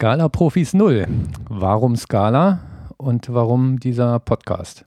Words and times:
Scala 0.00 0.28
Profis 0.28 0.74
Null. 0.74 1.08
Warum 1.48 1.96
Scala 1.96 2.60
und 2.98 3.34
warum 3.34 3.80
dieser 3.80 4.20
Podcast? 4.20 4.84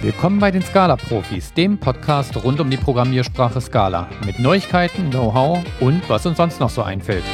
Willkommen 0.00 0.38
bei 0.38 0.50
den 0.50 0.62
Scala 0.62 0.96
Profis, 0.96 1.52
dem 1.52 1.76
Podcast 1.76 2.42
rund 2.42 2.60
um 2.60 2.70
die 2.70 2.78
Programmiersprache 2.78 3.60
Scala 3.60 4.08
mit 4.24 4.38
Neuigkeiten, 4.38 5.10
Know-how 5.10 5.58
und 5.80 6.00
was 6.08 6.24
uns 6.24 6.38
sonst 6.38 6.60
noch 6.60 6.70
so 6.70 6.82
einfällt. 6.82 7.24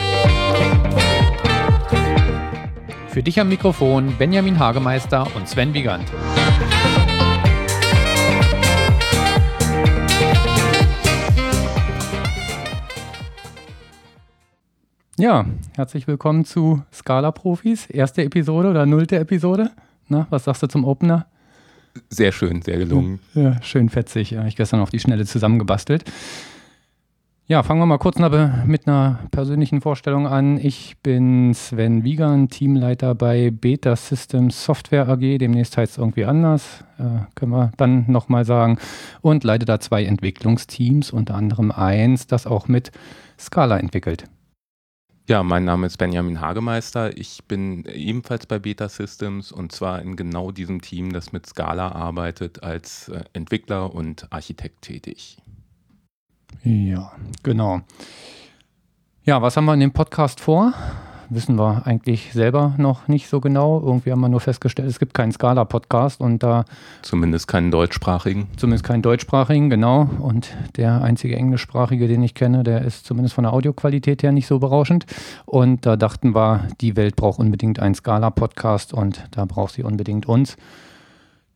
Für 3.07 3.23
dich 3.23 3.39
am 3.39 3.49
Mikrofon 3.49 4.17
Benjamin 4.19 4.59
Hagemeister 4.59 5.29
und 5.37 5.49
Sven 5.49 5.73
Wiegand. 5.73 6.11
Ja, 15.17 15.45
herzlich 15.77 16.09
willkommen 16.09 16.45
zu 16.45 16.83
Scala 16.93 17.31
Profis. 17.31 17.87
Erste 17.87 18.25
Episode 18.25 18.69
oder 18.71 18.85
nullte 18.85 19.17
Episode. 19.17 19.71
Na, 20.09 20.27
was 20.31 20.43
sagst 20.43 20.65
du 20.65 20.67
zum 20.67 20.85
Opener? 20.85 21.27
Sehr 22.11 22.33
schön, 22.33 22.63
sehr 22.63 22.79
gelungen. 22.79 23.21
Ja, 23.33 23.63
schön 23.63 23.91
fetzig. 23.91 24.33
Ja, 24.33 24.45
ich 24.45 24.57
gestern 24.57 24.81
auf 24.81 24.91
die 24.91 24.99
Schnelle 24.99 25.25
zusammengebastelt. 25.25 26.03
Ja, 27.47 27.63
fangen 27.63 27.81
wir 27.81 27.87
mal 27.87 27.99
kurz 27.99 28.19
mit 28.67 28.89
einer 28.89 29.21
persönlichen 29.31 29.81
Vorstellung 29.83 30.27
an. 30.27 30.59
Ich 30.59 30.97
bin 31.05 31.55
Sven 31.55 32.03
Wiegand, 32.03 32.51
Teamleiter 32.51 33.15
bei 33.15 33.53
Beta 33.53 33.95
Systems 33.95 34.65
Software 34.65 35.09
AG. 35.09 35.39
Demnächst 35.39 35.77
heißt 35.77 35.93
es 35.93 35.99
irgendwie 35.99 36.25
anders, 36.25 36.83
äh, 36.99 37.21
können 37.37 37.53
wir 37.53 37.71
dann 37.77 38.11
nochmal 38.11 38.45
sagen. 38.45 38.79
Und 39.21 39.45
leite 39.45 39.65
da 39.65 39.79
zwei 39.79 40.05
Entwicklungsteams, 40.07 41.13
unter 41.13 41.37
anderem 41.37 41.71
eins, 41.71 42.27
das 42.27 42.49
auch 42.49 42.67
mit 42.67 42.91
Scala 43.39 43.79
entwickelt. 43.79 44.25
Ja, 45.27 45.43
mein 45.43 45.65
Name 45.65 45.87
ist 45.87 45.97
Benjamin 45.97 46.43
Hagemeister. 46.43 47.17
Ich 47.17 47.45
bin 47.45 47.87
ebenfalls 47.87 48.45
bei 48.45 48.59
Beta 48.59 48.91
Systems 48.91 49.53
und 49.53 49.73
zwar 49.73 50.03
in 50.03 50.17
genau 50.17 50.51
diesem 50.51 50.83
Team, 50.83 51.15
das 51.15 51.33
mit 51.33 51.47
Scala 51.47 51.93
arbeitet, 51.93 52.63
als 52.63 53.09
äh, 53.09 53.25
Entwickler 53.33 53.95
und 53.95 54.31
Architekt 54.31 54.83
tätig. 54.83 55.39
Ja, 56.63 57.13
genau. 57.43 57.81
Ja, 59.25 59.41
was 59.41 59.57
haben 59.57 59.65
wir 59.65 59.73
in 59.73 59.81
dem 59.81 59.93
Podcast 59.95 60.41
vor? 60.41 60.75
Wissen 61.35 61.59
wir 61.59 61.87
eigentlich 61.87 62.33
selber 62.33 62.75
noch 62.79 63.09
nicht 63.09 63.29
so 63.29 63.41
genau. 63.41 63.81
Irgendwie 63.85 64.13
haben 64.13 64.21
wir 64.21 64.29
nur 64.29 64.41
festgestellt, 64.41 64.89
es 64.89 64.99
gibt 64.99 65.15
keinen 65.15 65.33
Scala-Podcast 65.33 66.21
und 66.21 66.43
da. 66.43 66.65
Zumindest 67.03 67.49
keinen 67.49 67.71
deutschsprachigen. 67.71 68.49
Zumindest 68.57 68.85
keinen 68.85 69.03
deutschsprachigen, 69.03 69.71
genau. 69.71 70.09
Und 70.21 70.55
der 70.77 71.03
einzige 71.03 71.37
englischsprachige, 71.37 72.09
den 72.09 72.23
ich 72.23 72.35
kenne, 72.35 72.65
der 72.65 72.83
ist 72.83 73.07
zumindest 73.07 73.35
von 73.35 73.45
der 73.45 73.53
Audioqualität 73.53 74.23
her 74.23 74.33
nicht 74.33 74.47
so 74.47 74.59
berauschend. 74.59 75.07
Und 75.47 75.87
da 75.87 75.97
dachten 75.97 76.35
wir, 76.35 76.69
die 76.81 76.97
Welt 76.97 77.17
braucht 77.17 77.39
unbedingt 77.39 77.81
einen 77.81 77.95
Scala-Podcast 77.95 78.93
und 78.93 79.25
da 79.31 79.45
braucht 79.45 79.75
sie 79.75 79.83
unbedingt 79.83 80.27
uns. 80.27 80.57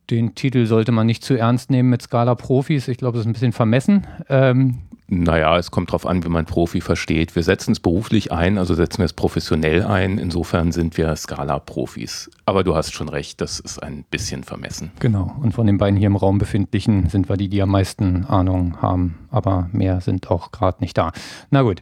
Den 0.09 0.33
Titel 0.33 0.65
sollte 0.65 0.91
man 0.91 1.05
nicht 1.05 1.23
zu 1.23 1.35
ernst 1.35 1.69
nehmen 1.69 1.89
mit 1.89 2.01
Scala-Profis. 2.01 2.87
Ich 2.87 2.97
glaube, 2.97 3.17
das 3.17 3.25
ist 3.25 3.29
ein 3.29 3.33
bisschen 3.33 3.51
vermessen. 3.51 4.07
Ähm, 4.27 4.79
naja, 5.11 5.57
es 5.57 5.71
kommt 5.71 5.89
darauf 5.89 6.05
an, 6.05 6.23
wie 6.23 6.29
man 6.29 6.45
Profi 6.45 6.81
versteht. 6.81 7.35
Wir 7.35 7.41
setzen 7.41 7.71
es 7.71 7.79
beruflich 7.79 8.31
ein, 8.31 8.59
also 8.59 8.75
setzen 8.75 8.99
wir 8.99 9.05
es 9.05 9.13
professionell 9.13 9.83
ein. 9.83 10.19
Insofern 10.19 10.71
sind 10.71 10.97
wir 10.97 11.15
Scala-Profis. 11.15 12.29
Aber 12.45 12.63
du 12.63 12.75
hast 12.75 12.93
schon 12.93 13.09
recht, 13.09 13.41
das 13.41 13.59
ist 13.59 13.81
ein 13.81 14.05
bisschen 14.11 14.43
vermessen. 14.43 14.91
Genau. 14.99 15.35
Und 15.41 15.53
von 15.53 15.65
den 15.65 15.79
beiden 15.79 15.97
hier 15.97 16.07
im 16.07 16.15
Raum 16.15 16.37
befindlichen 16.37 17.09
sind 17.09 17.27
wir 17.27 17.37
die, 17.37 17.49
die 17.49 17.61
am 17.61 17.71
meisten 17.71 18.25
Ahnung 18.25 18.81
haben. 18.81 19.17
Aber 19.31 19.69
mehr 19.71 19.99
sind 20.01 20.29
auch 20.29 20.51
gerade 20.51 20.77
nicht 20.79 20.95
da. 20.95 21.11
Na 21.49 21.63
gut. 21.63 21.81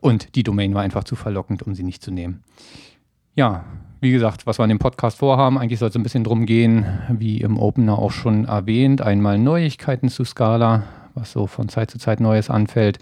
Und 0.00 0.34
die 0.34 0.42
Domain 0.42 0.74
war 0.74 0.82
einfach 0.82 1.04
zu 1.04 1.14
verlockend, 1.14 1.62
um 1.62 1.74
sie 1.76 1.84
nicht 1.84 2.02
zu 2.02 2.10
nehmen. 2.10 2.42
Ja, 3.36 3.64
wie 4.00 4.10
gesagt, 4.10 4.46
was 4.46 4.58
wir 4.58 4.64
in 4.64 4.70
dem 4.70 4.78
Podcast 4.80 5.18
vorhaben, 5.18 5.58
eigentlich 5.58 5.78
soll 5.78 5.88
es 5.90 5.96
ein 5.96 6.02
bisschen 6.02 6.24
drum 6.24 6.44
gehen, 6.44 6.84
wie 7.08 7.40
im 7.40 7.56
Opener 7.56 7.98
auch 7.98 8.10
schon 8.10 8.44
erwähnt, 8.44 9.00
einmal 9.00 9.38
Neuigkeiten 9.38 10.08
zu 10.08 10.24
Scala, 10.24 10.82
was 11.14 11.32
so 11.32 11.46
von 11.46 11.68
Zeit 11.68 11.90
zu 11.90 11.98
Zeit 11.98 12.20
Neues 12.20 12.50
anfällt. 12.50 12.98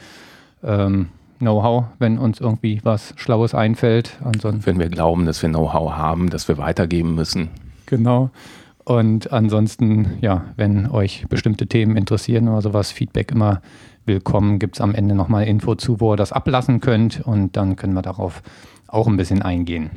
Ähm, 0.62 1.08
Know-how, 1.38 1.86
wenn 1.98 2.18
uns 2.18 2.38
irgendwie 2.38 2.80
was 2.84 3.14
Schlaues 3.16 3.52
einfällt. 3.52 4.18
Ansonsten, 4.22 4.64
wenn 4.64 4.78
wir 4.78 4.88
glauben, 4.88 5.26
dass 5.26 5.42
wir 5.42 5.48
Know-how 5.48 5.92
haben, 5.92 6.30
das 6.30 6.46
wir 6.46 6.56
weitergeben 6.56 7.16
müssen. 7.16 7.48
Genau. 7.86 8.30
Und 8.84 9.32
ansonsten, 9.32 10.18
ja, 10.20 10.44
wenn 10.56 10.88
euch 10.88 11.26
bestimmte 11.28 11.66
Themen 11.66 11.96
interessieren 11.96 12.48
oder 12.48 12.62
sowas, 12.62 12.92
Feedback 12.92 13.32
immer 13.32 13.60
willkommen. 14.04 14.58
Gibt 14.58 14.76
es 14.76 14.80
am 14.80 14.94
Ende 14.94 15.14
nochmal 15.14 15.46
Info 15.46 15.74
zu, 15.74 16.00
wo 16.00 16.14
ihr 16.14 16.16
das 16.16 16.32
ablassen 16.32 16.80
könnt 16.80 17.20
und 17.20 17.56
dann 17.56 17.76
können 17.76 17.94
wir 17.94 18.02
darauf 18.02 18.42
auch 18.88 19.06
ein 19.06 19.16
bisschen 19.16 19.42
eingehen. 19.42 19.90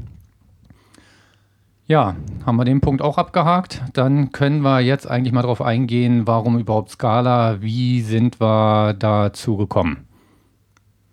Ja, 1.87 2.15
haben 2.45 2.55
wir 2.55 2.65
den 2.65 2.81
Punkt 2.81 3.03
auch 3.03 3.19
abgehakt. 3.19 3.83
Dann 3.93 4.31
können 4.31 4.61
wir 4.61 4.79
jetzt 4.79 5.07
eigentlich 5.07 5.33
mal 5.33 5.43
darauf 5.43 5.61
eingehen, 5.61 6.25
warum 6.25 6.57
überhaupt 6.57 6.89
Scala, 6.89 7.61
wie 7.61 8.01
sind 8.01 8.41
wir 8.41 8.93
dazu 8.93 9.55
gekommen? 9.55 10.07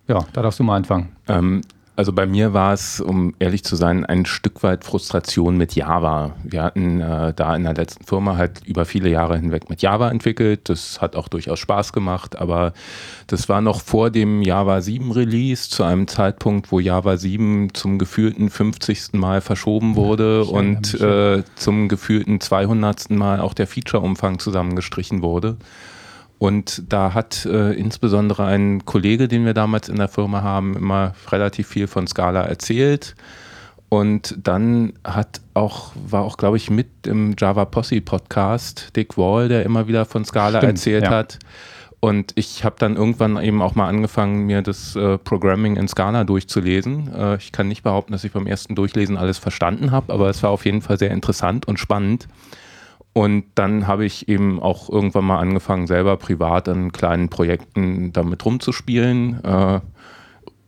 Ja, 0.07 0.25
da 0.33 0.41
darfst 0.41 0.59
du 0.59 0.63
mal 0.63 0.77
anfangen. 0.77 1.15
Ähm, 1.27 1.61
also 1.95 2.11
bei 2.11 2.25
mir 2.25 2.53
war 2.53 2.73
es, 2.73 2.99
um 2.99 3.35
ehrlich 3.37 3.63
zu 3.63 3.75
sein, 3.75 4.03
ein 4.05 4.25
Stück 4.25 4.63
weit 4.63 4.83
Frustration 4.83 5.57
mit 5.57 5.75
Java. 5.75 6.35
Wir 6.43 6.63
hatten 6.63 7.01
äh, 7.01 7.33
da 7.33 7.55
in 7.55 7.63
der 7.63 7.75
letzten 7.75 8.03
Firma 8.03 8.35
halt 8.35 8.61
über 8.65 8.85
viele 8.85 9.09
Jahre 9.09 9.37
hinweg 9.37 9.69
mit 9.69 9.81
Java 9.83 10.09
entwickelt. 10.09 10.69
Das 10.69 11.01
hat 11.01 11.15
auch 11.15 11.27
durchaus 11.27 11.59
Spaß 11.59 11.93
gemacht, 11.93 12.35
aber 12.35 12.73
das 13.27 13.47
war 13.47 13.61
noch 13.61 13.81
vor 13.81 14.09
dem 14.09 14.41
Java 14.41 14.81
7 14.81 15.11
Release, 15.11 15.69
zu 15.69 15.83
einem 15.83 16.07
Zeitpunkt, 16.07 16.71
wo 16.71 16.79
Java 16.79 17.17
7 17.17 17.73
zum 17.73 17.99
gefühlten 17.99 18.49
50. 18.49 19.13
Mal 19.13 19.41
verschoben 19.41 19.95
wurde 19.95 20.43
ja, 20.45 20.51
und 20.51 20.99
äh, 20.99 21.43
zum 21.55 21.89
gefühlten 21.89 22.41
200. 22.41 23.11
Mal 23.11 23.39
auch 23.39 23.53
der 23.53 23.67
Feature-Umfang 23.67 24.39
zusammengestrichen 24.39 25.21
wurde. 25.21 25.57
Und 26.43 26.83
da 26.91 27.13
hat 27.13 27.45
äh, 27.45 27.71
insbesondere 27.71 28.43
ein 28.43 28.83
Kollege, 28.83 29.29
den 29.29 29.45
wir 29.45 29.53
damals 29.53 29.87
in 29.87 29.95
der 29.95 30.09
Firma 30.09 30.41
haben, 30.41 30.75
immer 30.75 31.13
relativ 31.31 31.69
viel 31.69 31.87
von 31.87 32.05
Scala 32.05 32.41
erzählt. 32.41 33.15
Und 33.87 34.35
dann 34.43 34.91
hat 35.05 35.39
auch, 35.53 35.93
war 35.95 36.23
auch, 36.23 36.35
glaube 36.35 36.57
ich, 36.57 36.69
mit 36.69 37.07
im 37.07 37.35
Java 37.39 37.63
Posse 37.63 38.01
Podcast 38.01 38.93
Dick 38.93 39.17
Wall, 39.17 39.47
der 39.47 39.63
immer 39.63 39.87
wieder 39.87 40.03
von 40.03 40.25
Scala 40.25 40.57
Stimmt, 40.57 40.73
erzählt 40.73 41.05
ja. 41.05 41.11
hat. 41.11 41.39
Und 42.01 42.33
ich 42.35 42.65
habe 42.65 42.75
dann 42.77 42.97
irgendwann 42.97 43.41
eben 43.41 43.61
auch 43.61 43.75
mal 43.75 43.87
angefangen, 43.87 44.45
mir 44.45 44.61
das 44.61 44.97
äh, 44.97 45.17
Programming 45.17 45.77
in 45.77 45.87
Scala 45.87 46.25
durchzulesen. 46.25 47.09
Äh, 47.15 47.37
ich 47.37 47.53
kann 47.53 47.69
nicht 47.69 47.83
behaupten, 47.83 48.11
dass 48.11 48.25
ich 48.25 48.33
beim 48.33 48.47
ersten 48.47 48.75
Durchlesen 48.75 49.15
alles 49.15 49.37
verstanden 49.37 49.91
habe, 49.91 50.11
aber 50.11 50.29
es 50.29 50.43
war 50.43 50.49
auf 50.49 50.65
jeden 50.65 50.81
Fall 50.81 50.99
sehr 50.99 51.11
interessant 51.11 51.69
und 51.69 51.79
spannend. 51.79 52.27
Und 53.13 53.45
dann 53.55 53.85
habe 53.85 54.05
ich 54.05 54.27
eben 54.27 54.59
auch 54.59 54.89
irgendwann 54.89 55.25
mal 55.25 55.39
angefangen, 55.39 55.85
selber 55.85 56.17
privat 56.17 56.67
an 56.67 56.91
kleinen 56.91 57.29
Projekten 57.29 58.11
damit 58.11 58.43
rumzuspielen. 58.43 59.43
Äh, 59.43 59.81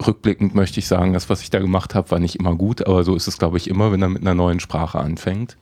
rückblickend 0.06 0.54
möchte 0.54 0.80
ich 0.80 0.88
sagen, 0.88 1.14
das, 1.14 1.30
was 1.30 1.42
ich 1.42 1.50
da 1.50 1.60
gemacht 1.60 1.96
habe, 1.96 2.12
war 2.12 2.20
nicht 2.20 2.36
immer 2.36 2.56
gut, 2.56 2.86
aber 2.86 3.04
so 3.04 3.16
ist 3.16 3.28
es, 3.28 3.40
glaube 3.40 3.58
ich, 3.58 3.68
immer, 3.68 3.92
wenn 3.92 4.02
er 4.02 4.10
mit 4.10 4.22
einer 4.22 4.36
neuen 4.36 4.60
Sprache 4.60 5.00
anfängt. 5.00 5.58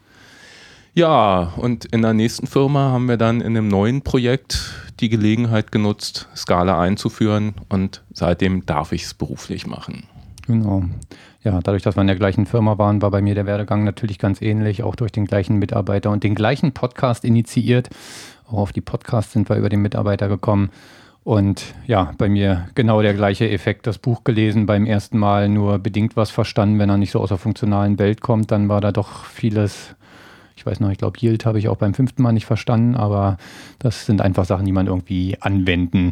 Ja, 0.94 1.54
und 1.56 1.86
in 1.86 2.02
der 2.02 2.14
nächsten 2.14 2.48
Firma 2.48 2.92
haben 2.92 3.08
wir 3.08 3.18
dann 3.18 3.40
in 3.42 3.58
einem 3.58 3.68
neuen 3.68 4.02
Projekt 4.02 4.74
die 5.00 5.10
Gelegenheit 5.10 5.72
genutzt, 5.72 6.28
Scala 6.36 6.80
einzuführen 6.80 7.56
und 7.70 8.04
seitdem 8.14 8.66
darf 8.66 8.92
ich 8.92 9.04
es 9.04 9.14
beruflich 9.14 9.66
machen. 9.66 10.04
Genau 10.46 10.84
ja, 11.44 11.60
dadurch, 11.62 11.84
dass 11.84 11.98
wir 11.98 12.02
in 12.02 12.08
der 12.08 12.16
gleichen 12.16 12.46
Firma 12.46 12.78
waren, 12.78 13.02
war 13.02 13.12
bei 13.12 13.22
mir 13.22 13.36
der 13.36 13.46
Werdegang 13.46 13.84
natürlich 13.84 14.18
ganz 14.18 14.42
ähnlich, 14.42 14.82
auch 14.84 14.96
durch 14.96 15.12
den 15.12 15.26
gleichen 15.26 15.58
Mitarbeiter 15.58 16.10
und 16.10 16.24
den 16.24 16.36
gleichen 16.36 16.72
Podcast 16.72 17.26
initiiert. 17.26 17.90
Auch 18.48 18.60
auf 18.60 18.72
die 18.72 18.82
Podcasts 18.82 19.34
sind 19.34 19.50
wir 19.50 19.58
über 19.58 19.70
den 19.70 19.82
Mitarbeiter 19.82 20.30
gekommen. 20.30 20.70
Und 21.26 21.74
ja, 21.86 22.12
bei 22.18 22.28
mir 22.30 22.68
genau 22.76 23.02
der 23.02 23.14
gleiche 23.14 23.50
Effekt. 23.50 23.88
Das 23.88 23.98
Buch 23.98 24.24
gelesen, 24.24 24.66
beim 24.66 24.86
ersten 24.86 25.18
Mal 25.18 25.50
nur 25.50 25.80
bedingt 25.80 26.16
was 26.16 26.32
verstanden. 26.32 26.80
Wenn 26.80 26.90
er 26.90 26.98
nicht 26.98 27.12
so 27.12 27.20
aus 27.20 27.30
der 27.30 27.38
funktionalen 27.38 28.00
Welt 28.00 28.22
kommt, 28.22 28.52
dann 28.52 28.70
war 28.70 28.82
da 28.82 28.92
doch 28.92 29.26
vieles. 29.26 29.96
Ich 30.56 30.66
weiß 30.66 30.80
noch, 30.80 30.92
ich 30.92 30.98
glaube, 30.98 31.18
Yield 31.20 31.46
habe 31.46 31.60
ich 31.60 31.68
auch 31.68 31.78
beim 31.78 31.94
fünften 31.94 32.22
Mal 32.24 32.32
nicht 32.32 32.46
verstanden, 32.46 32.96
aber 32.96 33.38
das 33.80 34.06
sind 34.06 34.22
einfach 34.22 34.46
Sachen, 34.46 34.66
die 34.66 34.72
man 34.72 34.88
irgendwie 34.88 35.38
anwenden 35.40 36.12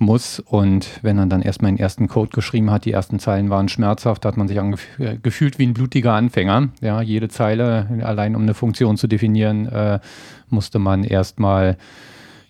muss. 0.00 0.40
Und 0.40 1.00
wenn 1.02 1.18
er 1.18 1.26
dann 1.26 1.42
erstmal 1.42 1.72
den 1.72 1.78
ersten 1.78 2.08
Code 2.08 2.30
geschrieben 2.30 2.70
hat, 2.70 2.84
die 2.84 2.92
ersten 2.92 3.18
Zeilen 3.18 3.50
waren 3.50 3.68
schmerzhaft, 3.68 4.24
hat 4.24 4.36
man 4.36 4.48
sich 4.48 4.58
äh, 4.58 5.18
gefühlt 5.22 5.58
wie 5.58 5.66
ein 5.66 5.74
blutiger 5.74 6.14
Anfänger. 6.14 6.68
Ja, 6.80 7.02
jede 7.02 7.28
Zeile, 7.28 7.86
allein 8.02 8.34
um 8.36 8.42
eine 8.42 8.54
Funktion 8.54 8.96
zu 8.96 9.06
definieren, 9.06 9.66
äh, 9.66 10.00
musste 10.48 10.78
man 10.78 11.04
erstmal 11.04 11.76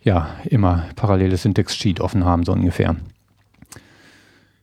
ja 0.03 0.29
immer 0.45 0.85
paralleles 0.97 1.43
Syntax-Sheet 1.43 2.01
offen 2.01 2.25
haben, 2.25 2.45
so 2.45 2.53
ungefähr. 2.53 2.97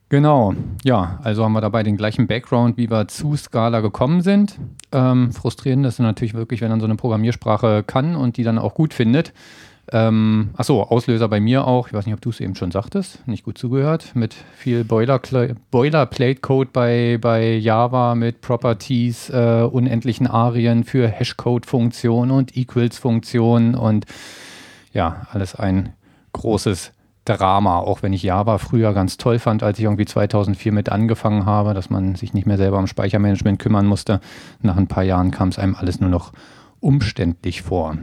Genau, 0.09 0.55
ja, 0.85 1.19
also 1.21 1.43
haben 1.43 1.51
wir 1.51 1.59
dabei 1.59 1.83
den 1.83 1.97
gleichen 1.97 2.27
Background, 2.27 2.77
wie 2.77 2.89
wir 2.89 3.09
zu 3.09 3.35
Scala 3.35 3.81
gekommen 3.81 4.21
sind. 4.21 4.57
Ähm, 4.93 5.33
frustrierend 5.33 5.85
ist 5.85 5.99
natürlich 5.99 6.33
wirklich, 6.33 6.61
wenn 6.61 6.69
man 6.69 6.79
so 6.79 6.85
eine 6.85 6.95
Programmiersprache 6.95 7.83
kann 7.83 8.15
und 8.15 8.37
die 8.37 8.43
dann 8.43 8.57
auch 8.57 8.73
gut 8.73 8.93
findet 8.93 9.33
Ähm, 9.93 10.49
achso, 10.57 10.83
Auslöser 10.83 11.29
bei 11.29 11.39
mir 11.39 11.65
auch, 11.65 11.87
ich 11.87 11.93
weiß 11.93 12.05
nicht, 12.05 12.13
ob 12.13 12.19
du 12.19 12.29
es 12.29 12.41
eben 12.41 12.55
schon 12.55 12.71
sagtest, 12.71 13.25
nicht 13.25 13.45
gut 13.45 13.57
zugehört, 13.57 14.11
mit 14.15 14.33
viel 14.33 14.83
Boilerplate-Code 14.83 16.69
bei, 16.73 17.17
bei 17.21 17.53
Java, 17.55 18.15
mit 18.15 18.41
Properties, 18.41 19.29
äh, 19.29 19.65
unendlichen 19.71 20.27
Arien 20.27 20.83
für 20.83 21.07
Hashcode-Funktionen 21.07 22.31
und 22.31 22.57
Equals-Funktionen 22.57 23.75
und 23.75 24.05
ja, 24.91 25.27
alles 25.31 25.55
ein 25.55 25.93
großes 26.33 26.91
Drama, 27.23 27.79
auch 27.79 28.03
wenn 28.03 28.13
ich 28.13 28.23
Java 28.23 28.57
früher 28.57 28.93
ganz 28.93 29.17
toll 29.17 29.39
fand, 29.39 29.63
als 29.63 29.79
ich 29.79 29.85
irgendwie 29.85 30.05
2004 30.05 30.71
mit 30.71 30.89
angefangen 30.89 31.45
habe, 31.45 31.73
dass 31.73 31.89
man 31.89 32.15
sich 32.15 32.33
nicht 32.33 32.47
mehr 32.47 32.57
selber 32.57 32.77
um 32.77 32.87
Speichermanagement 32.87 33.59
kümmern 33.59 33.85
musste. 33.85 34.19
Nach 34.61 34.77
ein 34.77 34.87
paar 34.87 35.03
Jahren 35.03 35.31
kam 35.31 35.49
es 35.49 35.59
einem 35.59 35.75
alles 35.75 35.99
nur 35.99 36.09
noch 36.09 36.33
umständlich 36.79 37.61
vor. 37.61 37.97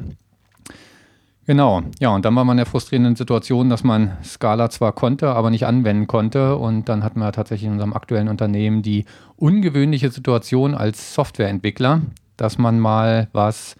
Genau, 1.46 1.82
ja, 2.00 2.08
und 2.08 2.24
dann 2.24 2.34
war 2.36 2.44
man 2.44 2.54
in 2.54 2.64
der 2.64 2.66
frustrierenden 2.66 3.16
Situation, 3.16 3.68
dass 3.68 3.84
man 3.84 4.16
Scala 4.24 4.70
zwar 4.70 4.92
konnte, 4.92 5.28
aber 5.28 5.50
nicht 5.50 5.66
anwenden 5.66 6.06
konnte. 6.06 6.56
Und 6.56 6.88
dann 6.88 7.04
hatten 7.04 7.18
wir 7.18 7.32
tatsächlich 7.32 7.66
in 7.66 7.72
unserem 7.72 7.92
aktuellen 7.92 8.28
Unternehmen 8.28 8.80
die 8.80 9.04
ungewöhnliche 9.36 10.10
Situation 10.10 10.74
als 10.74 11.14
Softwareentwickler, 11.14 12.00
dass 12.38 12.56
man 12.56 12.80
mal 12.80 13.28
was, 13.32 13.76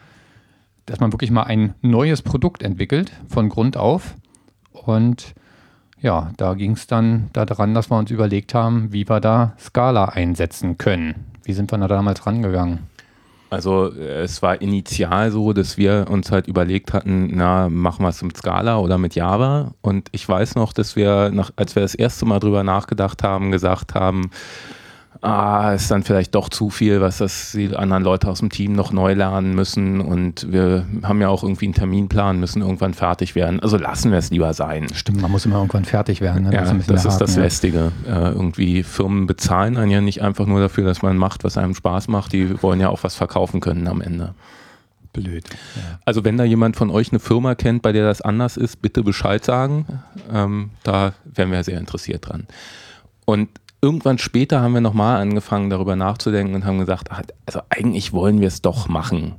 dass 0.85 1.01
man 1.01 1.13
wirklich 1.13 1.31
mal 1.31 1.45
ein 1.45 1.75
neues 1.81 2.21
Produkt 2.21 2.63
entwickelt 2.63 3.13
von 3.29 3.49
Grund 3.49 3.79
auf. 3.79 4.15
Und 4.73 5.35
ja, 6.03 6.33
da 6.37 6.53
ging 6.53 6.73
es 6.73 6.87
dann 6.87 7.31
daran, 7.33 7.73
dass 7.73 7.91
wir 7.91 7.97
uns 7.97 8.11
überlegt 8.11 8.53
haben, 8.53 8.93
wie 8.93 9.09
wir 9.09 9.21
da 9.21 9.55
Scala 9.59 10.05
einsetzen 10.05 10.77
können. 10.77 11.33
Wie 11.45 11.55
sind 11.55 11.73
wir 11.73 11.79
da 11.79 11.89
damals 11.89 12.27
rangegangen? 12.27 12.81
Also 13.55 13.93
es 13.93 14.43
war 14.43 14.61
initial 14.61 15.31
so, 15.31 15.53
dass 15.53 15.79
wir 15.79 16.07
uns 16.11 16.33
halt 16.33 16.49
überlegt 16.49 16.93
hatten, 16.93 17.37
na, 17.37 17.69
machen 17.69 18.05
wir 18.05 18.09
es 18.09 18.21
mit 18.21 18.37
Scala 18.37 18.79
oder 18.79 18.99
mit 18.99 19.15
Java. 19.15 19.75
Und 19.81 20.09
ich 20.11 20.29
weiß 20.29 20.57
noch, 20.57 20.73
dass 20.73 20.97
wir, 20.97 21.31
nach, 21.33 21.53
als 21.55 21.77
wir 21.77 21.83
das 21.83 21.95
erste 21.95 22.27
Mal 22.27 22.41
drüber 22.41 22.65
nachgedacht 22.65 23.23
haben, 23.23 23.53
gesagt 23.53 23.95
haben, 23.95 24.31
ah, 25.25 25.73
ist 25.73 25.91
dann 25.91 26.03
vielleicht 26.03 26.35
doch 26.35 26.49
zu 26.49 26.71
viel, 26.71 27.01
was 27.01 27.19
das 27.19 27.53
die 27.53 27.75
anderen 27.75 28.03
Leute 28.03 28.29
aus 28.29 28.41
dem 28.41 28.51
Team 28.51 28.75
noch 28.75 28.93
neu 28.93 29.15
lernen 29.15 29.55
müssen 29.55 30.01
und 30.01 30.53
wir 30.53 30.87
haben 31.03 31.21
ja 31.21 31.29
auch 31.29 31.43
irgendwie 31.43 31.67
einen 31.67 31.75
Terminplan, 31.75 32.39
müssen 32.39 32.63
irgendwann 32.63 32.95
fertig 32.95 33.35
werden. 33.35 33.61
Also 33.61 33.77
lassen 33.77 34.11
wir 34.11 34.19
es 34.19 34.31
lieber 34.31 34.53
sein. 34.53 34.89
Stimmt, 34.95 35.23
man 35.23 35.31
muss 35.31 35.47
immer 35.47 35.57
irgendwann 35.57 35.85
fertig 35.85 36.21
werden. 36.21 36.45
Ne? 36.45 36.53
Ja, 36.53 36.63
das, 36.65 36.87
das 36.87 37.05
ist 37.07 37.19
das. 37.19 37.37
Lästige. 37.37 37.91
Äh, 38.07 38.31
irgendwie 38.31 38.83
Firmen 38.83 39.27
bezahlen 39.27 39.77
einen 39.77 39.91
ja 39.91 40.01
nicht 40.01 40.23
einfach 40.23 40.47
nur 40.47 40.61
dafür, 40.61 40.85
dass 40.85 41.03
man 41.03 41.17
macht, 41.17 41.43
was 41.43 41.59
einem 41.59 41.75
Spaß 41.75 42.09
macht. 42.09 42.33
Die 42.33 42.63
wollen 42.63 42.81
ja 42.81 42.91
auch 42.91 43.03
was 43.03 43.17
verkaufen 43.17 43.61
können 43.61 43.89
am 43.89 44.01
Ende. 44.01 44.35
Blöd. 45.13 45.45
Ja. 45.77 45.99
Also 46.05 46.25
wenn 46.25 46.37
da 46.37 46.45
jemand 46.45 46.77
von 46.77 46.91
euch 46.91 47.11
eine 47.11 47.19
Firma 47.19 47.55
kennt, 47.55 47.83
bei 47.83 47.93
der 47.93 48.05
das 48.05 48.21
anders 48.21 48.57
ist, 48.57 48.83
bitte 48.83 49.03
Bescheid 49.03 49.45
sagen. 49.45 49.87
Ähm, 50.33 50.71
da 50.83 51.15
wären 51.25 51.51
wir 51.51 51.65
sehr 51.65 51.79
interessiert 51.79 52.29
dran. 52.29 52.47
Und 53.25 53.49
irgendwann 53.85 54.17
später 54.17 54.63
haben 54.63 54.73
wir 54.73 54.81
nochmal 54.81 55.21
angefangen, 55.21 55.69
darüber 55.69 55.95
nachzudenken 55.95 56.55
und 56.55 56.65
haben 56.65 56.79
gesagt, 56.79 57.09
ach, 57.11 57.21
also 57.45 57.61
eigentlich 57.69 58.15
wollen 58.15 58.41
wir 58.41 58.49
es 58.49 58.63
doch 58.63 58.89
machen. 58.89 59.35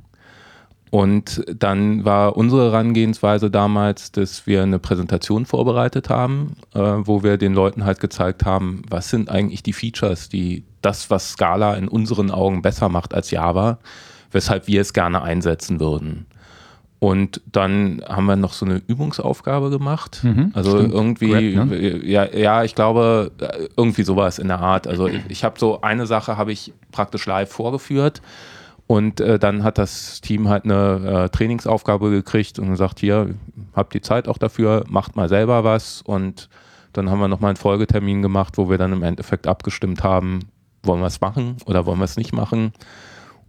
Und 0.90 1.44
dann 1.52 2.04
war 2.04 2.36
unsere 2.36 2.70
Herangehensweise 2.70 3.50
damals, 3.50 4.12
dass 4.12 4.46
wir 4.46 4.62
eine 4.62 4.78
Präsentation 4.78 5.44
vorbereitet 5.44 6.10
haben, 6.10 6.58
äh, 6.74 6.78
wo 6.78 7.24
wir 7.24 7.38
den 7.38 7.54
Leuten 7.54 7.84
halt 7.84 7.98
gezeigt 7.98 8.44
haben, 8.44 8.82
was 8.88 9.10
sind 9.10 9.28
eigentlich 9.28 9.64
die 9.64 9.72
Features, 9.72 10.28
die 10.28 10.62
das, 10.82 11.10
was 11.10 11.32
Scala 11.32 11.74
in 11.74 11.88
unseren 11.88 12.30
Augen 12.30 12.62
besser 12.62 12.88
macht 12.88 13.14
als 13.14 13.32
Java, 13.32 13.78
weshalb 14.30 14.68
wir 14.68 14.80
es 14.80 14.92
gerne 14.92 15.22
einsetzen 15.22 15.80
würden. 15.80 16.26
Und 16.98 17.42
dann 17.46 18.02
haben 18.08 18.26
wir 18.26 18.36
noch 18.36 18.54
so 18.54 18.64
eine 18.64 18.80
Übungsaufgabe 18.86 19.68
gemacht. 19.70 20.20
Mhm, 20.22 20.50
also 20.54 20.78
stimmt. 20.78 20.94
irgendwie, 20.94 21.54
Grab, 21.54 21.68
ne? 21.68 22.06
ja, 22.06 22.24
ja, 22.24 22.64
ich 22.64 22.74
glaube, 22.74 23.32
irgendwie 23.76 24.02
sowas 24.02 24.38
in 24.38 24.48
der 24.48 24.60
Art. 24.60 24.86
Also 24.86 25.08
ich 25.28 25.44
habe 25.44 25.58
so 25.58 25.82
eine 25.82 26.06
Sache 26.06 26.36
habe 26.38 26.52
ich 26.52 26.72
praktisch 26.92 27.26
live 27.26 27.50
vorgeführt. 27.50 28.22
Und 28.86 29.20
äh, 29.20 29.38
dann 29.38 29.64
hat 29.64 29.78
das 29.78 30.20
Team 30.20 30.48
halt 30.48 30.64
eine 30.64 31.24
äh, 31.24 31.28
Trainingsaufgabe 31.28 32.10
gekriegt 32.10 32.58
und 32.58 32.70
gesagt, 32.70 33.00
hier, 33.00 33.34
habt 33.74 33.94
die 33.94 34.00
Zeit 34.00 34.28
auch 34.28 34.38
dafür, 34.38 34.84
macht 34.88 35.16
mal 35.16 35.28
selber 35.28 35.64
was. 35.64 36.02
Und 36.02 36.48
dann 36.92 37.10
haben 37.10 37.18
wir 37.18 37.28
nochmal 37.28 37.50
einen 37.50 37.56
Folgetermin 37.56 38.22
gemacht, 38.22 38.56
wo 38.56 38.70
wir 38.70 38.78
dann 38.78 38.92
im 38.92 39.02
Endeffekt 39.02 39.46
abgestimmt 39.48 40.04
haben, 40.04 40.40
wollen 40.84 41.00
wir 41.00 41.08
es 41.08 41.20
machen 41.20 41.56
oder 41.66 41.84
wollen 41.84 41.98
wir 41.98 42.04
es 42.04 42.16
nicht 42.16 42.32
machen. 42.32 42.72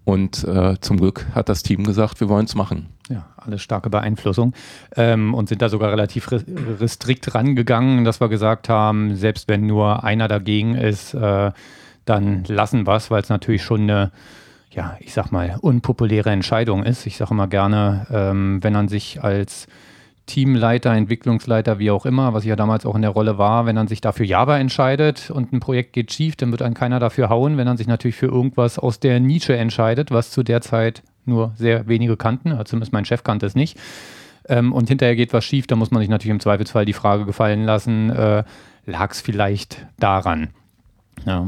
Und 0.06 0.44
äh, 0.46 0.80
zum 0.82 0.98
Glück 0.98 1.28
hat 1.36 1.50
das 1.50 1.64
Team 1.64 1.84
gesagt, 1.84 2.20
wir 2.20 2.30
wollen 2.30 2.46
es 2.46 2.56
machen. 2.56 2.88
Ja, 3.10 3.26
alles 3.38 3.62
starke 3.62 3.90
Beeinflussung. 3.90 4.54
Ähm, 4.96 5.34
und 5.34 5.48
sind 5.50 5.62
da 5.62 5.70
sogar 5.70 5.92
relativ 5.92 6.30
restrikt 6.32 7.34
rangegangen, 7.34 8.04
dass 8.04 8.20
wir 8.20 8.28
gesagt 8.28 8.70
haben, 8.70 9.16
selbst 9.16 9.48
wenn 9.48 9.66
nur 9.66 10.04
einer 10.04 10.28
dagegen 10.28 10.76
ist, 10.76 11.14
äh, 11.14 11.52
dann 12.06 12.44
lassen 12.46 12.88
wir 12.88 12.96
es, 12.96 13.12
weil 13.12 13.22
es 13.22 13.30
natürlich 13.30 13.64
schon 13.64 13.82
eine, 13.82 14.12
ja, 14.72 14.98
ich 15.00 15.14
sag 15.14 15.32
mal, 15.32 15.58
unpopuläre 15.62 16.32
Entscheidung 16.32 16.84
ist. 16.84 17.06
Ich 17.06 17.18
sage 17.18 17.34
immer 17.34 17.48
gerne, 17.48 18.08
ähm, 18.12 18.64
wenn 18.64 18.74
man 18.74 18.88
sich 18.88 19.24
als 19.24 19.68
Teamleiter, 20.26 20.92
Entwicklungsleiter, 20.92 21.80
wie 21.80 21.90
auch 21.90 22.06
immer, 22.06 22.34
was 22.34 22.44
ich 22.44 22.50
ja 22.50 22.58
damals 22.58 22.86
auch 22.86 22.96
in 22.96 23.02
der 23.02 23.12
Rolle 23.12 23.38
war, 23.38 23.66
wenn 23.66 23.76
man 23.76 23.88
sich 23.88 24.02
dafür 24.02 24.26
Java 24.26 24.58
entscheidet 24.58 25.32
und 25.32 25.54
ein 25.54 25.62
Projekt 25.62 25.94
geht 25.94 26.12
schief, 26.12 26.36
dann 26.36 26.52
wird 26.52 26.62
einen 26.62 26.76
keiner 26.76 27.00
dafür 27.00 27.30
hauen. 27.30 27.58
Wenn 27.58 27.66
man 27.66 27.78
sich 27.78 27.88
natürlich 27.88 28.18
für 28.18 28.28
irgendwas 28.28 28.78
aus 28.78 29.00
der 29.00 29.22
Nische 29.22 29.56
entscheidet, 29.56 30.12
was 30.12 30.32
zu 30.32 30.44
der 30.44 30.62
Zeit 30.62 31.02
nur 31.28 31.52
sehr 31.56 31.88
wenige 31.88 32.18
kannten, 32.18 32.52
also 32.52 32.64
zumindest 32.66 32.94
mein 32.94 33.06
Chef 33.06 33.24
kannte 33.24 33.46
es 33.46 33.56
nicht, 33.56 33.78
ähm, 34.48 34.74
und 34.74 34.88
hinterher 34.88 35.16
geht 35.16 35.34
was 35.34 35.46
schief, 35.46 35.68
dann 35.68 35.80
muss 35.80 35.92
man 35.92 36.02
sich 36.02 36.10
natürlich 36.10 36.32
im 36.32 36.40
Zweifelsfall 36.40 36.86
die 36.86 36.94
Frage 36.94 37.26
gefallen 37.26 37.64
lassen, 37.64 38.10
äh, 38.10 38.44
lag 38.86 39.12
es 39.12 39.22
vielleicht 39.22 39.86
daran? 40.00 40.50
Ja. 41.26 41.48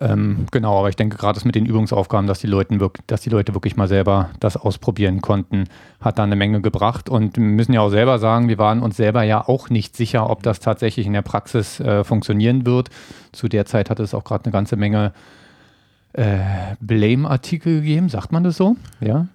Ähm, 0.00 0.46
genau, 0.50 0.78
aber 0.78 0.88
ich 0.88 0.96
denke 0.96 1.18
gerade 1.18 1.34
das 1.34 1.44
mit 1.44 1.54
den 1.54 1.66
Übungsaufgaben, 1.66 2.26
dass 2.26 2.40
die, 2.40 2.46
Leute 2.46 2.90
dass 3.06 3.20
die 3.20 3.28
Leute 3.28 3.52
wirklich 3.52 3.76
mal 3.76 3.86
selber 3.86 4.30
das 4.40 4.56
ausprobieren 4.56 5.20
konnten, 5.20 5.64
hat 6.00 6.18
da 6.18 6.22
eine 6.22 6.36
Menge 6.36 6.62
gebracht. 6.62 7.10
Und 7.10 7.36
wir 7.36 7.44
müssen 7.44 7.74
ja 7.74 7.82
auch 7.82 7.90
selber 7.90 8.18
sagen, 8.18 8.48
wir 8.48 8.56
waren 8.56 8.80
uns 8.80 8.96
selber 8.96 9.22
ja 9.24 9.46
auch 9.46 9.68
nicht 9.68 9.94
sicher, 9.94 10.30
ob 10.30 10.42
das 10.42 10.60
tatsächlich 10.60 11.06
in 11.06 11.12
der 11.12 11.22
Praxis 11.22 11.80
äh, 11.80 12.02
funktionieren 12.02 12.64
wird. 12.64 12.88
Zu 13.32 13.48
der 13.48 13.66
Zeit 13.66 13.90
hat 13.90 14.00
es 14.00 14.14
auch 14.14 14.24
gerade 14.24 14.46
eine 14.46 14.52
ganze 14.52 14.76
Menge 14.76 15.12
äh, 16.12 16.74
Blame-Artikel 16.80 17.80
gegeben, 17.80 18.08
sagt 18.08 18.32
man 18.32 18.44
das 18.44 18.56
so? 18.56 18.76
Ja. 19.00 19.26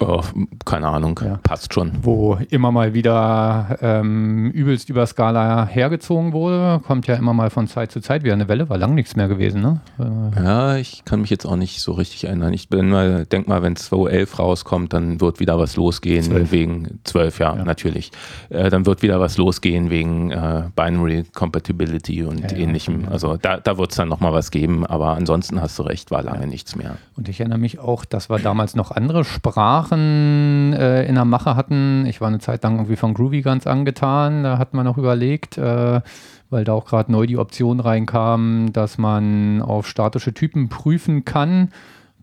Oh, 0.00 0.22
keine 0.64 0.88
Ahnung, 0.88 1.20
ja. 1.24 1.38
passt 1.42 1.72
schon. 1.72 1.92
Wo 2.02 2.38
immer 2.50 2.72
mal 2.72 2.94
wieder 2.94 3.78
ähm, 3.80 4.50
übelst 4.50 4.90
über 4.90 5.06
Skala 5.06 5.66
hergezogen 5.66 6.32
wurde, 6.32 6.80
kommt 6.84 7.06
ja 7.06 7.14
immer 7.14 7.32
mal 7.32 7.50
von 7.50 7.68
Zeit 7.68 7.92
zu 7.92 8.00
Zeit 8.00 8.24
wieder 8.24 8.34
eine 8.34 8.48
Welle, 8.48 8.68
war 8.68 8.76
lang 8.76 8.94
nichts 8.94 9.14
mehr 9.14 9.28
gewesen, 9.28 9.62
ne? 9.62 9.80
Äh. 9.98 10.42
Ja, 10.42 10.76
ich 10.76 11.04
kann 11.04 11.20
mich 11.20 11.30
jetzt 11.30 11.46
auch 11.46 11.56
nicht 11.56 11.80
so 11.80 11.92
richtig 11.92 12.24
erinnern. 12.24 12.52
Ich 12.52 12.68
bin 12.68 12.90
mal, 12.90 13.24
denk 13.24 13.46
mal, 13.46 13.62
wenn 13.62 13.76
2.11 13.76 14.36
rauskommt, 14.36 14.92
dann 14.92 15.20
wird 15.20 15.38
wieder 15.38 15.58
was 15.58 15.76
losgehen 15.76 16.24
12. 16.24 16.52
wegen 16.52 17.00
12, 17.04 17.38
ja, 17.38 17.56
ja. 17.56 17.64
natürlich. 17.64 18.10
Äh, 18.50 18.70
dann 18.70 18.86
wird 18.86 19.02
wieder 19.02 19.20
was 19.20 19.36
losgehen 19.36 19.90
wegen 19.90 20.32
äh, 20.32 20.64
Binary 20.74 21.24
Compatibility 21.32 22.24
und 22.24 22.50
ja, 22.50 22.58
ähnlichem. 22.58 23.06
Also 23.10 23.36
da, 23.36 23.58
da 23.58 23.78
wird 23.78 23.90
es 23.90 23.96
dann 23.96 24.08
nochmal 24.08 24.32
was 24.32 24.50
geben, 24.50 24.84
aber 24.84 25.14
ansonsten 25.14 25.60
hast 25.60 25.78
du 25.78 25.84
recht, 25.84 26.10
war 26.10 26.22
lange 26.22 26.48
nichts 26.48 26.74
mehr. 26.74 26.96
Und 27.16 27.28
ich 27.28 27.40
erinnere 27.40 27.58
mich 27.58 27.78
auch, 27.78 28.04
das 28.04 28.28
war 28.28 28.40
damals 28.40 28.74
noch 28.74 28.90
andere 28.90 29.24
Sprachen 29.24 29.83
Sprachen 29.84 30.72
äh, 30.72 31.04
in 31.04 31.14
der 31.14 31.26
Mache 31.26 31.56
hatten. 31.56 32.06
Ich 32.06 32.20
war 32.20 32.28
eine 32.28 32.38
Zeit 32.38 32.62
lang 32.64 32.76
irgendwie 32.76 32.96
von 32.96 33.12
Groovy 33.12 33.42
ganz 33.42 33.66
angetan. 33.66 34.42
Da 34.42 34.56
hat 34.56 34.72
man 34.72 34.86
noch 34.86 34.96
überlegt, 34.96 35.58
äh, 35.58 36.00
weil 36.48 36.64
da 36.64 36.72
auch 36.72 36.86
gerade 36.86 37.12
neu 37.12 37.26
die 37.26 37.36
Option 37.36 37.80
reinkam, 37.80 38.72
dass 38.72 38.96
man 38.96 39.60
auf 39.60 39.86
statische 39.86 40.32
Typen 40.32 40.70
prüfen 40.70 41.24
kann. 41.26 41.68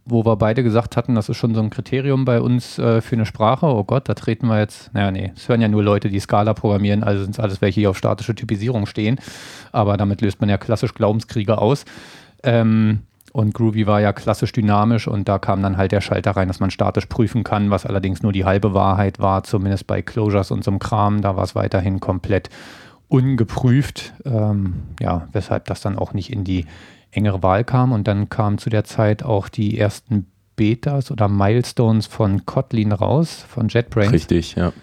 Wo 0.06 0.26
wir 0.26 0.36
beide 0.38 0.64
gesagt 0.64 0.98
hatten, 0.98 1.14
das 1.14 1.30
ist 1.30 1.38
schon 1.38 1.54
so 1.54 1.62
ein 1.62 1.70
Kriterium 1.70 2.26
bei 2.26 2.42
uns 2.42 2.80
äh, 2.80 3.02
für 3.02 3.16
eine 3.16 3.28
Sprache. 3.28 3.68
Oh 3.68 3.84
Gott, 3.84 4.10
da 4.10 4.16
treten 4.16 4.48
wir 4.48 4.58
jetzt. 4.58 4.92
Naja, 4.96 5.12
nee, 5.12 5.32
es 5.36 5.48
hören 5.48 5.62
ja 5.62 5.68
nur 5.68 5.84
Leute, 5.84 6.10
die 6.10 6.20
Scala 6.20 6.56
programmieren, 6.56 7.04
also 7.04 7.22
sind 7.22 7.36
es 7.36 7.40
alles 7.40 7.62
welche, 7.62 7.82
die 7.82 7.88
auf 7.88 7.98
statische 7.98 8.34
Typisierung 8.34 8.88
stehen. 8.88 9.20
Aber 9.72 9.98
damit 9.98 10.22
löst 10.22 10.42
man 10.42 10.50
ja 10.50 10.58
klassisch 10.58 10.96
Glaubenskriege 10.96 11.60
aus. 11.60 11.86
Ähm, 12.42 13.02
und 13.34 13.54
Groovy 13.54 13.88
war 13.88 14.02
ja 14.02 14.12
klassisch 14.12 14.52
dynamisch 14.52 15.08
und 15.08 15.30
da 15.30 15.40
kam 15.40 15.64
dann 15.64 15.78
halt 15.78 15.92
der 15.92 16.02
Schalter 16.02 16.32
rein, 16.32 16.50
dass 16.50 16.60
man 16.60 16.72
statisch 16.72 17.06
prüfen 17.06 17.44
kann, 17.44 17.70
was 17.70 17.86
allerdings 17.86 18.22
nur 18.22 18.34
die 18.34 18.46
halbe 18.46 18.74
Wahrheit 18.74 19.20
war, 19.20 19.44
zumindest 19.44 19.88
bei 19.88 20.02
Closures 20.02 20.52
und 20.52 20.64
so 20.64 20.72
einem 20.72 20.80
Kram. 20.80 21.22
Da 21.22 21.36
war 21.38 21.44
es 21.44 21.56
weiterhin 21.56 22.00
komplett 22.02 22.50
ungeprüft, 23.08 24.14
ähm, 24.26 24.84
ja, 25.00 25.28
weshalb 25.32 25.66
das 25.66 25.82
dann 25.82 25.98
auch 25.98 26.14
nicht 26.14 26.32
in 26.32 26.44
die 26.44 26.66
engere 27.12 27.42
Wahl 27.42 27.64
kam. 27.64 27.94
Und 27.94 28.08
dann 28.08 28.30
kamen 28.30 28.58
zu 28.58 28.70
der 28.70 28.84
Zeit 28.84 29.24
auch 29.24 29.48
die 29.48 29.78
ersten 29.78 30.28
Betas 30.58 31.10
oder 31.10 31.28
Milestones 31.30 32.08
von 32.08 32.46
Kotlin 32.46 32.92
raus, 32.92 33.46
von 33.48 33.70
JetBrains. 33.70 34.12
Richtig, 34.12 34.56
ja. 34.56 34.74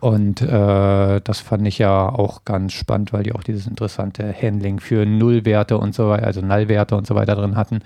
Und 0.00 0.42
äh, 0.42 1.20
das 1.20 1.40
fand 1.40 1.66
ich 1.66 1.78
ja 1.78 2.08
auch 2.08 2.44
ganz 2.44 2.72
spannend, 2.72 3.12
weil 3.12 3.22
die 3.22 3.32
auch 3.32 3.42
dieses 3.42 3.66
interessante 3.66 4.34
Handling 4.34 4.80
für 4.80 5.06
Nullwerte 5.06 5.78
und 5.78 5.94
so 5.94 6.08
weiter, 6.08 6.26
also 6.26 6.40
Nullwerte 6.40 6.96
und 6.96 7.06
so 7.06 7.14
weiter 7.14 7.36
drin 7.36 7.56
hatten. 7.56 7.80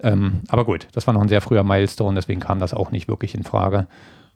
Ähm, 0.00 0.40
aber 0.48 0.64
gut, 0.64 0.86
das 0.92 1.06
war 1.06 1.14
noch 1.14 1.22
ein 1.22 1.28
sehr 1.28 1.40
früher 1.40 1.64
Milestone, 1.64 2.14
deswegen 2.14 2.40
kam 2.40 2.60
das 2.60 2.74
auch 2.74 2.90
nicht 2.90 3.08
wirklich 3.08 3.34
in 3.34 3.42
Frage. 3.42 3.86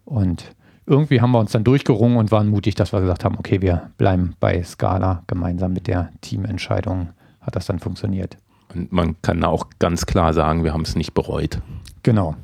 Und 0.04 0.44
irgendwie 0.86 1.20
haben 1.20 1.30
wir 1.32 1.38
uns 1.38 1.52
dann 1.52 1.64
durchgerungen 1.64 2.16
und 2.16 2.30
waren 2.30 2.48
mutig, 2.48 2.74
dass 2.74 2.92
wir 2.92 3.00
gesagt 3.00 3.24
haben, 3.24 3.36
okay, 3.38 3.60
wir 3.60 3.90
bleiben 3.98 4.34
bei 4.40 4.62
Scala 4.62 5.22
gemeinsam 5.26 5.72
mit 5.72 5.86
der 5.86 6.10
Teamentscheidung 6.20 7.10
hat 7.40 7.56
das 7.56 7.66
dann 7.66 7.78
funktioniert. 7.78 8.36
Und 8.74 8.92
man 8.92 9.20
kann 9.22 9.44
auch 9.44 9.66
ganz 9.78 10.06
klar 10.06 10.34
sagen, 10.34 10.64
wir 10.64 10.72
haben 10.72 10.82
es 10.82 10.96
nicht 10.96 11.14
bereut. 11.14 11.60
Genau. 12.02 12.36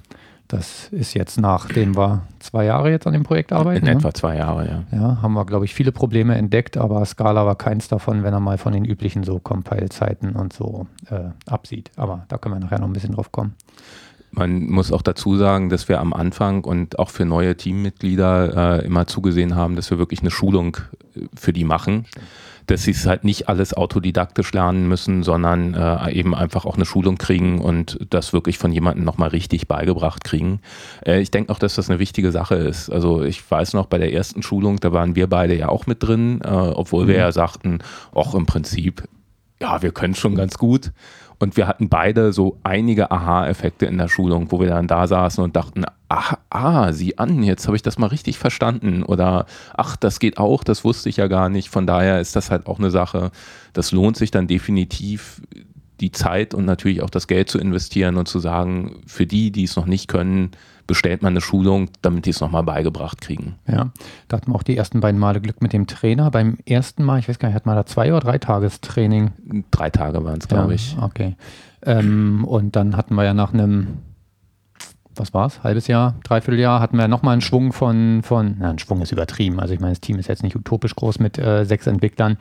Das 0.49 0.89
ist 0.89 1.15
jetzt, 1.15 1.41
nachdem 1.41 1.97
wir 1.97 2.23
zwei 2.39 2.67
Jahre 2.67 2.91
jetzt 2.91 3.07
an 3.07 3.15
dem 3.15 3.23
Projekt 3.23 3.53
arbeiten. 3.53 3.87
In 3.87 3.93
ne? 3.93 3.99
etwa 3.99 4.13
zwei 4.13 4.37
Jahre, 4.37 4.85
ja. 4.93 4.99
Ja, 4.99 5.23
haben 5.23 5.33
wir, 5.33 5.47
glaube 5.47 5.65
ich, 5.65 5.75
viele 5.75 5.91
Probleme 5.91 6.35
entdeckt, 6.35 6.77
aber 6.77 7.05
Scala 7.07 7.47
war 7.47 7.57
keins 7.57 7.89
davon, 7.89 8.23
wenn 8.23 8.35
er 8.35 8.41
mal 8.41 8.59
von 8.59 8.75
den 8.75 8.85
üblichen 8.85 9.25
so 9.25 9.39
Compile-Zeiten 9.39 10.37
und 10.37 10.53
so 10.53 10.87
äh, 11.11 11.31
absieht. 11.47 11.91
Aber 11.97 12.27
da 12.29 12.37
können 12.37 12.57
wir 12.57 12.61
nachher 12.61 12.79
noch 12.79 12.87
ein 12.87 12.93
bisschen 12.93 13.15
drauf 13.15 13.33
kommen. 13.33 13.55
Man 14.33 14.65
muss 14.65 14.93
auch 14.93 15.03
dazu 15.03 15.37
sagen, 15.37 15.69
dass 15.69 15.89
wir 15.89 16.01
am 16.01 16.13
Anfang 16.13 16.65
und 16.65 16.99
auch 16.99 17.11
für 17.11 17.25
neue 17.25 17.57
Teammitglieder 17.57 18.81
äh, 18.81 18.85
immer 18.85 19.07
zugesehen 19.07 19.55
haben, 19.55 19.77
dass 19.77 19.91
wir 19.91 19.99
wirklich 19.99 20.21
eine 20.21 20.31
Schulung 20.31 20.77
äh, 21.15 21.21
für 21.35 21.53
die 21.53 21.65
machen. 21.65 22.05
Dass 22.67 22.85
sie 22.85 22.93
es 22.93 23.07
halt 23.07 23.25
nicht 23.25 23.49
alles 23.49 23.75
autodidaktisch 23.75 24.53
lernen 24.53 24.89
müssen, 24.89 25.23
sondern 25.23 25.75
äh, 25.75 26.13
eben 26.13 26.35
einfach 26.35 26.65
auch 26.65 26.77
eine 26.77 26.87
Schulung 26.87 27.19
kriegen 27.19 27.61
und 27.61 27.99
das 28.11 28.33
wirklich 28.33 28.59
von 28.59 28.73
jemandem 28.73 29.05
nochmal 29.05 29.31
richtig 29.31 29.69
beigebracht 29.69 30.25
kriegen. 30.25 30.61
Äh, 31.07 31.21
ich 31.21 31.31
denke 31.31 31.53
auch, 31.53 31.59
dass 31.59 31.75
das 31.75 31.91
eine 31.91 31.99
wichtige 31.99 32.33
Sache 32.33 32.55
ist. 32.55 32.91
Also 32.91 33.23
ich 33.23 33.49
weiß 33.51 33.75
noch, 33.75 33.87
bei 33.87 33.99
der 33.99 34.13
ersten 34.13 34.43
Schulung, 34.43 34.81
da 34.81 34.93
waren 34.93 35.17
wir 35.17 35.27
beide 35.29 35.57
ja 35.57 35.69
auch 35.69 35.87
mit 35.87 36.03
drin, 36.03 36.41
äh, 36.43 36.49
obwohl 36.49 37.05
mhm. 37.05 37.09
wir 37.09 37.17
ja 37.17 37.33
sagten, 37.33 37.79
auch 38.13 38.35
im 38.35 38.47
Prinzip, 38.47 39.05
ja, 39.61 39.83
wir 39.83 39.93
können 39.93 40.15
schon 40.15 40.35
ganz 40.35 40.59
gut. 40.59 40.93
Und 41.45 41.59
wir 41.59 41.69
hatten 41.69 41.91
beide 41.91 42.33
so 42.33 42.57
einige 42.63 43.11
Aha-Effekte 43.11 43.85
in 43.85 43.99
der 43.99 44.09
Schulung, 44.09 44.51
wo 44.51 44.61
wir 44.61 44.69
dann 44.69 44.87
da 44.87 45.07
saßen 45.07 45.45
und 45.45 45.55
dachten, 45.57 45.85
ach, 46.09 46.39
ah, 46.49 46.91
sieh 46.91 47.19
an, 47.19 47.43
jetzt 47.43 47.67
habe 47.67 47.77
ich 47.77 47.83
das 47.83 47.99
mal 47.99 48.07
richtig 48.07 48.39
verstanden. 48.39 49.03
Oder 49.03 49.45
ach, 49.77 49.97
das 49.97 50.21
geht 50.21 50.39
auch, 50.39 50.65
das 50.65 50.85
wusste 50.85 51.11
ich 51.11 51.19
ja 51.19 51.27
gar 51.27 51.51
nicht. 51.51 51.69
Von 51.69 51.87
daher 51.87 52.19
ist 52.19 52.35
das 52.35 52.51
halt 52.51 52.67
auch 52.67 52.79
eine 52.79 52.91
Sache, 52.91 53.31
das 53.75 53.93
lohnt 53.93 54.17
sich 54.17 54.31
dann 54.31 54.47
definitiv, 54.47 55.43
die 56.01 56.13
Zeit 56.13 56.55
und 56.55 56.65
natürlich 56.65 57.03
auch 57.03 57.11
das 57.11 57.27
Geld 57.27 57.51
zu 57.51 57.59
investieren 57.59 58.17
und 58.17 58.27
zu 58.27 58.39
sagen, 58.39 59.03
für 59.07 59.27
die, 59.27 59.51
die 59.51 59.65
es 59.65 59.77
noch 59.77 59.85
nicht 59.85 60.09
können, 60.09 60.51
bestellt 60.87 61.23
man 61.23 61.33
eine 61.33 61.41
Schulung, 61.41 61.91
damit 62.03 62.27
die 62.27 62.31
es 62.31 62.41
nochmal 62.41 62.63
beigebracht 62.63 63.21
kriegen. 63.21 63.57
Ja, 63.67 63.91
da 64.29 64.37
hatten 64.37 64.51
wir 64.51 64.57
auch 64.57 64.63
die 64.63 64.77
ersten 64.77 65.01
beiden 65.01 65.19
Male 65.19 65.41
Glück 65.41 65.63
mit 65.63 65.73
dem 65.73 65.87
Trainer. 65.87 66.31
Beim 66.31 66.59
ersten 66.67 67.05
Mal, 67.05 67.19
ich 67.19 67.29
weiß 67.29 67.39
gar 67.39 67.49
nicht, 67.49 67.57
hat 67.57 67.67
man 67.67 67.77
da 67.77 67.87
zwei 67.87 68.11
oder 68.11 68.21
drei 68.21 68.39
Tagestraining? 68.39 69.65
Drei 69.71 69.91
Tage 69.91 70.25
waren 70.25 70.39
es, 70.39 70.49
glaube 70.49 70.71
ja, 70.71 70.75
ich. 70.75 70.97
Okay. 71.01 71.37
Ähm, 71.83 72.45
und 72.45 72.77
dann 72.77 72.97
hatten 72.97 73.15
wir 73.15 73.25
ja 73.25 73.35
nach 73.35 73.53
einem, 73.53 73.99
was 75.15 75.33
war 75.33 75.47
es, 75.47 75.63
halbes 75.63 75.87
Jahr, 75.87 76.17
dreiviertel 76.25 76.61
Jahr, 76.61 76.81
hatten 76.81 76.97
wir 76.97 77.09
nochmal 77.09 77.33
einen 77.35 77.43
Schwung 77.43 77.73
von, 77.73 78.23
von, 78.23 78.57
na, 78.59 78.71
ein 78.71 78.79
Schwung 78.79 79.01
ist 79.01 79.13
übertrieben. 79.13 79.61
Also 79.61 79.75
ich 79.75 79.81
meine, 79.81 79.93
das 79.93 80.01
Team 80.01 80.19
ist 80.19 80.29
jetzt 80.29 80.43
nicht 80.43 80.57
utopisch 80.57 80.95
groß 80.95 81.19
mit 81.19 81.39
äh, 81.39 81.65
sechs 81.65 81.87
Entwicklern. 81.87 82.39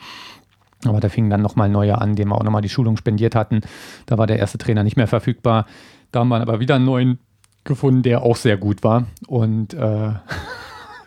Aber 0.85 0.99
da 0.99 1.07
fingen 1.07 1.29
dann 1.29 1.41
nochmal 1.41 1.69
neue 1.69 1.97
an, 1.99 2.15
denen 2.15 2.31
wir 2.31 2.35
auch 2.35 2.43
nochmal 2.43 2.61
die 2.61 2.69
Schulung 2.69 2.97
spendiert 2.97 3.35
hatten. 3.35 3.61
Da 4.05 4.17
war 4.17 4.27
der 4.27 4.39
erste 4.39 4.57
Trainer 4.57 4.83
nicht 4.83 4.97
mehr 4.97 5.07
verfügbar. 5.07 5.65
Da 6.11 6.19
haben 6.19 6.27
wir 6.27 6.41
aber 6.41 6.59
wieder 6.59 6.75
einen 6.75 6.85
neuen 6.85 7.19
gefunden, 7.63 8.03
der 8.03 8.23
auch 8.23 8.35
sehr 8.35 8.57
gut 8.57 8.83
war. 8.83 9.07
Und, 9.27 9.73
äh, 9.73 10.11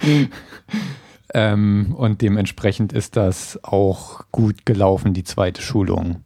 ähm, 1.35 1.95
und 1.97 2.23
dementsprechend 2.23 2.93
ist 2.93 3.17
das 3.17 3.59
auch 3.63 4.25
gut 4.33 4.67
gelaufen, 4.67 5.15
die 5.15 5.25
zweite 5.25 5.63
Schulung. 5.63 6.23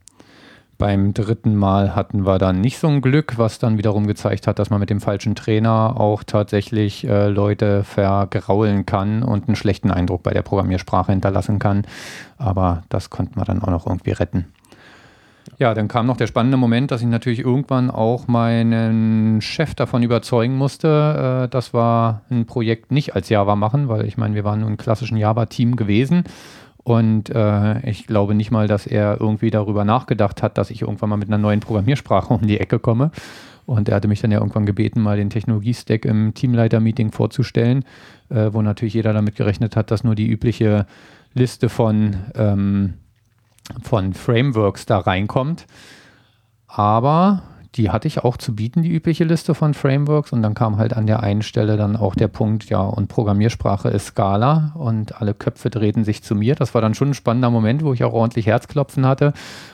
Beim 0.81 1.13
dritten 1.13 1.55
Mal 1.55 1.95
hatten 1.95 2.25
wir 2.25 2.39
dann 2.39 2.59
nicht 2.59 2.79
so 2.79 2.87
ein 2.87 3.01
Glück, 3.01 3.37
was 3.37 3.59
dann 3.59 3.77
wiederum 3.77 4.07
gezeigt 4.07 4.47
hat, 4.47 4.57
dass 4.57 4.71
man 4.71 4.79
mit 4.79 4.89
dem 4.89 4.99
falschen 4.99 5.35
Trainer 5.35 5.93
auch 5.99 6.23
tatsächlich 6.23 7.07
äh, 7.07 7.27
Leute 7.27 7.83
vergraulen 7.83 8.87
kann 8.87 9.21
und 9.21 9.47
einen 9.47 9.55
schlechten 9.55 9.91
Eindruck 9.91 10.23
bei 10.23 10.31
der 10.31 10.41
Programmiersprache 10.41 11.11
hinterlassen 11.11 11.59
kann. 11.59 11.85
Aber 12.39 12.81
das 12.89 13.11
konnten 13.11 13.39
wir 13.39 13.45
dann 13.45 13.61
auch 13.61 13.69
noch 13.69 13.85
irgendwie 13.85 14.09
retten. 14.09 14.47
Ja, 15.61 15.75
dann 15.75 15.87
kam 15.87 16.07
noch 16.07 16.17
der 16.17 16.25
spannende 16.25 16.57
Moment, 16.57 16.89
dass 16.89 17.01
ich 17.01 17.07
natürlich 17.07 17.37
irgendwann 17.37 17.91
auch 17.91 18.27
meinen 18.27 19.41
Chef 19.41 19.75
davon 19.75 20.01
überzeugen 20.01 20.57
musste, 20.57 21.43
äh, 21.45 21.49
dass 21.49 21.71
wir 21.71 22.23
ein 22.31 22.47
Projekt 22.47 22.91
nicht 22.91 23.13
als 23.15 23.29
Java 23.29 23.55
machen, 23.55 23.87
weil 23.87 24.07
ich 24.07 24.17
meine, 24.17 24.33
wir 24.33 24.43
waren 24.43 24.61
nun 24.61 24.71
ein 24.71 24.77
klassischen 24.77 25.17
Java-Team 25.17 25.75
gewesen. 25.75 26.23
Und 26.77 27.29
äh, 27.29 27.87
ich 27.87 28.07
glaube 28.07 28.33
nicht 28.33 28.49
mal, 28.49 28.67
dass 28.67 28.87
er 28.87 29.21
irgendwie 29.21 29.51
darüber 29.51 29.85
nachgedacht 29.85 30.41
hat, 30.41 30.57
dass 30.57 30.71
ich 30.71 30.81
irgendwann 30.81 31.09
mal 31.09 31.17
mit 31.17 31.27
einer 31.27 31.37
neuen 31.37 31.59
Programmiersprache 31.59 32.33
um 32.33 32.47
die 32.47 32.59
Ecke 32.59 32.79
komme. 32.79 33.11
Und 33.67 33.87
er 33.87 33.97
hatte 33.97 34.07
mich 34.07 34.19
dann 34.19 34.31
ja 34.31 34.39
irgendwann 34.39 34.65
gebeten, 34.65 34.99
mal 34.99 35.17
den 35.17 35.29
Technologie-Stack 35.29 36.05
im 36.05 36.33
Teamleiter-Meeting 36.33 37.11
vorzustellen, 37.11 37.85
äh, 38.29 38.51
wo 38.51 38.63
natürlich 38.63 38.95
jeder 38.95 39.13
damit 39.13 39.35
gerechnet 39.35 39.75
hat, 39.75 39.91
dass 39.91 40.03
nur 40.03 40.15
die 40.15 40.27
übliche 40.27 40.87
Liste 41.35 41.69
von 41.69 42.15
ähm, 42.33 42.95
von 43.81 44.13
Frameworks 44.13 44.85
da 44.85 44.99
reinkommt. 44.99 45.65
Aber 46.67 47.43
die 47.75 47.89
hatte 47.89 48.07
ich 48.07 48.19
auch 48.19 48.35
zu 48.35 48.53
bieten, 48.53 48.83
die 48.83 48.91
übliche 48.91 49.23
Liste 49.23 49.55
von 49.55 49.73
Frameworks. 49.73 50.33
Und 50.33 50.41
dann 50.41 50.53
kam 50.53 50.77
halt 50.77 50.93
an 50.93 51.07
der 51.07 51.21
einen 51.21 51.41
Stelle 51.41 51.77
dann 51.77 51.95
auch 51.95 52.15
der 52.15 52.27
Punkt, 52.27 52.65
ja, 52.69 52.81
und 52.81 53.07
Programmiersprache 53.07 53.89
ist 53.89 54.07
Scala 54.07 54.73
und 54.75 55.21
alle 55.21 55.33
Köpfe 55.33 55.69
drehten 55.69 56.03
sich 56.03 56.21
zu 56.21 56.35
mir. 56.35 56.55
Das 56.55 56.73
war 56.73 56.81
dann 56.81 56.93
schon 56.93 57.11
ein 57.11 57.13
spannender 57.13 57.49
Moment, 57.49 57.83
wo 57.83 57.93
ich 57.93 58.03
auch 58.03 58.13
ordentlich 58.13 58.47
Herzklopfen 58.47 59.05
hatte, 59.05 59.33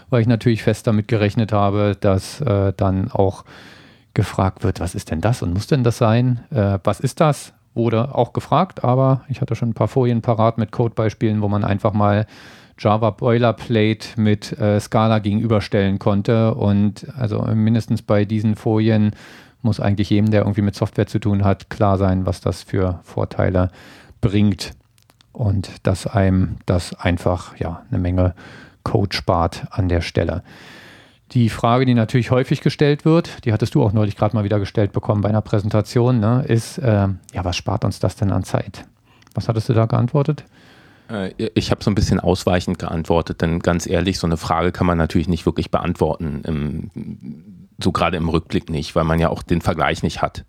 weil 0.10 0.22
ich 0.22 0.28
natürlich 0.28 0.62
fest 0.62 0.86
damit 0.86 1.08
gerechnet 1.08 1.52
habe, 1.52 1.98
dass 2.00 2.40
äh, 2.42 2.74
dann 2.78 3.10
auch 3.10 3.44
gefragt 4.14 4.64
wird, 4.64 4.80
was 4.80 4.96
ist 4.96 5.12
denn 5.12 5.22
das 5.22 5.42
und 5.42 5.54
muss 5.54 5.68
denn 5.68 5.84
das 5.84 5.98
sein? 5.98 6.42
Äh, 6.52 6.80
was 6.84 7.00
ist 7.00 7.20
das? 7.20 7.54
Wurde 7.74 8.16
auch 8.16 8.34
gefragt, 8.34 8.84
aber 8.84 9.22
ich 9.28 9.42
hatte 9.42 9.56
schon 9.56 9.70
ein 9.70 9.76
paar 9.76 9.88
Folien 9.88 10.22
parat 10.22 10.58
mit 10.58 10.72
Codebeispielen, 10.72 11.42
wo 11.42 11.48
man 11.48 11.64
einfach 11.64 11.94
mal 11.94 12.26
Java 12.78 13.10
Boilerplate 13.12 14.20
mit 14.20 14.58
äh, 14.60 14.80
Scala 14.80 15.20
gegenüberstellen 15.20 16.00
konnte. 16.00 16.54
Und 16.54 17.08
also 17.18 17.42
mindestens 17.42 18.02
bei 18.02 18.26
diesen 18.26 18.56
Folien 18.56 19.12
muss 19.62 19.80
eigentlich 19.80 20.10
jedem, 20.10 20.32
der 20.32 20.42
irgendwie 20.42 20.62
mit 20.62 20.76
Software 20.76 21.08
zu 21.08 21.20
tun 21.20 21.44
hat, 21.44 21.70
klar 21.70 21.98
sein, 21.98 22.26
was 22.26 22.42
das 22.42 22.64
für 22.64 23.00
Vorteile 23.04 23.72
bringt. 24.22 24.72
Und 25.34 25.70
dass 25.84 26.08
einem 26.08 26.58
das 26.66 26.94
einfach 26.94 27.58
ja 27.58 27.84
eine 27.90 28.00
Menge 28.00 28.34
Code 28.84 29.16
spart 29.16 29.68
an 29.72 29.90
der 29.90 30.02
Stelle. 30.02 30.44
Die 31.32 31.50
Frage, 31.50 31.86
die 31.86 31.94
natürlich 31.94 32.32
häufig 32.32 32.62
gestellt 32.62 33.04
wird, 33.04 33.44
die 33.44 33.52
hattest 33.52 33.76
du 33.76 33.84
auch 33.84 33.92
neulich 33.92 34.16
gerade 34.16 34.34
mal 34.34 34.46
wieder 34.46 34.60
gestellt 34.60 34.94
bekommen 34.94 35.22
bei 35.22 35.30
einer 35.30 35.42
Präsentation, 35.42 36.22
ne, 36.22 36.46
ist, 36.48 36.78
äh, 36.78 37.10
ja, 37.34 37.44
was 37.44 37.58
spart 37.58 37.84
uns 37.84 38.00
das 38.00 38.16
denn 38.16 38.32
an 38.32 38.46
Zeit? 38.46 38.86
Was 39.36 39.50
hattest 39.50 39.68
du 39.68 39.74
da 39.74 39.86
geantwortet? 39.86 40.46
Äh, 41.10 41.32
ich 41.54 41.72
habe 41.72 41.84
so 41.84 41.92
ein 41.92 41.96
bisschen 41.96 42.20
ausweichend 42.20 42.80
geantwortet, 42.80 43.42
denn 43.42 43.60
ganz 43.60 43.88
ehrlich, 43.88 44.20
so 44.20 44.28
eine 44.28 44.38
Frage 44.38 44.72
kann 44.72 44.88
man 44.88 44.98
natürlich 44.98 45.28
nicht 45.28 45.46
wirklich 45.46 45.72
beantworten, 45.72 46.92
so 47.82 47.92
gerade 47.92 48.18
im 48.18 48.30
Rückblick 48.30 48.70
nicht, 48.70 48.96
weil 48.96 49.04
man 49.04 49.20
ja 49.20 49.30
auch 49.30 49.44
den 49.44 49.62
Vergleich 49.62 50.04
nicht 50.04 50.22
hat. 50.22 50.46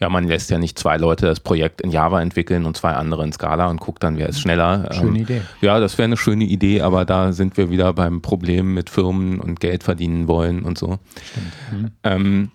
Ja, 0.00 0.08
man 0.08 0.26
lässt 0.26 0.50
ja 0.50 0.56
nicht 0.56 0.78
zwei 0.78 0.96
Leute 0.96 1.26
das 1.26 1.40
Projekt 1.40 1.82
in 1.82 1.90
Java 1.90 2.22
entwickeln 2.22 2.64
und 2.64 2.74
zwei 2.74 2.92
andere 2.92 3.22
in 3.22 3.32
Scala 3.32 3.68
und 3.68 3.80
guckt 3.80 4.02
dann, 4.02 4.16
wer 4.16 4.30
ist 4.30 4.40
schneller. 4.40 4.88
Schöne 4.92 5.18
ähm, 5.18 5.24
Idee. 5.24 5.42
Ja, 5.60 5.78
das 5.78 5.98
wäre 5.98 6.06
eine 6.06 6.16
schöne 6.16 6.44
Idee, 6.44 6.80
aber 6.80 7.04
da 7.04 7.32
sind 7.32 7.58
wir 7.58 7.68
wieder 7.68 7.92
beim 7.92 8.22
Problem 8.22 8.72
mit 8.72 8.88
Firmen 8.88 9.40
und 9.40 9.60
Geld 9.60 9.82
verdienen 9.82 10.26
wollen 10.26 10.62
und 10.62 10.78
so. 10.78 10.98
Stimmt. 11.22 11.82
Mhm. 11.82 11.90
Ähm, 12.02 12.50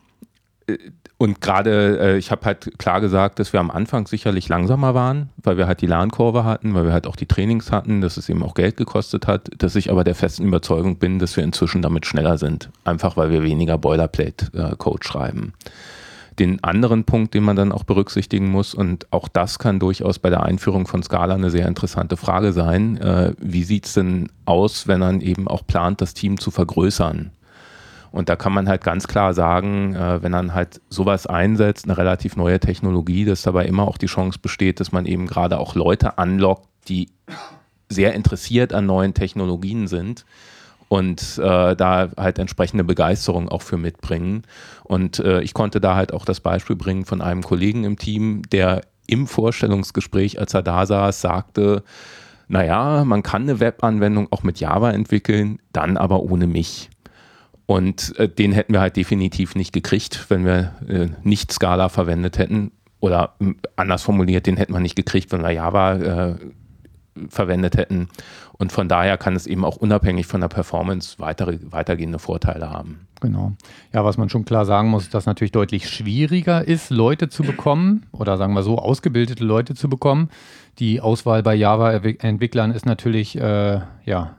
äh, 0.66 0.78
und 1.18 1.40
gerade, 1.40 1.98
äh, 2.00 2.18
ich 2.18 2.30
habe 2.30 2.46
halt 2.46 2.78
klar 2.78 3.00
gesagt, 3.00 3.40
dass 3.40 3.54
wir 3.54 3.62
am 3.62 3.72
Anfang 3.72 4.06
sicherlich 4.06 4.50
langsamer 4.50 4.94
waren, 4.94 5.30
weil 5.38 5.58
wir 5.58 5.66
halt 5.66 5.82
die 5.82 5.88
Lernkurve 5.88 6.44
hatten, 6.44 6.74
weil 6.74 6.86
wir 6.86 6.92
halt 6.94 7.08
auch 7.08 7.16
die 7.16 7.26
Trainings 7.26 7.72
hatten, 7.72 8.02
dass 8.02 8.18
es 8.18 8.28
eben 8.28 8.44
auch 8.44 8.54
Geld 8.54 8.76
gekostet 8.76 9.26
hat, 9.26 9.50
dass 9.58 9.78
ich 9.78 9.90
aber 9.90 10.04
der 10.04 10.16
festen 10.16 10.46
Überzeugung 10.46 10.98
bin, 10.98 11.20
dass 11.20 11.38
wir 11.38 11.44
inzwischen 11.46 11.82
damit 11.82 12.06
schneller 12.06 12.38
sind. 12.38 12.70
Einfach 12.84 13.16
weil 13.16 13.30
wir 13.30 13.44
weniger 13.44 13.78
Boilerplate-Code 13.78 15.00
äh, 15.02 15.08
schreiben. 15.08 15.54
Den 16.38 16.62
anderen 16.66 17.06
Punkt, 17.06 17.34
den 17.34 17.44
man 17.44 17.56
dann 17.56 17.72
auch 17.72 17.86
berücksichtigen 17.86 18.52
muss, 18.52 18.74
und 18.74 19.08
auch 19.12 19.30
das 19.30 19.58
kann 19.58 19.80
durchaus 19.80 20.20
bei 20.20 20.30
der 20.30 20.44
Einführung 20.44 20.86
von 20.86 21.02
Scala 21.02 21.34
eine 21.34 21.50
sehr 21.50 21.66
interessante 21.66 22.18
Frage 22.18 22.52
sein, 22.52 22.98
äh, 22.98 23.34
wie 23.40 23.64
sieht 23.64 23.86
es 23.86 23.94
denn 23.94 24.28
aus, 24.44 24.90
wenn 24.90 25.00
man 25.00 25.22
eben 25.22 25.48
auch 25.48 25.66
plant, 25.66 26.02
das 26.02 26.14
Team 26.14 26.38
zu 26.42 26.52
vergrößern? 26.52 27.32
Und 28.16 28.30
da 28.30 28.38
kann 28.38 28.54
man 28.54 28.70
halt 28.70 28.82
ganz 28.82 29.10
klar 29.10 29.34
sagen, 29.34 29.94
äh, 29.94 30.24
wenn 30.24 30.32
man 30.32 30.54
halt 30.54 30.80
sowas 30.88 31.28
einsetzt, 31.28 31.84
eine 31.84 31.98
relativ 31.98 32.38
neue 32.38 32.62
Technologie, 32.62 33.26
dass 33.26 33.42
dabei 33.42 33.66
immer 33.66 33.86
auch 33.86 33.98
die 33.98 34.06
Chance 34.06 34.40
besteht, 34.42 34.80
dass 34.80 34.94
man 34.94 35.06
eben 35.06 35.28
gerade 35.28 35.60
auch 35.60 35.76
Leute 35.76 36.18
anlockt, 36.18 36.66
die 36.88 37.10
sehr 37.90 38.14
interessiert 38.14 38.72
an 38.72 38.86
neuen 38.86 39.14
Technologien 39.14 39.88
sind 39.88 40.26
und 40.88 41.38
äh, 41.40 41.76
da 41.76 42.10
halt 42.16 42.40
entsprechende 42.40 42.86
Begeisterung 42.86 43.50
auch 43.50 43.62
für 43.62 43.76
mitbringen. 43.76 44.44
Und 44.86 45.20
äh, 45.20 45.42
ich 45.42 45.54
konnte 45.54 45.82
da 45.82 45.96
halt 45.98 46.14
auch 46.14 46.24
das 46.24 46.40
Beispiel 46.40 46.78
bringen 46.78 47.04
von 47.04 47.22
einem 47.22 47.44
Kollegen 47.44 47.84
im 47.84 47.98
Team, 47.98 48.44
der 48.44 48.84
im 49.08 49.28
Vorstellungsgespräch, 49.28 50.40
als 50.40 50.54
er 50.54 50.64
da 50.64 50.86
saß, 50.86 51.20
sagte, 51.20 51.84
naja, 52.48 53.04
man 53.04 53.24
kann 53.24 53.42
eine 53.42 53.60
Webanwendung 53.60 54.30
auch 54.32 54.44
mit 54.44 54.62
Java 54.62 54.92
entwickeln, 54.92 55.60
dann 55.74 55.98
aber 55.98 56.22
ohne 56.22 56.48
mich. 56.48 56.90
Und 57.66 58.18
äh, 58.20 58.30
den 58.30 58.52
hätten 58.52 58.74
wir 58.74 58.82
halt 58.82 58.96
definitiv 58.96 59.56
nicht 59.56 59.74
gekriegt, 59.74 60.30
wenn 60.30 60.46
wir 60.46 60.76
äh, 60.88 61.08
nicht 61.24 61.52
Scala 61.52 61.90
verwendet 61.90 62.38
hätten. 62.38 62.72
oder 63.00 63.36
anders 63.76 64.04
formuliert, 64.04 64.48
den 64.48 64.58
hätten 64.58 64.74
wir 64.74 64.80
nicht 64.80 64.96
gekriegt, 64.96 65.32
wenn 65.32 65.44
wir 65.44 65.52
Java 65.52 65.94
äh, 65.96 66.36
verwendet 67.30 67.78
hätten. 67.78 68.10
Und 68.58 68.72
von 68.72 68.88
daher 68.88 69.18
kann 69.18 69.36
es 69.36 69.48
eben 69.48 69.66
auch 69.66 69.78
unabhängig 69.78 70.28
von 70.28 70.42
der 70.42 70.48
Performance 70.48 71.20
weitere, 71.20 71.60
weitergehende 71.64 72.20
Vorteile 72.20 72.70
haben. 72.70 73.08
Genau. 73.22 73.54
Ja, 73.94 74.04
was 74.06 74.18
man 74.18 74.30
schon 74.30 74.46
klar 74.46 74.66
sagen 74.66 74.90
muss, 74.90 75.04
ist, 75.04 75.14
dass 75.14 75.26
natürlich 75.26 75.52
deutlich 75.52 75.90
schwieriger 75.90 76.66
ist, 76.66 76.90
Leute 76.90 77.30
zu 77.30 77.44
bekommen 77.44 78.06
oder 78.12 78.38
sagen 78.38 78.54
wir 78.54 78.64
so, 78.64 78.78
ausgebildete 78.78 79.44
Leute 79.44 79.76
zu 79.76 79.90
bekommen. 79.90 80.30
Die 80.80 81.02
Auswahl 81.02 81.42
bei 81.44 81.56
Java-Entwicklern 81.56 82.72
ist 82.72 82.86
natürlich, 82.86 83.38
äh, 83.38 83.82
ja, 84.06 84.38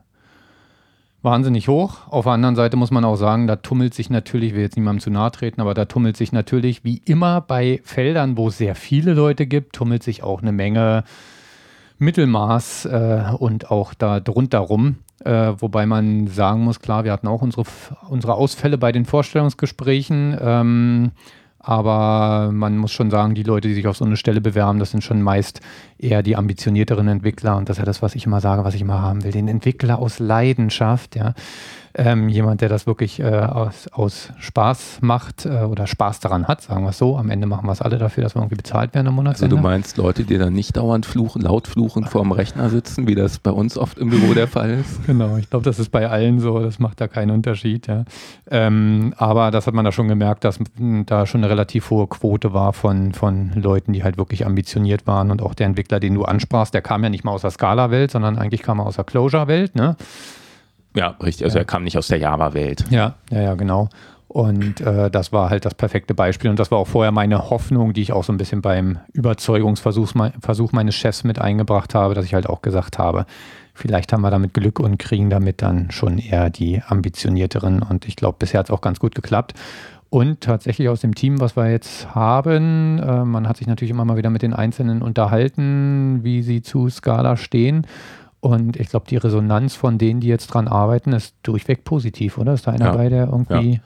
wahnsinnig 1.26 1.68
hoch. 1.68 2.08
Auf 2.08 2.24
der 2.24 2.32
anderen 2.32 2.56
Seite 2.56 2.78
muss 2.78 2.90
man 2.90 3.04
auch 3.04 3.16
sagen, 3.16 3.46
da 3.46 3.56
tummelt 3.56 3.92
sich 3.92 4.08
natürlich, 4.08 4.50
ich 4.50 4.54
will 4.54 4.62
jetzt 4.62 4.76
niemandem 4.76 5.02
zu 5.02 5.10
nahe 5.10 5.30
treten, 5.30 5.60
aber 5.60 5.74
da 5.74 5.84
tummelt 5.84 6.16
sich 6.16 6.32
natürlich 6.32 6.84
wie 6.84 7.02
immer 7.04 7.42
bei 7.42 7.82
Feldern, 7.84 8.38
wo 8.38 8.48
es 8.48 8.56
sehr 8.56 8.74
viele 8.74 9.12
Leute 9.12 9.46
gibt, 9.46 9.74
tummelt 9.74 10.02
sich 10.02 10.22
auch 10.22 10.40
eine 10.40 10.52
Menge 10.52 11.04
Mittelmaß 11.98 12.86
äh, 12.86 13.22
und 13.38 13.70
auch 13.70 13.92
da 13.92 14.20
drunter 14.20 14.60
rum. 14.60 14.96
Äh, 15.24 15.52
wobei 15.58 15.84
man 15.84 16.28
sagen 16.28 16.62
muss, 16.62 16.80
klar, 16.80 17.04
wir 17.04 17.12
hatten 17.12 17.26
auch 17.26 17.42
unsere, 17.42 17.64
unsere 18.08 18.34
Ausfälle 18.34 18.78
bei 18.78 18.92
den 18.92 19.04
Vorstellungsgesprächen. 19.04 20.38
Ähm, 20.40 21.10
aber 21.68 22.52
man 22.52 22.76
muss 22.76 22.92
schon 22.92 23.10
sagen, 23.10 23.34
die 23.34 23.42
Leute, 23.42 23.66
die 23.66 23.74
sich 23.74 23.88
auf 23.88 23.96
so 23.96 24.04
eine 24.04 24.16
Stelle 24.16 24.40
bewerben, 24.40 24.78
das 24.78 24.92
sind 24.92 25.02
schon 25.02 25.20
meist 25.20 25.60
eher 25.98 26.22
die 26.22 26.36
ambitionierteren 26.36 27.08
Entwickler. 27.08 27.56
Und 27.56 27.68
das 27.68 27.76
ist 27.76 27.80
ja 27.80 27.84
das, 27.84 28.02
was 28.02 28.14
ich 28.14 28.24
immer 28.24 28.40
sage, 28.40 28.62
was 28.62 28.74
ich 28.74 28.82
immer 28.82 29.02
haben 29.02 29.24
will. 29.24 29.32
Den 29.32 29.48
Entwickler 29.48 29.98
aus 29.98 30.20
Leidenschaft, 30.20 31.16
ja 31.16 31.34
ähm, 31.98 32.28
jemand, 32.28 32.60
der 32.60 32.68
das 32.68 32.86
wirklich 32.86 33.20
äh, 33.20 33.24
aus, 33.24 33.88
aus, 33.88 34.30
Spaß 34.38 34.98
macht 35.00 35.46
äh, 35.46 35.62
oder 35.62 35.86
Spaß 35.86 36.20
daran 36.20 36.46
hat, 36.46 36.60
sagen 36.60 36.84
wir 36.84 36.90
es 36.90 36.98
so. 36.98 37.16
Am 37.16 37.30
Ende 37.30 37.46
machen 37.46 37.66
wir 37.66 37.72
es 37.72 37.80
alle 37.80 37.98
dafür, 37.98 38.22
dass 38.22 38.34
wir 38.34 38.42
irgendwie 38.42 38.56
bezahlt 38.56 38.94
werden 38.94 39.08
am 39.08 39.14
Monatsende. 39.14 39.56
Also 39.56 39.56
du 39.56 39.62
meinst 39.62 39.96
Leute, 39.96 40.24
die 40.24 40.36
dann 40.36 40.52
nicht 40.52 40.76
dauernd 40.76 41.06
fluchen, 41.06 41.40
laut 41.42 41.66
fluchen 41.66 42.04
vor 42.04 42.22
dem 42.22 42.32
Rechner 42.32 42.68
sitzen, 42.68 43.06
wie 43.06 43.14
das 43.14 43.38
bei 43.38 43.50
uns 43.50 43.78
oft 43.78 43.98
im 43.98 44.10
Büro 44.10 44.34
der 44.34 44.48
Fall 44.48 44.70
ist? 44.80 45.00
Genau, 45.06 45.36
ich 45.36 45.48
glaube, 45.48 45.64
das 45.64 45.78
ist 45.78 45.90
bei 45.90 46.08
allen 46.08 46.40
so, 46.40 46.58
das 46.58 46.78
macht 46.78 47.00
da 47.00 47.06
keinen 47.06 47.30
Unterschied. 47.30 47.86
Ja. 47.86 48.04
Ähm, 48.50 49.14
aber 49.16 49.50
das 49.50 49.66
hat 49.66 49.74
man 49.74 49.84
da 49.84 49.92
schon 49.92 50.08
gemerkt, 50.08 50.44
dass 50.44 50.58
da 51.06 51.26
schon 51.26 51.42
eine 51.42 51.50
relativ 51.50 51.90
hohe 51.90 52.08
Quote 52.08 52.52
war 52.52 52.72
von, 52.72 53.12
von 53.12 53.52
Leuten, 53.54 53.92
die 53.92 54.02
halt 54.02 54.18
wirklich 54.18 54.44
ambitioniert 54.44 55.06
waren 55.06 55.30
und 55.30 55.42
auch 55.42 55.54
der 55.54 55.66
Entwickler, 55.66 56.00
den 56.00 56.14
du 56.14 56.24
ansprachst, 56.24 56.74
der 56.74 56.82
kam 56.82 57.04
ja 57.04 57.08
nicht 57.08 57.24
mal 57.24 57.30
aus 57.30 57.42
der 57.42 57.50
Scala-Welt, 57.50 58.10
sondern 58.10 58.36
eigentlich 58.36 58.62
kam 58.62 58.80
er 58.80 58.86
aus 58.86 58.96
der 58.96 59.04
Closure-Welt. 59.04 59.76
Ne? 59.76 59.96
Ja, 60.96 61.14
richtig. 61.22 61.44
Also 61.44 61.58
ja. 61.58 61.62
er 61.62 61.66
kam 61.66 61.84
nicht 61.84 61.98
aus 61.98 62.08
der 62.08 62.18
Java-Welt. 62.18 62.84
Ja, 62.90 63.14
ja, 63.30 63.42
ja, 63.42 63.54
genau. 63.54 63.88
Und 64.28 64.80
äh, 64.80 65.10
das 65.10 65.32
war 65.32 65.50
halt 65.50 65.64
das 65.64 65.74
perfekte 65.74 66.12
Beispiel. 66.12 66.50
Und 66.50 66.58
das 66.58 66.70
war 66.70 66.78
auch 66.78 66.88
vorher 66.88 67.12
meine 67.12 67.48
Hoffnung, 67.48 67.92
die 67.92 68.02
ich 68.02 68.12
auch 68.12 68.24
so 68.24 68.32
ein 68.32 68.38
bisschen 68.38 68.60
beim 68.60 68.98
Überzeugungsversuch 69.12 70.12
Versuch 70.40 70.72
meines 70.72 70.94
Chefs 70.94 71.24
mit 71.24 71.38
eingebracht 71.38 71.94
habe, 71.94 72.14
dass 72.14 72.24
ich 72.24 72.34
halt 72.34 72.48
auch 72.48 72.60
gesagt 72.60 72.98
habe, 72.98 73.26
vielleicht 73.72 74.12
haben 74.12 74.22
wir 74.22 74.30
damit 74.30 74.52
Glück 74.52 74.80
und 74.80 74.98
kriegen 74.98 75.30
damit 75.30 75.62
dann 75.62 75.90
schon 75.90 76.18
eher 76.18 76.50
die 76.50 76.82
ambitionierteren. 76.86 77.82
Und 77.82 78.06
ich 78.06 78.16
glaube, 78.16 78.36
bisher 78.38 78.60
hat 78.60 78.66
es 78.66 78.72
auch 78.72 78.80
ganz 78.80 78.98
gut 78.98 79.14
geklappt. 79.14 79.54
Und 80.08 80.40
tatsächlich 80.40 80.88
aus 80.88 81.00
dem 81.00 81.14
Team, 81.14 81.40
was 81.40 81.56
wir 81.56 81.70
jetzt 81.70 82.14
haben, 82.14 82.98
äh, 82.98 83.24
man 83.24 83.48
hat 83.48 83.56
sich 83.56 83.66
natürlich 83.66 83.90
immer 83.90 84.04
mal 84.04 84.16
wieder 84.16 84.30
mit 84.30 84.42
den 84.42 84.54
Einzelnen 84.54 85.02
unterhalten, 85.02 86.20
wie 86.22 86.42
sie 86.42 86.62
zu 86.62 86.88
Scala 86.88 87.36
stehen. 87.36 87.86
Und 88.46 88.76
ich 88.76 88.88
glaube, 88.88 89.06
die 89.08 89.16
Resonanz 89.16 89.74
von 89.74 89.98
denen, 89.98 90.20
die 90.20 90.28
jetzt 90.28 90.48
dran 90.48 90.68
arbeiten, 90.68 91.12
ist 91.12 91.34
durchweg 91.42 91.84
positiv, 91.84 92.38
oder? 92.38 92.54
Ist 92.54 92.66
da 92.66 92.72
einer 92.72 92.86
ja. 92.86 92.92
bei, 92.92 93.08
der 93.08 93.26
irgendwie. 93.26 93.74
Ja. 93.74 93.80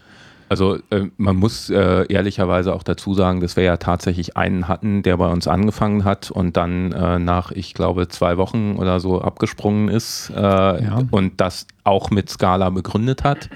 Also 0.51 0.79
äh, 0.91 1.07
man 1.17 1.37
muss 1.37 1.71
äh, 1.71 2.07
ehrlicherweise 2.09 2.75
auch 2.75 2.83
dazu 2.83 3.15
sagen, 3.15 3.41
dass 3.41 3.55
wir 3.55 3.63
ja 3.63 3.77
tatsächlich 3.77 4.37
einen 4.37 4.67
hatten, 4.67 5.05
der 5.05 5.17
bei 5.17 5.29
uns 5.29 5.47
angefangen 5.47 6.05
hat 6.05 6.33
und 6.33 6.57
dann 6.57 6.91
äh, 6.91 7.21
nach, 7.21 7.53
ich 7.53 7.73
glaube, 7.73 8.09
zwei 8.09 8.37
Wochen 8.37 8.75
oder 8.77 8.99
so 8.99 9.23
abgesprungen 9.23 9.89
ist 9.89 10.33
äh, 10.35 10.41
ja. 10.41 11.03
und 11.13 11.41
das 11.41 11.69
auch 11.85 12.11
mit 12.11 12.29
Scala 12.29 12.71
begründet 12.71 13.23
hat. 13.23 13.49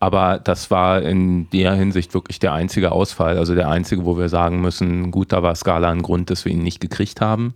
Aber 0.00 0.38
das 0.38 0.70
war 0.70 1.00
in 1.00 1.48
der 1.50 1.72
Hinsicht 1.72 2.12
wirklich 2.12 2.38
der 2.38 2.52
einzige 2.52 2.92
Ausfall, 2.92 3.38
also 3.38 3.54
der 3.54 3.68
einzige, 3.68 4.04
wo 4.04 4.18
wir 4.18 4.28
sagen 4.28 4.60
müssen, 4.60 5.10
gut, 5.10 5.32
da 5.32 5.42
war 5.42 5.54
Scala 5.54 5.90
ein 5.90 6.02
Grund, 6.02 6.28
dass 6.28 6.44
wir 6.44 6.52
ihn 6.52 6.62
nicht 6.62 6.80
gekriegt 6.80 7.22
haben. 7.22 7.54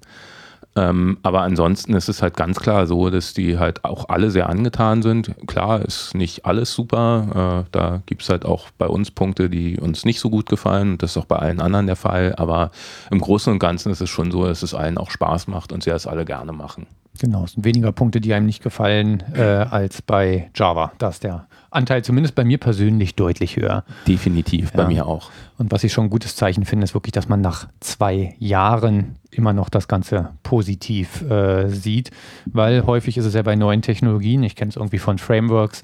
Ähm, 0.74 1.18
aber 1.22 1.42
ansonsten 1.42 1.94
ist 1.94 2.08
es 2.08 2.22
halt 2.22 2.36
ganz 2.36 2.58
klar 2.58 2.86
so, 2.86 3.10
dass 3.10 3.34
die 3.34 3.58
halt 3.58 3.84
auch 3.84 4.08
alle 4.08 4.30
sehr 4.30 4.48
angetan 4.48 5.02
sind. 5.02 5.34
Klar 5.46 5.82
ist 5.82 6.14
nicht 6.14 6.46
alles 6.46 6.72
super. 6.72 7.64
Äh, 7.64 7.68
da 7.72 8.02
gibt 8.06 8.22
es 8.22 8.28
halt 8.28 8.44
auch 8.44 8.70
bei 8.78 8.86
uns 8.86 9.10
Punkte, 9.10 9.50
die 9.50 9.78
uns 9.78 10.04
nicht 10.04 10.20
so 10.20 10.30
gut 10.30 10.48
gefallen. 10.48 10.92
Und 10.92 11.02
das 11.02 11.12
ist 11.12 11.16
auch 11.18 11.26
bei 11.26 11.36
allen 11.36 11.60
anderen 11.60 11.86
der 11.86 11.96
Fall. 11.96 12.34
Aber 12.36 12.70
im 13.10 13.20
Großen 13.20 13.52
und 13.52 13.58
Ganzen 13.58 13.92
ist 13.92 14.00
es 14.00 14.08
schon 14.08 14.30
so, 14.30 14.46
dass 14.46 14.62
es 14.62 14.74
allen 14.74 14.96
auch 14.96 15.10
Spaß 15.10 15.46
macht 15.46 15.72
und 15.72 15.82
sie 15.82 15.90
das 15.90 16.06
alle 16.06 16.24
gerne 16.24 16.52
machen. 16.52 16.86
Genau, 17.20 17.44
es 17.44 17.52
sind 17.52 17.64
weniger 17.64 17.92
Punkte, 17.92 18.20
die 18.22 18.32
einem 18.32 18.46
nicht 18.46 18.62
gefallen, 18.62 19.22
äh, 19.34 19.42
als 19.42 20.00
bei 20.00 20.50
Java. 20.54 20.92
Da 20.98 21.10
ist 21.10 21.22
der 21.22 21.46
Anteil 21.72 22.04
zumindest 22.04 22.34
bei 22.34 22.44
mir 22.44 22.58
persönlich 22.58 23.14
deutlich 23.16 23.56
höher. 23.56 23.84
Definitiv, 24.06 24.72
bei 24.72 24.86
mir 24.86 25.06
auch. 25.06 25.30
Und 25.58 25.72
was 25.72 25.84
ich 25.84 25.92
schon 25.92 26.04
ein 26.04 26.10
gutes 26.10 26.36
Zeichen 26.36 26.64
finde, 26.64 26.84
ist 26.84 26.94
wirklich, 26.94 27.12
dass 27.12 27.28
man 27.28 27.40
nach 27.40 27.68
zwei 27.80 28.34
Jahren 28.38 29.16
immer 29.30 29.52
noch 29.52 29.68
das 29.68 29.88
Ganze 29.88 30.30
positiv 30.42 31.22
äh, 31.22 31.68
sieht, 31.68 32.10
weil 32.46 32.84
häufig 32.86 33.16
ist 33.16 33.24
es 33.24 33.34
ja 33.34 33.42
bei 33.42 33.56
neuen 33.56 33.82
Technologien, 33.82 34.42
ich 34.42 34.56
kenne 34.56 34.70
es 34.70 34.76
irgendwie 34.76 34.98
von 34.98 35.18
Frameworks, 35.18 35.82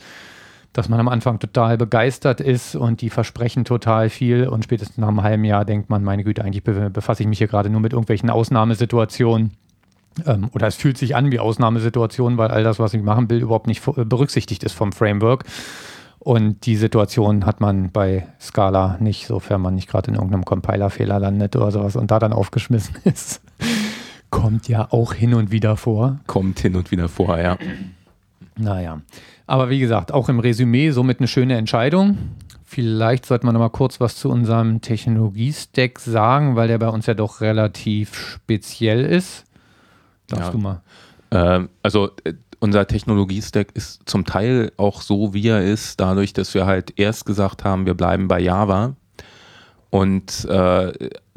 dass 0.72 0.88
man 0.88 1.00
am 1.00 1.08
Anfang 1.08 1.38
total 1.38 1.78
begeistert 1.78 2.40
ist 2.40 2.76
und 2.76 3.00
die 3.00 3.10
versprechen 3.10 3.64
total 3.64 4.10
viel 4.10 4.46
und 4.46 4.64
spätestens 4.64 4.98
nach 4.98 5.08
einem 5.08 5.22
halben 5.22 5.44
Jahr 5.44 5.64
denkt 5.64 5.90
man, 5.90 6.04
meine 6.04 6.24
Güte, 6.24 6.44
eigentlich 6.44 6.62
befasse 6.62 7.22
ich 7.22 7.28
mich 7.28 7.38
hier 7.38 7.48
gerade 7.48 7.70
nur 7.70 7.80
mit 7.80 7.92
irgendwelchen 7.92 8.30
Ausnahmesituationen. 8.30 9.52
Ähm, 10.26 10.48
oder 10.52 10.66
es 10.66 10.76
fühlt 10.76 10.98
sich 10.98 11.16
an 11.16 11.30
wie 11.32 11.38
Ausnahmesituationen, 11.38 12.38
weil 12.38 12.50
all 12.50 12.64
das, 12.64 12.78
was 12.78 12.94
ich 12.94 13.02
machen 13.02 13.28
will, 13.30 13.40
überhaupt 13.40 13.66
nicht 13.66 13.82
berücksichtigt 13.84 14.64
ist 14.64 14.74
vom 14.74 14.92
Framework. 14.92 15.44
Und 16.18 16.66
die 16.66 16.76
Situation 16.76 17.46
hat 17.46 17.60
man 17.60 17.90
bei 17.90 18.26
Scala 18.40 18.98
nicht, 19.00 19.26
sofern 19.26 19.60
man 19.60 19.74
nicht 19.74 19.88
gerade 19.88 20.10
in 20.10 20.14
irgendeinem 20.14 20.44
Compiler-Fehler 20.44 21.20
landet 21.20 21.56
oder 21.56 21.70
sowas 21.70 21.96
und 21.96 22.10
da 22.10 22.18
dann 22.18 22.32
aufgeschmissen 22.32 22.96
ist. 23.04 23.40
Kommt 24.30 24.68
ja 24.68 24.88
auch 24.90 25.14
hin 25.14 25.32
und 25.34 25.50
wieder 25.50 25.76
vor. 25.76 26.18
Kommt 26.26 26.60
hin 26.60 26.76
und 26.76 26.90
wieder 26.90 27.08
vor, 27.08 27.38
ja. 27.38 27.56
Naja. 28.56 29.00
Aber 29.46 29.70
wie 29.70 29.78
gesagt, 29.78 30.12
auch 30.12 30.28
im 30.28 30.40
Resümee 30.40 30.90
somit 30.90 31.20
eine 31.20 31.28
schöne 31.28 31.56
Entscheidung. 31.56 32.18
Vielleicht 32.64 33.24
sollte 33.24 33.46
man 33.46 33.54
noch 33.54 33.60
mal 33.60 33.70
kurz 33.70 33.98
was 33.98 34.16
zu 34.16 34.28
unserem 34.28 34.82
Technologie-Stack 34.82 35.98
sagen, 35.98 36.54
weil 36.56 36.68
der 36.68 36.76
bei 36.76 36.88
uns 36.88 37.06
ja 37.06 37.14
doch 37.14 37.40
relativ 37.40 38.14
speziell 38.14 39.06
ist. 39.06 39.46
Darfst 40.28 40.46
ja. 40.46 40.50
du 40.50 40.58
mal. 40.58 40.82
Ähm, 41.30 41.68
also 41.82 42.10
äh, 42.24 42.34
unser 42.60 42.86
Technologie-Stack 42.86 43.68
ist 43.74 44.08
zum 44.08 44.24
Teil 44.24 44.72
auch 44.76 45.00
so, 45.00 45.32
wie 45.34 45.48
er 45.48 45.62
ist, 45.62 46.00
dadurch, 46.00 46.32
dass 46.32 46.54
wir 46.54 46.66
halt 46.66 46.98
erst 46.98 47.26
gesagt 47.26 47.64
haben, 47.64 47.86
wir 47.86 47.94
bleiben 47.94 48.28
bei 48.28 48.40
Java. 48.40 48.94
Und 49.90 50.44
äh, 50.44 50.92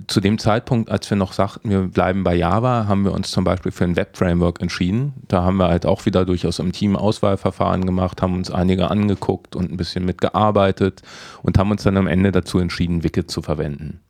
zu 0.08 0.20
dem 0.20 0.38
Zeitpunkt, 0.38 0.92
als 0.92 1.10
wir 1.10 1.16
noch 1.16 1.32
sagten, 1.32 1.70
wir 1.70 1.84
bleiben 1.84 2.24
bei 2.24 2.36
Java, 2.36 2.86
haben 2.88 3.06
wir 3.06 3.14
uns 3.14 3.32
zum 3.32 3.46
Beispiel 3.46 3.72
für 3.72 3.86
ein 3.86 3.96
Web-Framework 3.96 4.62
entschieden. 4.62 5.14
Da 5.30 5.44
haben 5.44 5.58
wir 5.58 5.70
halt 5.70 5.86
auch 5.86 6.06
wieder 6.06 6.26
durchaus 6.26 6.60
im 6.60 6.74
Team 6.74 6.98
Auswahlverfahren 6.98 7.86
gemacht, 7.86 8.22
haben 8.22 8.34
uns 8.34 8.52
einige 8.52 8.92
angeguckt 8.92 9.56
und 9.56 9.72
ein 9.72 9.78
bisschen 9.78 10.04
mitgearbeitet 10.04 11.02
und 11.44 11.58
haben 11.58 11.72
uns 11.72 11.84
dann 11.84 11.96
am 11.96 12.08
Ende 12.08 12.34
dazu 12.34 12.60
entschieden, 12.60 13.04
Wicked 13.04 13.32
zu 13.32 13.42
verwenden. 13.42 14.02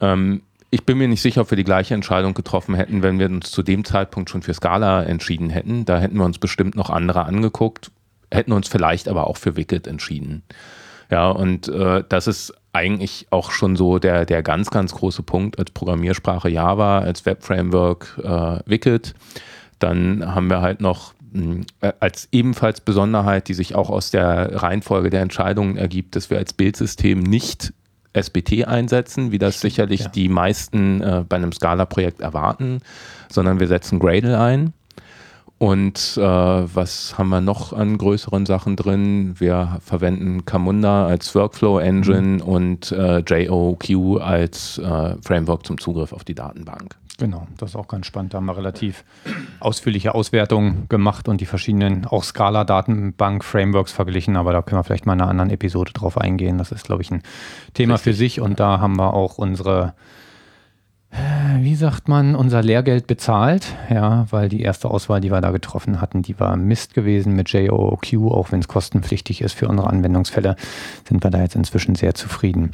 Ähm, 0.00 0.42
ich 0.70 0.84
bin 0.84 0.98
mir 0.98 1.08
nicht 1.08 1.22
sicher, 1.22 1.42
ob 1.42 1.50
wir 1.50 1.56
die 1.56 1.64
gleiche 1.64 1.94
Entscheidung 1.94 2.34
getroffen 2.34 2.74
hätten, 2.74 3.02
wenn 3.02 3.18
wir 3.18 3.26
uns 3.26 3.50
zu 3.50 3.62
dem 3.62 3.84
Zeitpunkt 3.84 4.28
schon 4.28 4.42
für 4.42 4.54
Scala 4.54 5.02
entschieden 5.02 5.50
hätten. 5.50 5.84
Da 5.84 5.98
hätten 5.98 6.16
wir 6.16 6.24
uns 6.24 6.38
bestimmt 6.38 6.74
noch 6.74 6.90
andere 6.90 7.24
angeguckt, 7.24 7.90
hätten 8.30 8.52
uns 8.52 8.68
vielleicht 8.68 9.08
aber 9.08 9.26
auch 9.28 9.38
für 9.38 9.56
Wicked 9.56 9.86
entschieden. 9.86 10.42
Ja, 11.10 11.30
und 11.30 11.68
äh, 11.68 12.04
das 12.06 12.26
ist 12.26 12.52
eigentlich 12.74 13.28
auch 13.30 13.50
schon 13.50 13.76
so 13.76 13.98
der, 13.98 14.26
der 14.26 14.42
ganz, 14.42 14.70
ganz 14.70 14.94
große 14.94 15.22
Punkt 15.22 15.58
als 15.58 15.70
Programmiersprache 15.70 16.50
Java, 16.50 16.98
als 16.98 17.24
Web-Framework 17.24 18.20
äh, 18.22 18.58
Wicked. 18.66 19.14
Dann 19.78 20.34
haben 20.34 20.50
wir 20.50 20.60
halt 20.60 20.82
noch 20.82 21.14
hm, 21.32 21.64
äh, 21.80 21.92
als 22.00 22.28
ebenfalls 22.30 22.82
Besonderheit, 22.82 23.48
die 23.48 23.54
sich 23.54 23.74
auch 23.74 23.88
aus 23.88 24.10
der 24.10 24.62
Reihenfolge 24.62 25.08
der 25.08 25.22
Entscheidungen 25.22 25.78
ergibt, 25.78 26.14
dass 26.14 26.28
wir 26.28 26.36
als 26.36 26.52
Bildsystem 26.52 27.20
nicht 27.20 27.72
SBT 28.22 28.66
einsetzen, 28.66 29.32
wie 29.32 29.38
das 29.38 29.60
sicherlich 29.60 30.00
ja. 30.00 30.08
die 30.08 30.28
meisten 30.28 31.00
äh, 31.00 31.24
bei 31.28 31.36
einem 31.36 31.52
Scala-Projekt 31.52 32.20
erwarten, 32.20 32.80
sondern 33.30 33.60
wir 33.60 33.68
setzen 33.68 33.98
Gradle 33.98 34.38
ein. 34.40 34.72
Und 35.58 36.16
äh, 36.16 36.22
was 36.22 37.18
haben 37.18 37.30
wir 37.30 37.40
noch 37.40 37.72
an 37.72 37.98
größeren 37.98 38.46
Sachen 38.46 38.76
drin? 38.76 39.34
Wir 39.38 39.80
verwenden 39.84 40.44
Camunda 40.44 41.06
als 41.06 41.34
Workflow-Engine 41.34 42.36
mhm. 42.36 42.40
und 42.42 42.92
äh, 42.92 43.18
JOQ 43.18 44.20
als 44.20 44.78
äh, 44.78 45.16
Framework 45.20 45.66
zum 45.66 45.78
Zugriff 45.78 46.12
auf 46.12 46.22
die 46.22 46.36
Datenbank. 46.36 46.94
Genau, 47.18 47.48
das 47.56 47.70
ist 47.70 47.76
auch 47.76 47.88
ganz 47.88 48.06
spannend. 48.06 48.32
Da 48.32 48.38
haben 48.38 48.46
wir 48.46 48.56
relativ 48.56 49.04
ausführliche 49.58 50.14
Auswertungen 50.14 50.88
gemacht 50.88 51.28
und 51.28 51.40
die 51.40 51.46
verschiedenen 51.46 52.06
auch 52.06 52.22
Scala-Datenbank-Frameworks 52.22 53.90
verglichen, 53.90 54.36
aber 54.36 54.52
da 54.52 54.62
können 54.62 54.78
wir 54.78 54.84
vielleicht 54.84 55.04
mal 55.04 55.14
in 55.14 55.20
einer 55.20 55.30
anderen 55.30 55.50
Episode 55.50 55.92
drauf 55.92 56.16
eingehen. 56.16 56.58
Das 56.58 56.70
ist, 56.70 56.84
glaube 56.84 57.02
ich, 57.02 57.10
ein 57.10 57.22
Thema 57.74 57.94
Richtig. 57.94 58.12
für 58.12 58.16
sich 58.16 58.40
und 58.40 58.60
da 58.60 58.78
haben 58.78 58.96
wir 58.96 59.14
auch 59.14 59.36
unsere 59.36 59.94
wie 61.60 61.74
sagt 61.74 62.08
man, 62.08 62.34
unser 62.34 62.62
Lehrgeld 62.62 63.06
bezahlt, 63.06 63.74
ja, 63.88 64.26
weil 64.30 64.48
die 64.48 64.60
erste 64.60 64.90
Auswahl, 64.90 65.20
die 65.20 65.30
wir 65.30 65.40
da 65.40 65.50
getroffen 65.50 66.00
hatten, 66.00 66.22
die 66.22 66.38
war 66.38 66.54
Mist 66.56 66.92
gewesen 66.94 67.34
mit 67.34 67.48
JOOQ, 67.48 68.30
auch 68.30 68.52
wenn 68.52 68.60
es 68.60 68.68
kostenpflichtig 68.68 69.40
ist 69.40 69.54
für 69.54 69.68
unsere 69.68 69.88
Anwendungsfälle, 69.88 70.56
sind 71.08 71.24
wir 71.24 71.30
da 71.30 71.40
jetzt 71.40 71.56
inzwischen 71.56 71.94
sehr 71.94 72.14
zufrieden. 72.14 72.72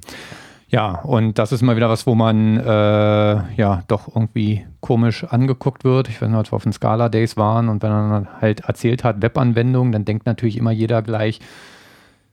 Ja, 0.68 1.00
und 1.02 1.38
das 1.38 1.52
ist 1.52 1.62
mal 1.62 1.76
wieder 1.76 1.88
was, 1.88 2.06
wo 2.06 2.14
man 2.14 2.58
äh, 2.58 2.64
ja 2.64 3.82
doch 3.86 4.08
irgendwie 4.08 4.66
komisch 4.80 5.24
angeguckt 5.24 5.84
wird. 5.84 6.08
Ich 6.08 6.20
weiß 6.20 6.28
nicht, 6.28 6.38
als 6.38 6.52
wir 6.52 6.56
auf 6.56 6.62
den 6.62 6.72
Scala 6.72 7.08
Days 7.08 7.36
waren 7.36 7.68
und 7.68 7.82
wenn 7.82 7.90
man 7.90 8.28
halt 8.40 8.60
erzählt 8.60 9.04
hat, 9.04 9.22
Webanwendung, 9.22 9.92
dann 9.92 10.04
denkt 10.04 10.26
natürlich 10.26 10.56
immer 10.56 10.72
jeder 10.72 11.02
gleich, 11.02 11.40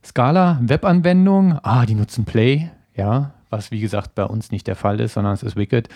Scala, 0.04 0.60
Webanwendung, 0.62 1.60
ah, 1.62 1.86
die 1.86 1.94
nutzen 1.94 2.26
Play, 2.26 2.70
ja, 2.96 3.32
was 3.50 3.70
wie 3.72 3.80
gesagt 3.80 4.16
bei 4.16 4.24
uns 4.24 4.52
nicht 4.52 4.66
der 4.66 4.76
Fall 4.76 5.00
ist, 5.00 5.14
sondern 5.14 5.34
es 5.34 5.44
ist 5.44 5.56
Wicked. 5.56 5.90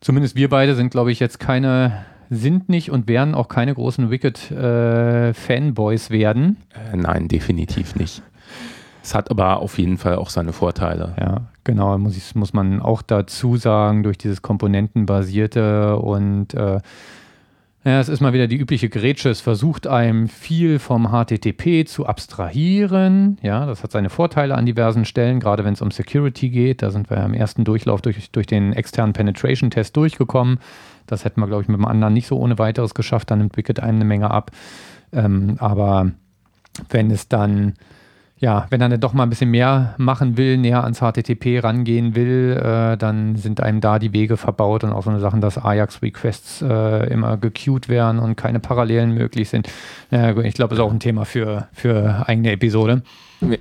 Zumindest 0.00 0.36
wir 0.36 0.48
beide 0.48 0.74
sind, 0.74 0.90
glaube 0.90 1.12
ich, 1.12 1.20
jetzt 1.20 1.38
keine, 1.38 2.04
sind 2.30 2.68
nicht 2.68 2.90
und 2.90 3.08
werden 3.08 3.34
auch 3.34 3.48
keine 3.48 3.74
großen 3.74 4.10
Wicked-Fanboys 4.10 6.08
äh, 6.08 6.12
werden. 6.12 6.56
Äh, 6.92 6.96
nein, 6.96 7.28
definitiv 7.28 7.94
nicht. 7.94 8.22
Es 9.02 9.14
hat 9.14 9.30
aber 9.30 9.58
auf 9.58 9.78
jeden 9.78 9.98
Fall 9.98 10.16
auch 10.16 10.30
seine 10.30 10.52
Vorteile. 10.52 11.14
Ja, 11.20 11.42
genau, 11.68 11.98
muss, 11.98 12.16
ich, 12.16 12.34
muss 12.34 12.54
man 12.54 12.80
auch 12.80 13.02
dazu 13.02 13.58
sagen, 13.58 14.02
durch 14.02 14.16
dieses 14.16 14.40
komponentenbasierte 14.40 15.96
und 15.98 16.54
äh, 16.54 16.80
ja, 17.84 18.00
es 18.00 18.08
ist 18.08 18.20
mal 18.20 18.32
wieder 18.32 18.46
die 18.46 18.56
übliche 18.56 18.88
Grätsche. 18.88 19.28
Es 19.28 19.40
versucht 19.40 19.86
einem 19.86 20.28
viel 20.28 20.78
vom 20.78 21.10
HTTP 21.12 21.86
zu 21.86 22.06
abstrahieren. 22.06 23.38
Ja, 23.42 23.66
das 23.66 23.82
hat 23.82 23.92
seine 23.92 24.08
Vorteile 24.08 24.54
an 24.56 24.66
diversen 24.66 25.04
Stellen, 25.04 25.40
gerade 25.40 25.64
wenn 25.64 25.74
es 25.74 25.82
um 25.82 25.90
Security 25.90 26.48
geht. 26.48 26.82
Da 26.82 26.90
sind 26.90 27.10
wir 27.10 27.18
ja 27.18 27.24
im 27.24 27.34
ersten 27.34 27.64
Durchlauf 27.64 28.00
durch, 28.00 28.30
durch 28.30 28.46
den 28.46 28.72
externen 28.72 29.12
Penetration-Test 29.12 29.94
durchgekommen. 29.96 30.58
Das 31.06 31.24
hätten 31.24 31.40
wir, 31.40 31.46
glaube 31.46 31.62
ich, 31.62 31.68
mit 31.68 31.78
dem 31.78 31.84
anderen 31.84 32.14
nicht 32.14 32.26
so 32.26 32.38
ohne 32.38 32.58
weiteres 32.58 32.94
geschafft. 32.94 33.30
Dann 33.30 33.42
entwickelt 33.42 33.80
eine 33.80 34.04
Menge 34.04 34.30
ab. 34.30 34.50
Ähm, 35.12 35.56
aber 35.58 36.12
wenn 36.88 37.10
es 37.10 37.28
dann 37.28 37.74
ja, 38.40 38.66
wenn 38.70 38.80
er 38.80 38.88
dann 38.88 39.00
doch 39.00 39.12
mal 39.12 39.24
ein 39.24 39.30
bisschen 39.30 39.50
mehr 39.50 39.94
machen 39.98 40.36
will, 40.36 40.58
näher 40.58 40.84
ans 40.84 41.00
HTTP 41.00 41.62
rangehen 41.62 42.14
will, 42.14 42.56
äh, 42.62 42.96
dann 42.96 43.34
sind 43.36 43.60
einem 43.60 43.80
da 43.80 43.98
die 43.98 44.12
Wege 44.12 44.36
verbaut 44.36 44.84
und 44.84 44.92
auch 44.92 45.02
so 45.02 45.10
eine 45.10 45.18
Sachen, 45.18 45.40
dass 45.40 45.58
Ajax-Requests 45.58 46.62
äh, 46.62 47.12
immer 47.12 47.36
gequeued 47.36 47.88
werden 47.88 48.20
und 48.20 48.36
keine 48.36 48.60
Parallelen 48.60 49.12
möglich 49.12 49.48
sind. 49.48 49.68
Ja, 50.10 50.36
ich 50.38 50.54
glaube, 50.54 50.70
das 50.70 50.78
ist 50.78 50.84
auch 50.84 50.92
ein 50.92 51.00
Thema 51.00 51.24
für, 51.24 51.68
für 51.72 52.24
eigene 52.28 52.52
Episode. 52.52 53.02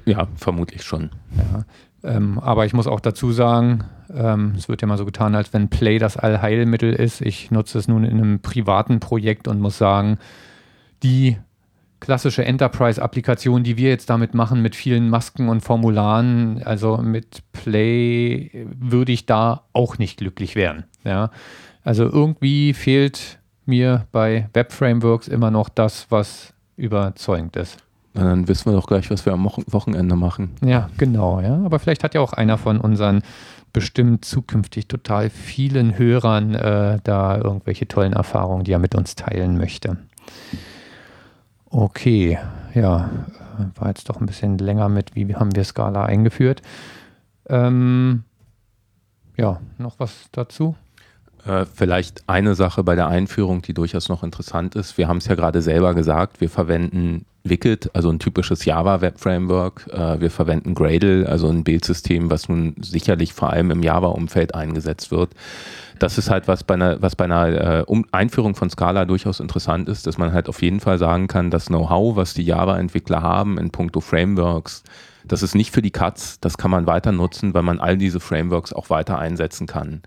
Ja, 0.06 0.28
vermutlich 0.36 0.84
schon. 0.84 1.10
Ja, 1.36 1.64
ähm, 2.04 2.38
aber 2.40 2.66
ich 2.66 2.74
muss 2.74 2.88
auch 2.88 3.00
dazu 3.00 3.32
sagen, 3.32 3.84
ähm, 4.14 4.54
es 4.58 4.70
wird 4.70 4.82
ja 4.82 4.88
mal 4.88 4.98
so 4.98 5.06
getan, 5.06 5.34
als 5.34 5.54
wenn 5.54 5.70
Play 5.70 5.98
das 5.98 6.18
Allheilmittel 6.18 6.94
ist. 6.94 7.22
Ich 7.22 7.50
nutze 7.50 7.80
es 7.80 7.88
nun 7.88 8.04
in 8.04 8.18
einem 8.18 8.40
privaten 8.42 9.00
Projekt 9.00 9.48
und 9.48 9.60
muss 9.60 9.78
sagen, 9.78 10.20
die 11.04 11.38
klassische 12.00 12.46
Enterprise-Applikation, 12.46 13.64
die 13.64 13.78
wir 13.78 13.90
jetzt 13.90 14.10
damit 14.10 14.34
machen, 14.34 14.62
mit 14.62 14.76
vielen 14.76 15.10
Masken 15.10 15.50
und 15.50 15.62
Formularen, 15.62 16.62
also 16.64 16.98
mit 16.98 17.44
Play, 17.52 18.68
würde 18.80 19.12
ich 19.12 19.26
da 19.26 19.64
auch 19.74 19.98
nicht 19.98 20.18
glücklich 20.18 20.56
werden. 20.56 20.86
Ja? 21.04 21.32
Also 21.84 22.04
irgendwie 22.04 22.74
fehlt 22.74 23.40
mir 23.66 24.08
bei 24.12 24.50
Web-Frameworks 24.54 25.28
immer 25.28 25.52
noch 25.52 25.70
das, 25.70 26.08
was 26.10 26.54
überzeugend 26.76 27.56
ist. 27.56 27.78
Na, 28.14 28.24
dann 28.24 28.48
wissen 28.48 28.72
wir 28.72 28.74
doch 28.74 28.88
gleich, 28.88 29.12
was 29.12 29.26
wir 29.26 29.34
am 29.34 29.46
Wochenende 29.46 30.16
machen. 30.16 30.56
Ja, 30.64 30.90
genau. 30.98 31.40
Ja. 31.42 31.56
Aber 31.64 31.80
vielleicht 31.80 32.04
hat 32.04 32.14
ja 32.14 32.22
auch 32.22 32.34
einer 32.34 32.58
von 32.58 32.80
unseren 32.80 33.22
bestimmt 33.74 34.26
zukünftig 34.26 34.88
total 34.88 35.30
vielen 35.30 35.98
Hörern 35.98 36.56
äh, 36.56 37.00
da 37.04 37.38
irgendwelche 37.38 37.88
tollen 37.88 38.14
Erfahrungen, 38.14 38.64
die 38.64 38.72
er 38.72 38.80
mit 38.80 38.96
uns 38.96 39.16
teilen 39.16 39.58
möchte. 39.58 39.98
Okay, 41.70 42.40
ja, 42.74 43.10
war 43.76 43.88
jetzt 43.90 44.10
doch 44.10 44.20
ein 44.20 44.26
bisschen 44.26 44.58
länger 44.58 44.90
mit, 44.90 45.16
wie 45.16 45.36
haben 45.36 45.56
wir 45.56 45.64
Scala 45.64 46.06
eingeführt. 46.06 46.62
Ähm, 47.50 48.24
ja, 49.36 49.60
noch 49.78 50.00
was 50.00 50.30
dazu? 50.32 50.76
Äh, 51.46 51.66
vielleicht 51.66 52.28
eine 52.28 52.56
Sache 52.56 52.84
bei 52.84 52.96
der 52.96 53.08
Einführung, 53.08 53.62
die 53.62 53.74
durchaus 53.74 54.10
noch 54.10 54.24
interessant 54.24 54.76
ist. 54.76 54.98
Wir 54.98 55.08
haben 55.08 55.18
es 55.18 55.28
ja 55.28 55.36
gerade 55.36 55.62
selber 55.62 55.94
gesagt, 55.94 56.42
wir 56.42 56.50
verwenden 56.50 57.26
Wicked, 57.50 57.90
also 57.94 58.10
ein 58.10 58.20
typisches 58.20 58.66
Java 58.66 59.02
Web 59.02 59.20
Framework. 59.20 59.88
Äh, 59.92 60.20
wir 60.20 60.32
verwenden 60.32 60.76
Gradle, 60.76 61.28
also 61.28 61.50
ein 61.50 61.64
Bildsystem, 61.64 62.30
was 62.30 62.50
nun 62.50 62.76
sicherlich 62.82 63.34
vor 63.34 63.52
allem 63.52 63.72
im 63.72 63.84
Java-Umfeld 63.84 64.56
eingesetzt 64.56 65.12
wird 65.12 65.32
das 66.00 66.18
ist 66.18 66.30
halt 66.30 66.48
was 66.48 66.64
bei 66.64 66.76
einer, 66.76 67.02
was 67.02 67.16
bei 67.16 67.26
einer 67.26 67.88
äh, 67.88 68.02
Einführung 68.12 68.56
von 68.56 68.70
Scala 68.70 69.06
durchaus 69.06 69.40
interessant 69.40 69.90
ist, 69.90 70.08
dass 70.08 70.18
man 70.18 70.32
halt 70.34 70.50
auf 70.50 70.62
jeden 70.62 70.80
Fall 70.80 70.98
sagen 70.98 71.28
kann, 71.28 71.52
das 71.52 71.68
Know-how, 71.68 72.16
was 72.16 72.34
die 72.34 72.44
Java-Entwickler 72.44 73.22
haben 73.22 73.58
in 73.58 73.72
puncto 73.72 74.00
Frameworks, 74.00 74.84
das 75.26 75.44
ist 75.44 75.56
nicht 75.56 75.72
für 75.72 75.82
die 75.82 75.92
Cuts, 75.92 76.40
das 76.40 76.58
kann 76.58 76.72
man 76.72 76.88
weiter 76.88 77.12
nutzen, 77.12 77.54
weil 77.54 77.64
man 77.64 77.80
all 77.80 77.98
diese 77.98 78.20
Frameworks 78.20 78.74
auch 78.74 78.90
weiter 78.90 79.20
einsetzen 79.20 79.68
kann. 79.68 80.02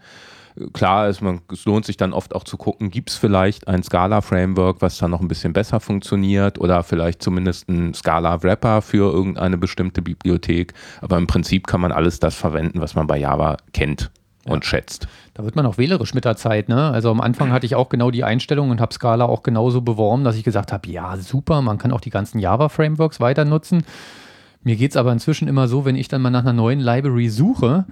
Klar 0.73 1.09
ist, 1.09 1.21
man, 1.21 1.41
es 1.53 1.65
lohnt 1.65 1.85
sich 1.85 1.97
dann 1.97 2.13
oft 2.13 2.35
auch 2.35 2.45
zu 2.45 2.57
gucken, 2.57 2.91
gibt 2.91 3.11
es 3.11 3.17
vielleicht 3.17 3.69
ein 3.69 3.83
Scala-Framework, 3.83 4.83
was 4.83 4.99
da 4.99 5.09
noch 5.09 5.21
ein 5.21 5.29
bisschen 5.29 5.53
besser 5.53 5.81
funktioniert 5.81 6.59
oder 6.59 6.83
vielleicht 6.83 7.23
zumindest 7.23 7.69
ein 7.69 7.95
Scala-Wrapper 7.95 8.83
für 8.83 9.13
irgendeine 9.13 9.59
bestimmte 9.59 10.03
Bibliothek. 10.03 10.75
Aber 11.01 11.17
im 11.19 11.27
Prinzip 11.27 11.67
kann 11.67 11.81
man 11.81 11.93
alles 11.93 12.21
das 12.21 12.35
verwenden, 12.35 12.81
was 12.81 12.95
man 12.95 13.07
bei 13.07 13.19
Java 13.19 13.57
kennt 13.73 14.11
und 14.47 14.65
schätzt. 14.65 15.07
Da 15.35 15.45
wird 15.45 15.57
man 15.57 15.67
auch 15.67 15.79
wählerisch 15.79 16.15
mit 16.15 16.25
der 16.25 16.37
Zeit. 16.37 16.69
Ne? 16.69 16.91
Also 16.91 17.11
am 17.11 17.21
Anfang 17.21 17.53
hatte 17.53 17.67
ich 17.67 17.75
auch 17.75 17.89
genau 17.89 18.11
die 18.11 18.25
Einstellung 18.25 18.71
und 18.71 18.81
habe 18.81 18.93
Scala 18.93 19.27
auch 19.27 19.43
genauso 19.43 19.81
beworben, 19.81 20.25
dass 20.25 20.37
ich 20.37 20.45
gesagt 20.45 20.73
habe, 20.73 20.89
ja, 20.91 21.17
super, 21.17 21.63
man 21.63 21.79
kann 21.79 21.93
auch 21.93 22.01
die 22.01 22.11
ganzen 22.11 22.39
Java-Frameworks 22.39 23.21
weiter 23.21 23.45
nutzen. 23.45 23.85
Mir 24.63 24.77
geht 24.77 24.91
es 24.91 24.97
aber 24.97 25.13
inzwischen 25.13 25.49
immer 25.49 25.69
so, 25.69 25.85
wenn 25.85 25.97
ich 25.97 26.09
dann 26.09 26.23
mal 26.23 26.31
nach 26.31 26.41
einer 26.41 26.53
neuen 26.53 26.81
Library 26.81 27.29
suche 27.29 27.87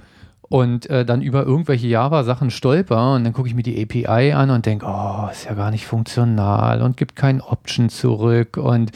und 0.48 0.88
äh, 0.88 1.04
dann 1.04 1.20
über 1.20 1.44
irgendwelche 1.44 1.86
Java-Sachen 1.88 2.50
stolper 2.50 3.14
und 3.14 3.24
dann 3.24 3.32
gucke 3.32 3.48
ich 3.48 3.54
mir 3.54 3.62
die 3.62 3.82
API 3.82 4.32
an 4.32 4.50
und 4.50 4.66
denke, 4.66 4.86
oh, 4.86 5.28
ist 5.30 5.44
ja 5.44 5.54
gar 5.54 5.70
nicht 5.70 5.86
funktional 5.86 6.82
und 6.82 6.96
gibt 6.96 7.16
kein 7.16 7.40
Option 7.40 7.88
zurück 7.88 8.56
und 8.56 8.92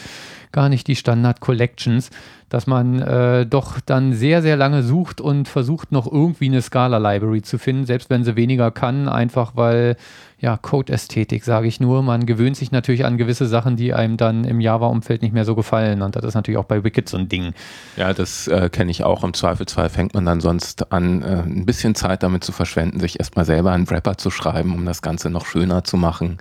gar 0.53 0.69
nicht 0.69 0.87
die 0.87 0.97
Standard-Collections 0.97 2.11
dass 2.53 2.67
man 2.67 3.01
äh, 3.01 3.47
doch 3.47 3.81
dann 3.81 4.13
sehr, 4.13 4.43
sehr 4.43 4.59
lange 4.59 4.83
sucht 4.83 5.23
und 5.23 5.49
versucht 5.49 5.91
noch 5.91 6.11
irgendwie 6.11 6.49
eine 6.49 6.61
Scala-Library 6.61 7.41
zu 7.41 7.57
finden, 7.57 7.87
selbst 7.87 8.11
wenn 8.11 8.25
sie 8.25 8.37
weniger 8.37 8.71
kann, 8.71 9.09
einfach 9.09 9.53
weil, 9.55 9.97
ja, 10.39 10.59
Code-Ästhetik, 10.59 11.45
sage 11.45 11.67
ich 11.67 11.81
nur. 11.81 12.03
Man 12.03 12.27
gewöhnt 12.27 12.59
sich 12.59 12.71
natürlich 12.71 13.07
an 13.07 13.17
gewisse 13.17 13.47
Sachen, 13.47 13.77
die 13.77 13.95
einem 13.95 14.19
dann 14.19 14.45
im 14.45 14.61
Java-Umfeld 14.61 15.23
nicht 15.23 15.33
mehr 15.33 15.47
so 15.47 15.55
gefallen. 15.55 16.03
Und 16.03 16.15
das 16.15 16.25
ist 16.25 16.35
natürlich 16.35 16.59
auch 16.59 16.67
bei 16.67 16.85
Wicked 16.85 17.09
so 17.09 17.17
ein 17.17 17.27
Ding. 17.31 17.55
Ja, 17.97 18.13
das 18.13 18.49
äh, 18.49 18.69
kenne 18.69 18.91
ich 18.91 19.03
auch. 19.03 19.25
Im 19.25 19.33
Zweifelsfall 19.33 19.89
fängt 19.89 20.13
man 20.13 20.27
dann 20.27 20.43
sonst 20.43 20.93
an, 20.93 21.23
äh, 21.23 21.43
ein 21.47 21.65
bisschen 21.65 21.95
Zeit 21.95 22.23
damit 22.23 22.45
zu 22.45 22.53
verschwenden, 22.53 23.01
sich 23.01 23.19
erstmal 23.19 23.47
selber 23.47 23.73
einen 23.73 23.89
Wrapper 23.89 24.19
zu 24.19 24.31
schreiben, 24.31 24.75
um 24.75 24.85
das 24.85 25.01
Ganze 25.01 25.31
noch 25.31 25.47
schöner 25.47 25.85
zu 25.85 25.97
machen 25.97 26.37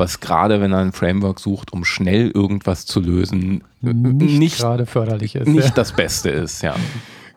was 0.00 0.18
gerade, 0.18 0.60
wenn 0.60 0.72
er 0.72 0.78
ein 0.78 0.92
Framework 0.92 1.38
sucht, 1.38 1.72
um 1.72 1.84
schnell 1.84 2.30
irgendwas 2.30 2.86
zu 2.86 2.98
lösen, 2.98 3.62
nicht, 3.80 4.38
nicht 4.38 4.58
gerade 4.58 4.86
förderlich 4.86 5.36
ist. 5.36 5.46
Nicht 5.46 5.68
ja. 5.68 5.74
das 5.74 5.92
Beste 5.92 6.30
ist, 6.30 6.62
ja. 6.62 6.74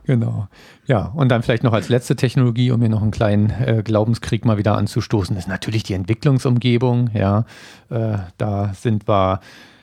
Genau. 0.06 0.48
Ja, 0.86 1.12
und 1.16 1.30
dann 1.30 1.44
vielleicht 1.44 1.64
noch 1.64 1.74
als 1.74 1.88
letzte 1.88 2.16
Technologie, 2.16 2.72
um 2.72 2.80
mir 2.80 2.90
noch 2.90 3.02
einen 3.02 3.12
kleinen 3.12 3.52
äh, 3.52 3.84
Glaubenskrieg 3.84 4.44
mal 4.44 4.58
wieder 4.58 4.76
anzustoßen, 4.76 5.38
ist 5.38 5.48
natürlich 5.48 5.84
die 5.84 5.94
Entwicklungsumgebung. 5.94 7.12
Ja, 7.14 7.46
äh, 7.90 8.18
da 8.38 8.74
sind 8.74 9.08
wir 9.08 9.40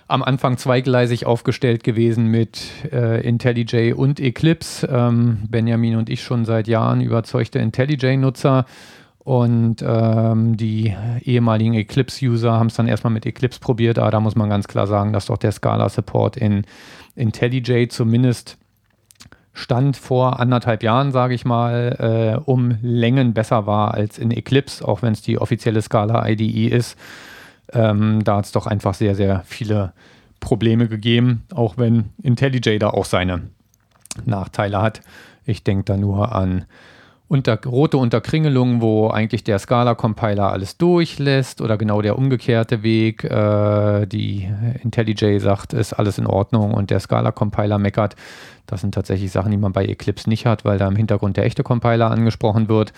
am 0.08 0.22
Anfang 0.22 0.58
zweigleisig 0.58 1.24
aufgestellt 1.24 1.84
gewesen 1.84 2.26
mit 2.26 2.60
äh, 2.92 3.26
IntelliJ 3.26 3.92
und 3.92 4.20
Eclipse. 4.20 4.86
Ähm, 4.90 5.38
Benjamin 5.48 5.96
und 5.96 6.10
ich 6.10 6.22
schon 6.22 6.44
seit 6.44 6.68
Jahren 6.68 7.00
überzeugte 7.00 7.60
IntelliJ-Nutzer. 7.60 8.66
Und 9.22 9.84
ähm, 9.86 10.56
die 10.56 10.96
ehemaligen 11.22 11.74
Eclipse-User 11.74 12.52
haben 12.52 12.68
es 12.68 12.74
dann 12.74 12.88
erstmal 12.88 13.12
mit 13.12 13.26
Eclipse 13.26 13.60
probiert, 13.60 13.98
aber 13.98 14.10
da 14.10 14.20
muss 14.20 14.34
man 14.34 14.48
ganz 14.48 14.66
klar 14.66 14.86
sagen, 14.86 15.12
dass 15.12 15.26
doch 15.26 15.36
der 15.36 15.52
Scala-Support 15.52 16.38
in 16.38 16.64
IntelliJ 17.16 17.88
zumindest 17.88 18.56
Stand 19.52 19.96
vor 19.96 20.40
anderthalb 20.40 20.82
Jahren, 20.82 21.12
sage 21.12 21.34
ich 21.34 21.44
mal, 21.44 22.38
äh, 22.38 22.40
um 22.50 22.78
Längen 22.80 23.34
besser 23.34 23.66
war 23.66 23.92
als 23.92 24.18
in 24.18 24.30
Eclipse, 24.30 24.86
auch 24.86 25.02
wenn 25.02 25.12
es 25.12 25.22
die 25.22 25.38
offizielle 25.38 25.82
Scala-IDE 25.82 26.68
ist. 26.68 26.96
Ähm, 27.72 28.24
da 28.24 28.36
hat 28.36 28.46
es 28.46 28.52
doch 28.52 28.66
einfach 28.66 28.94
sehr, 28.94 29.14
sehr 29.14 29.42
viele 29.44 29.92
Probleme 30.38 30.88
gegeben, 30.88 31.42
auch 31.54 31.76
wenn 31.76 32.10
IntelliJ 32.22 32.78
da 32.78 32.90
auch 32.90 33.04
seine 33.04 33.42
Nachteile 34.24 34.80
hat. 34.80 35.02
Ich 35.44 35.62
denke 35.62 35.84
da 35.84 35.96
nur 35.96 36.34
an 36.34 36.64
unter, 37.30 37.60
rote 37.64 37.96
Unterkringelungen, 37.96 38.82
wo 38.82 39.08
eigentlich 39.08 39.44
der 39.44 39.60
Scala-Compiler 39.60 40.50
alles 40.50 40.78
durchlässt 40.78 41.60
oder 41.60 41.78
genau 41.78 42.02
der 42.02 42.18
umgekehrte 42.18 42.82
Weg. 42.82 43.22
Äh, 43.22 44.06
die 44.06 44.48
IntelliJ 44.82 45.38
sagt, 45.38 45.72
ist 45.72 45.92
alles 45.92 46.18
in 46.18 46.26
Ordnung 46.26 46.74
und 46.74 46.90
der 46.90 46.98
Scala-Compiler 46.98 47.78
meckert. 47.78 48.16
Das 48.66 48.80
sind 48.80 48.94
tatsächlich 48.94 49.30
Sachen, 49.30 49.52
die 49.52 49.58
man 49.58 49.72
bei 49.72 49.86
Eclipse 49.86 50.28
nicht 50.28 50.44
hat, 50.44 50.64
weil 50.64 50.78
da 50.78 50.88
im 50.88 50.96
Hintergrund 50.96 51.36
der 51.36 51.44
echte 51.44 51.62
Compiler 51.62 52.10
angesprochen 52.10 52.68
wird. 52.68 52.92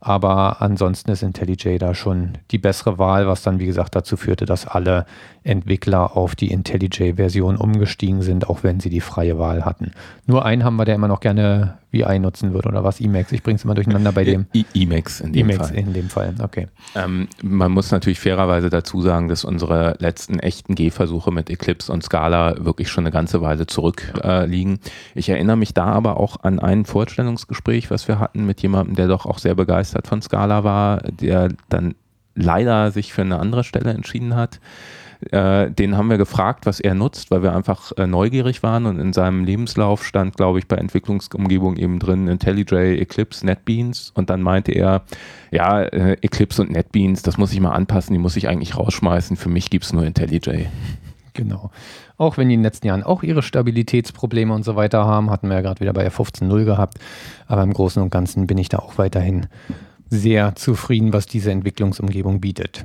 Aber 0.00 0.62
ansonsten 0.62 1.10
ist 1.10 1.22
IntelliJ 1.22 1.78
da 1.78 1.94
schon 1.94 2.38
die 2.50 2.58
bessere 2.58 2.98
Wahl, 2.98 3.26
was 3.26 3.42
dann, 3.42 3.58
wie 3.58 3.66
gesagt, 3.66 3.96
dazu 3.96 4.16
führte, 4.16 4.44
dass 4.44 4.66
alle 4.66 5.06
Entwickler 5.42 6.16
auf 6.16 6.36
die 6.36 6.52
IntelliJ-Version 6.52 7.56
umgestiegen 7.56 8.22
sind, 8.22 8.48
auch 8.48 8.62
wenn 8.62 8.78
sie 8.78 8.90
die 8.90 9.00
freie 9.00 9.38
Wahl 9.38 9.64
hatten. 9.64 9.92
Nur 10.26 10.44
einen 10.44 10.64
haben 10.64 10.76
wir, 10.76 10.84
der 10.84 10.94
immer 10.94 11.08
noch 11.08 11.20
gerne 11.20 11.78
VI 11.90 12.18
nutzen 12.18 12.52
würde, 12.52 12.68
oder 12.68 12.84
was? 12.84 13.00
Emacs? 13.00 13.32
Ich 13.32 13.42
bringe 13.42 13.56
es 13.56 13.64
immer 13.64 13.74
durcheinander 13.74 14.12
bei 14.12 14.24
dem. 14.24 14.46
Emacs 14.74 15.20
in 15.20 15.32
dem 15.32 15.48
Emacs 15.48 15.68
Fall. 15.68 15.78
in 15.78 15.92
dem 15.92 16.08
Fall, 16.08 16.34
okay. 16.42 16.68
Ähm, 16.94 17.28
man 17.42 17.72
muss 17.72 17.90
natürlich 17.90 18.20
fairerweise 18.20 18.70
dazu 18.70 19.00
sagen, 19.00 19.28
dass 19.28 19.44
unsere 19.44 19.96
letzten 19.98 20.38
echten 20.38 20.74
Gehversuche 20.74 21.30
mit 21.30 21.50
Eclipse 21.50 21.92
und 21.92 22.02
Scala 22.02 22.56
wirklich 22.58 22.88
schon 22.88 23.04
eine 23.04 23.12
ganze 23.12 23.40
Weile 23.40 23.66
zurückliegen. 23.66 24.74
Äh, 24.74 25.18
ich 25.18 25.28
erinnere 25.28 25.56
mich 25.56 25.74
da 25.74 25.86
aber 25.86 26.18
auch 26.18 26.42
an 26.42 26.58
ein 26.58 26.84
Vorstellungsgespräch, 26.84 27.90
was 27.90 28.08
wir 28.08 28.18
hatten 28.18 28.44
mit 28.46 28.60
jemandem, 28.60 28.96
der 28.96 29.08
doch 29.08 29.26
auch 29.26 29.38
sehr 29.38 29.54
begeistert 29.54 30.06
von 30.06 30.20
Scala 30.22 30.64
war, 30.64 30.98
der 31.02 31.48
dann 31.68 31.94
leider 32.38 32.90
sich 32.90 33.12
für 33.12 33.22
eine 33.22 33.38
andere 33.38 33.64
Stelle 33.64 33.90
entschieden 33.90 34.34
hat. 34.34 34.60
Äh, 35.32 35.72
den 35.72 35.96
haben 35.96 36.10
wir 36.10 36.18
gefragt, 36.18 36.64
was 36.64 36.78
er 36.78 36.94
nutzt, 36.94 37.32
weil 37.32 37.42
wir 37.42 37.52
einfach 37.52 37.90
äh, 37.96 38.06
neugierig 38.06 38.62
waren 38.62 38.86
und 38.86 39.00
in 39.00 39.12
seinem 39.12 39.44
Lebenslauf 39.44 40.04
stand, 40.04 40.36
glaube 40.36 40.60
ich, 40.60 40.68
bei 40.68 40.76
Entwicklungsumgebung 40.76 41.76
eben 41.76 41.98
drin 41.98 42.28
IntelliJ, 42.28 43.00
Eclipse, 43.00 43.44
NetBeans 43.44 44.12
und 44.14 44.30
dann 44.30 44.42
meinte 44.42 44.70
er, 44.70 45.02
ja, 45.50 45.82
äh, 45.82 46.12
Eclipse 46.22 46.62
und 46.62 46.70
NetBeans, 46.70 47.22
das 47.22 47.36
muss 47.36 47.52
ich 47.52 47.58
mal 47.60 47.72
anpassen, 47.72 48.12
die 48.12 48.20
muss 48.20 48.36
ich 48.36 48.48
eigentlich 48.48 48.76
rausschmeißen, 48.76 49.36
für 49.36 49.48
mich 49.48 49.70
gibt 49.70 49.86
es 49.86 49.92
nur 49.92 50.04
IntelliJ. 50.04 50.66
Genau. 51.34 51.70
Auch 52.16 52.36
wenn 52.36 52.48
die 52.48 52.54
in 52.54 52.60
den 52.60 52.64
letzten 52.64 52.86
Jahren 52.86 53.02
auch 53.02 53.24
ihre 53.24 53.42
Stabilitätsprobleme 53.42 54.52
und 54.52 54.64
so 54.64 54.76
weiter 54.76 55.04
haben, 55.04 55.30
hatten 55.30 55.48
wir 55.48 55.56
ja 55.56 55.62
gerade 55.62 55.80
wieder 55.80 55.92
bei 55.92 56.06
15.0 56.06 56.64
gehabt, 56.64 56.98
aber 57.48 57.62
im 57.64 57.72
Großen 57.72 58.00
und 58.00 58.10
Ganzen 58.10 58.46
bin 58.46 58.58
ich 58.58 58.68
da 58.68 58.78
auch 58.78 58.98
weiterhin 58.98 59.46
sehr 60.10 60.54
zufrieden, 60.54 61.12
was 61.12 61.26
diese 61.26 61.50
Entwicklungsumgebung 61.50 62.40
bietet. 62.40 62.84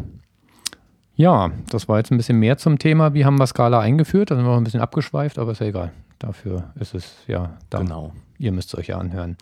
Ja, 1.15 1.51
das 1.69 1.88
war 1.88 1.97
jetzt 1.99 2.12
ein 2.12 2.17
bisschen 2.17 2.39
mehr 2.39 2.57
zum 2.57 2.79
Thema, 2.79 3.13
wie 3.13 3.23
haben 3.23 3.38
wir 3.38 3.45
Scala 3.47 3.79
eingeführt. 3.79 4.31
Da 4.31 4.36
sind 4.36 4.45
wir 4.45 4.57
ein 4.57 4.63
bisschen 4.63 4.81
abgeschweift, 4.81 5.38
aber 5.38 5.51
ist 5.51 5.62
ja 5.62 5.67
egal. 5.67 5.91
Dafür 6.17 6.71
ist 6.79 6.95
es 6.95 7.15
ja 7.27 7.57
da. 7.69 7.79
Genau. 7.79 8.13
Ihr 8.39 8.51
müsst 8.51 8.73
es 8.73 8.79
euch 8.79 8.88
ja 8.88 8.97
anhören. 8.97 9.38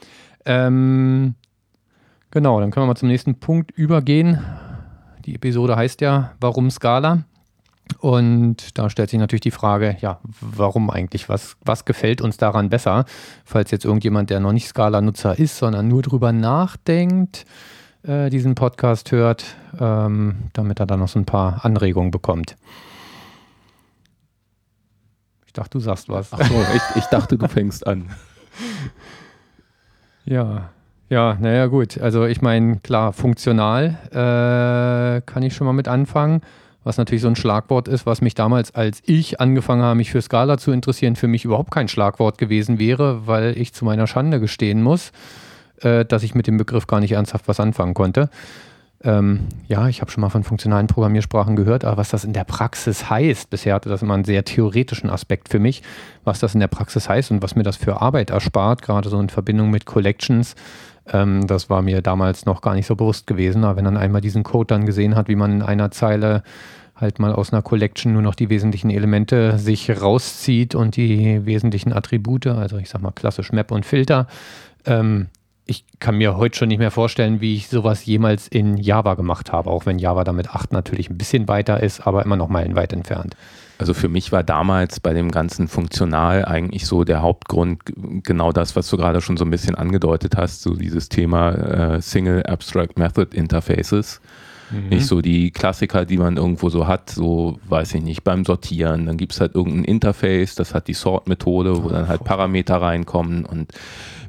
Ähm, 0.46 1.36
genau, 2.30 2.60
dann 2.60 2.72
können 2.72 2.84
wir 2.84 2.88
mal 2.88 2.96
zum 2.96 3.08
nächsten 3.08 3.36
Punkt 3.40 3.72
übergehen. 3.72 4.44
Die 5.26 5.36
Episode 5.36 5.76
heißt 5.76 6.02
ja, 6.02 6.34
warum 6.42 6.70
Scala? 6.72 7.24
Und 8.00 8.78
da 8.78 8.90
stellt 8.90 9.10
sich 9.10 9.20
natürlich 9.20 9.42
die 9.42 9.52
Frage, 9.52 9.98
ja, 10.00 10.20
warum 10.40 10.90
eigentlich? 10.90 11.30
Was, 11.30 11.56
was 11.64 11.86
gefällt 11.86 12.22
uns 12.22 12.38
daran 12.38 12.70
besser? 12.70 13.06
Falls 13.46 13.72
jetzt 13.72 13.86
irgendjemand, 13.86 14.30
der 14.30 14.40
noch 14.40 14.54
nicht 14.54 14.68
Scala-Nutzer 14.68 15.38
ist, 15.38 15.58
sondern 15.58 15.88
nur 15.88 16.02
drüber 16.02 16.32
nachdenkt, 16.32 17.46
äh, 18.04 18.30
diesen 18.30 18.56
Podcast 18.56 19.12
hört, 19.12 19.56
ähm, 19.80 20.50
damit 20.54 20.80
er 20.80 20.86
dann 20.86 21.00
noch 21.00 21.10
so 21.10 21.20
ein 21.20 21.26
paar 21.26 21.66
Anregungen 21.66 22.12
bekommt. 22.12 22.56
Ich 25.46 25.54
dachte, 25.54 25.72
du 25.72 25.80
sagst 25.80 26.08
was. 26.10 26.32
Ach 26.32 26.44
so, 26.44 26.66
ich, 26.76 26.96
ich 26.96 27.06
dachte, 27.06 27.38
du 27.38 27.48
fängst 27.48 27.86
an. 27.86 28.10
Ja, 30.24 30.70
ja, 31.10 31.36
naja, 31.42 31.66
gut. 31.66 32.00
Also 32.00 32.26
ich 32.26 32.42
meine, 32.42 32.78
klar, 32.80 33.12
funktional 33.12 33.98
äh, 34.12 35.22
kann 35.26 35.44
ich 35.44 35.54
schon 35.54 35.66
mal 35.66 35.74
mit 35.74 35.88
anfangen, 35.88 36.42
was 36.84 36.98
natürlich 36.98 37.22
so 37.22 37.28
ein 37.28 37.36
Schlagwort 37.36 37.88
ist, 37.88 38.06
was 38.06 38.22
mich 38.22 38.36
damals, 38.36 38.74
als 38.74 39.02
ich 39.06 39.40
angefangen 39.40 39.84
habe, 39.84 39.96
mich 39.96 40.12
für 40.12 40.22
Scala 40.22 40.58
zu 40.58 40.72
interessieren, 40.72 41.16
für 41.16 41.28
mich 41.28 41.46
überhaupt 41.46 41.72
kein 41.72 41.88
Schlagwort 41.88 42.38
gewesen 42.38 42.80
wäre, 42.80 43.28
weil 43.28 43.58
ich 43.58 43.74
zu 43.74 43.86
meiner 43.86 44.08
Schande 44.08 44.40
gestehen 44.40 44.82
muss 44.82 45.12
äh, 45.84 46.06
dass 46.06 46.24
ich 46.24 46.36
mit 46.36 46.48
dem 46.48 46.58
Begriff 46.58 46.88
gar 46.88 47.00
nicht 47.00 47.12
ernsthaft 47.14 47.48
was 47.48 47.60
anfangen 47.60 47.94
konnte. 47.94 48.30
Ähm, 49.04 49.48
ja, 49.68 49.88
ich 49.88 50.02
habe 50.02 50.12
schon 50.12 50.22
mal 50.22 50.30
von 50.30 50.44
funktionalen 50.44 50.86
Programmiersprachen 50.86 51.56
gehört, 51.56 51.86
aber 51.86 51.98
was 51.98 52.10
das 52.10 52.24
in 52.24 52.34
der 52.34 52.44
Praxis 52.44 53.10
heißt, 53.10 53.50
bisher 53.50 53.74
hatte 53.74 53.90
das 53.90 54.04
immer 54.04 54.14
einen 54.14 54.26
sehr 54.26 54.46
theoretischen 54.46 55.10
Aspekt 55.10 55.50
für 55.50 55.58
mich, 55.58 55.82
was 56.24 56.40
das 56.40 56.54
in 56.54 56.60
der 56.60 56.68
Praxis 56.68 57.10
heißt 57.10 57.32
und 57.32 57.42
was 57.42 57.56
mir 57.56 57.64
das 57.64 57.78
für 57.78 58.00
Arbeit 58.00 58.30
erspart, 58.30 58.84
gerade 58.84 59.10
so 59.10 59.20
in 59.20 59.30
Verbindung 59.30 59.72
mit 59.72 59.86
Collections, 59.86 60.54
ähm, 61.12 61.48
das 61.48 61.70
war 61.70 61.82
mir 61.82 62.02
damals 62.02 62.46
noch 62.46 62.62
gar 62.62 62.74
nicht 62.76 62.86
so 62.86 62.96
bewusst 62.96 63.28
gewesen. 63.28 63.64
Aber 63.64 63.78
wenn 63.78 63.86
man 63.86 63.98
einmal 63.98 64.22
diesen 64.22 64.44
Code 64.44 64.68
dann 64.68 64.86
gesehen 64.86 65.16
hat, 65.16 65.28
wie 65.28 65.36
man 65.36 65.52
in 65.52 65.62
einer 65.62 65.92
Zeile 65.92 66.44
halt 66.96 67.20
mal 67.20 67.34
aus 67.34 67.52
einer 67.52 67.64
Collection 67.64 68.14
nur 68.14 68.22
noch 68.22 68.36
die 68.36 68.50
wesentlichen 68.50 68.92
Elemente 68.92 69.58
sich 69.58 69.90
rauszieht 69.90 70.76
und 70.76 70.96
die 70.96 71.46
wesentlichen 71.46 71.94
Attribute, 71.94 72.48
also 72.48 72.78
ich 72.78 72.90
sag 72.90 73.02
mal 73.02 73.12
klassisch 73.12 73.52
Map 73.52 73.72
und 73.72 73.86
Filter, 73.86 74.28
ähm, 74.86 75.28
ich 75.66 75.86
kann 76.00 76.18
mir 76.18 76.38
heute 76.38 76.58
schon 76.58 76.68
nicht 76.68 76.80
mehr 76.80 76.92
vorstellen, 76.92 77.42
wie 77.42 77.56
ich 77.56 77.70
sowas 77.70 78.06
jemals 78.06 78.48
in 78.48 78.78
Java 78.78 79.16
gemacht 79.16 79.52
habe, 79.52 79.70
auch 79.70 79.86
wenn 79.86 80.00
Java 80.00 80.24
damit 80.24 80.50
8 80.50 80.72
natürlich 80.74 81.10
ein 81.10 81.18
bisschen 81.18 81.48
weiter 81.48 81.82
ist, 81.82 82.06
aber 82.06 82.24
immer 82.24 82.36
noch 82.36 82.50
meilenweit 82.50 82.94
entfernt. 82.94 83.36
Also 83.82 83.96
für 83.96 84.10
mich 84.10 84.32
war 84.32 84.44
damals 84.44 85.00
bei 85.00 85.12
dem 85.12 85.32
ganzen 85.32 85.68
Funktional 85.68 86.46
eigentlich 86.46 86.86
so 86.86 87.04
der 87.04 87.24
Hauptgrund 87.24 87.80
genau 88.22 88.52
das, 88.52 88.76
was 88.76 88.88
du 88.88 88.96
gerade 88.96 89.22
schon 89.22 89.38
so 89.38 89.44
ein 89.44 89.50
bisschen 89.50 89.74
angedeutet 89.74 90.38
hast, 90.38 90.62
so 90.62 90.76
dieses 90.76 91.10
Thema 91.10 91.96
äh, 91.96 92.00
Single 92.00 92.44
Abstract 92.44 93.00
Method 93.00 93.36
Interfaces. 93.36 94.22
Mhm. 94.70 94.90
Nicht 94.90 95.08
so 95.08 95.22
die 95.22 95.50
Klassiker, 95.50 96.06
die 96.06 96.18
man 96.18 96.38
irgendwo 96.38 96.70
so 96.70 96.86
hat, 96.86 97.10
so 97.10 97.60
weiß 97.70 97.96
ich 97.96 98.04
nicht, 98.04 98.24
beim 98.24 98.46
Sortieren. 98.46 99.08
Dann 99.08 99.18
gibt 99.18 99.34
es 99.34 99.42
halt 99.42 99.56
irgendein 99.56 99.86
Interface, 99.86 100.54
das 100.54 100.76
hat 100.76 100.88
die 100.88 100.94
Sort-Methode, 100.94 101.84
wo 101.84 101.90
dann 101.90 102.08
halt 102.08 102.24
Parameter 102.24 102.76
reinkommen 102.76 103.46
und 103.46 103.72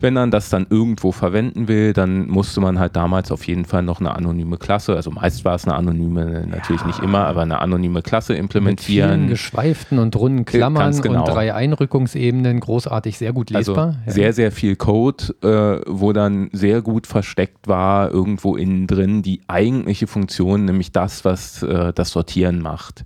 wenn 0.02 0.14
man 0.14 0.30
das 0.30 0.50
dann 0.50 0.66
irgendwo 0.68 1.12
verwenden 1.12 1.68
will, 1.68 1.92
dann 1.92 2.28
musste 2.28 2.60
man 2.60 2.78
halt 2.78 2.96
damals 2.96 3.30
auf 3.30 3.46
jeden 3.46 3.64
Fall 3.64 3.82
noch 3.82 4.00
eine 4.00 4.14
anonyme 4.14 4.58
Klasse, 4.58 4.96
also 4.96 5.10
meist 5.10 5.44
war 5.44 5.54
es 5.54 5.64
eine 5.64 5.74
anonyme, 5.74 6.46
natürlich 6.46 6.82
ja. 6.82 6.88
nicht 6.88 6.98
immer, 6.98 7.26
aber 7.26 7.42
eine 7.42 7.60
anonyme 7.60 8.02
Klasse 8.02 8.34
implementieren. 8.34 9.10
Mit 9.10 9.18
vielen 9.18 9.28
geschweiften 9.28 9.98
und 9.98 10.16
runden 10.16 10.44
Klammern 10.44 11.00
genau. 11.00 11.20
und 11.20 11.28
drei 11.28 11.54
Einrückungsebenen, 11.54 12.60
großartig, 12.60 13.16
sehr 13.16 13.32
gut 13.32 13.54
also 13.54 13.72
lesbar. 13.72 13.96
Also. 14.04 14.14
Sehr, 14.14 14.32
sehr 14.32 14.52
viel 14.52 14.76
Code, 14.76 15.34
äh, 15.42 15.88
wo 15.88 16.12
dann 16.12 16.50
sehr 16.52 16.82
gut 16.82 17.06
versteckt 17.06 17.68
war, 17.68 18.10
irgendwo 18.10 18.56
innen 18.56 18.86
drin 18.86 19.22
die 19.22 19.40
eigentliche 19.46 20.06
Funktion, 20.06 20.64
nämlich 20.64 20.92
das, 20.92 21.24
was 21.24 21.62
äh, 21.62 21.92
das 21.92 22.10
Sortieren 22.10 22.60
macht. 22.60 23.04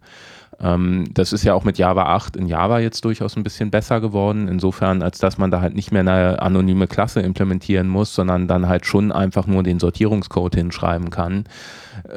Ähm, 0.60 1.04
das 1.12 1.32
ist 1.32 1.44
ja 1.44 1.54
auch 1.54 1.64
mit 1.64 1.78
Java 1.78 2.04
8 2.14 2.36
in 2.36 2.46
Java 2.46 2.78
jetzt 2.78 3.04
durchaus 3.04 3.36
ein 3.36 3.42
bisschen 3.42 3.70
besser 3.70 4.00
geworden, 4.00 4.48
insofern, 4.48 5.02
als 5.02 5.18
dass 5.18 5.38
man 5.38 5.50
da 5.50 5.60
halt 5.60 5.74
nicht 5.74 5.92
mehr 5.92 6.00
eine 6.00 6.40
anonyme 6.40 6.86
Klasse 6.86 7.20
implementieren 7.20 7.88
muss, 7.88 8.14
sondern 8.14 8.48
dann 8.48 8.68
halt 8.68 8.86
schon 8.86 9.12
einfach 9.12 9.46
nur 9.46 9.62
den 9.62 9.78
Sortierungscode 9.78 10.54
hinschreiben 10.54 11.10
kann. 11.10 11.44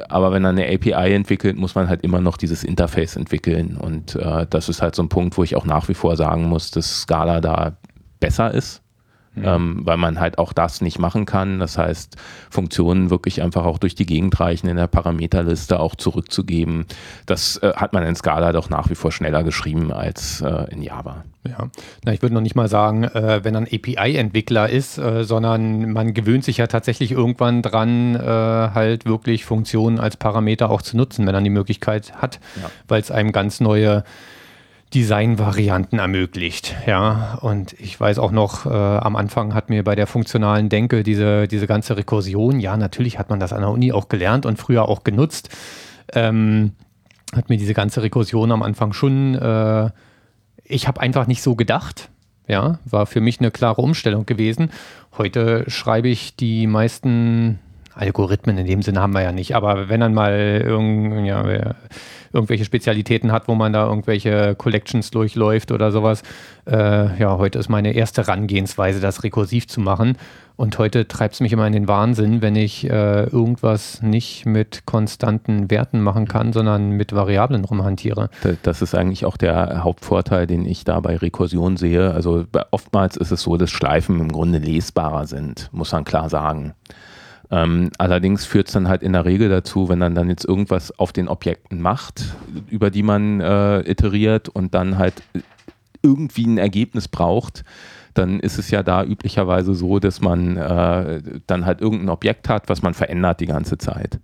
Aber 0.07 0.31
wenn 0.31 0.41
man 0.41 0.57
eine 0.57 0.73
API 0.73 1.13
entwickelt, 1.13 1.57
muss 1.57 1.75
man 1.75 1.89
halt 1.89 2.03
immer 2.03 2.21
noch 2.21 2.37
dieses 2.37 2.63
Interface 2.63 3.15
entwickeln. 3.15 3.77
Und 3.77 4.15
äh, 4.15 4.45
das 4.49 4.69
ist 4.69 4.81
halt 4.81 4.95
so 4.95 5.03
ein 5.03 5.09
Punkt, 5.09 5.37
wo 5.37 5.43
ich 5.43 5.55
auch 5.55 5.65
nach 5.65 5.89
wie 5.89 5.93
vor 5.93 6.15
sagen 6.15 6.45
muss, 6.45 6.71
dass 6.71 7.01
Scala 7.01 7.41
da 7.41 7.77
besser 8.19 8.53
ist 8.53 8.81
Mhm. 9.39 9.45
Ähm, 9.45 9.79
weil 9.83 9.97
man 9.97 10.19
halt 10.19 10.37
auch 10.37 10.53
das 10.53 10.81
nicht 10.81 10.99
machen 10.99 11.25
kann. 11.25 11.59
Das 11.59 11.77
heißt, 11.77 12.15
Funktionen 12.49 13.09
wirklich 13.09 13.41
einfach 13.41 13.65
auch 13.65 13.77
durch 13.77 13.95
die 13.95 14.05
Gegend 14.05 14.39
reichen 14.39 14.67
in 14.67 14.77
der 14.77 14.87
Parameterliste 14.87 15.79
auch 15.79 15.95
zurückzugeben. 15.95 16.85
Das 17.25 17.57
äh, 17.57 17.73
hat 17.75 17.93
man 17.93 18.03
in 18.03 18.15
Scala 18.15 18.51
doch 18.51 18.69
nach 18.69 18.89
wie 18.89 18.95
vor 18.95 19.11
schneller 19.11 19.43
geschrieben 19.43 19.91
als 19.91 20.41
äh, 20.41 20.71
in 20.71 20.81
Java. 20.81 21.23
Ja, 21.47 21.69
Na, 22.03 22.13
ich 22.13 22.21
würde 22.21 22.35
noch 22.35 22.41
nicht 22.41 22.55
mal 22.55 22.67
sagen, 22.67 23.05
äh, 23.05 23.43
wenn 23.43 23.53
man 23.53 23.63
API-Entwickler 23.63 24.69
ist, 24.69 24.97
äh, 24.97 25.23
sondern 25.23 25.93
man 25.93 26.13
gewöhnt 26.13 26.43
sich 26.43 26.57
ja 26.57 26.67
tatsächlich 26.67 27.11
irgendwann 27.11 27.61
dran, 27.61 28.15
äh, 28.15 28.19
halt 28.19 29.05
wirklich 29.05 29.45
Funktionen 29.45 29.99
als 29.99 30.17
Parameter 30.17 30.69
auch 30.69 30.81
zu 30.81 30.97
nutzen, 30.97 31.25
wenn 31.25 31.33
man 31.33 31.43
die 31.43 31.49
Möglichkeit 31.49 32.13
hat, 32.21 32.39
ja. 32.61 32.69
weil 32.89 33.01
es 33.01 33.09
einem 33.09 33.31
ganz 33.31 33.61
neue 33.61 34.03
Designvarianten 34.93 35.99
ermöglicht. 35.99 36.75
Ja, 36.87 37.37
und 37.41 37.73
ich 37.73 37.99
weiß 37.99 38.17
auch 38.17 38.31
noch, 38.31 38.65
äh, 38.65 38.69
am 38.69 39.15
Anfang 39.15 39.53
hat 39.53 39.69
mir 39.69 39.83
bei 39.83 39.95
der 39.95 40.07
funktionalen 40.07 40.69
Denke 40.69 41.03
diese, 41.03 41.47
diese 41.47 41.67
ganze 41.67 41.95
Rekursion, 41.95 42.59
ja, 42.59 42.75
natürlich 42.75 43.19
hat 43.19 43.29
man 43.29 43.39
das 43.39 43.53
an 43.53 43.61
der 43.61 43.69
Uni 43.69 43.91
auch 43.91 44.09
gelernt 44.09 44.45
und 44.45 44.57
früher 44.57 44.89
auch 44.89 45.03
genutzt, 45.03 45.49
ähm, 46.13 46.71
hat 47.35 47.49
mir 47.49 47.57
diese 47.57 47.75
ganze 47.75 48.01
Rekursion 48.01 48.51
am 48.51 48.63
Anfang 48.63 48.93
schon, 48.93 49.35
äh, 49.35 49.91
ich 50.63 50.87
habe 50.87 51.01
einfach 51.01 51.27
nicht 51.27 51.43
so 51.43 51.55
gedacht. 51.55 52.09
Ja, 52.47 52.79
war 52.83 53.05
für 53.05 53.21
mich 53.21 53.39
eine 53.39 53.51
klare 53.51 53.79
Umstellung 53.79 54.25
gewesen. 54.25 54.71
Heute 55.19 55.65
schreibe 55.67 56.07
ich 56.07 56.35
die 56.35 56.65
meisten 56.65 57.59
Algorithmen 57.99 58.57
in 58.57 58.65
dem 58.65 58.81
Sinne 58.81 59.01
haben 59.01 59.13
wir 59.13 59.21
ja 59.21 59.31
nicht, 59.31 59.55
aber 59.55 59.89
wenn 59.89 59.99
dann 59.99 60.13
mal 60.13 60.33
irgend, 60.65 61.25
ja, 61.25 61.43
irgendwelche 62.33 62.65
Spezialitäten 62.65 63.31
hat, 63.31 63.47
wo 63.47 63.55
man 63.55 63.73
da 63.73 63.87
irgendwelche 63.87 64.55
Collections 64.55 65.11
durchläuft 65.11 65.71
oder 65.71 65.91
sowas. 65.91 66.21
Äh, 66.65 67.19
ja, 67.19 67.37
heute 67.37 67.59
ist 67.59 67.69
meine 67.69 67.93
erste 67.93 68.21
Herangehensweise, 68.21 68.99
das 68.99 69.23
rekursiv 69.23 69.67
zu 69.67 69.79
machen. 69.79 70.17
Und 70.55 70.77
heute 70.77 71.07
treibt 71.07 71.35
es 71.35 71.39
mich 71.39 71.53
immer 71.53 71.65
in 71.65 71.73
den 71.73 71.87
Wahnsinn, 71.87 72.41
wenn 72.41 72.57
ich 72.57 72.83
äh, 72.89 73.23
irgendwas 73.23 74.01
nicht 74.01 74.45
mit 74.45 74.85
konstanten 74.85 75.71
Werten 75.71 76.01
machen 76.01 76.27
kann, 76.27 76.51
sondern 76.51 76.91
mit 76.91 77.15
Variablen 77.15 77.63
rumhantiere. 77.63 78.29
Das 78.63 78.81
ist 78.81 78.93
eigentlich 78.93 79.25
auch 79.25 79.37
der 79.37 79.85
Hauptvorteil, 79.85 80.47
den 80.47 80.65
ich 80.65 80.83
da 80.83 80.99
bei 80.99 81.15
Rekursion 81.15 81.77
sehe. 81.77 82.13
Also 82.13 82.45
oftmals 82.71 83.15
ist 83.15 83.31
es 83.31 83.41
so, 83.41 83.55
dass 83.55 83.69
Schleifen 83.71 84.19
im 84.19 84.31
Grunde 84.31 84.59
lesbarer 84.59 85.27
sind, 85.27 85.69
muss 85.71 85.93
man 85.93 86.03
klar 86.03 86.29
sagen. 86.29 86.73
Ähm, 87.51 87.89
allerdings 87.97 88.45
führt 88.45 88.67
es 88.67 88.73
dann 88.73 88.87
halt 88.87 89.01
in 89.01 89.13
der 89.13 89.25
Regel 89.25 89.49
dazu, 89.49 89.89
wenn 89.89 89.99
man 89.99 90.13
dann 90.13 90.29
jetzt 90.29 90.45
irgendwas 90.45 90.97
auf 90.99 91.11
den 91.11 91.27
Objekten 91.27 91.81
macht, 91.81 92.35
über 92.69 92.91
die 92.91 93.03
man 93.03 93.41
äh, 93.41 93.79
iteriert 93.89 94.49
und 94.49 94.75
dann 94.75 94.97
halt 94.97 95.23
irgendwie 96.03 96.45
ein 96.45 96.57
Ergebnis 96.57 97.07
braucht, 97.07 97.63
dann 98.13 98.39
ist 98.39 98.59
es 98.59 98.69
ja 98.71 98.83
da 98.83 99.03
üblicherweise 99.03 99.73
so, 99.73 99.99
dass 99.99 100.21
man 100.21 100.57
äh, 100.57 101.21
dann 101.47 101.65
halt 101.65 101.81
irgendein 101.81 102.09
Objekt 102.09 102.49
hat, 102.49 102.69
was 102.69 102.81
man 102.81 102.93
verändert 102.93 103.39
die 103.39 103.47
ganze 103.47 103.77
Zeit. 103.77 104.19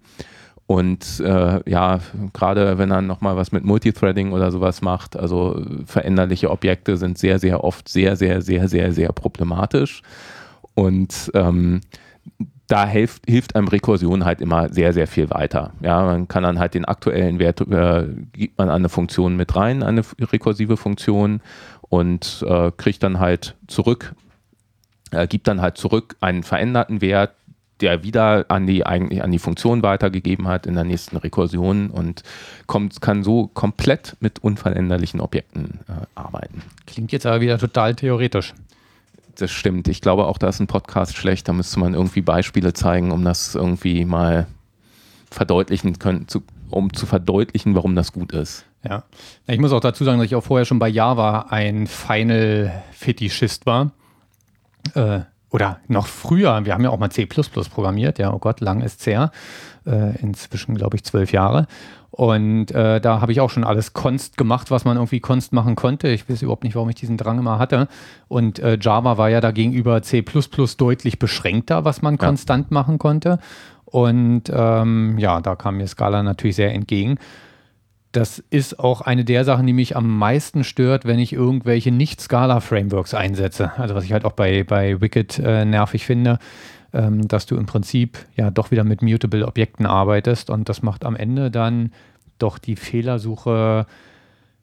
Und 0.68 1.20
äh, 1.20 1.70
ja, 1.70 2.00
gerade 2.34 2.78
wenn 2.80 2.92
er 2.92 3.02
nochmal 3.02 3.36
was 3.36 3.52
mit 3.52 3.64
Multithreading 3.64 4.32
oder 4.32 4.52
sowas 4.52 4.82
macht, 4.82 5.16
also 5.16 5.64
veränderliche 5.86 6.50
Objekte 6.50 6.98
sind 6.98 7.20
sehr, 7.20 7.38
sehr 7.38 7.64
oft 7.64 7.88
sehr, 7.88 8.16
sehr, 8.16 8.42
sehr, 8.42 8.68
sehr, 8.68 8.92
sehr 8.92 9.12
problematisch. 9.12 10.02
Und 10.74 11.32
ähm, 11.36 11.82
da 12.68 12.88
hilft, 12.88 13.24
hilft 13.28 13.56
einem 13.56 13.68
Rekursion 13.68 14.26
halt 14.26 14.42
immer 14.42 14.74
sehr, 14.74 14.94
sehr 14.94 15.08
viel 15.08 15.30
weiter. 15.30 15.74
Ja, 15.82 16.04
man 16.04 16.28
kann 16.28 16.44
dann 16.44 16.60
halt 16.60 16.74
den 16.74 16.86
aktuellen 16.86 17.40
Wert, 17.40 17.62
äh, 17.62 18.08
gibt 18.34 18.58
man 18.58 18.70
an 18.70 18.76
eine 18.76 18.90
Funktion 18.90 19.36
mit 19.36 19.56
rein, 19.56 19.84
eine 19.84 20.02
rekursive 20.20 20.78
Funktion 20.78 21.42
und 21.82 22.44
äh, 22.48 22.72
kriegt 22.76 23.04
dann 23.04 23.20
halt 23.20 23.56
zurück, 23.68 24.16
äh, 25.12 25.28
gibt 25.28 25.48
dann 25.48 25.62
halt 25.62 25.78
zurück 25.78 26.16
einen 26.22 26.44
veränderten 26.44 27.02
Wert, 27.02 27.34
der 27.82 28.04
wieder 28.04 28.46
an 28.48 28.66
die 28.68 28.86
eigentlich 28.86 29.24
an 29.24 29.32
die 29.32 29.40
Funktion 29.40 29.84
weitergegeben 29.84 30.48
hat 30.48 30.66
in 30.66 30.76
der 30.76 30.86
nächsten 30.86 31.18
Rekursion 31.18 31.90
und 31.90 32.24
kommt, 32.68 33.02
kann 33.02 33.24
so 33.24 33.48
komplett 33.48 34.16
mit 34.22 34.40
unveränderlichen 34.40 35.20
Objekten 35.20 35.82
äh, 35.88 36.06
arbeiten. 36.16 36.62
Klingt 36.88 37.12
jetzt 37.12 37.26
aber 37.26 37.42
wieder 37.42 37.60
total 37.60 37.94
theoretisch. 37.94 38.54
Das 39.36 39.52
stimmt. 39.52 39.88
Ich 39.88 40.02
glaube 40.02 40.26
auch, 40.26 40.38
da 40.38 40.48
ist 40.48 40.60
ein 40.60 40.68
Podcast 40.68 41.16
schlecht. 41.16 41.48
Da 41.48 41.54
müsste 41.54 41.80
man 41.80 41.94
irgendwie 41.94 42.22
Beispiele 42.22 42.74
zeigen, 42.74 43.12
um 43.12 43.24
das 43.24 43.56
irgendwie 43.56 44.06
mal 44.06 44.48
verdeutlichen 45.30 46.00
können, 46.00 46.28
zu, 46.28 46.44
um 46.70 46.94
zu 46.94 47.06
verdeutlichen, 47.06 47.76
warum 47.76 47.96
das 47.96 48.14
gut 48.14 48.32
ist. 48.32 48.66
Ja. 48.84 49.04
Ich 49.48 49.60
muss 49.60 49.72
auch 49.72 49.80
dazu 49.80 50.04
sagen, 50.04 50.20
dass 50.20 50.28
ich 50.28 50.36
auch 50.36 50.44
vorher 50.44 50.66
schon 50.66 50.80
bei 50.80 50.88
Java 50.88 51.48
ein 51.50 51.88
Final-Fetischist 51.88 53.66
war. 53.66 53.92
Äh, 54.94 55.22
oder 55.50 55.80
noch 55.88 56.08
früher, 56.08 56.66
wir 56.66 56.74
haben 56.74 56.84
ja 56.84 56.90
auch 56.90 57.00
mal 57.00 57.10
C 57.10 57.26
programmiert, 57.26 58.20
ja, 58.20 58.34
oh 58.34 58.40
Gott, 58.40 58.60
lang 58.60 58.82
ist 58.82 59.00
es 59.00 59.08
her. 59.08 59.32
Äh, 59.86 60.20
inzwischen, 60.22 60.76
glaube 60.76 60.98
ich, 60.98 61.04
zwölf 61.04 61.32
Jahre. 61.32 61.68
Und 62.16 62.72
äh, 62.72 63.02
da 63.02 63.20
habe 63.20 63.34
ich 63.34 63.42
auch 63.42 63.50
schon 63.50 63.66
alles 63.66 63.92
Konst 63.92 64.38
gemacht, 64.38 64.72
was 64.72 64.86
man 64.86 64.96
irgendwie 64.96 65.20
Konst 65.20 65.52
machen 65.52 65.76
konnte. 65.76 66.08
Ich 66.08 66.30
weiß 66.30 66.44
überhaupt 66.44 66.64
nicht, 66.64 66.76
warum 66.76 66.88
ich 66.88 66.96
diesen 66.96 67.18
Drang 67.18 67.40
immer 67.40 67.60
hatte. 67.60 67.90
Und 68.30 68.58
äh, 68.60 68.78
Java 68.80 69.18
war 69.18 69.30
ja 69.30 69.42
da 69.42 69.52
gegenüber 69.52 70.02
C 70.02 70.24
deutlich 70.78 71.20
beschränkter, 71.20 71.84
was 71.84 72.02
man 72.02 72.14
ja. 72.14 72.26
konstant 72.26 72.72
machen 72.72 73.00
konnte. 73.00 73.40
Und 73.84 74.44
ähm, 74.50 75.18
ja, 75.18 75.42
da 75.42 75.58
kam 75.58 75.76
mir 75.76 75.88
Scala 75.88 76.24
natürlich 76.24 76.56
sehr 76.56 76.74
entgegen 76.74 77.20
das 78.16 78.40
ist 78.50 78.80
auch 78.80 79.02
eine 79.02 79.26
der 79.26 79.44
Sachen, 79.44 79.68
die 79.68 79.74
mich 79.74 79.98
am 79.98 80.18
meisten 80.18 80.64
stört, 80.64 81.06
wenn 81.06 81.20
ich 81.20 81.34
irgendwelche 81.34 81.92
Nicht-Scala-Frameworks 81.92 83.14
einsetze. 83.14 83.74
Also 83.78 83.94
was 83.94 84.06
ich 84.06 84.14
halt 84.14 84.24
auch 84.24 84.32
bei, 84.32 84.64
bei 84.64 85.02
Wicked 85.02 85.40
äh, 85.40 85.66
nervig 85.66 86.06
finde, 86.06 86.40
ähm, 86.96 87.28
dass 87.28 87.46
du 87.46 87.58
im 87.58 87.66
Prinzip 87.66 88.18
ja 88.36 88.50
doch 88.50 88.72
wieder 88.72 88.84
mit 88.84 89.02
mutable 89.02 89.48
Objekten 89.48 89.86
arbeitest 89.86 90.50
und 90.50 90.70
das 90.70 90.82
macht 90.82 91.06
am 91.06 91.16
Ende 91.16 91.52
dann 91.52 91.92
doch 92.40 92.58
die 92.58 92.76
Fehlersuche 92.76 93.86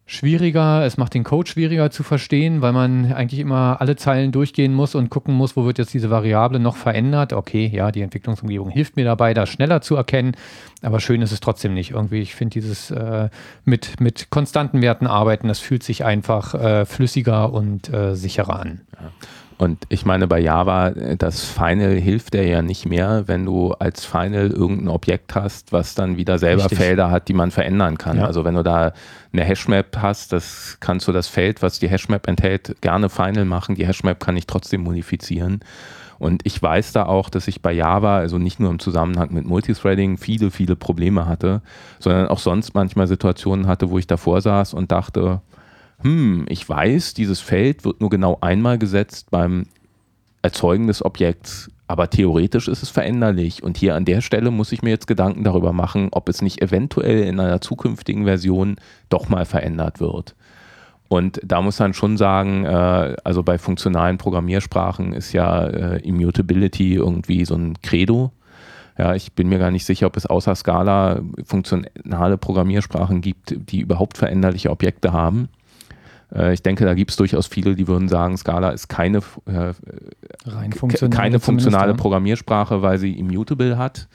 schwieriger, 0.04 0.84
es 0.84 0.98
macht 0.98 1.14
den 1.14 1.24
Code 1.24 1.48
schwieriger 1.48 1.90
zu 1.90 2.02
verstehen, 2.02 2.60
weil 2.60 2.72
man 2.72 3.12
eigentlich 3.12 3.40
immer 3.40 3.80
alle 3.80 3.96
Zeilen 3.96 4.32
durchgehen 4.32 4.74
muss 4.74 4.94
und 4.94 5.10
gucken 5.10 5.34
muss, 5.34 5.56
wo 5.56 5.64
wird 5.64 5.78
jetzt 5.78 5.94
diese 5.94 6.10
Variable 6.10 6.60
noch 6.60 6.76
verändert. 6.76 7.32
Okay, 7.32 7.70
ja, 7.72 7.90
die 7.92 8.02
Entwicklungsumgebung 8.02 8.68
hilft 8.68 8.96
mir 8.96 9.04
dabei, 9.04 9.32
das 9.32 9.48
schneller 9.48 9.80
zu 9.80 9.96
erkennen, 9.96 10.32
aber 10.82 11.00
schön 11.00 11.22
ist 11.22 11.32
es 11.32 11.40
trotzdem 11.40 11.72
nicht. 11.72 11.92
Irgendwie, 11.92 12.20
ich 12.20 12.34
finde 12.34 12.54
dieses 12.54 12.90
äh, 12.90 13.30
mit, 13.64 14.00
mit 14.00 14.28
konstanten 14.30 14.82
Werten 14.82 15.06
arbeiten, 15.06 15.48
das 15.48 15.60
fühlt 15.60 15.82
sich 15.82 16.04
einfach 16.04 16.54
äh, 16.54 16.84
flüssiger 16.84 17.52
und 17.52 17.88
äh, 17.92 18.14
sicherer 18.14 18.60
an. 18.60 18.80
Ja. 19.00 19.10
Und 19.58 19.84
ich 19.88 20.04
meine, 20.04 20.26
bei 20.26 20.40
Java, 20.40 20.90
das 20.90 21.44
Final 21.44 21.94
hilft 21.94 22.34
dir 22.34 22.46
ja 22.46 22.62
nicht 22.62 22.86
mehr, 22.86 23.24
wenn 23.26 23.44
du 23.46 23.72
als 23.72 24.04
Final 24.04 24.50
irgendein 24.50 24.88
Objekt 24.88 25.34
hast, 25.34 25.72
was 25.72 25.94
dann 25.94 26.16
wieder 26.16 26.38
selber 26.38 26.64
Richtig. 26.64 26.78
Felder 26.78 27.10
hat, 27.10 27.28
die 27.28 27.34
man 27.34 27.50
verändern 27.50 27.98
kann. 27.98 28.18
Ja. 28.18 28.26
Also 28.26 28.44
wenn 28.44 28.54
du 28.54 28.62
da 28.62 28.92
eine 29.32 29.44
Hashmap 29.44 29.96
hast, 29.98 30.32
das 30.32 30.78
kannst 30.80 31.08
du 31.08 31.12
das 31.12 31.28
Feld, 31.28 31.62
was 31.62 31.78
die 31.78 31.88
Hashmap 31.88 32.26
enthält, 32.28 32.76
gerne 32.80 33.08
Final 33.08 33.44
machen. 33.44 33.74
Die 33.74 33.86
Hashmap 33.86 34.20
kann 34.20 34.36
ich 34.36 34.46
trotzdem 34.46 34.82
modifizieren. 34.82 35.60
Und 36.18 36.46
ich 36.46 36.62
weiß 36.62 36.92
da 36.92 37.06
auch, 37.06 37.30
dass 37.30 37.48
ich 37.48 37.62
bei 37.62 37.72
Java, 37.72 38.18
also 38.18 38.38
nicht 38.38 38.60
nur 38.60 38.70
im 38.70 38.78
Zusammenhang 38.78 39.32
mit 39.32 39.44
Multithreading, 39.44 40.18
viele, 40.18 40.52
viele 40.52 40.76
Probleme 40.76 41.26
hatte, 41.26 41.62
sondern 41.98 42.28
auch 42.28 42.38
sonst 42.38 42.74
manchmal 42.74 43.08
Situationen 43.08 43.66
hatte, 43.66 43.90
wo 43.90 43.98
ich 43.98 44.06
davor 44.06 44.40
saß 44.40 44.72
und 44.72 44.92
dachte, 44.92 45.40
hm, 46.02 46.46
ich 46.48 46.68
weiß, 46.68 47.14
dieses 47.14 47.40
Feld 47.40 47.84
wird 47.84 48.00
nur 48.00 48.10
genau 48.10 48.38
einmal 48.40 48.78
gesetzt 48.78 49.30
beim 49.30 49.66
Erzeugen 50.42 50.88
des 50.88 51.04
Objekts, 51.04 51.70
aber 51.86 52.10
theoretisch 52.10 52.68
ist 52.68 52.82
es 52.82 52.90
veränderlich. 52.90 53.62
Und 53.62 53.76
hier 53.76 53.94
an 53.94 54.04
der 54.04 54.20
Stelle 54.20 54.50
muss 54.50 54.72
ich 54.72 54.82
mir 54.82 54.90
jetzt 54.90 55.06
Gedanken 55.06 55.44
darüber 55.44 55.72
machen, 55.72 56.08
ob 56.10 56.28
es 56.28 56.42
nicht 56.42 56.60
eventuell 56.60 57.24
in 57.24 57.38
einer 57.38 57.60
zukünftigen 57.60 58.24
Version 58.24 58.76
doch 59.08 59.28
mal 59.28 59.44
verändert 59.44 60.00
wird. 60.00 60.34
Und 61.08 61.40
da 61.44 61.60
muss 61.60 61.78
man 61.78 61.92
schon 61.92 62.16
sagen, 62.16 62.64
äh, 62.64 63.14
also 63.22 63.42
bei 63.42 63.58
funktionalen 63.58 64.16
Programmiersprachen 64.16 65.12
ist 65.12 65.32
ja 65.34 65.66
äh, 65.66 65.98
Immutability 66.00 66.94
irgendwie 66.94 67.44
so 67.44 67.54
ein 67.54 67.74
Credo. 67.82 68.32
Ja, 68.96 69.14
ich 69.14 69.32
bin 69.32 69.48
mir 69.48 69.58
gar 69.58 69.70
nicht 69.70 69.84
sicher, 69.84 70.06
ob 70.06 70.16
es 70.16 70.26
außer 70.26 70.54
Scala 70.54 71.20
funktionale 71.44 72.38
Programmiersprachen 72.38 73.20
gibt, 73.20 73.54
die 73.70 73.80
überhaupt 73.80 74.16
veränderliche 74.16 74.70
Objekte 74.70 75.12
haben. 75.12 75.48
Äh, 76.34 76.54
ich 76.54 76.62
denke, 76.62 76.84
da 76.84 76.94
gibt 76.94 77.10
es 77.10 77.16
durchaus 77.16 77.46
viele, 77.46 77.74
die 77.74 77.88
würden 77.88 78.08
sagen, 78.08 78.36
Scala 78.36 78.70
ist 78.70 78.88
keine, 78.88 79.18
äh, 79.46 79.72
funktionale, 80.76 81.16
keine 81.16 81.40
funktionale 81.40 81.94
Programmiersprache, 81.94 82.82
weil 82.82 82.98
sie 82.98 83.18
immutable 83.18 83.78
hat. 83.78 84.08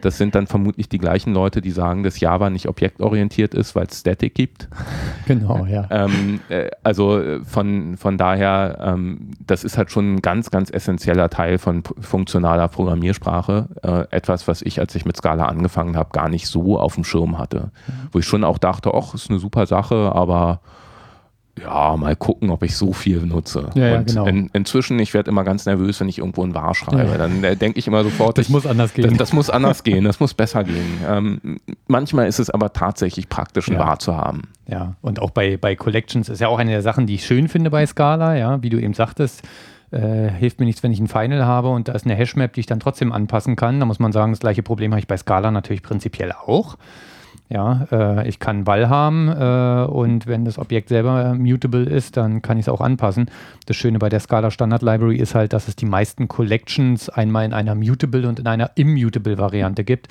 Das 0.00 0.16
sind 0.16 0.34
dann 0.34 0.46
vermutlich 0.46 0.88
die 0.88 0.98
gleichen 0.98 1.34
Leute, 1.34 1.60
die 1.60 1.70
sagen, 1.70 2.02
dass 2.02 2.20
Java 2.20 2.50
nicht 2.50 2.66
objektorientiert 2.68 3.54
ist, 3.54 3.74
weil 3.74 3.86
es 3.86 4.00
Static 4.00 4.34
gibt. 4.34 4.68
Genau, 5.26 5.66
ja. 5.70 5.86
Ähm, 5.90 6.40
äh, 6.48 6.70
also 6.82 7.20
äh, 7.20 7.44
von, 7.44 7.96
von 7.96 8.18
daher, 8.18 8.78
ähm, 8.80 9.32
das 9.46 9.62
ist 9.62 9.78
halt 9.78 9.92
schon 9.92 10.14
ein 10.14 10.22
ganz, 10.22 10.50
ganz 10.50 10.70
essentieller 10.70 11.28
Teil 11.28 11.58
von 11.58 11.84
funktionaler 12.00 12.66
Programmiersprache. 12.66 13.68
Äh, 13.82 14.16
etwas, 14.16 14.48
was 14.48 14.62
ich, 14.62 14.80
als 14.80 14.94
ich 14.94 15.04
mit 15.04 15.16
Scala 15.16 15.44
angefangen 15.44 15.96
habe, 15.96 16.10
gar 16.12 16.28
nicht 16.28 16.48
so 16.48 16.80
auf 16.80 16.94
dem 16.94 17.04
Schirm 17.04 17.38
hatte. 17.38 17.70
Mhm. 17.86 17.92
Wo 18.10 18.18
ich 18.18 18.24
schon 18.24 18.42
auch 18.42 18.58
dachte, 18.58 18.92
ach, 18.92 19.14
ist 19.14 19.30
eine 19.30 19.38
super 19.38 19.66
Sache, 19.66 20.10
aber 20.14 20.62
ja, 21.62 21.96
mal 21.96 22.16
gucken, 22.16 22.50
ob 22.50 22.62
ich 22.62 22.76
so 22.76 22.92
viel 22.92 23.20
nutze. 23.20 23.70
Ja, 23.74 23.88
ja, 23.88 24.02
genau. 24.02 24.26
in, 24.26 24.50
inzwischen, 24.52 24.98
ich 24.98 25.14
werde 25.14 25.30
immer 25.30 25.44
ganz 25.44 25.66
nervös, 25.66 26.00
wenn 26.00 26.08
ich 26.08 26.18
irgendwo 26.18 26.44
ein 26.44 26.54
War 26.54 26.74
schreibe. 26.74 27.10
Ja. 27.10 27.18
Dann 27.18 27.44
äh, 27.44 27.56
denke 27.56 27.78
ich 27.78 27.86
immer 27.86 28.02
sofort, 28.02 28.38
das 28.38 28.46
ich, 28.46 28.52
muss 28.52 28.66
anders 28.66 28.94
gehen. 28.94 29.08
Das, 29.10 29.18
das, 29.18 29.32
muss 29.32 29.50
anders 29.50 29.84
gehen, 29.84 30.04
das 30.04 30.20
muss 30.20 30.34
besser 30.34 30.64
gehen. 30.64 30.98
Ähm, 31.08 31.60
manchmal 31.86 32.28
ist 32.28 32.38
es 32.38 32.50
aber 32.50 32.72
tatsächlich 32.72 33.28
praktisch, 33.28 33.68
ein 33.68 33.78
War 33.78 33.98
zu 33.98 34.16
haben. 34.16 34.48
Ja, 34.66 34.94
und 35.00 35.20
auch 35.20 35.30
bei, 35.30 35.56
bei 35.56 35.76
Collections 35.76 36.28
ist 36.28 36.40
ja 36.40 36.48
auch 36.48 36.58
eine 36.58 36.70
der 36.70 36.82
Sachen, 36.82 37.06
die 37.06 37.14
ich 37.14 37.26
schön 37.26 37.48
finde 37.48 37.70
bei 37.70 37.84
Scala, 37.86 38.36
ja, 38.36 38.62
wie 38.62 38.70
du 38.70 38.78
eben 38.78 38.94
sagtest. 38.94 39.42
Äh, 39.90 40.30
hilft 40.30 40.60
mir 40.60 40.66
nichts, 40.66 40.84
wenn 40.84 40.92
ich 40.92 41.00
ein 41.00 41.08
Final 41.08 41.44
habe 41.44 41.68
und 41.68 41.88
da 41.88 41.92
ist 41.92 42.04
eine 42.04 42.14
Hashmap, 42.14 42.52
die 42.52 42.60
ich 42.60 42.66
dann 42.66 42.78
trotzdem 42.78 43.10
anpassen 43.10 43.56
kann. 43.56 43.80
Da 43.80 43.86
muss 43.86 43.98
man 43.98 44.12
sagen, 44.12 44.30
das 44.30 44.38
gleiche 44.38 44.62
Problem 44.62 44.92
habe 44.92 45.00
ich 45.00 45.08
bei 45.08 45.16
Scala 45.16 45.50
natürlich 45.50 45.82
prinzipiell 45.82 46.32
auch. 46.32 46.76
Ja, 47.52 47.88
äh, 47.90 48.28
ich 48.28 48.38
kann 48.38 48.64
Val 48.68 48.88
haben 48.88 49.28
äh, 49.28 49.90
und 49.90 50.28
wenn 50.28 50.44
das 50.44 50.56
Objekt 50.56 50.88
selber 50.88 51.34
mutable 51.34 51.82
ist, 51.82 52.16
dann 52.16 52.42
kann 52.42 52.58
ich 52.58 52.66
es 52.66 52.68
auch 52.68 52.80
anpassen. 52.80 53.28
Das 53.66 53.76
Schöne 53.76 53.98
bei 53.98 54.08
der 54.08 54.20
Scala 54.20 54.52
Standard 54.52 54.82
Library 54.82 55.16
ist 55.16 55.34
halt, 55.34 55.52
dass 55.52 55.66
es 55.66 55.74
die 55.74 55.86
meisten 55.86 56.28
Collections 56.28 57.08
einmal 57.08 57.44
in 57.44 57.52
einer 57.52 57.74
mutable 57.74 58.28
und 58.28 58.38
in 58.38 58.46
einer 58.46 58.70
immutable 58.76 59.36
Variante 59.36 59.82
gibt. 59.82 60.06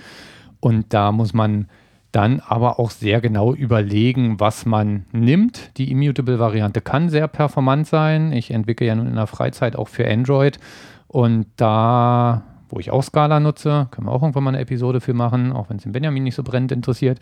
Und 0.60 0.94
da 0.94 1.14
muss 1.14 1.34
man 1.34 1.70
dann 2.12 2.42
aber 2.46 2.78
auch 2.78 2.92
sehr 2.92 3.22
genau 3.22 3.54
überlegen, 3.54 4.42
was 4.42 4.66
man 4.66 5.06
nimmt. 5.14 5.78
Die 5.78 5.92
immutable 5.92 6.40
Variante 6.40 6.82
kann 6.82 7.08
sehr 7.08 7.30
performant 7.30 7.88
sein. 7.88 8.34
Ich 8.34 8.52
entwickle 8.52 8.88
ja 8.88 8.96
nun 8.96 9.08
in 9.08 9.16
der 9.16 9.28
Freizeit 9.28 9.78
auch 9.78 9.88
für 9.88 10.06
Android 10.10 10.60
und 11.08 11.46
da 11.56 12.44
wo 12.70 12.80
ich 12.80 12.92
auch 12.92 13.04
Scala 13.04 13.40
nutze. 13.40 13.88
Können 13.92 14.08
wir 14.08 14.12
auch 14.12 14.22
irgendwann 14.22 14.44
mal 14.44 14.52
eine 14.52 14.60
Episode 14.60 15.02
für 15.02 15.14
machen, 15.14 15.52
auch 15.52 15.70
wenn 15.70 15.78
es 15.78 15.84
den 15.84 15.92
Benjamin 15.92 16.24
nicht 16.24 16.36
so 16.36 16.44
brennend 16.44 16.72
interessiert. 16.72 17.20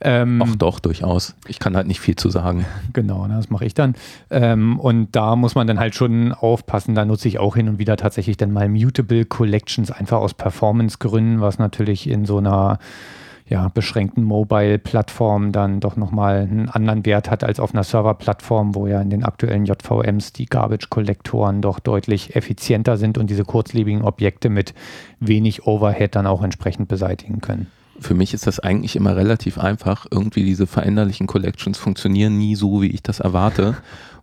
Ähm, 0.00 0.42
Ach 0.44 0.54
doch, 0.56 0.80
durchaus. 0.80 1.34
Ich 1.46 1.58
kann 1.58 1.76
halt 1.76 1.86
nicht 1.86 2.00
viel 2.00 2.16
zu 2.16 2.30
sagen. 2.30 2.64
Genau, 2.92 3.26
das 3.26 3.50
mache 3.50 3.64
ich 3.64 3.74
dann. 3.74 3.94
Ähm, 4.30 4.78
und 4.78 5.14
da 5.16 5.36
muss 5.36 5.54
man 5.54 5.66
dann 5.66 5.78
halt 5.78 5.94
schon 5.94 6.32
aufpassen. 6.32 6.94
Da 6.94 7.04
nutze 7.04 7.28
ich 7.28 7.38
auch 7.38 7.56
hin 7.56 7.68
und 7.68 7.78
wieder 7.78 7.96
tatsächlich 7.96 8.36
dann 8.36 8.52
mal 8.52 8.68
Mutable 8.68 9.24
Collections, 9.24 9.90
einfach 9.90 10.18
aus 10.18 10.34
Performance-Gründen, 10.34 11.40
was 11.40 11.58
natürlich 11.58 12.08
in 12.08 12.26
so 12.26 12.38
einer 12.38 12.78
ja, 13.46 13.68
beschränkten 13.68 14.24
Mobile-Plattformen 14.24 15.52
dann 15.52 15.80
doch 15.80 15.96
nochmal 15.96 16.48
einen 16.50 16.70
anderen 16.70 17.04
Wert 17.04 17.30
hat 17.30 17.44
als 17.44 17.60
auf 17.60 17.74
einer 17.74 17.84
Server-Plattform, 17.84 18.74
wo 18.74 18.86
ja 18.86 19.00
in 19.02 19.10
den 19.10 19.22
aktuellen 19.22 19.66
JVMs 19.66 20.32
die 20.32 20.46
Garbage-Kollektoren 20.46 21.60
doch 21.60 21.78
deutlich 21.78 22.36
effizienter 22.36 22.96
sind 22.96 23.18
und 23.18 23.28
diese 23.28 23.44
kurzlebigen 23.44 24.02
Objekte 24.02 24.48
mit 24.48 24.74
wenig 25.20 25.66
Overhead 25.66 26.14
dann 26.14 26.26
auch 26.26 26.42
entsprechend 26.42 26.88
beseitigen 26.88 27.40
können. 27.40 27.66
Für 28.00 28.14
mich 28.14 28.34
ist 28.34 28.46
das 28.46 28.60
eigentlich 28.60 28.96
immer 28.96 29.14
relativ 29.14 29.58
einfach. 29.58 30.06
Irgendwie 30.10 30.42
diese 30.42 30.66
veränderlichen 30.66 31.26
Collections 31.26 31.78
funktionieren 31.78 32.38
nie 32.38 32.56
so, 32.56 32.82
wie 32.82 32.90
ich 32.90 33.02
das 33.02 33.20
erwarte. 33.20 33.76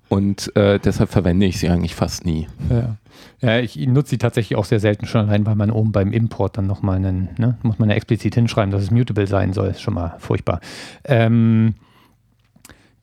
Und 0.10 0.54
äh, 0.58 0.78
deshalb 0.78 1.10
verwende 1.10 1.46
ich 1.46 1.60
sie 1.60 1.70
eigentlich 1.70 1.96
fast 1.96 2.26
nie. 2.26 2.48
Ja. 2.70 2.98
Ja, 3.40 3.60
ich 3.60 3.76
nutze 3.88 4.12
sie 4.12 4.18
tatsächlich 4.18 4.58
auch 4.58 4.66
sehr 4.66 4.80
selten 4.80 5.06
schon 5.06 5.28
allein, 5.28 5.46
weil 5.46 5.56
man 5.56 5.72
oben 5.72 5.92
beim 5.92 6.12
Import 6.12 6.58
dann 6.58 6.68
nochmal 6.68 6.98
einen, 6.98 7.30
ne, 7.38 7.58
muss 7.64 7.80
man 7.80 7.90
ja 7.90 7.96
explizit 7.96 8.36
hinschreiben, 8.36 8.72
dass 8.72 8.84
es 8.84 8.92
mutable 8.92 9.28
sein 9.28 9.54
soll. 9.54 9.70
Ist 9.70 9.82
schon 9.82 9.94
mal 9.94 10.16
furchtbar. 10.20 10.60
Ähm, 11.06 11.76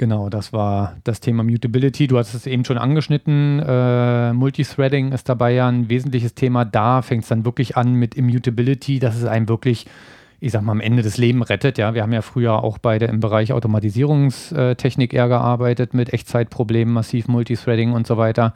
Genau, 0.01 0.29
das 0.29 0.53
war 0.53 0.97
das 1.03 1.19
Thema 1.19 1.43
Mutability. 1.43 2.07
Du 2.07 2.19
hast 2.19 2.33
es 2.33 2.47
eben 2.47 2.65
schon 2.65 2.79
angeschnitten. 2.79 3.61
Äh, 3.67 4.33
Multithreading 4.33 5.11
ist 5.11 5.29
dabei 5.29 5.51
ja 5.51 5.67
ein 5.67 5.89
wesentliches 5.91 6.37
Thema. 6.37 6.65
Da 6.65 7.03
fängt 7.03 7.25
es 7.25 7.29
dann 7.29 7.45
wirklich 7.45 7.77
an 7.77 7.95
mit 7.95 8.15
Immutability, 8.15 9.01
dass 9.01 9.17
es 9.17 9.25
einem 9.25 9.49
wirklich 9.49 9.87
ich 10.41 10.53
sag 10.53 10.63
mal, 10.63 10.73
am 10.73 10.81
Ende 10.81 11.03
des 11.03 11.19
Lebens 11.19 11.51
rettet. 11.51 11.79
Ja, 11.79 11.95
wir 11.95 12.03
haben 12.03 12.13
ja 12.13 12.23
früher 12.23 12.63
auch 12.63 12.79
beide 12.79 13.07
im 13.07 13.21
Bereich 13.21 13.53
Automatisierungstechnik 13.53 15.13
eher 15.13 15.29
gearbeitet 15.29 15.95
mit 15.95 16.13
Echtzeitproblemen, 16.13 16.95
massiv 16.95 17.27
Multithreading 17.27 17.93
und 17.93 18.07
so 18.07 18.17
weiter. 18.17 18.55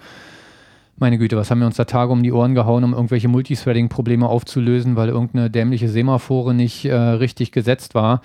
Meine 0.96 1.18
Güte, 1.18 1.36
was 1.36 1.50
haben 1.50 1.58
wir 1.58 1.66
uns 1.66 1.76
da 1.76 1.84
Tage 1.84 2.12
um 2.12 2.22
die 2.22 2.32
Ohren 2.32 2.54
gehauen, 2.54 2.84
um 2.84 2.92
irgendwelche 2.92 3.28
Multithreading-Probleme 3.28 4.28
aufzulösen, 4.28 4.94
weil 4.94 5.08
irgendeine 5.08 5.50
dämliche 5.50 5.88
Semaphore 5.88 6.54
nicht 6.54 6.84
äh, 6.84 6.94
richtig 6.94 7.50
gesetzt 7.50 7.94
war 7.94 8.20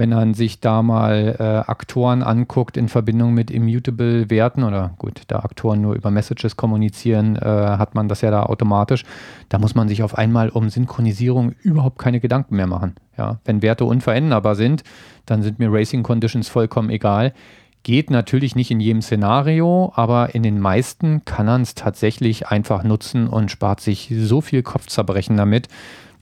wenn 0.00 0.08
man 0.08 0.32
sich 0.32 0.60
da 0.60 0.82
mal 0.82 1.36
äh, 1.38 1.70
Aktoren 1.70 2.22
anguckt 2.22 2.78
in 2.78 2.88
Verbindung 2.88 3.34
mit 3.34 3.50
immutable 3.50 4.30
Werten 4.30 4.62
oder 4.64 4.94
gut, 4.96 5.24
da 5.28 5.40
Aktoren 5.40 5.82
nur 5.82 5.94
über 5.94 6.10
Messages 6.10 6.56
kommunizieren, 6.56 7.36
äh, 7.36 7.44
hat 7.44 7.94
man 7.94 8.08
das 8.08 8.22
ja 8.22 8.30
da 8.30 8.44
automatisch. 8.44 9.04
Da 9.50 9.58
muss 9.58 9.74
man 9.74 9.88
sich 9.88 10.02
auf 10.02 10.16
einmal 10.16 10.48
um 10.48 10.70
Synchronisierung 10.70 11.52
überhaupt 11.60 11.98
keine 11.98 12.18
Gedanken 12.18 12.56
mehr 12.56 12.66
machen. 12.66 12.94
Ja, 13.18 13.40
wenn 13.44 13.60
Werte 13.60 13.84
unveränderbar 13.84 14.54
sind, 14.54 14.84
dann 15.26 15.42
sind 15.42 15.58
mir 15.58 15.70
Racing 15.70 16.02
Conditions 16.02 16.48
vollkommen 16.48 16.88
egal. 16.88 17.34
Geht 17.82 18.10
natürlich 18.10 18.54
nicht 18.54 18.70
in 18.70 18.80
jedem 18.80 19.00
Szenario, 19.00 19.92
aber 19.94 20.34
in 20.34 20.42
den 20.42 20.60
meisten 20.60 21.24
kann 21.24 21.46
man 21.46 21.62
es 21.62 21.74
tatsächlich 21.74 22.48
einfach 22.48 22.82
nutzen 22.82 23.26
und 23.26 23.50
spart 23.50 23.80
sich 23.80 24.12
so 24.14 24.42
viel 24.42 24.62
Kopfzerbrechen 24.62 25.36
damit 25.36 25.68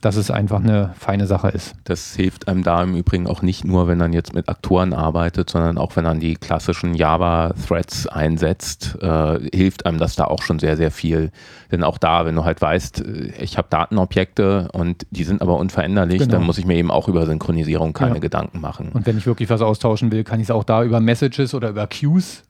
dass 0.01 0.17
es 0.17 0.31
einfach 0.31 0.61
eine 0.61 0.95
feine 0.99 1.27
Sache 1.27 1.49
ist. 1.49 1.75
Das 1.85 2.15
hilft 2.15 2.47
einem 2.47 2.63
da 2.63 2.83
im 2.83 2.95
Übrigen 2.95 3.27
auch 3.27 3.43
nicht 3.43 3.65
nur, 3.65 3.89
wenn 3.89 3.99
man 3.99 4.13
jetzt 4.13 4.33
mit 4.33 4.49
Aktoren 4.49 4.93
arbeitet, 4.93 5.51
sondern 5.51 5.77
auch 5.77 5.97
wenn 5.97 6.05
man 6.05 6.21
die 6.21 6.37
klassischen 6.37 6.95
Java-Threads 6.95 8.07
einsetzt, 8.07 8.97
äh, 9.01 9.39
hilft 9.53 9.87
einem 9.87 9.99
das 9.99 10.15
da 10.15 10.25
auch 10.25 10.43
schon 10.43 10.61
sehr, 10.61 10.77
sehr 10.77 10.93
viel. 10.93 11.33
Denn 11.73 11.83
auch 11.83 11.99
da, 11.99 12.27
wenn 12.27 12.37
du 12.37 12.45
halt 12.45 12.61
weißt, 12.61 13.01
äh, 13.01 13.33
ich 13.41 13.59
habe 13.59 13.69
Datenobjekte 13.71 14.69
und 14.73 15.05
die 15.11 15.25
sind 15.25 15.43
aber 15.43 15.57
unveränderlich, 15.57 16.21
genau. 16.21 16.33
dann 16.33 16.45
muss 16.45 16.59
ich 16.59 16.67
mir 16.67 16.77
eben 16.77 16.93
auch 16.93 17.09
über 17.09 17.27
Synchronisierung 17.27 17.93
keine 17.93 18.15
ja. 18.15 18.21
Gedanken 18.21 18.61
machen. 18.61 18.91
Und 18.93 19.05
wenn 19.07 19.19
ich 19.19 19.27
wirklich 19.27 19.51
was 19.51 19.63
austauschen 19.63 20.13
will, 20.13 20.23
kann 20.23 20.39
ich 20.39 20.47
es 20.47 20.51
auch 20.53 20.65
da 20.65 20.85
über 20.85 21.01
Messages 21.01 21.55
oder 21.55 21.71
über 21.71 21.89
Queues 21.89 22.45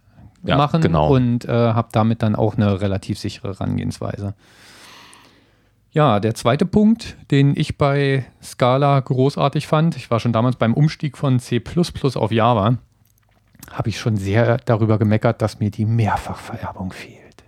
ja, 0.45 0.57
machen 0.57 0.81
genau. 0.83 1.15
und 1.15 1.47
äh, 1.47 1.51
habe 1.51 1.89
damit 1.93 2.23
dann 2.23 2.37
auch 2.37 2.57
eine 2.57 2.81
relativ 2.81 3.19
sichere 3.19 3.49
Herangehensweise. 3.49 4.35
Ja, 5.91 6.21
der 6.21 6.35
zweite 6.35 6.67
Punkt, 6.67 7.17
den 7.31 7.55
ich 7.57 7.79
bei 7.79 8.27
Scala 8.43 9.01
großartig 9.01 9.67
fand, 9.67 9.97
ich 9.97 10.11
war 10.11 10.21
schon 10.21 10.33
damals 10.33 10.57
beim 10.57 10.75
Umstieg 10.75 11.17
von 11.17 11.41
C 11.41 11.63
auf 12.15 12.31
Java, 12.31 12.77
habe 13.71 13.89
ich 13.89 13.99
schon 13.99 14.17
sehr 14.17 14.59
darüber 14.59 14.99
gemeckert, 14.99 15.41
dass 15.41 15.61
mir 15.61 15.71
die 15.71 15.87
Mehrfachvererbung 15.87 16.93
fehlt. 16.93 17.45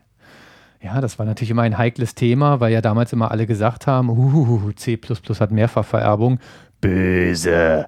Ja, 0.82 1.02
das 1.02 1.18
war 1.18 1.26
natürlich 1.26 1.50
immer 1.50 1.62
ein 1.62 1.76
heikles 1.76 2.14
Thema, 2.14 2.60
weil 2.60 2.72
ja 2.72 2.80
damals 2.80 3.12
immer 3.12 3.30
alle 3.30 3.46
gesagt 3.46 3.86
haben, 3.86 4.08
uh, 4.08 4.72
C 4.72 4.98
hat 5.38 5.50
Mehrfachvererbung, 5.50 6.40
böse. 6.80 7.86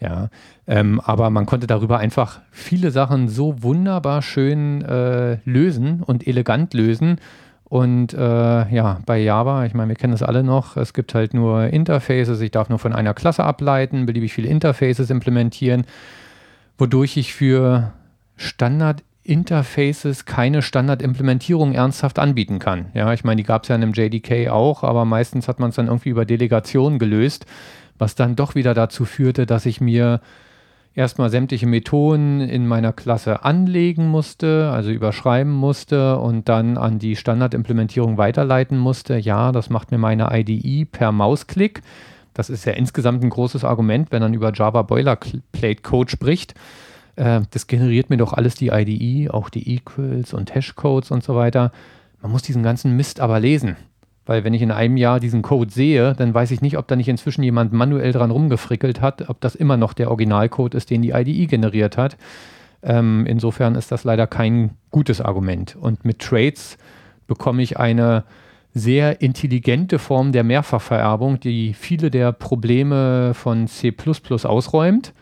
Ja, 0.00 0.28
ähm, 0.66 1.00
aber 1.00 1.30
man 1.30 1.46
konnte 1.46 1.68
darüber 1.68 1.98
einfach 1.98 2.40
viele 2.50 2.90
Sachen 2.90 3.28
so 3.28 3.62
wunderbar 3.62 4.22
schön 4.22 4.82
äh, 4.82 5.38
lösen 5.44 6.02
und 6.02 6.26
elegant 6.26 6.74
lösen, 6.74 7.20
und 7.64 8.12
äh, 8.12 8.18
ja, 8.18 9.00
bei 9.06 9.18
Java, 9.18 9.64
ich 9.64 9.74
meine, 9.74 9.88
wir 9.88 9.96
kennen 9.96 10.12
das 10.12 10.22
alle 10.22 10.42
noch, 10.42 10.76
es 10.76 10.92
gibt 10.92 11.14
halt 11.14 11.34
nur 11.34 11.64
Interfaces, 11.64 12.40
ich 12.40 12.50
darf 12.50 12.68
nur 12.68 12.78
von 12.78 12.92
einer 12.92 13.14
Klasse 13.14 13.44
ableiten, 13.44 14.06
beliebig 14.06 14.32
viele 14.34 14.48
Interfaces 14.48 15.10
implementieren, 15.10 15.84
wodurch 16.76 17.16
ich 17.16 17.32
für 17.32 17.92
Standard-Interfaces 18.36 20.26
keine 20.26 20.60
Standard-Implementierung 20.60 21.72
ernsthaft 21.72 22.18
anbieten 22.18 22.58
kann. 22.58 22.86
Ja, 22.92 23.12
ich 23.12 23.24
meine, 23.24 23.36
die 23.36 23.46
gab 23.46 23.62
es 23.62 23.68
ja 23.68 23.76
in 23.76 23.82
einem 23.82 23.94
JDK 23.94 24.50
auch, 24.50 24.82
aber 24.82 25.04
meistens 25.04 25.48
hat 25.48 25.58
man 25.58 25.70
es 25.70 25.76
dann 25.76 25.86
irgendwie 25.86 26.10
über 26.10 26.26
Delegation 26.26 26.98
gelöst, 26.98 27.46
was 27.96 28.14
dann 28.14 28.36
doch 28.36 28.54
wieder 28.54 28.74
dazu 28.74 29.04
führte, 29.06 29.46
dass 29.46 29.66
ich 29.66 29.80
mir 29.80 30.20
erstmal 30.94 31.30
sämtliche 31.30 31.66
Methoden 31.66 32.40
in 32.40 32.66
meiner 32.66 32.92
Klasse 32.92 33.44
anlegen 33.44 34.08
musste, 34.08 34.70
also 34.72 34.90
überschreiben 34.90 35.52
musste 35.52 36.18
und 36.18 36.48
dann 36.48 36.78
an 36.78 36.98
die 36.98 37.16
Standardimplementierung 37.16 38.16
weiterleiten 38.16 38.78
musste. 38.78 39.16
Ja, 39.16 39.52
das 39.52 39.70
macht 39.70 39.90
mir 39.90 39.98
meine 39.98 40.28
IDE 40.32 40.84
per 40.84 41.12
Mausklick. 41.12 41.82
Das 42.32 42.50
ist 42.50 42.64
ja 42.64 42.72
insgesamt 42.72 43.22
ein 43.22 43.30
großes 43.30 43.64
Argument, 43.64 44.10
wenn 44.10 44.22
man 44.22 44.34
über 44.34 44.52
Java 44.52 44.82
Boilerplate 44.82 45.82
Code 45.82 46.10
spricht. 46.10 46.54
Äh, 47.16 47.42
das 47.50 47.66
generiert 47.66 48.10
mir 48.10 48.16
doch 48.16 48.32
alles 48.32 48.54
die 48.54 48.68
IDE, 48.68 49.30
auch 49.30 49.48
die 49.48 49.74
Equals 49.74 50.34
und 50.34 50.54
Hashcodes 50.54 51.10
und 51.10 51.22
so 51.22 51.34
weiter. 51.34 51.72
Man 52.22 52.32
muss 52.32 52.42
diesen 52.42 52.62
ganzen 52.62 52.96
Mist 52.96 53.20
aber 53.20 53.38
lesen. 53.38 53.76
Weil 54.26 54.44
wenn 54.44 54.54
ich 54.54 54.62
in 54.62 54.70
einem 54.70 54.96
Jahr 54.96 55.20
diesen 55.20 55.42
Code 55.42 55.70
sehe, 55.70 56.14
dann 56.14 56.32
weiß 56.32 56.50
ich 56.50 56.62
nicht, 56.62 56.78
ob 56.78 56.88
da 56.88 56.96
nicht 56.96 57.08
inzwischen 57.08 57.42
jemand 57.42 57.72
manuell 57.72 58.12
dran 58.12 58.30
rumgefrickelt 58.30 59.00
hat, 59.00 59.28
ob 59.28 59.40
das 59.40 59.54
immer 59.54 59.76
noch 59.76 59.92
der 59.92 60.08
Originalcode 60.08 60.74
ist, 60.74 60.90
den 60.90 61.02
die 61.02 61.10
IDE 61.10 61.46
generiert 61.46 61.98
hat. 61.98 62.16
Ähm, 62.82 63.26
insofern 63.26 63.74
ist 63.74 63.92
das 63.92 64.04
leider 64.04 64.26
kein 64.26 64.70
gutes 64.90 65.20
Argument. 65.20 65.76
Und 65.76 66.04
mit 66.04 66.20
Trades 66.20 66.78
bekomme 67.26 67.62
ich 67.62 67.78
eine 67.78 68.24
sehr 68.72 69.20
intelligente 69.20 69.98
Form 69.98 70.32
der 70.32 70.42
Mehrfachvererbung, 70.42 71.38
die 71.38 71.74
viele 71.74 72.10
der 72.10 72.32
Probleme 72.32 73.32
von 73.34 73.68
C 73.68 73.94
ausräumt, 74.42 75.12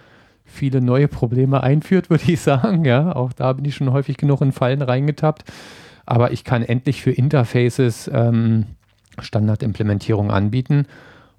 viele 0.44 0.80
neue 0.80 1.08
Probleme 1.08 1.62
einführt, 1.62 2.08
würde 2.10 2.32
ich 2.32 2.40
sagen. 2.40 2.84
Ja, 2.84 3.14
auch 3.14 3.32
da 3.32 3.52
bin 3.52 3.64
ich 3.64 3.74
schon 3.74 3.92
häufig 3.92 4.16
genug 4.16 4.40
in 4.40 4.52
Fallen 4.52 4.82
reingetappt. 4.82 5.44
Aber 6.06 6.32
ich 6.32 6.44
kann 6.44 6.62
endlich 6.62 7.00
für 7.02 7.12
Interfaces 7.12 8.10
ähm, 8.12 8.66
Standardimplementierung 9.20 10.30
anbieten. 10.30 10.86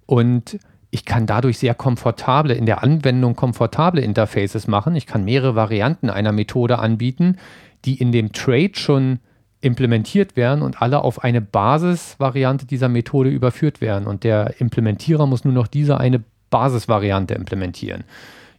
Und 0.05 0.59
ich 0.91 1.05
kann 1.05 1.25
dadurch 1.25 1.57
sehr 1.57 1.73
komfortable, 1.73 2.53
in 2.53 2.65
der 2.65 2.83
Anwendung 2.83 3.35
komfortable 3.35 4.01
Interfaces 4.01 4.67
machen. 4.67 4.95
Ich 4.95 5.07
kann 5.07 5.25
mehrere 5.25 5.55
Varianten 5.55 6.09
einer 6.09 6.31
Methode 6.31 6.79
anbieten, 6.79 7.37
die 7.85 7.95
in 7.95 8.11
dem 8.11 8.31
Trade 8.31 8.71
schon 8.73 9.19
implementiert 9.61 10.35
werden 10.35 10.61
und 10.61 10.81
alle 10.81 11.03
auf 11.03 11.23
eine 11.23 11.41
Basisvariante 11.41 12.65
dieser 12.65 12.89
Methode 12.89 13.29
überführt 13.29 13.81
werden. 13.81 14.07
Und 14.07 14.23
der 14.23 14.59
Implementierer 14.59 15.25
muss 15.25 15.45
nur 15.45 15.53
noch 15.53 15.67
diese 15.67 15.99
eine 15.99 16.21
Basisvariante 16.49 17.33
implementieren. 17.33 18.03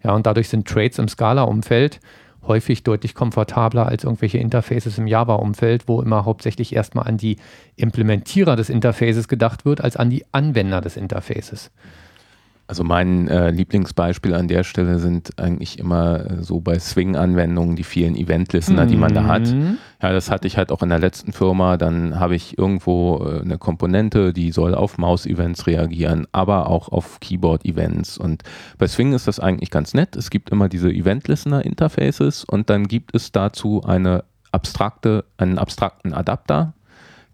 Ja, 0.02 0.12
und 0.12 0.26
dadurch 0.26 0.48
sind 0.48 0.66
Trades 0.66 0.98
im 0.98 1.08
Scala-Umfeld 1.08 2.00
häufig 2.46 2.82
deutlich 2.82 3.14
komfortabler 3.14 3.86
als 3.86 4.04
irgendwelche 4.04 4.38
Interfaces 4.38 4.98
im 4.98 5.06
Java-Umfeld, 5.06 5.88
wo 5.88 6.00
immer 6.02 6.24
hauptsächlich 6.24 6.74
erstmal 6.74 7.06
an 7.06 7.16
die 7.16 7.36
Implementierer 7.76 8.56
des 8.56 8.70
Interfaces 8.70 9.28
gedacht 9.28 9.64
wird, 9.64 9.80
als 9.80 9.96
an 9.96 10.10
die 10.10 10.24
Anwender 10.32 10.80
des 10.80 10.96
Interfaces. 10.96 11.70
Also 12.66 12.82
mein 12.82 13.28
äh, 13.28 13.50
Lieblingsbeispiel 13.50 14.32
an 14.34 14.48
der 14.48 14.64
Stelle 14.64 14.98
sind 14.98 15.38
eigentlich 15.38 15.78
immer 15.78 16.30
äh, 16.30 16.42
so 16.42 16.60
bei 16.60 16.78
Swing-Anwendungen 16.78 17.76
die 17.76 17.84
vielen 17.84 18.16
Event-Listener, 18.16 18.84
mhm. 18.84 18.88
die 18.88 18.96
man 18.96 19.12
da 19.12 19.24
hat. 19.24 19.46
Mhm. 19.46 19.76
Ja, 20.00 20.12
das 20.12 20.30
hatte 20.30 20.46
ich 20.46 20.56
halt 20.56 20.72
auch 20.72 20.82
in 20.82 20.88
der 20.88 20.98
letzten 20.98 21.34
Firma. 21.34 21.76
Dann 21.76 22.18
habe 22.18 22.34
ich 22.34 22.56
irgendwo 22.56 23.22
äh, 23.26 23.42
eine 23.42 23.58
Komponente, 23.58 24.32
die 24.32 24.50
soll 24.50 24.74
auf 24.74 24.96
Maus-Events 24.96 25.66
reagieren, 25.66 26.26
aber 26.32 26.70
auch 26.70 26.88
auf 26.88 27.20
Keyboard-Events. 27.20 28.16
Und 28.16 28.44
bei 28.78 28.86
Swing 28.86 29.12
ist 29.12 29.28
das 29.28 29.40
eigentlich 29.40 29.70
ganz 29.70 29.92
nett. 29.92 30.16
Es 30.16 30.30
gibt 30.30 30.48
immer 30.48 30.70
diese 30.70 30.90
Event-Listener-Interfaces 30.90 32.44
und 32.44 32.70
dann 32.70 32.88
gibt 32.88 33.14
es 33.14 33.30
dazu 33.30 33.82
eine 33.84 34.24
abstrakte, 34.52 35.26
einen 35.36 35.58
abstrakten 35.58 36.14
Adapter, 36.14 36.72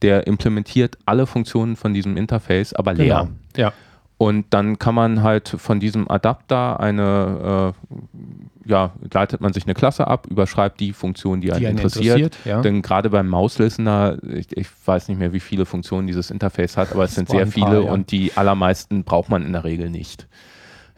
der 0.03 0.27
implementiert 0.27 0.99
alle 1.07 1.27
Funktionen 1.27 1.77
von 1.77 1.95
diesem 1.95 2.17
Interface, 2.17 2.73
aber 2.73 2.95
leer. 2.95 3.29
Genau. 3.29 3.37
Ja. 3.57 3.73
Und 4.21 4.49
dann 4.51 4.79
kann 4.79 4.95
man 4.95 5.23
halt 5.23 5.49
von 5.49 5.81
diesem 5.81 6.11
Adapter 6.11 6.79
eine, 6.79 7.73
äh, 7.73 8.69
ja, 8.69 8.93
leitet 9.11 9.41
man 9.41 9.55
sich 9.55 9.65
eine 9.65 9.73
Klasse 9.73 10.07
ab, 10.09 10.27
überschreibt 10.29 10.79
die 10.79 10.93
Funktion, 10.93 11.41
die 11.41 11.51
einen, 11.53 11.61
die 11.61 11.67
einen 11.69 11.79
interessiert. 11.79 12.17
interessiert 12.19 12.39
ja. 12.45 12.61
Denn 12.61 12.83
gerade 12.83 13.09
beim 13.09 13.29
Mauslistener, 13.29 14.19
ich, 14.23 14.55
ich, 14.55 14.67
weiß 14.85 15.09
nicht 15.09 15.17
mehr, 15.17 15.33
wie 15.33 15.41
viele 15.41 15.65
Funktionen 15.65 16.07
dieses 16.07 16.31
Interface 16.31 16.77
hat, 16.77 16.93
aber 16.93 17.05
es 17.05 17.15
sind 17.15 17.31
sehr 17.31 17.47
viele 17.47 17.65
paar, 17.65 17.85
ja. 17.85 17.93
und 17.93 18.11
die 18.11 18.33
allermeisten 18.35 19.05
braucht 19.05 19.31
man 19.31 19.43
in 19.43 19.55
der 19.55 19.65
Regel 19.65 19.89
nicht. 19.89 20.29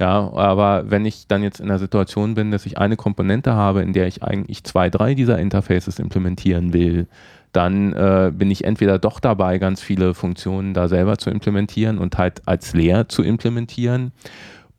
Ja, 0.00 0.32
aber 0.32 0.90
wenn 0.90 1.06
ich 1.06 1.28
dann 1.28 1.44
jetzt 1.44 1.60
in 1.60 1.68
der 1.68 1.78
Situation 1.78 2.34
bin, 2.34 2.50
dass 2.50 2.66
ich 2.66 2.78
eine 2.78 2.96
Komponente 2.96 3.54
habe, 3.54 3.82
in 3.82 3.92
der 3.92 4.08
ich 4.08 4.24
eigentlich 4.24 4.64
zwei, 4.64 4.90
drei 4.90 5.14
dieser 5.14 5.38
Interfaces 5.38 6.00
implementieren 6.00 6.72
will, 6.72 7.06
dann 7.52 7.92
äh, 7.92 8.32
bin 8.34 8.50
ich 8.50 8.64
entweder 8.64 8.98
doch 8.98 9.20
dabei, 9.20 9.58
ganz 9.58 9.82
viele 9.82 10.14
Funktionen 10.14 10.74
da 10.74 10.88
selber 10.88 11.18
zu 11.18 11.30
implementieren 11.30 11.98
und 11.98 12.18
halt 12.18 12.42
als 12.46 12.74
leer 12.74 13.08
zu 13.08 13.22
implementieren 13.22 14.12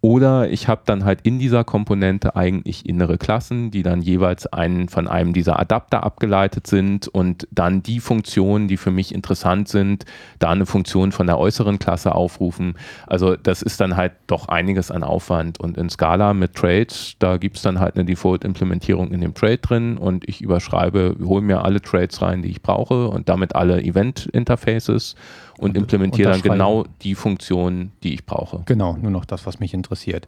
oder 0.05 0.49
ich 0.49 0.67
habe 0.67 0.81
dann 0.83 1.05
halt 1.05 1.21
in 1.23 1.39
dieser 1.39 1.63
Komponente 1.63 2.35
eigentlich 2.35 2.85
innere 2.85 3.17
Klassen, 3.17 3.71
die 3.71 3.83
dann 3.83 4.01
jeweils 4.01 4.45
einen 4.47 4.89
von 4.89 5.07
einem 5.07 5.31
dieser 5.31 5.61
Adapter 5.61 6.03
abgeleitet 6.03 6.67
sind 6.67 7.07
und 7.07 7.47
dann 7.51 7.83
die 7.83 8.01
Funktionen, 8.01 8.67
die 8.67 8.75
für 8.75 8.91
mich 8.91 9.15
interessant 9.15 9.69
sind, 9.69 10.03
da 10.39 10.49
eine 10.49 10.65
Funktion 10.65 11.13
von 11.13 11.25
der 11.25 11.39
äußeren 11.39 11.79
Klasse 11.79 12.15
aufrufen. 12.15 12.75
Also 13.07 13.37
das 13.37 13.61
ist 13.61 13.79
dann 13.79 13.95
halt 13.95 14.11
doch 14.27 14.49
einiges 14.49 14.91
an 14.91 15.03
Aufwand. 15.03 15.61
Und 15.61 15.77
in 15.77 15.89
Scala 15.89 16.33
mit 16.33 16.53
Trades, 16.53 17.15
da 17.19 17.37
gibt 17.37 17.55
es 17.55 17.61
dann 17.61 17.79
halt 17.79 17.95
eine 17.95 18.03
Default-Implementierung 18.03 19.09
in 19.13 19.21
dem 19.21 19.33
Trade 19.33 19.59
drin 19.59 19.97
und 19.97 20.27
ich 20.27 20.41
überschreibe, 20.41 21.15
hole 21.23 21.41
mir 21.41 21.63
alle 21.63 21.81
Trades 21.81 22.21
rein, 22.21 22.41
die 22.41 22.49
ich 22.49 22.61
brauche 22.61 23.07
und 23.07 23.29
damit 23.29 23.55
alle 23.55 23.81
Event-Interfaces 23.81 25.15
und, 25.57 25.71
und 25.71 25.77
implementiere 25.77 26.31
dann 26.31 26.41
genau 26.41 26.85
die 27.01 27.15
Funktion, 27.15 27.91
die 28.03 28.13
ich 28.13 28.25
brauche. 28.25 28.61
Genau, 28.65 28.97
nur 28.97 29.11
noch 29.11 29.25
das, 29.25 29.45
was 29.45 29.59
mich 29.59 29.73
interessiert. 29.73 30.27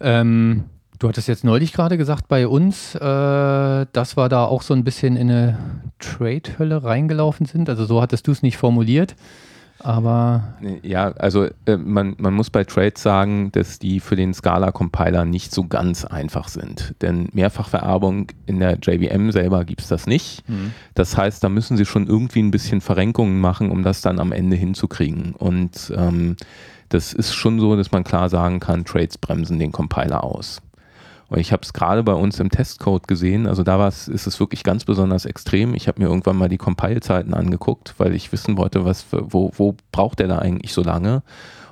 Ähm, 0.00 0.64
du 0.98 1.08
hattest 1.08 1.28
jetzt 1.28 1.44
neulich 1.44 1.72
gerade 1.72 1.96
gesagt, 1.98 2.28
bei 2.28 2.46
uns, 2.48 2.94
äh, 2.94 3.00
dass 3.00 4.16
wir 4.16 4.28
da 4.28 4.44
auch 4.44 4.62
so 4.62 4.74
ein 4.74 4.84
bisschen 4.84 5.16
in 5.16 5.30
eine 5.30 5.58
Trade-Hölle 5.98 6.82
reingelaufen 6.84 7.46
sind. 7.46 7.68
Also 7.68 7.84
so 7.84 8.00
hattest 8.00 8.26
du 8.26 8.32
es 8.32 8.42
nicht 8.42 8.56
formuliert. 8.56 9.14
Aber. 9.80 10.54
Ja, 10.82 11.12
also 11.12 11.48
äh, 11.66 11.76
man, 11.76 12.14
man 12.18 12.32
muss 12.32 12.50
bei 12.50 12.64
Trades 12.64 13.02
sagen, 13.02 13.52
dass 13.52 13.78
die 13.78 14.00
für 14.00 14.16
den 14.16 14.32
Scala-Compiler 14.32 15.24
nicht 15.24 15.52
so 15.52 15.66
ganz 15.66 16.04
einfach 16.04 16.48
sind. 16.48 16.94
Denn 17.02 17.28
Mehrfachvererbung 17.32 18.28
in 18.46 18.60
der 18.60 18.78
JVM 18.78 19.30
selber 19.30 19.64
gibt 19.64 19.82
es 19.82 19.88
das 19.88 20.06
nicht. 20.06 20.48
Mhm. 20.48 20.72
Das 20.94 21.16
heißt, 21.16 21.44
da 21.44 21.48
müssen 21.48 21.76
sie 21.76 21.84
schon 21.84 22.06
irgendwie 22.06 22.42
ein 22.42 22.50
bisschen 22.50 22.80
Verrenkungen 22.80 23.40
machen, 23.40 23.70
um 23.70 23.82
das 23.82 24.00
dann 24.00 24.18
am 24.20 24.32
Ende 24.32 24.56
hinzukriegen. 24.56 25.34
Und 25.34 25.92
ähm, 25.96 26.36
das 26.88 27.12
ist 27.12 27.34
schon 27.34 27.60
so, 27.60 27.76
dass 27.76 27.92
man 27.92 28.04
klar 28.04 28.28
sagen 28.28 28.60
kann, 28.60 28.84
Trades 28.84 29.18
bremsen 29.18 29.58
den 29.58 29.72
Compiler 29.72 30.24
aus. 30.24 30.62
Und 31.28 31.38
ich 31.38 31.52
habe 31.52 31.62
es 31.62 31.72
gerade 31.72 32.02
bei 32.02 32.12
uns 32.12 32.38
im 32.38 32.50
Testcode 32.50 33.08
gesehen, 33.08 33.46
also 33.46 33.62
da 33.62 33.88
ist 33.88 34.08
es 34.08 34.40
wirklich 34.40 34.62
ganz 34.62 34.84
besonders 34.84 35.24
extrem. 35.24 35.74
Ich 35.74 35.88
habe 35.88 36.02
mir 36.02 36.08
irgendwann 36.08 36.36
mal 36.36 36.48
die 36.48 36.58
Compile-Zeiten 36.58 37.34
angeguckt, 37.34 37.94
weil 37.98 38.14
ich 38.14 38.30
wissen 38.32 38.56
wollte, 38.56 38.84
was, 38.84 39.06
wo, 39.10 39.50
wo 39.56 39.76
braucht 39.90 40.18
der 40.20 40.28
da 40.28 40.38
eigentlich 40.38 40.72
so 40.72 40.82
lange? 40.82 41.22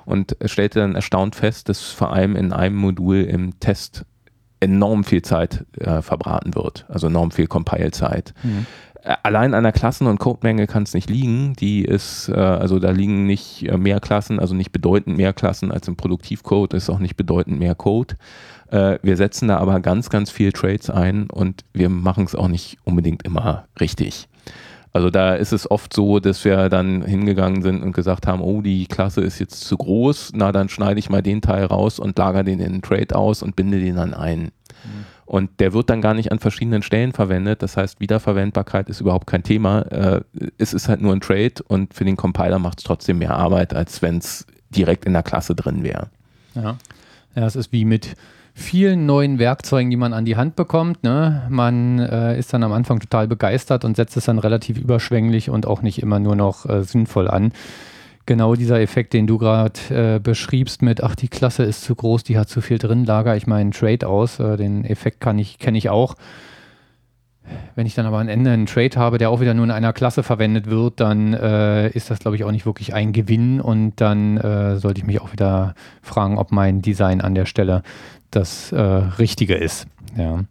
Und 0.05 0.35
stellte 0.45 0.79
dann 0.79 0.95
erstaunt 0.95 1.35
fest, 1.35 1.69
dass 1.69 1.81
vor 1.81 2.11
allem 2.11 2.35
in 2.35 2.51
einem 2.51 2.75
Modul 2.75 3.21
im 3.21 3.59
Test 3.59 4.05
enorm 4.59 5.03
viel 5.03 5.21
Zeit 5.21 5.65
äh, 5.77 6.01
verbraten 6.01 6.55
wird, 6.55 6.85
also 6.89 7.07
enorm 7.07 7.31
viel 7.31 7.47
Compile-Zeit. 7.47 8.33
Mhm 8.43 8.65
allein 9.23 9.53
an 9.53 9.63
der 9.63 9.71
Klassen- 9.71 10.07
und 10.07 10.19
Codemenge 10.19 10.67
kann 10.67 10.83
es 10.83 10.93
nicht 10.93 11.09
liegen. 11.09 11.53
Die 11.53 11.83
ist, 11.83 12.29
äh, 12.29 12.33
also 12.33 12.79
da 12.79 12.91
liegen 12.91 13.25
nicht 13.25 13.67
äh, 13.67 13.77
mehr 13.77 13.99
Klassen, 13.99 14.39
also 14.39 14.55
nicht 14.55 14.71
bedeutend 14.71 15.17
mehr 15.17 15.33
Klassen 15.33 15.71
als 15.71 15.87
im 15.87 15.95
Produktivcode, 15.95 16.73
ist 16.73 16.89
auch 16.89 16.99
nicht 16.99 17.17
bedeutend 17.17 17.59
mehr 17.59 17.75
Code. 17.75 18.15
Äh, 18.69 18.99
wir 19.01 19.17
setzen 19.17 19.47
da 19.47 19.57
aber 19.57 19.79
ganz, 19.79 20.09
ganz 20.09 20.31
viel 20.31 20.51
Trades 20.51 20.89
ein 20.89 21.29
und 21.29 21.63
wir 21.73 21.89
machen 21.89 22.25
es 22.25 22.35
auch 22.35 22.47
nicht 22.47 22.77
unbedingt 22.83 23.23
immer 23.23 23.65
richtig. 23.79 24.27
Also 24.93 25.09
da 25.09 25.33
ist 25.33 25.53
es 25.53 25.69
oft 25.69 25.91
so, 25.91 26.19
dass 26.19 26.45
wir 26.45 26.69
dann 26.69 27.01
hingegangen 27.01 27.63
sind 27.63 27.81
und 27.81 27.93
gesagt 27.93 28.27
haben, 28.27 28.41
oh, 28.41 28.61
die 28.61 28.85
Klasse 28.85 29.21
ist 29.21 29.39
jetzt 29.39 29.61
zu 29.61 29.75
groß, 29.75 30.33
na 30.35 30.51
dann 30.51 30.69
schneide 30.69 30.99
ich 30.99 31.09
mal 31.09 31.23
den 31.23 31.41
Teil 31.41 31.65
raus 31.65 31.97
und 31.97 32.17
lager 32.17 32.43
den 32.43 32.59
in 32.59 32.73
den 32.73 32.81
Trade 32.83 33.15
aus 33.15 33.41
und 33.41 33.55
binde 33.55 33.79
den 33.79 33.95
dann 33.95 34.13
ein. 34.13 34.51
Mhm. 34.83 35.05
Und 35.25 35.59
der 35.59 35.73
wird 35.73 35.89
dann 35.89 36.01
gar 36.01 36.13
nicht 36.13 36.31
an 36.31 36.39
verschiedenen 36.39 36.83
Stellen 36.83 37.13
verwendet. 37.13 37.61
Das 37.61 37.77
heißt, 37.77 37.99
Wiederverwendbarkeit 37.99 38.89
ist 38.89 39.01
überhaupt 39.01 39.27
kein 39.27 39.43
Thema. 39.43 39.81
Äh, 39.83 40.21
es 40.57 40.73
ist 40.73 40.89
halt 40.89 41.01
nur 41.01 41.13
ein 41.13 41.21
Trade 41.21 41.55
und 41.67 41.93
für 41.93 42.05
den 42.05 42.17
Compiler 42.17 42.59
macht 42.59 42.79
es 42.79 42.83
trotzdem 42.83 43.19
mehr 43.19 43.35
Arbeit, 43.35 43.73
als 43.73 44.01
wenn 44.01 44.17
es 44.17 44.45
direkt 44.69 45.05
in 45.05 45.13
der 45.13 45.23
Klasse 45.23 45.55
drin 45.55 45.83
wäre. 45.83 46.09
Ja. 46.55 46.77
ja, 47.35 47.45
es 47.45 47.55
ist 47.55 47.71
wie 47.71 47.85
mit 47.85 48.15
vielen 48.53 49.05
neuen 49.05 49.39
Werkzeugen, 49.39 49.89
die 49.89 49.97
man 49.97 50.13
an 50.13 50.25
die 50.25 50.35
Hand 50.35 50.55
bekommt. 50.55 51.03
Ne? 51.03 51.47
Man 51.49 51.99
äh, 51.99 52.37
ist 52.37 52.53
dann 52.53 52.63
am 52.63 52.71
Anfang 52.71 52.99
total 52.99 53.27
begeistert 53.27 53.83
und 53.85 53.95
setzt 53.95 54.15
es 54.17 54.25
dann 54.25 54.39
relativ 54.39 54.77
überschwänglich 54.77 55.49
und 55.49 55.65
auch 55.65 55.81
nicht 55.81 56.01
immer 56.01 56.19
nur 56.19 56.35
noch 56.35 56.67
äh, 56.67 56.83
sinnvoll 56.83 57.27
an. 57.27 57.51
Genau 58.25 58.55
dieser 58.55 58.79
Effekt, 58.79 59.13
den 59.13 59.27
du 59.27 59.37
gerade 59.37 60.15
äh, 60.15 60.19
beschriebst 60.19 60.81
mit, 60.81 61.03
ach, 61.03 61.15
die 61.15 61.27
Klasse 61.27 61.63
ist 61.63 61.83
zu 61.83 61.93
groß, 61.93 62.23
die 62.23 62.37
hat 62.37 62.47
zu 62.47 62.61
viel 62.61 62.77
drin, 62.77 63.03
lager 63.03 63.35
ich 63.35 63.47
meinen 63.47 63.71
Trade 63.71 64.07
aus. 64.07 64.39
Äh, 64.39 64.55
den 64.55 64.85
Effekt 64.85 65.19
kann 65.19 65.37
ich, 65.37 65.59
kenne 65.59 65.77
ich 65.77 65.89
auch. 65.89 66.15
Wenn 67.75 67.85
ich 67.85 67.95
dann 67.95 68.05
aber 68.05 68.19
am 68.19 68.29
Ende 68.29 68.51
einen 68.51 68.65
Trade 68.65 68.97
habe, 68.97 69.17
der 69.17 69.29
auch 69.29 69.41
wieder 69.41 69.53
nur 69.53 69.65
in 69.65 69.71
einer 69.71 69.91
Klasse 69.91 70.23
verwendet 70.23 70.69
wird, 70.69 70.99
dann 71.01 71.33
äh, 71.33 71.89
ist 71.89 72.09
das, 72.09 72.19
glaube 72.19 72.37
ich, 72.37 72.45
auch 72.45 72.51
nicht 72.51 72.65
wirklich 72.65 72.93
ein 72.93 73.11
Gewinn 73.11 73.59
und 73.59 73.99
dann 73.99 74.37
äh, 74.37 74.77
sollte 74.77 75.01
ich 75.01 75.05
mich 75.05 75.19
auch 75.21 75.33
wieder 75.33 75.75
fragen, 76.01 76.37
ob 76.37 76.51
mein 76.51 76.81
Design 76.81 77.19
an 77.19 77.35
der 77.35 77.45
Stelle 77.45 77.83
das 78.31 78.71
äh, 78.71 78.79
Richtige 78.79 79.55
ist. 79.55 79.87
Ja. 80.15 80.43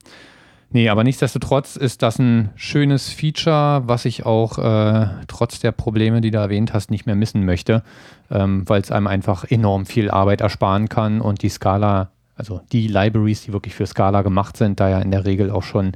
Nee, 0.72 0.88
aber 0.88 1.04
nichtsdestotrotz 1.04 1.76
ist 1.76 2.02
das 2.02 2.18
ein 2.18 2.50
schönes 2.54 3.10
Feature, 3.10 3.82
was 3.86 4.04
ich 4.04 4.24
auch 4.24 4.58
äh, 4.58 5.06
trotz 5.28 5.60
der 5.60 5.72
Probleme, 5.72 6.20
die 6.20 6.30
du 6.30 6.38
erwähnt 6.38 6.72
hast, 6.72 6.90
nicht 6.90 7.04
mehr 7.04 7.14
missen 7.14 7.44
möchte, 7.44 7.82
ähm, 8.30 8.68
weil 8.68 8.80
es 8.80 8.90
einem 8.90 9.06
einfach 9.06 9.44
enorm 9.44 9.84
viel 9.84 10.10
Arbeit 10.10 10.40
ersparen 10.40 10.88
kann 10.88 11.20
und 11.20 11.42
die 11.42 11.50
Scala, 11.50 12.10
also 12.36 12.62
die 12.72 12.88
Libraries, 12.88 13.42
die 13.42 13.52
wirklich 13.52 13.74
für 13.74 13.86
Scala 13.86 14.22
gemacht 14.22 14.56
sind, 14.56 14.80
da 14.80 14.88
ja 14.88 15.00
in 15.00 15.10
der 15.10 15.26
Regel 15.26 15.50
auch 15.50 15.62
schon 15.62 15.92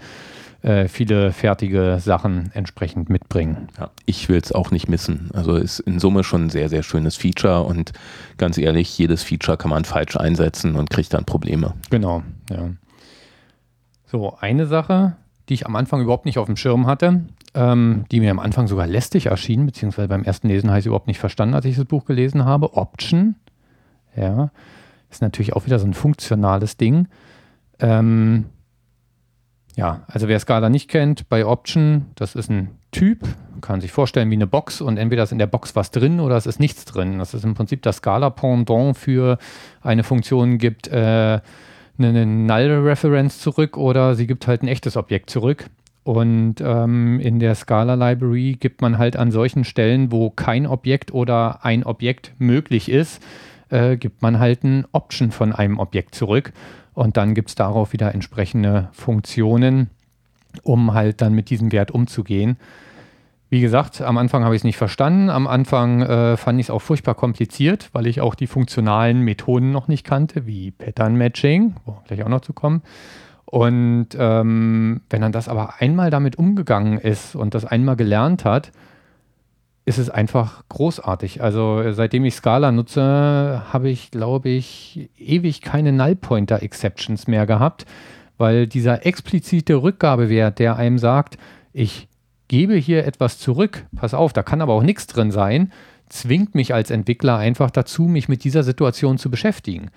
äh, 0.63 0.89
viele 0.89 1.33
fertige 1.33 1.99
Sachen 2.01 2.51
entsprechend 2.53 3.09
mitbringen. 3.09 3.69
Ja, 3.79 3.91
ich 4.05 4.29
will 4.29 4.39
es 4.39 4.53
auch 4.53 4.71
nicht 4.71 4.89
missen. 4.89 5.31
Also 5.33 5.57
ist 5.57 5.81
in 5.81 6.01
Summe 6.01 6.25
schon 6.25 6.47
ein 6.47 6.51
sehr, 6.51 6.69
sehr 6.69 6.83
schönes 6.83 7.17
Feature 7.17 7.63
und 7.63 7.93
ganz 8.37 8.59
ehrlich, 8.59 8.99
jedes 8.99 9.23
Feature 9.23 9.57
kann 9.57 9.71
man 9.71 9.85
falsch 9.85 10.17
einsetzen 10.17 10.77
und 10.77 10.91
kriegt 10.91 11.15
dann 11.15 11.25
Probleme. 11.25 11.75
Genau, 11.91 12.23
ja. 12.51 12.71
So, 14.17 14.35
eine 14.41 14.65
Sache, 14.65 15.15
die 15.51 15.53
ich 15.53 15.67
am 15.67 15.77
Anfang 15.77 16.01
überhaupt 16.01 16.25
nicht 16.25 16.39
auf 16.39 16.47
dem 16.47 16.57
Schirm 16.57 16.87
hatte, 16.87 17.27
ähm, 17.53 18.07
die 18.11 18.21
mir 18.21 18.31
am 18.31 18.39
Anfang 18.39 18.67
sogar 18.67 18.87
lästig 18.87 19.27
erschien, 19.27 19.67
beziehungsweise 19.67 20.09
beim 20.09 20.23
ersten 20.23 20.49
Lesen 20.49 20.71
habe 20.71 20.81
ich 20.81 20.87
überhaupt 20.87 21.07
nicht 21.07 21.19
verstanden, 21.19 21.55
als 21.55 21.67
ich 21.67 21.77
das 21.77 21.85
Buch 21.85 22.07
gelesen 22.07 22.47
habe. 22.47 22.79
Option, 22.79 23.35
ja, 24.17 24.51
ist 25.11 25.21
natürlich 25.21 25.53
auch 25.53 25.67
wieder 25.67 25.79
so 25.79 25.87
ein 25.87 25.93
funktionales 25.93 26.79
Ding. 26.79 27.09
Ähm, 27.79 28.47
ja, 29.77 30.01
also 30.07 30.29
wer 30.29 30.41
Scala 30.41 30.71
nicht 30.71 30.89
kennt, 30.89 31.29
bei 31.29 31.45
Option, 31.45 32.07
das 32.15 32.35
ist 32.37 32.49
ein 32.49 32.71
Typ, 32.93 33.19
kann 33.61 33.83
sich 33.83 33.93
vorstellen 33.93 34.31
wie 34.31 34.37
eine 34.37 34.47
Box 34.47 34.81
und 34.81 34.97
entweder 34.97 35.25
ist 35.25 35.33
in 35.33 35.39
der 35.39 35.47
Box 35.47 35.77
was 35.77 35.91
drin 35.91 36.21
oder 36.21 36.39
es 36.39 36.47
ist 36.47 36.59
nichts 36.59 36.87
drin. 36.87 37.19
Das 37.19 37.35
ist 37.35 37.45
im 37.45 37.53
Prinzip 37.53 37.83
das 37.83 37.97
Scala-Pendant 37.97 38.97
für 38.97 39.37
eine 39.83 40.05
Funktion 40.05 40.57
gibt 40.57 40.89
äh, 40.89 41.41
eine 41.99 42.27
Null-Reference 42.27 43.41
zurück 43.41 43.77
oder 43.77 44.15
sie 44.15 44.27
gibt 44.27 44.47
halt 44.47 44.63
ein 44.63 44.69
echtes 44.69 44.97
Objekt 44.97 45.31
zurück. 45.31 45.69
Und 46.05 46.61
ähm, 46.61 47.19
in 47.19 47.41
der 47.41 47.57
Scala-Library 47.57 48.59
gibt 48.61 48.81
man 48.81 48.97
halt 48.97 49.17
an 49.17 49.33
solchen 49.33 49.65
Stellen, 49.65 50.13
wo 50.13 50.31
kein 50.31 50.67
Objekt 50.67 51.13
oder 51.13 51.65
ein 51.65 51.83
Objekt 51.83 52.33
möglich 52.39 52.89
ist, 52.89 53.21
äh, 53.71 53.97
gibt 53.97 54.23
man 54.23 54.39
halt 54.39 54.63
ein 54.63 54.87
Option 54.93 55.33
von 55.33 55.53
einem 55.53 55.81
Objekt 55.81 56.15
zurück. 56.15 56.53
Und 56.95 57.17
dann 57.17 57.35
gibt 57.35 57.49
es 57.49 57.55
darauf 57.57 57.93
wieder 57.93 58.15
entsprechende 58.15 58.89
Funktionen, 58.93 59.91
um 60.63 60.95
halt 60.95 61.21
dann 61.21 61.35
mit 61.35 61.51
diesem 61.51 61.73
Wert 61.73 61.91
umzugehen. 61.91 62.57
Wie 63.49 63.61
gesagt, 63.61 64.01
am 64.01 64.19
Anfang 64.19 64.45
habe 64.45 64.57
ich 64.57 64.61
es 64.61 64.65
nicht 64.65 64.77
verstanden. 64.77 65.31
Am 65.31 65.47
Anfang 65.47 66.03
äh, 66.03 66.37
fand 66.37 66.59
ich 66.59 66.67
es 66.67 66.71
auch 66.71 66.81
furchtbar 66.81 67.15
kompliziert, 67.15 67.91
weil 67.93 68.07
ich 68.09 68.21
auch 68.21 68.35
die 68.35 68.49
funktionalen 68.49 69.21
Methoden 69.21 69.71
noch 69.71 69.87
nicht 69.87 70.05
kannte, 70.05 70.47
wie 70.47 70.73
Pattern 70.73 71.15
Matching, 71.15 71.77
wo 71.85 71.97
gleich 72.07 72.25
auch 72.25 72.29
noch 72.29 72.41
zu 72.41 72.53
kommen. 72.53 72.83
Und 73.45 74.09
ähm, 74.19 75.01
wenn 75.09 75.23
dann 75.23 75.31
das 75.31 75.49
aber 75.49 75.75
einmal 75.79 76.11
damit 76.11 76.37
umgegangen 76.37 76.99
ist 76.99 77.37
und 77.37 77.55
das 77.55 77.65
einmal 77.65 77.95
gelernt 77.95 78.45
hat, 78.45 78.73
ist 79.85 79.99
es 79.99 80.11
einfach 80.11 80.65
großartig. 80.69 81.41
Also 81.41 81.93
seitdem 81.93 82.25
ich 82.25 82.35
Scala 82.35 82.73
nutze, 82.73 83.63
habe 83.73 83.89
ich, 83.89 84.11
glaube 84.11 84.49
ich, 84.49 85.09
ewig 85.17 85.63
keine 85.63 85.93
Null-Pointer-Exceptions 85.93 87.29
mehr 87.29 87.47
gehabt, 87.47 87.87
weil 88.37 88.67
dieser 88.67 89.07
explizite 89.07 89.77
Rückgabewert, 89.77 90.59
der 90.59 90.75
einem 90.75 90.99
sagt, 90.99 91.39
ich 91.73 92.09
gebe 92.49 92.75
hier 92.75 93.05
etwas 93.07 93.39
zurück, 93.39 93.87
pass 93.97 94.15
auf, 94.15 94.33
da 94.33 94.43
kann 94.43 94.61
aber 94.61 94.75
auch 94.75 94.83
nichts 94.83 95.07
drin 95.07 95.31
sein, 95.31 95.73
zwingt 96.09 96.55
mich 96.55 96.73
als 96.73 96.91
Entwickler 96.91 97.37
einfach 97.39 97.71
dazu, 97.71 98.05
mich 98.05 98.29
mit 98.29 98.45
dieser 98.45 98.63
Situation 98.63 99.19
zu 99.19 99.31
beschäftigen. 99.31 99.91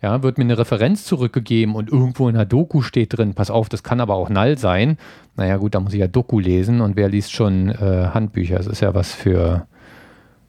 Ja, 0.00 0.24
wird 0.24 0.36
mir 0.36 0.44
eine 0.44 0.58
Referenz 0.58 1.04
zurückgegeben 1.04 1.76
und 1.76 1.88
irgendwo 1.88 2.28
in 2.28 2.34
der 2.34 2.44
Doku 2.44 2.82
steht 2.82 3.16
drin, 3.16 3.34
pass 3.34 3.52
auf, 3.52 3.68
das 3.68 3.84
kann 3.84 4.00
aber 4.00 4.16
auch 4.16 4.28
null 4.30 4.58
sein. 4.58 4.98
Naja, 5.36 5.56
gut, 5.58 5.76
da 5.76 5.80
muss 5.80 5.92
ich 5.92 6.00
ja 6.00 6.08
Doku 6.08 6.40
lesen 6.40 6.80
und 6.80 6.96
wer 6.96 7.08
liest 7.08 7.32
schon 7.32 7.68
äh, 7.68 8.08
Handbücher? 8.12 8.56
Das 8.56 8.66
ist 8.66 8.80
ja 8.80 8.94
was 8.94 9.12
für, 9.12 9.66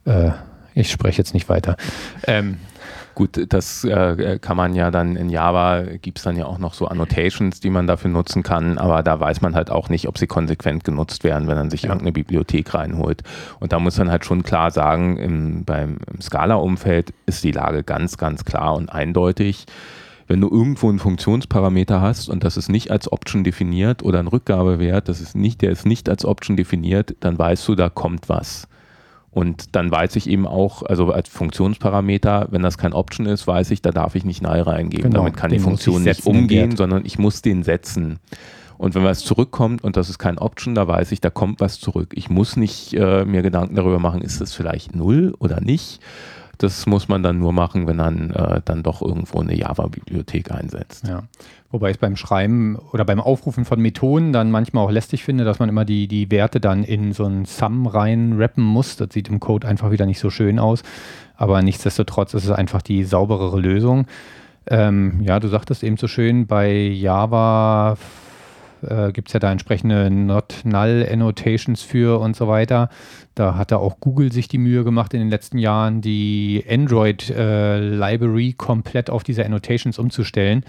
äh, 0.06 0.32
ich 0.74 0.89
spreche 0.89 1.20
jetzt 1.20 1.36
nicht 1.36 1.49
weiter. 1.49 1.78
Ähm, 2.26 2.58
Gut, 3.16 3.45
das 3.49 3.84
äh, 3.84 4.39
kann 4.39 4.57
man 4.57 4.74
ja 4.74 4.89
dann 4.89 5.16
in 5.16 5.30
Java, 5.30 5.84
gibt 6.01 6.18
es 6.18 6.24
dann 6.24 6.36
ja 6.36 6.45
auch 6.45 6.57
noch 6.57 6.74
so 6.74 6.88
Annotations, 6.88 7.59
die 7.59 7.70
man 7.70 7.86
dafür 7.86 8.09
nutzen 8.09 8.41
kann, 8.41 8.80
aber 8.80 9.03
da 9.03 9.20
weiß 9.20 9.41
man 9.41 9.53
halt 9.55 9.70
auch 9.70 9.89
nicht, 9.89 10.07
ob 10.07 10.18
sie 10.18 10.26
konsequent 10.26 10.84
genutzt 10.84 11.24
werden, 11.24 11.47
wenn 11.47 11.57
man 11.57 11.70
sich 11.70 11.84
ja. 11.84 11.89
irgendeine 11.89 12.11
Bibliothek 12.11 12.74
reinholt. 12.74 13.22
Und 13.59 13.72
da 13.72 13.80
muss 13.80 13.99
man 13.99 14.09
halt 14.09 14.26
schon 14.26 14.41
klar 14.41 14.72
sagen, 14.72 15.18
im, 15.18 15.64
beim 15.64 15.97
Scala-Umfeld 16.20 17.14
ist 17.28 17.43
die 17.43 17.51
Lage 17.51 17.84
ganz, 17.84 18.18
ganz 18.18 18.45
klar 18.45 18.76
und 18.76 18.89
eindeutig 18.91 19.68
wenn 20.28 20.41
du 20.41 20.49
irgendwo 20.49 20.89
einen 20.89 20.99
Funktionsparameter 20.99 22.01
hast 22.01 22.30
und 22.30 22.43
das 22.43 22.57
ist 22.57 22.70
nicht 22.70 22.91
als 22.91 23.11
Option 23.11 23.43
definiert 23.43 24.03
oder 24.03 24.20
ein 24.20 24.28
Rückgabewert, 24.28 25.09
das 25.09 25.22
ist 25.22 25.36
nicht, 25.36 25.61
der 25.61 25.72
ist 25.72 25.86
nicht 25.86 26.09
als 26.09 26.26
Option 26.26 26.57
definiert, 26.57 27.16
dann 27.20 27.38
weißt 27.38 27.68
du, 27.68 27.76
da 27.76 27.89
kommt 27.89 28.30
was. 28.30 28.68
Und 29.34 29.75
dann 29.75 29.89
weiß 29.89 30.15
ich 30.15 30.29
eben 30.29 30.45
auch, 30.45 30.84
also 30.84 31.11
als 31.11 31.27
Funktionsparameter, 31.27 32.47
wenn 32.51 32.61
das 32.61 32.77
kein 32.77 32.93
Option 32.93 33.25
ist, 33.25 33.47
weiß 33.47 33.71
ich, 33.71 33.81
da 33.81 33.91
darf 33.91 34.13
ich 34.13 34.25
nicht 34.25 34.43
null 34.43 34.61
reingeben. 34.61 35.09
Genau, 35.09 35.23
Damit 35.23 35.38
kann 35.38 35.49
die 35.49 35.59
Funktion 35.59 36.03
nicht 36.03 36.25
umgehen, 36.25 36.75
sondern 36.75 37.03
ich 37.05 37.17
muss 37.17 37.41
den 37.41 37.63
setzen. 37.63 38.19
Und 38.77 38.95
wenn 38.95 39.03
was 39.03 39.19
zurückkommt 39.19 39.84
und 39.84 39.97
das 39.97 40.09
ist 40.09 40.19
kein 40.19 40.38
Option, 40.38 40.75
da 40.75 40.88
weiß 40.88 41.11
ich, 41.11 41.21
da 41.21 41.29
kommt 41.29 41.61
was 41.61 41.79
zurück. 41.79 42.11
Ich 42.13 42.29
muss 42.29 42.57
nicht 42.57 42.93
äh, 42.93 43.25
mir 43.25 43.41
Gedanken 43.41 43.75
darüber 43.75 43.99
machen, 43.99 44.21
ist 44.21 44.41
das 44.41 44.53
vielleicht 44.53 44.95
null 44.95 45.34
oder 45.39 45.61
nicht, 45.61 45.99
das 46.57 46.86
muss 46.86 47.07
man 47.07 47.23
dann 47.23 47.39
nur 47.39 47.53
machen, 47.53 47.88
wenn 47.88 47.97
man 47.97 48.29
äh, 48.31 48.61
dann 48.63 48.84
doch 48.84 49.01
irgendwo 49.01 49.39
eine 49.39 49.55
Java-Bibliothek 49.55 50.51
einsetzt. 50.51 51.07
Ja. 51.07 51.23
Wobei 51.74 51.89
ich 51.89 51.97
beim 51.97 52.15
Schreiben 52.15 52.78
oder 52.91 53.03
beim 53.03 53.19
Aufrufen 53.19 53.65
von 53.65 53.82
Methoden 53.82 54.32
dann 54.32 54.51
manchmal 54.51 54.86
auch 54.86 54.91
lästig 54.91 55.24
finde, 55.24 55.43
dass 55.43 55.57
man 55.57 55.69
immer 55.69 55.86
die, 55.86 56.07
die 56.07 56.30
Werte 56.30 56.59
dann 56.59 56.84
in 56.84 57.13
so 57.13 57.26
ein 57.26 57.45
Sum 57.45 57.88
rein 57.88 58.34
rappen 58.38 58.63
muss. 58.63 58.95
Das 58.95 59.09
sieht 59.11 59.28
im 59.28 59.39
Code 59.39 59.67
einfach 59.67 59.89
wieder 59.89 60.05
nicht 60.05 60.19
so 60.19 60.30
schön 60.30 60.59
aus. 60.59 60.84
Aber 61.36 61.63
nichtsdestotrotz 61.63 62.36
ist 62.36 62.43
es 62.45 62.51
einfach 62.51 62.84
die 62.84 63.03
sauberere 63.03 63.59
Lösung. 63.59 64.05
Ähm, 64.67 65.21
ja, 65.24 65.39
du 65.39 65.47
sagtest 65.47 65.84
eben 65.84 65.97
so 65.97 66.07
schön, 66.07 66.45
bei 66.45 66.71
Java 66.71 67.97
äh, 68.84 69.11
gibt 69.11 69.30
es 69.30 69.34
ja 69.34 69.39
da 69.39 69.51
entsprechende 69.51 70.11
Not-Null-Annotations 70.11 71.82
für 71.82 72.19
und 72.19 72.36
so 72.36 72.47
weiter. 72.47 72.89
Da 73.34 73.55
hat 73.55 73.71
da 73.71 73.78
auch 73.78 73.99
Google 73.99 74.32
sich 74.32 74.47
die 74.47 74.59
Mühe 74.59 74.84
gemacht 74.84 75.15
in 75.15 75.21
den 75.21 75.30
letzten 75.32 75.57
Jahren, 75.57 76.01
die 76.01 76.63
Android-Library 76.69 78.49
äh, 78.49 78.53
komplett 78.53 79.09
auf 79.09 79.24
diese 79.24 79.43
Annotations 79.43 79.97
umzustellen. 79.97 80.63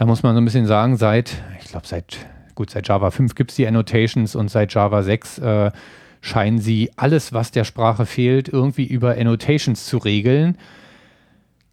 Da 0.00 0.06
muss 0.06 0.22
man 0.22 0.34
so 0.34 0.40
ein 0.40 0.46
bisschen 0.46 0.64
sagen, 0.64 0.96
seit, 0.96 1.42
ich 1.60 1.68
glaube, 1.68 1.86
seit, 1.86 2.16
gut, 2.54 2.70
seit 2.70 2.88
Java 2.88 3.10
5 3.10 3.34
gibt 3.34 3.50
es 3.50 3.56
die 3.56 3.66
Annotations 3.66 4.34
und 4.34 4.50
seit 4.50 4.72
Java 4.72 5.02
6 5.02 5.38
äh, 5.40 5.70
scheinen 6.22 6.58
sie 6.58 6.90
alles, 6.96 7.34
was 7.34 7.50
der 7.50 7.64
Sprache 7.64 8.06
fehlt, 8.06 8.48
irgendwie 8.48 8.86
über 8.86 9.18
Annotations 9.18 9.84
zu 9.84 9.98
regeln. 9.98 10.56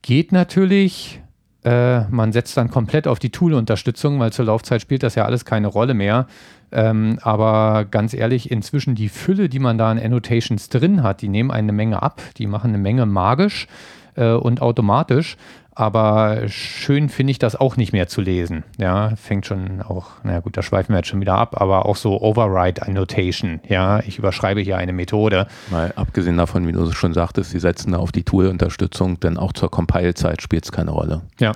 Geht 0.02 0.34
natürlich, 0.34 1.22
äh, 1.64 2.02
man 2.10 2.34
setzt 2.34 2.58
dann 2.58 2.70
komplett 2.70 3.08
auf 3.08 3.20
die 3.20 3.30
Tool-Unterstützung, 3.30 4.20
weil 4.20 4.34
zur 4.34 4.44
Laufzeit 4.44 4.82
spielt 4.82 5.04
das 5.04 5.16
ja 5.16 5.24
alles 5.24 5.46
keine 5.46 5.68
Rolle 5.68 5.94
mehr. 5.94 6.28
Ähm, 6.74 7.20
aber 7.22 7.86
ganz 7.86 8.14
ehrlich, 8.14 8.52
inzwischen 8.52 8.94
die 8.94 9.08
Fülle, 9.08 9.48
die 9.48 9.60
man 9.60 9.78
da 9.78 9.90
an 9.90 9.98
Annotations 9.98 10.68
drin 10.68 11.02
hat, 11.02 11.22
die 11.22 11.30
nehmen 11.30 11.50
eine 11.50 11.72
Menge 11.72 12.04
ab, 12.04 12.22
die 12.36 12.48
machen 12.48 12.72
eine 12.72 12.78
Menge 12.78 13.06
magisch 13.06 13.68
äh, 14.16 14.32
und 14.32 14.62
automatisch. 14.62 15.38
Aber 15.80 16.48
schön 16.48 17.08
finde 17.08 17.30
ich 17.30 17.38
das 17.38 17.56
auch 17.56 17.78
nicht 17.78 17.94
mehr 17.94 18.08
zu 18.08 18.20
lesen. 18.20 18.64
Ja, 18.80 19.12
fängt 19.16 19.46
schon 19.46 19.84
auch, 19.84 20.08
na 20.24 20.40
gut, 20.40 20.58
da 20.58 20.64
schweifen 20.64 20.94
wir 20.94 20.98
jetzt 20.98 21.10
schon 21.10 21.22
wieder 21.22 21.36
ab, 21.36 21.62
aber 21.62 21.86
auch 21.86 21.96
so 21.96 22.20
Override 22.20 22.82
Annotation. 22.82 23.60
Ja, 23.68 24.00
ich 24.00 24.18
überschreibe 24.18 24.60
hier 24.60 24.78
eine 24.78 24.92
Methode. 24.92 25.46
Mal 25.70 25.94
abgesehen 25.96 26.36
davon, 26.36 26.68
wie 26.68 26.72
du 26.72 26.92
schon 26.94 27.14
sagtest, 27.14 27.52
sie 27.52 27.60
setzen 27.60 27.92
da 27.92 28.00
auf 28.00 28.12
die 28.12 28.24
Tool-Unterstützung, 28.24 29.20
denn 29.20 29.38
auch 29.38 29.54
zur 29.54 29.70
Compile-Zeit 29.70 30.42
spielt 30.42 30.66
es 30.66 30.72
keine 30.72 30.90
Rolle. 30.90 31.22
Ja. 31.40 31.52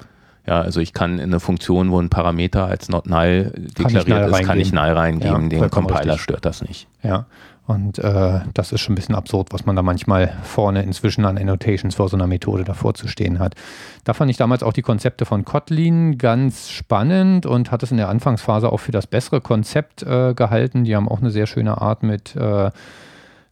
Ja, 0.46 0.62
also 0.62 0.80
ich 0.82 0.94
kann 0.94 1.18
in 1.18 1.26
eine 1.26 1.40
Funktion, 1.40 1.90
wo 1.90 2.00
ein 2.00 2.10
Parameter 2.10 2.66
als 2.66 2.90
not 2.90 3.08
null 3.08 3.52
deklariert 3.78 4.30
ist, 4.32 4.44
kann 4.44 4.60
ich 4.60 4.72
null 4.72 4.84
reingeben. 4.84 5.50
Ja, 5.50 5.60
Den 5.62 5.72
Compiler 5.72 6.00
richtig. 6.02 6.22
stört 6.22 6.46
das 6.46 6.62
nicht. 6.62 6.88
Ja. 7.02 7.26
Und 7.68 8.00
äh, 8.00 8.40
das 8.54 8.72
ist 8.72 8.82
schon 8.82 8.94
ein 8.94 8.96
bisschen 8.96 9.16
absurd, 9.16 9.54
was 9.54 9.66
man 9.66 9.76
da 9.76 9.82
manchmal 9.82 10.34
vorne 10.44 10.82
inzwischen 10.84 11.26
an 11.26 11.38
Annotations 11.38 11.96
vor 11.96 12.10
so 12.10 12.18
einer 12.18 12.28
Methode 12.28 12.64
davor 12.64 12.96
zu 12.96 13.08
stehen 13.08 13.40
hat. 13.40 13.56
Da 14.04 14.14
fand 14.14 14.32
ich 14.32 14.38
damals 14.38 14.64
auch 14.64 14.74
die 14.74 14.82
Konzepte 14.82 15.26
von 15.26 15.46
Kotlin 15.46 16.18
ganz 16.18 16.70
spannend 16.70 17.46
und 17.46 17.72
hat 17.72 17.84
es 17.84 17.92
in 17.92 17.98
der 17.98 18.10
Anfangsphase 18.10 18.72
auch 18.72 18.80
für 18.80 18.92
das 18.92 19.08
bessere 19.08 19.42
Konzept 19.42 20.04
äh, 20.04 20.34
gehalten. 20.34 20.84
Die 20.84 20.96
haben 20.96 21.08
auch 21.08 21.22
eine 21.22 21.32
sehr 21.32 21.48
schöne 21.48 21.80
Art 21.80 22.04
mit 22.04 22.36
äh, 22.36 22.72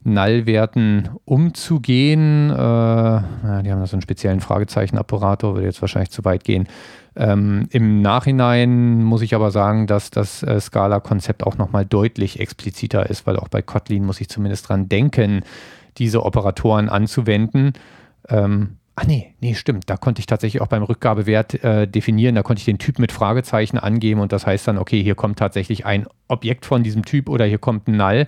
Nullwerten 0.03 1.09
umzugehen. 1.25 2.49
Äh, 2.49 2.53
die 2.53 3.71
haben 3.71 3.79
da 3.79 3.85
so 3.85 3.95
einen 3.95 4.01
speziellen 4.01 4.39
Fragezeichen-Operator, 4.39 5.55
würde 5.55 5.67
jetzt 5.67 5.81
wahrscheinlich 5.81 6.11
zu 6.11 6.23
weit 6.25 6.43
gehen. 6.43 6.67
Ähm, 7.15 7.67
Im 7.71 8.01
Nachhinein 8.01 9.03
muss 9.03 9.21
ich 9.21 9.35
aber 9.35 9.51
sagen, 9.51 9.87
dass 9.87 10.09
das 10.09 10.43
äh, 10.43 10.59
Scala-Konzept 10.59 11.45
auch 11.45 11.57
nochmal 11.57 11.85
deutlich 11.85 12.39
expliziter 12.39 13.09
ist, 13.09 13.27
weil 13.27 13.37
auch 13.37 13.49
bei 13.49 13.61
Kotlin 13.61 14.05
muss 14.05 14.21
ich 14.21 14.29
zumindest 14.29 14.69
dran 14.69 14.87
denken, 14.87 15.41
diese 15.97 16.23
Operatoren 16.25 16.87
anzuwenden. 16.87 17.73
Ähm, 18.29 18.77
Ach 19.01 19.05
nee, 19.05 19.33
nee, 19.39 19.53
stimmt. 19.53 19.89
Da 19.89 19.95
konnte 19.95 20.19
ich 20.19 20.25
tatsächlich 20.25 20.61
auch 20.61 20.67
beim 20.67 20.83
Rückgabewert 20.83 21.63
äh, 21.63 21.87
definieren. 21.87 22.35
Da 22.35 22.43
konnte 22.43 22.59
ich 22.59 22.65
den 22.65 22.79
Typ 22.79 22.99
mit 22.99 23.13
Fragezeichen 23.13 23.77
angeben 23.77 24.19
und 24.19 24.33
das 24.33 24.45
heißt 24.45 24.67
dann, 24.67 24.77
okay, 24.77 25.01
hier 25.01 25.15
kommt 25.15 25.39
tatsächlich 25.39 25.85
ein 25.85 26.05
Objekt 26.27 26.65
von 26.65 26.83
diesem 26.83 27.05
Typ 27.05 27.29
oder 27.29 27.45
hier 27.45 27.59
kommt 27.59 27.87
ein 27.87 27.95
Null. 27.95 28.27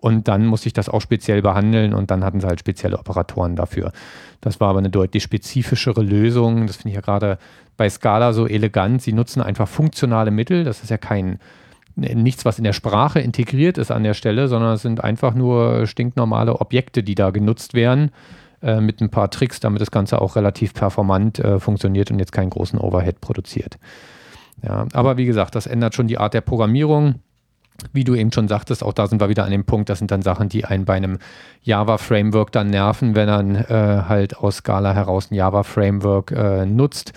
Und 0.00 0.28
dann 0.28 0.46
musste 0.46 0.68
ich 0.68 0.72
das 0.72 0.88
auch 0.88 1.00
speziell 1.00 1.42
behandeln 1.42 1.92
und 1.92 2.10
dann 2.10 2.24
hatten 2.24 2.40
sie 2.40 2.46
halt 2.46 2.60
spezielle 2.60 2.98
Operatoren 2.98 3.56
dafür. 3.56 3.92
Das 4.40 4.60
war 4.60 4.68
aber 4.68 4.78
eine 4.78 4.90
deutlich 4.90 5.24
spezifischere 5.24 6.02
Lösung. 6.02 6.66
Das 6.68 6.76
finde 6.76 6.90
ich 6.90 6.94
ja 6.94 7.00
gerade 7.00 7.38
bei 7.76 7.88
Scala 7.90 8.32
so 8.32 8.46
elegant. 8.46 9.02
Sie 9.02 9.12
nutzen 9.12 9.42
einfach 9.42 9.66
funktionale 9.66 10.30
Mittel. 10.30 10.62
Das 10.62 10.82
ist 10.82 10.90
ja 10.90 10.98
kein 10.98 11.38
nichts, 11.96 12.44
was 12.44 12.58
in 12.58 12.64
der 12.64 12.72
Sprache 12.72 13.18
integriert 13.18 13.76
ist 13.76 13.90
an 13.90 14.04
der 14.04 14.14
Stelle, 14.14 14.46
sondern 14.46 14.74
es 14.74 14.82
sind 14.82 15.02
einfach 15.02 15.34
nur 15.34 15.86
stinknormale 15.86 16.60
Objekte, 16.60 17.02
die 17.02 17.16
da 17.16 17.30
genutzt 17.30 17.74
werden 17.74 18.12
äh, 18.62 18.80
mit 18.80 19.00
ein 19.00 19.10
paar 19.10 19.30
Tricks, 19.30 19.58
damit 19.58 19.80
das 19.80 19.90
Ganze 19.90 20.22
auch 20.22 20.36
relativ 20.36 20.74
performant 20.74 21.40
äh, 21.40 21.58
funktioniert 21.58 22.12
und 22.12 22.20
jetzt 22.20 22.32
keinen 22.32 22.50
großen 22.50 22.78
Overhead 22.78 23.20
produziert. 23.20 23.78
Ja, 24.62 24.86
aber 24.92 25.16
wie 25.16 25.24
gesagt, 25.24 25.54
das 25.54 25.66
ändert 25.66 25.94
schon 25.94 26.08
die 26.08 26.18
Art 26.18 26.34
der 26.34 26.40
Programmierung 26.40 27.16
wie 27.92 28.04
du 28.04 28.14
eben 28.14 28.32
schon 28.32 28.48
sagtest, 28.48 28.82
auch 28.82 28.92
da 28.92 29.06
sind 29.06 29.20
wir 29.20 29.28
wieder 29.28 29.44
an 29.44 29.50
dem 29.50 29.64
Punkt, 29.64 29.88
das 29.88 29.98
sind 29.98 30.10
dann 30.10 30.22
Sachen, 30.22 30.48
die 30.48 30.64
einen 30.64 30.84
bei 30.84 30.94
einem 30.94 31.18
Java-Framework 31.62 32.50
dann 32.52 32.68
nerven, 32.70 33.14
wenn 33.14 33.28
man 33.28 33.54
äh, 33.54 34.02
halt 34.08 34.36
aus 34.36 34.56
Scala 34.56 34.94
heraus 34.94 35.30
ein 35.30 35.34
Java-Framework 35.34 36.32
äh, 36.32 36.66
nutzt. 36.66 37.12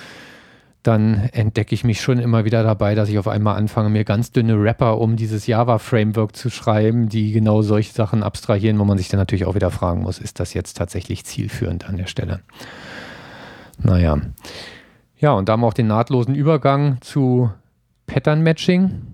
Dann 0.84 1.30
entdecke 1.32 1.76
ich 1.76 1.84
mich 1.84 2.02
schon 2.02 2.18
immer 2.18 2.44
wieder 2.44 2.64
dabei, 2.64 2.96
dass 2.96 3.10
ich 3.10 3.20
auf 3.20 3.28
einmal 3.28 3.56
anfange, 3.56 3.90
mir 3.90 4.04
ganz 4.04 4.32
dünne 4.32 4.64
Wrapper 4.64 4.98
um 4.98 5.16
dieses 5.16 5.46
Java-Framework 5.46 6.36
zu 6.36 6.50
schreiben, 6.50 7.08
die 7.08 7.32
genau 7.32 7.62
solche 7.62 7.94
Sachen 7.94 8.24
abstrahieren, 8.24 8.80
wo 8.80 8.86
man 8.86 8.98
sich 8.98 9.10
dann 9.10 9.20
natürlich 9.20 9.46
auch 9.46 9.56
wieder 9.56 9.70
fragen 9.70 10.02
muss, 10.02 10.18
ist 10.18 10.40
das 10.40 10.54
jetzt 10.54 10.78
tatsächlich 10.78 11.24
zielführend 11.26 11.88
an 11.88 11.98
der 11.98 12.08
Stelle? 12.08 12.40
Naja. 13.78 14.18
Ja, 15.20 15.34
und 15.34 15.50
da 15.50 15.54
haben 15.54 15.62
wir 15.62 15.68
auch 15.68 15.74
den 15.74 15.88
nahtlosen 15.88 16.34
Übergang 16.34 16.98
zu 17.02 17.52
Pattern-Matching 18.08 19.11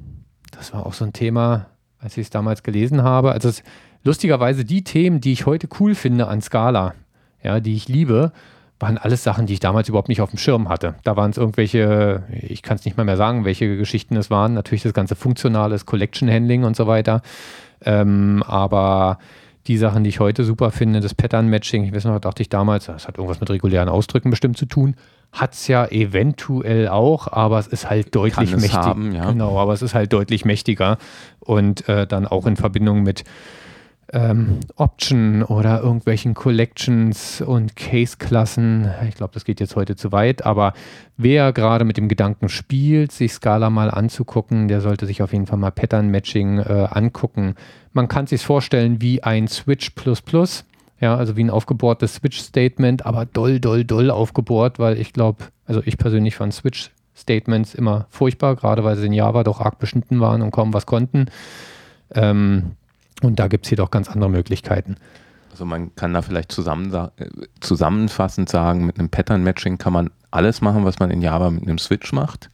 das 0.58 0.74
war 0.74 0.86
auch 0.86 0.94
so 0.94 1.06
ein 1.06 1.14
Thema, 1.14 1.68
als 2.00 2.18
ich 2.18 2.26
es 2.26 2.30
damals 2.30 2.64
gelesen 2.64 3.04
habe. 3.04 3.32
Also 3.32 3.50
es, 3.50 3.64
lustigerweise 4.04 4.66
die 4.66 4.84
Themen, 4.84 5.22
die 5.22 5.32
ich 5.32 5.46
heute 5.46 5.68
cool 5.80 5.96
finde 5.96 6.28
an 6.28 6.42
Scala, 6.42 6.94
ja, 7.44 7.60
die 7.60 7.76
ich 7.76 7.88
liebe, 7.88 8.32
waren 8.80 8.98
alles 8.98 9.24
Sachen, 9.24 9.48
die 9.48 9.54
ich 9.54 9.60
damals 9.60 9.90
überhaupt 9.90 10.10
nicht 10.10 10.22
auf 10.22 10.30
dem 10.30 10.38
Schirm 10.38 10.70
hatte. 10.70 10.96
Da 11.04 11.16
waren 11.16 11.32
es 11.32 11.38
irgendwelche, 11.38 12.24
ich 12.32 12.62
kann 12.62 12.78
es 12.78 12.86
nicht 12.86 12.98
mal 12.98 13.04
mehr 13.04 13.18
sagen, 13.18 13.46
welche 13.46 13.78
Geschichten 13.78 14.16
es 14.18 14.30
waren. 14.30 14.54
Natürlich 14.54 14.84
das 14.84 14.94
ganze 14.94 15.16
funktionales 15.16 15.86
Collection 15.86 16.30
Handling 16.30 16.64
und 16.64 16.76
so 16.76 16.86
weiter. 16.86 17.22
Ähm, 17.84 18.44
aber 18.46 19.18
die 19.66 19.78
Sachen, 19.78 20.04
die 20.04 20.10
ich 20.10 20.20
heute 20.20 20.44
super 20.44 20.72
finde, 20.72 21.00
das 21.00 21.16
Pattern 21.16 21.50
Matching, 21.50 21.86
ich 21.86 21.94
weiß 21.94 22.06
noch, 22.06 22.20
dachte 22.20 22.42
ich 22.42 22.50
damals, 22.50 22.86
das 22.86 23.08
hat 23.08 23.18
irgendwas 23.18 23.40
mit 23.40 23.50
regulären 23.50 23.90
Ausdrücken 23.90 24.30
bestimmt 24.30 24.58
zu 24.58 24.66
tun 24.66 24.96
hat 25.32 25.54
es 25.54 25.68
ja 25.68 25.86
eventuell 25.88 26.88
auch, 26.88 27.28
aber 27.32 27.60
es 27.60 27.68
ist 27.68 27.90
halt 27.90 28.16
deutlich 28.16 28.56
mächtiger. 28.56 28.96
Ja. 29.14 29.32
Genau, 29.32 29.60
aber 29.60 29.74
es 29.74 29.82
ist 29.82 29.94
halt 29.94 30.14
deutlich 30.14 30.46
mächtiger 30.46 30.98
und 31.40 31.88
äh, 31.90 32.08
dann 32.08 32.26
auch 32.26 32.46
in 32.46 32.56
Verbindung 32.56 33.04
mit 33.04 33.24
ähm, 34.14 34.60
Option 34.76 35.44
oder 35.44 35.82
irgendwelchen 35.82 36.34
Collections 36.34 37.42
und 37.42 37.76
Case-Klassen. 37.76 38.90
Ich 39.10 39.16
glaube, 39.16 39.34
das 39.34 39.44
geht 39.44 39.60
jetzt 39.60 39.76
heute 39.76 39.96
zu 39.96 40.12
weit, 40.12 40.46
aber 40.46 40.74
wer 41.18 41.52
gerade 41.52 41.84
mit 41.84 41.98
dem 41.98 42.08
Gedanken 42.08 42.50
spielt, 42.50 43.12
sich 43.12 43.34
Scala 43.34 43.70
mal 43.70 43.92
anzugucken, 43.92 44.68
der 44.68 44.82
sollte 44.82 45.06
sich 45.06 45.22
auf 45.22 45.34
jeden 45.34 45.46
Fall 45.46 45.60
mal 45.60 45.72
Pattern-Matching 45.72 46.60
äh, 46.60 46.88
angucken. 46.90 47.56
Man 47.92 48.08
kann 48.08 48.28
sich 48.28 48.42
vorstellen 48.42 49.02
wie 49.02 49.24
ein 49.24 49.48
Switch 49.48 49.92
ja, 51.00 51.16
also 51.16 51.38
wie 51.38 51.44
ein 51.44 51.50
aufgebohrtes 51.50 52.16
Switch-Statement, 52.16 53.06
aber 53.06 53.26
doll, 53.26 53.60
doll, 53.60 53.84
doll 53.84 54.10
aufgebohrt, 54.10 54.80
weil 54.80 54.98
ich 55.00 55.14
glaube, 55.14 55.46
also 55.66 55.82
ich 55.86 55.98
persönlich 55.98 56.36
fand 56.36 56.54
Switch-Statements 56.54 57.76
immer 57.76 58.08
furchtbar, 58.10 58.56
gerade 58.56 58.84
weil 58.84 58.96
sie 58.96 59.06
in 59.06 59.14
Java 59.14 59.44
doch 59.44 59.62
arg 59.62 59.80
beschnitten 59.80 60.20
waren 60.20 60.42
und 60.42 60.52
kaum 60.52 60.74
was 60.74 60.86
konnten. 60.86 61.28
Ähm, 62.14 62.72
und 63.22 63.40
da 63.40 63.48
gibt 63.48 63.66
es 63.66 63.72
jedoch 63.72 63.92
ganz 63.92 64.10
andere 64.10 64.30
Möglichkeiten. 64.30 64.98
Also 65.52 65.66
man 65.66 65.96
kann 65.96 66.14
da 66.14 66.22
vielleicht 66.22 66.52
zusammen, 66.52 66.94
äh, 66.94 67.10
zusammenfassend 67.60 68.48
sagen, 68.50 68.86
mit 68.86 69.00
einem 69.00 69.10
Pattern 69.10 69.44
Matching 69.44 69.78
kann 69.78 69.94
man 69.94 70.12
alles 70.30 70.62
machen, 70.62 70.86
was 70.86 71.00
man 71.00 71.10
in 71.10 71.22
Java 71.22 71.50
mit 71.50 71.64
einem 71.64 71.80
Switch 71.80 72.14
macht. 72.14 72.50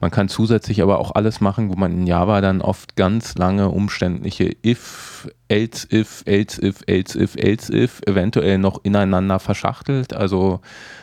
Man 0.00 0.12
kann 0.12 0.28
zusätzlich 0.28 0.80
aber 0.80 1.00
auch 1.00 1.16
alles 1.16 1.40
machen, 1.40 1.70
wo 1.70 1.74
man 1.74 1.92
in 1.92 2.06
Java 2.06 2.40
dann 2.40 2.60
oft 2.60 2.94
ganz 2.94 3.36
lange 3.36 3.68
umständliche 3.70 4.54
if, 4.64 5.28
else 5.48 5.88
if, 5.90 6.22
else 6.24 6.64
if, 6.64 6.82
else 6.86 7.18
if, 7.18 7.34
else 7.34 7.72
if 7.72 8.00
eventuell 8.06 8.58
noch 8.58 8.84
ineinander 8.84 9.40
verschachtelt. 9.40 10.14
Also 10.14 10.60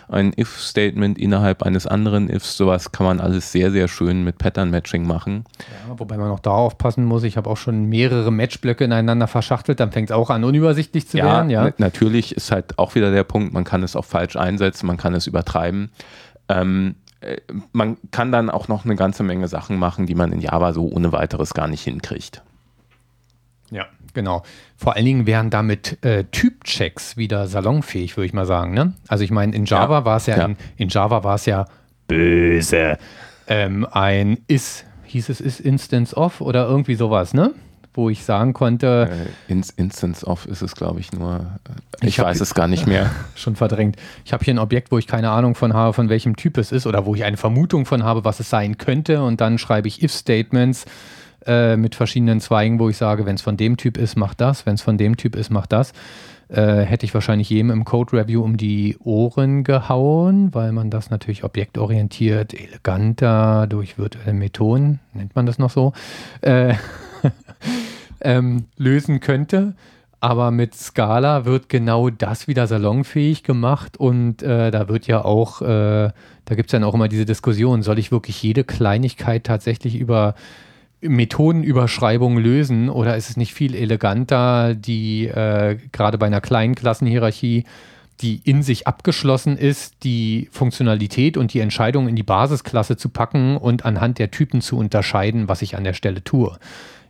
ein 0.07 0.31
if-Statement 0.37 1.17
innerhalb 1.17 1.63
eines 1.63 1.87
anderen 1.87 2.29
ifs, 2.29 2.55
sowas 2.55 2.93
kann 2.93 3.05
man 3.05 3.19
alles 3.19 3.51
sehr, 3.51 3.71
sehr 3.71 3.89
schön 3.89 4.23
mit 4.23 4.37
Pattern-Matching 4.37 5.05
machen. 5.05 5.43
Ja, 5.59 5.99
wobei 5.99 6.17
man 6.17 6.31
auch 6.31 6.39
da 6.39 6.51
aufpassen 6.51 7.03
muss, 7.03 7.23
ich 7.23 7.35
habe 7.35 7.49
auch 7.49 7.57
schon 7.57 7.85
mehrere 7.85 8.31
Matchblöcke 8.31 8.85
ineinander 8.85 9.27
verschachtelt, 9.27 9.79
dann 9.81 9.91
fängt 9.91 10.09
es 10.09 10.15
auch 10.15 10.29
an, 10.29 10.43
unübersichtlich 10.43 11.07
zu 11.07 11.17
ja, 11.17 11.25
werden. 11.25 11.49
Ja, 11.49 11.69
natürlich 11.79 12.35
ist 12.35 12.51
halt 12.51 12.79
auch 12.79 12.95
wieder 12.95 13.11
der 13.11 13.23
Punkt, 13.23 13.53
man 13.53 13.63
kann 13.65 13.83
es 13.83 13.95
auch 13.95 14.05
falsch 14.05 14.35
einsetzen, 14.35 14.85
man 14.87 14.97
kann 14.97 15.13
es 15.15 15.27
übertreiben. 15.27 15.89
Ähm, 16.47 16.95
äh, 16.95 17.04
man 17.71 17.97
kann 18.11 18.31
dann 18.31 18.49
auch 18.49 18.67
noch 18.67 18.85
eine 18.85 18.95
ganze 18.95 19.23
Menge 19.23 19.47
Sachen 19.47 19.77
machen, 19.77 20.05
die 20.05 20.15
man 20.15 20.31
in 20.31 20.41
Java 20.41 20.73
so 20.73 20.87
ohne 20.87 21.11
weiteres 21.11 21.53
gar 21.53 21.67
nicht 21.67 21.83
hinkriegt. 21.83 22.43
Ja, 23.71 23.85
genau. 24.13 24.43
Vor 24.75 24.95
allen 24.95 25.05
Dingen 25.05 25.25
wären 25.25 25.49
damit 25.49 26.03
äh, 26.03 26.25
Typchecks 26.25 27.17
wieder 27.17 27.47
salonfähig, 27.47 28.15
würde 28.15 28.27
ich 28.27 28.33
mal 28.33 28.45
sagen. 28.45 28.73
Ne? 28.73 28.93
Also 29.07 29.23
ich 29.23 29.31
meine, 29.31 29.55
in 29.55 29.65
Java 29.65 29.99
ja, 29.99 30.05
war 30.05 30.17
es 30.17 30.25
ja, 30.27 30.37
ja. 30.37 30.45
In, 30.45 30.57
in, 30.77 30.89
Java 30.89 31.23
war 31.23 31.35
es 31.35 31.45
ja 31.45 31.65
böse. 32.07 32.97
Ähm, 33.47 33.87
ein 33.91 34.39
is, 34.47 34.85
hieß 35.03 35.29
es 35.29 35.41
is 35.41 35.59
Instance 35.59 36.15
of 36.15 36.41
oder 36.41 36.67
irgendwie 36.67 36.95
sowas, 36.95 37.33
ne? 37.33 37.53
Wo 37.97 38.09
ich 38.09 38.23
sagen 38.23 38.53
konnte. 38.53 39.09
Äh, 39.49 39.61
Instance 39.77 40.25
of 40.25 40.45
ist 40.45 40.61
es, 40.61 40.75
glaube 40.75 40.99
ich, 40.99 41.11
nur. 41.11 41.59
Äh, 42.01 42.01
ich, 42.01 42.07
ich 42.07 42.19
weiß 42.19 42.41
es 42.41 42.53
gar 42.53 42.67
nicht 42.67 42.87
mehr. 42.87 43.11
Schon 43.35 43.55
verdrängt. 43.55 43.97
Ich 44.23 44.33
habe 44.33 44.43
hier 44.43 44.53
ein 44.53 44.59
Objekt, 44.59 44.91
wo 44.91 44.97
ich 44.97 45.07
keine 45.07 45.31
Ahnung 45.31 45.55
von 45.55 45.73
habe, 45.73 45.93
von 45.93 46.09
welchem 46.09 46.35
Typ 46.35 46.57
es 46.57 46.71
ist 46.71 46.87
oder 46.87 47.05
wo 47.05 47.15
ich 47.15 47.23
eine 47.23 47.37
Vermutung 47.37 47.85
von 47.85 48.03
habe, 48.03 48.25
was 48.25 48.39
es 48.39 48.49
sein 48.49 48.77
könnte. 48.77 49.23
Und 49.23 49.41
dann 49.41 49.57
schreibe 49.57 49.87
ich 49.87 50.03
if-Statements 50.03 50.85
äh, 51.45 51.77
mit 51.77 51.95
verschiedenen 51.95 52.41
Zweigen, 52.41 52.79
wo 52.79 52.89
ich 52.89 52.97
sage, 52.97 53.25
wenn 53.25 53.35
es 53.35 53.41
von 53.41 53.57
dem 53.57 53.77
Typ 53.77 53.97
ist, 53.97 54.15
mach 54.15 54.33
das, 54.33 54.65
wenn 54.65 54.75
es 54.75 54.81
von 54.81 54.97
dem 54.97 55.17
Typ 55.17 55.35
ist, 55.35 55.49
mach 55.49 55.67
das. 55.67 55.93
Äh, 56.47 56.83
hätte 56.83 57.05
ich 57.05 57.13
wahrscheinlich 57.13 57.49
jedem 57.49 57.71
im 57.71 57.85
Code 57.85 58.13
Review 58.13 58.43
um 58.43 58.55
die 58.55 58.97
Ohren 58.99 59.63
gehauen, 59.63 60.53
weil 60.53 60.71
man 60.71 60.91
das 60.91 61.09
natürlich 61.09 61.43
objektorientiert, 61.43 62.53
eleganter 62.53 63.65
durch 63.67 63.97
virtuelle 63.97 64.33
Methoden, 64.33 64.99
nennt 65.13 65.35
man 65.35 65.47
das 65.47 65.57
noch 65.57 65.71
so, 65.71 65.93
äh, 66.41 66.75
ähm, 68.25 68.65
lösen 68.77 69.19
könnte. 69.21 69.75
Aber 70.19 70.49
mit 70.49 70.73
Scala 70.73 71.45
wird 71.45 71.69
genau 71.69 72.09
das 72.09 72.47
wieder 72.47 72.65
salonfähig 72.65 73.43
gemacht 73.43 73.97
und 73.97 74.41
äh, 74.41 74.71
da 74.71 74.87
wird 74.87 75.05
ja 75.05 75.23
auch, 75.23 75.61
äh, 75.61 75.65
da 76.45 76.55
gibt 76.55 76.69
es 76.69 76.71
dann 76.71 76.83
auch 76.83 76.95
immer 76.95 77.07
diese 77.07 77.25
Diskussion, 77.25 77.83
soll 77.83 77.99
ich 77.99 78.11
wirklich 78.11 78.41
jede 78.41 78.63
Kleinigkeit 78.63 79.43
tatsächlich 79.43 79.95
über 79.95 80.33
Methodenüberschreibungen 81.01 82.43
lösen 82.43 82.89
oder 82.89 83.15
ist 83.15 83.29
es 83.29 83.37
nicht 83.37 83.53
viel 83.53 83.75
eleganter, 83.75 84.73
die 84.73 85.27
äh, 85.27 85.77
gerade 85.91 86.17
bei 86.17 86.25
einer 86.25 86.41
kleinen 86.41 86.73
Klassenhierarchie, 86.73 87.65
die 88.21 88.41
in 88.43 88.63
sich 88.63 88.87
abgeschlossen 88.87 89.57
ist, 89.57 90.03
die 90.03 90.47
Funktionalität 90.51 91.37
und 91.37 91.53
die 91.53 91.59
Entscheidung 91.59 92.07
in 92.07 92.15
die 92.15 92.23
Basisklasse 92.23 92.97
zu 92.97 93.09
packen 93.09 93.57
und 93.57 93.85
anhand 93.85 94.19
der 94.19 94.31
Typen 94.31 94.61
zu 94.61 94.77
unterscheiden, 94.77 95.47
was 95.47 95.61
ich 95.61 95.75
an 95.75 95.83
der 95.83 95.93
Stelle 95.93 96.23
tue. 96.23 96.57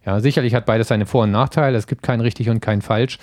Ja, 0.05 0.19
sicherlich 0.19 0.53
hat 0.53 0.65
beides 0.65 0.87
seine 0.87 1.05
Vor- 1.05 1.23
und 1.23 1.31
Nachteile. 1.31 1.77
Es 1.77 1.87
gibt 1.87 2.03
kein 2.03 2.21
richtig 2.21 2.49
und 2.49 2.59
kein 2.59 2.81
falsch. 2.81 3.17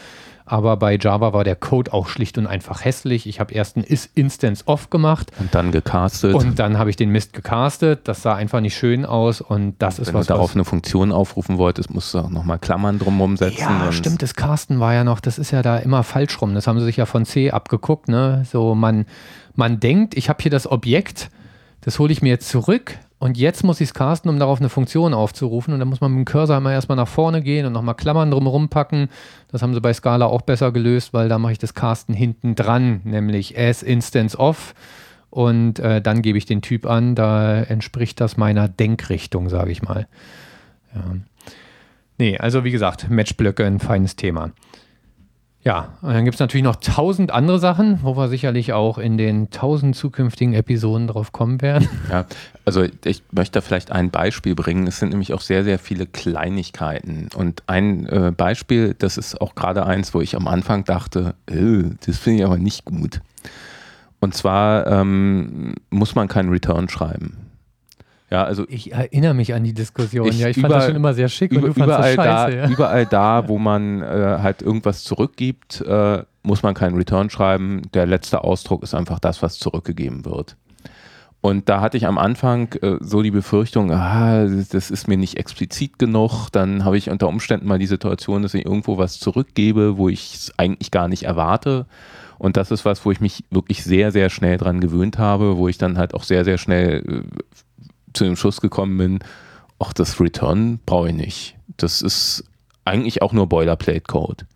Aber 0.44 0.76
bei 0.76 0.98
Java 1.00 1.32
war 1.32 1.44
der 1.44 1.54
Code 1.54 1.92
auch 1.92 2.08
schlicht 2.08 2.36
und 2.36 2.46
einfach 2.46 2.84
hässlich. 2.84 3.26
Ich 3.26 3.38
habe 3.38 3.54
erst 3.54 3.76
ein 3.76 3.84
Is-Instance 3.84 4.64
off 4.66 4.90
gemacht. 4.90 5.30
Und 5.38 5.54
dann 5.54 5.70
gecastet. 5.70 6.34
Und 6.34 6.58
dann 6.58 6.78
habe 6.78 6.90
ich 6.90 6.96
den 6.96 7.10
Mist 7.10 7.32
gecastet. 7.32 8.00
Das 8.08 8.22
sah 8.22 8.34
einfach 8.34 8.60
nicht 8.60 8.76
schön 8.76 9.04
aus. 9.04 9.40
Und 9.40 9.76
das 9.78 9.98
und 9.98 10.02
ist 10.02 10.08
wenn 10.08 10.14
was. 10.14 10.28
Wenn 10.28 10.34
du 10.34 10.38
darauf 10.38 10.54
eine 10.54 10.64
Funktion 10.64 11.12
aufrufen 11.12 11.58
wolltest, 11.58 11.94
musst 11.94 12.12
du 12.12 12.18
auch 12.18 12.30
nochmal 12.30 12.58
Klammern 12.58 12.98
drumherum 12.98 13.36
setzen. 13.36 13.60
Ja, 13.60 13.92
stimmt. 13.92 14.20
Das 14.20 14.34
Casten 14.34 14.80
war 14.80 14.92
ja 14.94 15.04
noch, 15.04 15.20
das 15.20 15.38
ist 15.38 15.52
ja 15.52 15.62
da 15.62 15.76
immer 15.76 16.02
falsch 16.02 16.40
rum. 16.42 16.54
Das 16.54 16.66
haben 16.66 16.80
sie 16.80 16.86
sich 16.86 16.96
ja 16.96 17.06
von 17.06 17.24
C 17.24 17.52
abgeguckt. 17.52 18.08
Ne? 18.08 18.44
So, 18.50 18.74
man, 18.74 19.06
man 19.54 19.78
denkt, 19.78 20.16
ich 20.16 20.28
habe 20.28 20.42
hier 20.42 20.50
das 20.50 20.70
Objekt, 20.70 21.30
das 21.82 22.00
hole 22.00 22.12
ich 22.12 22.20
mir 22.20 22.30
jetzt 22.30 22.48
zurück 22.48 22.98
und 23.22 23.38
jetzt 23.38 23.62
muss 23.62 23.80
ich 23.80 23.90
es 23.90 23.94
casten, 23.94 24.28
um 24.28 24.40
darauf 24.40 24.58
eine 24.58 24.68
Funktion 24.68 25.14
aufzurufen. 25.14 25.72
Und 25.72 25.78
dann 25.78 25.86
muss 25.86 26.00
man 26.00 26.10
mit 26.10 26.18
dem 26.18 26.24
Cursor 26.24 26.56
immer 26.56 26.72
erstmal 26.72 26.96
nach 26.96 27.06
vorne 27.06 27.40
gehen 27.40 27.64
und 27.64 27.72
nochmal 27.72 27.94
Klammern 27.94 28.32
drumherum 28.32 28.68
packen. 28.68 29.10
Das 29.46 29.62
haben 29.62 29.74
sie 29.74 29.80
bei 29.80 29.92
Scala 29.92 30.26
auch 30.26 30.42
besser 30.42 30.72
gelöst, 30.72 31.14
weil 31.14 31.28
da 31.28 31.38
mache 31.38 31.52
ich 31.52 31.58
das 31.58 31.72
Casten 31.72 32.16
hinten 32.16 32.56
dran, 32.56 33.00
nämlich 33.04 33.56
as 33.56 33.84
instance 33.84 34.36
of. 34.36 34.74
Und 35.30 35.78
äh, 35.78 36.02
dann 36.02 36.22
gebe 36.22 36.36
ich 36.36 36.46
den 36.46 36.62
Typ 36.62 36.84
an. 36.84 37.14
Da 37.14 37.62
entspricht 37.62 38.20
das 38.20 38.36
meiner 38.36 38.66
Denkrichtung, 38.66 39.48
sage 39.50 39.70
ich 39.70 39.82
mal. 39.82 40.08
Ja. 40.92 41.02
Nee, 42.18 42.38
also 42.38 42.64
wie 42.64 42.72
gesagt, 42.72 43.08
Matchblöcke 43.08 43.64
ein 43.64 43.78
feines 43.78 44.16
Thema. 44.16 44.50
Ja, 45.64 45.90
und 46.02 46.12
dann 46.12 46.24
gibt 46.24 46.34
es 46.34 46.40
natürlich 46.40 46.64
noch 46.64 46.76
tausend 46.76 47.30
andere 47.30 47.60
Sachen, 47.60 48.00
wo 48.02 48.16
wir 48.16 48.26
sicherlich 48.28 48.72
auch 48.72 48.98
in 48.98 49.16
den 49.16 49.50
tausend 49.50 49.94
zukünftigen 49.94 50.54
Episoden 50.54 51.06
drauf 51.06 51.30
kommen 51.32 51.62
werden. 51.62 51.88
Ja, 52.10 52.26
also 52.64 52.84
ich 53.04 53.22
möchte 53.30 53.62
vielleicht 53.62 53.92
ein 53.92 54.10
Beispiel 54.10 54.54
bringen. 54.54 54.86
Es 54.86 54.98
sind 54.98 55.10
nämlich 55.10 55.32
auch 55.32 55.40
sehr, 55.40 55.64
sehr 55.64 55.78
viele 55.78 56.04
Kleinigkeiten. 56.04 57.28
Und 57.34 57.62
ein 57.68 58.06
äh, 58.06 58.32
Beispiel, 58.36 58.94
das 58.98 59.16
ist 59.16 59.40
auch 59.40 59.54
gerade 59.54 59.86
eins, 59.86 60.12
wo 60.12 60.20
ich 60.20 60.36
am 60.36 60.48
Anfang 60.48 60.84
dachte, 60.84 61.34
äh, 61.46 61.84
das 62.04 62.18
finde 62.18 62.40
ich 62.40 62.44
aber 62.44 62.58
nicht 62.58 62.84
gut. 62.84 63.20
Und 64.20 64.34
zwar 64.34 64.86
ähm, 64.88 65.74
muss 65.90 66.14
man 66.14 66.28
keinen 66.28 66.50
Return 66.50 66.88
schreiben. 66.88 67.41
Ja, 68.32 68.44
also 68.44 68.64
ich 68.70 68.92
erinnere 68.92 69.34
mich 69.34 69.52
an 69.52 69.62
die 69.62 69.74
Diskussion. 69.74 70.26
Ich, 70.26 70.38
ja, 70.38 70.48
ich 70.48 70.54
fand 70.54 70.68
überall, 70.68 70.80
das 70.80 70.86
schon 70.86 70.96
immer 70.96 71.12
sehr 71.12 71.28
schick 71.28 71.52
über, 71.52 71.66
und 71.66 71.76
du 71.76 71.82
überall 71.82 72.16
das 72.16 72.24
scheiße, 72.24 72.56
da, 72.56 72.62
ja. 72.62 72.68
Überall 72.70 73.04
da, 73.04 73.46
wo 73.48 73.58
man 73.58 74.00
äh, 74.00 74.38
halt 74.40 74.62
irgendwas 74.62 75.04
zurückgibt, 75.04 75.82
äh, 75.82 76.22
muss 76.42 76.62
man 76.62 76.72
keinen 76.72 76.96
Return 76.96 77.28
schreiben. 77.28 77.82
Der 77.92 78.06
letzte 78.06 78.42
Ausdruck 78.42 78.84
ist 78.84 78.94
einfach 78.94 79.18
das, 79.18 79.42
was 79.42 79.58
zurückgegeben 79.58 80.24
wird. 80.24 80.56
Und 81.42 81.68
da 81.68 81.82
hatte 81.82 81.98
ich 81.98 82.06
am 82.06 82.16
Anfang 82.16 82.72
äh, 82.80 82.96
so 83.00 83.20
die 83.20 83.32
Befürchtung, 83.32 83.92
ah, 83.92 84.46
das 84.46 84.90
ist 84.90 85.08
mir 85.08 85.18
nicht 85.18 85.36
explizit 85.36 85.98
genug. 85.98 86.48
Dann 86.52 86.86
habe 86.86 86.96
ich 86.96 87.10
unter 87.10 87.28
Umständen 87.28 87.66
mal 87.66 87.78
die 87.78 87.86
Situation, 87.86 88.42
dass 88.42 88.54
ich 88.54 88.64
irgendwo 88.64 88.96
was 88.96 89.20
zurückgebe, 89.20 89.98
wo 89.98 90.08
ich 90.08 90.34
es 90.36 90.52
eigentlich 90.56 90.90
gar 90.90 91.08
nicht 91.08 91.24
erwarte. 91.24 91.84
Und 92.38 92.56
das 92.56 92.70
ist 92.70 92.86
was, 92.86 93.04
wo 93.04 93.12
ich 93.12 93.20
mich 93.20 93.44
wirklich 93.50 93.84
sehr, 93.84 94.10
sehr 94.10 94.30
schnell 94.30 94.56
dran 94.56 94.80
gewöhnt 94.80 95.18
habe, 95.18 95.58
wo 95.58 95.68
ich 95.68 95.76
dann 95.76 95.98
halt 95.98 96.14
auch 96.14 96.22
sehr, 96.22 96.44
sehr 96.44 96.56
schnell 96.56 97.04
äh, 97.06 97.22
zu 98.12 98.24
dem 98.24 98.36
Schluss 98.36 98.60
gekommen 98.60 98.98
bin, 98.98 99.18
ach, 99.78 99.92
das 99.92 100.20
Return 100.20 100.80
brauche 100.86 101.08
ich 101.08 101.14
nicht. 101.14 101.56
Das 101.76 102.02
ist 102.02 102.44
eigentlich 102.84 103.22
auch 103.22 103.32
nur 103.32 103.48
Boilerplate-Code. 103.48 104.46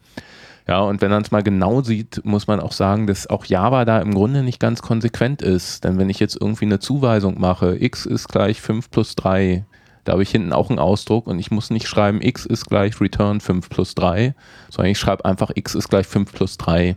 Ja, 0.68 0.80
und 0.80 1.00
wenn 1.00 1.10
man 1.10 1.22
es 1.22 1.30
mal 1.30 1.44
genau 1.44 1.82
sieht, 1.82 2.24
muss 2.24 2.48
man 2.48 2.58
auch 2.58 2.72
sagen, 2.72 3.06
dass 3.06 3.28
auch 3.28 3.44
Java 3.44 3.84
da 3.84 4.00
im 4.00 4.12
Grunde 4.12 4.42
nicht 4.42 4.58
ganz 4.58 4.82
konsequent 4.82 5.40
ist. 5.40 5.84
Denn 5.84 5.96
wenn 5.98 6.10
ich 6.10 6.18
jetzt 6.18 6.36
irgendwie 6.40 6.64
eine 6.64 6.80
Zuweisung 6.80 7.40
mache, 7.40 7.76
x 7.80 8.04
ist 8.04 8.28
gleich 8.28 8.60
5 8.60 8.90
plus 8.90 9.14
3, 9.14 9.64
da 10.02 10.12
habe 10.12 10.24
ich 10.24 10.30
hinten 10.30 10.52
auch 10.52 10.70
einen 10.70 10.80
Ausdruck 10.80 11.28
und 11.28 11.38
ich 11.38 11.52
muss 11.52 11.70
nicht 11.70 11.86
schreiben, 11.86 12.20
x 12.20 12.46
ist 12.46 12.66
gleich 12.66 13.00
return 13.00 13.40
5 13.40 13.68
plus 13.68 13.94
3, 13.94 14.34
sondern 14.70 14.90
ich 14.90 14.98
schreibe 14.98 15.24
einfach, 15.24 15.50
x 15.54 15.76
ist 15.76 15.88
gleich 15.88 16.06
5 16.06 16.32
plus 16.32 16.56
3. 16.58 16.96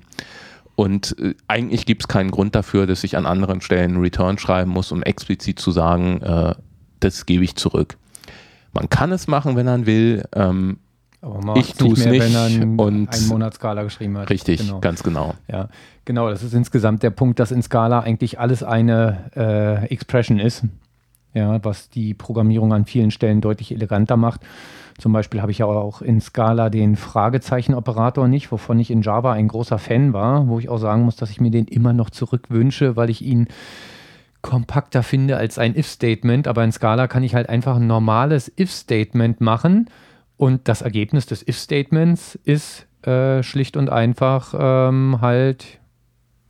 Und 0.80 1.18
äh, 1.20 1.36
eigentlich 1.50 1.86
gibt 1.86 2.04
es 2.04 2.08
keinen 2.08 2.32
Grund 2.32 2.56
dafür, 2.56 2.88
dass 2.88 3.04
ich 3.04 3.18
an 3.18 3.26
anderen 3.26 3.60
Stellen 3.60 3.98
Return 3.98 4.38
schreiben 4.38 4.72
muss, 4.72 4.94
um 4.94 5.04
explizit 5.04 5.60
zu 5.60 5.72
sagen, 5.72 6.22
äh, 6.22 6.56
das 7.02 7.26
gebe 7.26 7.44
ich 7.44 7.58
zurück. 7.58 7.98
Man 8.72 8.88
kann 8.88 9.12
es 9.12 9.28
machen, 9.28 9.58
wenn 9.58 9.66
man 9.66 9.86
will. 9.86 10.24
Ähm, 10.34 10.78
aber 11.20 11.42
man 11.44 11.58
ich 11.58 11.74
tue 11.74 11.92
es 11.92 12.06
nicht, 12.06 12.24
wenn 12.24 12.34
er 12.34 12.44
einen, 12.44 12.80
und 12.80 13.14
einen 13.14 13.28
Monat 13.28 13.56
Skala 13.56 13.84
geschrieben 13.84 14.18
hat. 14.20 14.30
Richtig, 14.30 14.62
genau. 14.62 14.80
ganz 14.80 15.04
genau. 15.04 15.34
Ja, 15.50 15.68
genau. 16.06 16.30
Das 16.30 16.44
ist 16.44 16.54
insgesamt 16.54 17.04
der 17.04 17.10
Punkt, 17.10 17.40
dass 17.40 17.52
in 17.52 17.62
Skala 17.62 18.00
eigentlich 18.00 18.40
alles 18.40 18.64
eine 18.64 19.32
äh, 19.36 19.86
Expression 19.88 20.40
ist. 20.40 20.64
Ja, 21.34 21.62
was 21.62 21.90
die 21.90 22.14
Programmierung 22.14 22.72
an 22.72 22.86
vielen 22.86 23.12
Stellen 23.12 23.42
deutlich 23.42 23.74
eleganter 23.74 24.16
macht. 24.16 24.40
Zum 25.00 25.14
Beispiel 25.14 25.42
habe 25.42 25.52
ich 25.52 25.60
ja 25.60 25.66
auch 25.66 26.02
in 26.02 26.22
Scala 26.22 26.70
den 26.70 26.96
Fragezeichen-Operator 26.96 28.28
nicht, 28.28 28.52
wovon 28.52 28.80
ich 28.80 28.92
in 28.92 29.02
Java 29.02 29.32
ein 29.34 29.48
großer 29.48 29.80
Fan 29.80 30.14
war, 30.14 30.48
wo 30.48 30.60
ich 30.60 30.70
auch 30.70 30.78
sagen 30.78 31.04
muss, 31.04 31.16
dass 31.16 31.32
ich 31.32 31.42
mir 31.42 31.52
den 31.52 31.66
immer 31.66 31.94
noch 31.94 32.10
zurückwünsche, 32.10 32.96
weil 32.96 33.10
ich 33.10 33.22
ihn 33.22 33.48
kompakter 34.42 35.04
finde 35.04 35.38
als 35.38 35.58
ein 35.58 35.76
If-Statement. 35.76 36.48
Aber 36.48 36.64
in 36.64 36.72
Scala 36.72 37.08
kann 37.08 37.24
ich 37.24 37.34
halt 37.34 37.50
einfach 37.50 37.78
ein 37.78 37.88
normales 37.88 38.52
If-Statement 38.60 39.42
machen 39.42 39.90
und 40.38 40.68
das 40.68 40.82
Ergebnis 40.82 41.26
des 41.26 41.48
If-Statements 41.48 42.36
ist 42.44 42.88
äh, 43.06 43.44
schlicht 43.44 43.78
und 43.78 43.90
einfach 43.90 44.54
ähm, 44.58 45.20
halt 45.22 45.80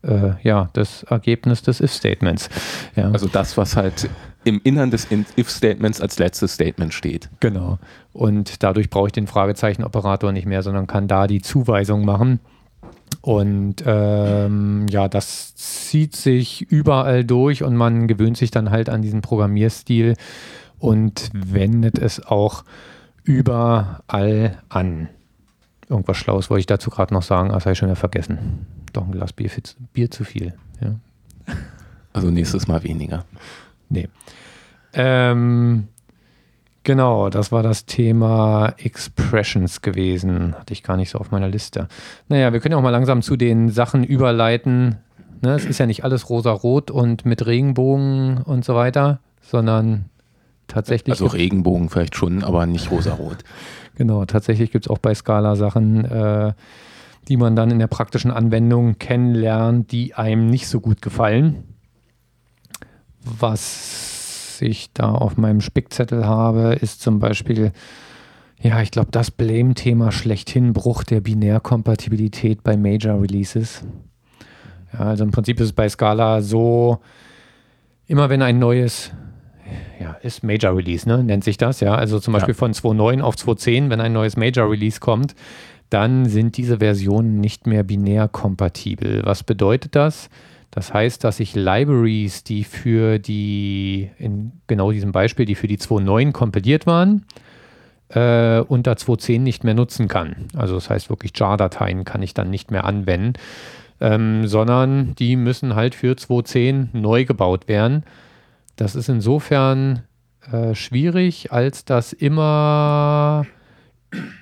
äh, 0.04 0.32
ja, 0.43 0.70
das 0.74 1.04
Ergebnis 1.04 1.62
des 1.62 1.82
If-Statements. 1.82 2.50
Ja. 2.95 3.12
Also 3.12 3.28
das, 3.28 3.58
was 3.58 3.76
halt 3.76 4.10
im 4.44 4.62
Innern 4.64 4.92
des 4.92 5.08
If-Statements 5.38 6.02
als 6.02 6.18
letztes 6.18 6.54
Statement 6.54 6.94
steht. 6.94 7.30
Genau. 7.40 7.78
Und 8.14 8.64
dadurch 8.64 8.90
brauche 8.90 9.08
ich 9.08 9.14
den 9.14 9.28
Fragezeichen-Operator 9.28 10.32
nicht 10.32 10.46
mehr, 10.46 10.64
sondern 10.64 10.88
kann 10.88 11.08
da 11.08 11.28
die 11.28 11.42
Zuweisung 11.42 12.06
machen. 12.06 12.40
Und 13.22 13.84
ähm, 13.86 14.88
ja, 14.90 15.08
das 15.08 15.56
zieht 15.56 16.16
sich 16.16 16.62
überall 16.72 17.26
durch 17.26 17.64
und 17.64 17.76
man 17.76 18.08
gewöhnt 18.08 18.38
sich 18.38 18.52
dann 18.52 18.70
halt 18.72 18.90
an 18.90 19.02
diesen 19.02 19.22
Programmierstil 19.22 20.16
und 20.80 21.30
wendet 21.34 22.00
es 22.00 22.26
auch 22.26 22.64
überall 23.24 24.58
an. 24.70 25.10
Irgendwas 25.90 26.18
Schlaues 26.18 26.50
wollte 26.50 26.62
ich 26.62 26.66
dazu 26.68 26.90
gerade 26.90 27.14
noch 27.14 27.24
sagen, 27.24 27.50
aber 27.50 27.58
das 27.58 27.66
habe 27.66 27.74
ich 27.74 27.80
schon 27.80 27.90
wieder 27.90 27.96
vergessen. 27.96 28.66
Doch 28.94 29.06
ein 29.06 29.12
Glas 29.12 29.34
Bier, 29.34 29.50
Bier 29.92 30.10
zu 30.10 30.24
viel. 30.24 30.54
Ja. 30.82 30.96
Also 32.14 32.32
nächstes 32.32 32.68
Mal 32.68 32.84
weniger. 32.84 33.26
Nee. 33.90 34.08
Ähm, 34.94 35.88
genau, 36.84 37.30
das 37.30 37.52
war 37.52 37.64
das 37.64 37.86
Thema 37.86 38.74
Expressions 38.78 39.82
gewesen. 39.82 40.56
Hatte 40.58 40.74
ich 40.74 40.84
gar 40.84 40.98
nicht 40.98 41.10
so 41.10 41.20
auf 41.20 41.32
meiner 41.32 41.48
Liste. 41.48 41.88
Naja, 42.28 42.54
wir 42.54 42.60
können 42.60 42.74
ja 42.74 42.78
auch 42.78 42.84
mal 42.84 42.90
langsam 42.90 43.22
zu 43.22 43.36
den 43.36 43.70
Sachen 43.70 44.04
überleiten. 44.04 44.98
Ne, 45.42 45.54
es 45.54 45.66
ist 45.66 45.80
ja 45.80 45.86
nicht 45.86 46.04
alles 46.04 46.30
rosa-rot 46.30 46.92
und 46.92 47.26
mit 47.26 47.46
Regenbogen 47.46 48.40
und 48.40 48.66
so 48.66 48.76
weiter, 48.76 49.20
sondern 49.42 50.06
tatsächlich. 50.68 51.14
Also 51.14 51.28
Regenbogen 51.28 51.90
vielleicht 51.90 52.16
schon, 52.16 52.44
aber 52.44 52.66
nicht 52.66 52.92
rosa-rot. 52.92 53.38
Genau, 53.96 54.24
tatsächlich 54.24 54.72
gibt 54.72 54.86
es 54.86 54.90
auch 54.90 54.98
bei 54.98 55.14
Scala 55.14 55.58
Sachen, 55.58 56.06
äh, 56.06 56.54
die 57.28 57.36
man 57.36 57.58
dann 57.58 57.70
in 57.70 57.80
der 57.80 57.88
praktischen 57.88 58.32
Anwendung 58.32 58.98
kennenlernt, 58.98 59.92
die 59.92 60.14
einem 60.14 60.50
nicht 60.50 60.70
so 60.70 60.80
gut 60.80 61.02
gefallen. 61.02 61.66
Was 63.24 64.61
ich 64.61 64.91
da 64.93 65.11
auf 65.11 65.38
meinem 65.38 65.61
Spickzettel 65.61 66.26
habe, 66.26 66.78
ist 66.80 67.01
zum 67.01 67.20
Beispiel, 67.20 67.72
ja, 68.59 68.82
ich 68.82 68.91
glaube, 68.91 69.09
das 69.11 69.32
Blame-Thema 69.32 70.11
schlechthin, 70.11 70.74
Bruch 70.74 71.03
der 71.03 71.22
Binärkompatibilität 71.22 72.63
bei 72.63 72.78
Major 72.78 73.22
Releases. 73.22 73.84
Ja, 74.93 74.99
also 74.99 75.24
im 75.24 75.32
Prinzip 75.32 75.59
ist 75.59 75.67
es 75.67 75.74
bei 75.74 75.88
Scala 75.88 76.41
so, 76.41 76.99
immer 78.07 78.30
wenn 78.30 78.41
ein 78.41 78.59
neues 78.59 79.11
ja, 79.99 80.13
ist 80.22 80.43
Major 80.43 80.76
Release, 80.76 81.07
ne? 81.07 81.24
nennt 81.24 81.43
sich 81.43 81.57
das, 81.57 81.80
ja. 81.80 81.95
Also 81.95 82.20
zum 82.20 82.34
Beispiel 82.34 82.53
ja. 82.53 82.57
von 82.57 82.74
2.9 82.74 83.22
auf 83.22 83.36
2.10, 83.36 83.89
wenn 83.89 84.01
ein 84.01 84.13
neues 84.13 84.38
Major 84.38 84.70
Release 84.70 84.99
kommt, 84.99 85.36
dann 85.89 86.26
sind 86.26 86.57
diese 86.57 86.78
Versionen 86.78 87.39
nicht 87.39 87.67
mehr 87.67 87.84
binär 87.84 88.28
kompatibel. 88.28 89.22
Was 89.26 89.43
bedeutet 89.43 89.95
das? 89.95 90.30
Das 90.80 90.93
heißt, 90.93 91.25
dass 91.25 91.41
ich 91.41 91.55
Libraries, 91.55 92.45
die 92.45 92.63
für 92.63 93.19
die, 93.19 94.09
in 94.17 94.53
genau 94.67 94.93
diesem 94.93 95.11
Beispiel, 95.11 95.45
die 95.45 95.55
für 95.55 95.67
die 95.67 95.77
2.9 95.77 96.32
kompiliert 96.32 96.88
waren, 96.88 97.25
äh, 98.07 98.61
unter 98.61 98.93
2.10 98.93 99.39
nicht 99.39 99.65
mehr 99.65 99.73
nutzen 99.73 100.07
kann. 100.07 100.47
Also 100.55 100.75
das 100.75 100.89
heißt 100.89 101.09
wirklich 101.09 101.34
JAR-Dateien 101.36 102.05
kann 102.05 102.21
ich 102.21 102.34
dann 102.34 102.49
nicht 102.49 102.71
mehr 102.71 102.86
anwenden, 102.86 103.34
ähm, 103.99 104.47
sondern 104.47 105.15
die 105.15 105.36
müssen 105.36 105.75
halt 105.75 105.95
für 105.95 106.13
2.10 106.13 106.88
neu 106.93 107.25
gebaut 107.25 107.67
werden. 107.67 108.03
Das 108.77 108.95
ist 108.95 109.09
insofern 109.09 110.03
äh, 110.49 110.75
schwierig, 110.75 111.51
als 111.51 111.84
dass 111.84 112.13
immer, 112.13 113.45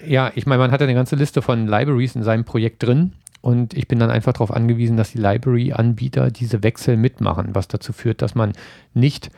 ja, 0.06 0.32
ich 0.36 0.46
meine, 0.46 0.60
man 0.60 0.70
hat 0.70 0.82
ja 0.82 0.86
eine 0.86 0.94
ganze 0.94 1.16
Liste 1.16 1.42
von 1.42 1.66
Libraries 1.66 2.16
in 2.16 2.22
seinem 2.22 2.46
Projekt 2.46 2.84
drin 2.84 3.14
und 3.48 3.76
ich 3.76 3.88
bin 3.88 3.98
dann 3.98 4.12
einfach 4.12 4.34
darauf 4.34 4.52
angewiesen, 4.52 4.98
dass 4.98 5.14
die 5.14 5.20
Library-Anbieter 5.20 6.32
diese 6.32 6.64
Wechsel 6.64 6.98
mitmachen, 6.98 7.56
was 7.56 7.70
dazu 7.70 7.94
führt, 7.94 8.22
dass 8.22 8.36
man 8.36 8.52
nicht 8.94 9.32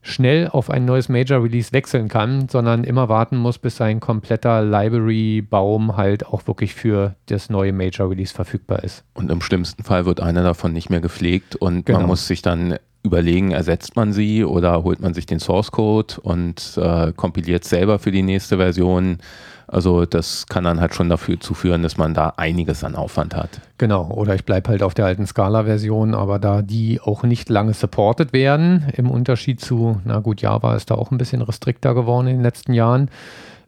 schnell 0.00 0.48
auf 0.48 0.68
ein 0.68 0.84
neues 0.84 1.08
Major 1.08 1.44
Release 1.44 1.72
wechseln 1.72 2.08
kann, 2.08 2.48
sondern 2.48 2.82
immer 2.82 3.08
warten 3.08 3.36
muss, 3.36 3.58
bis 3.58 3.76
sein 3.76 4.00
kompletter 4.00 4.64
Library-Baum 4.64 5.96
halt 5.96 6.26
auch 6.26 6.48
wirklich 6.48 6.74
für 6.74 7.14
das 7.26 7.50
neue 7.50 7.72
Major 7.72 8.10
Release 8.10 8.34
verfügbar 8.34 8.82
ist. 8.82 9.04
Und 9.14 9.30
im 9.30 9.40
schlimmsten 9.40 9.84
Fall 9.84 10.06
wird 10.06 10.18
einer 10.18 10.42
davon 10.42 10.72
nicht 10.72 10.90
mehr 10.90 11.00
gepflegt 11.00 11.54
und 11.54 11.86
genau. 11.86 12.00
man 12.00 12.08
muss 12.08 12.26
sich 12.26 12.42
dann 12.42 12.78
überlegen, 13.04 13.52
ersetzt 13.52 13.94
man 13.94 14.12
sie 14.12 14.44
oder 14.44 14.82
holt 14.82 14.98
man 14.98 15.14
sich 15.14 15.26
den 15.26 15.38
Source 15.38 15.70
Code 15.70 16.14
und 16.20 16.76
äh, 16.82 17.12
kompiliert 17.12 17.62
selber 17.62 18.00
für 18.00 18.10
die 18.10 18.22
nächste 18.22 18.56
Version. 18.56 19.18
Also 19.66 20.04
das 20.04 20.46
kann 20.46 20.64
dann 20.64 20.80
halt 20.80 20.94
schon 20.94 21.08
dafür 21.08 21.40
zuführen, 21.40 21.82
dass 21.82 21.96
man 21.96 22.14
da 22.14 22.34
einiges 22.36 22.84
an 22.84 22.94
Aufwand 22.94 23.34
hat. 23.34 23.60
Genau, 23.78 24.10
oder 24.10 24.34
ich 24.34 24.44
bleibe 24.44 24.70
halt 24.70 24.82
auf 24.82 24.94
der 24.94 25.06
alten 25.06 25.26
Scala-Version, 25.26 26.14
aber 26.14 26.38
da 26.38 26.62
die 26.62 27.00
auch 27.00 27.22
nicht 27.22 27.48
lange 27.48 27.74
supported 27.74 28.32
werden, 28.32 28.86
im 28.96 29.10
Unterschied 29.10 29.60
zu, 29.60 30.00
na 30.04 30.20
gut, 30.20 30.42
Java 30.42 30.76
ist 30.76 30.90
da 30.90 30.94
auch 30.94 31.10
ein 31.10 31.18
bisschen 31.18 31.42
restrikter 31.42 31.94
geworden 31.94 32.26
in 32.26 32.36
den 32.36 32.42
letzten 32.42 32.74
Jahren. 32.74 33.10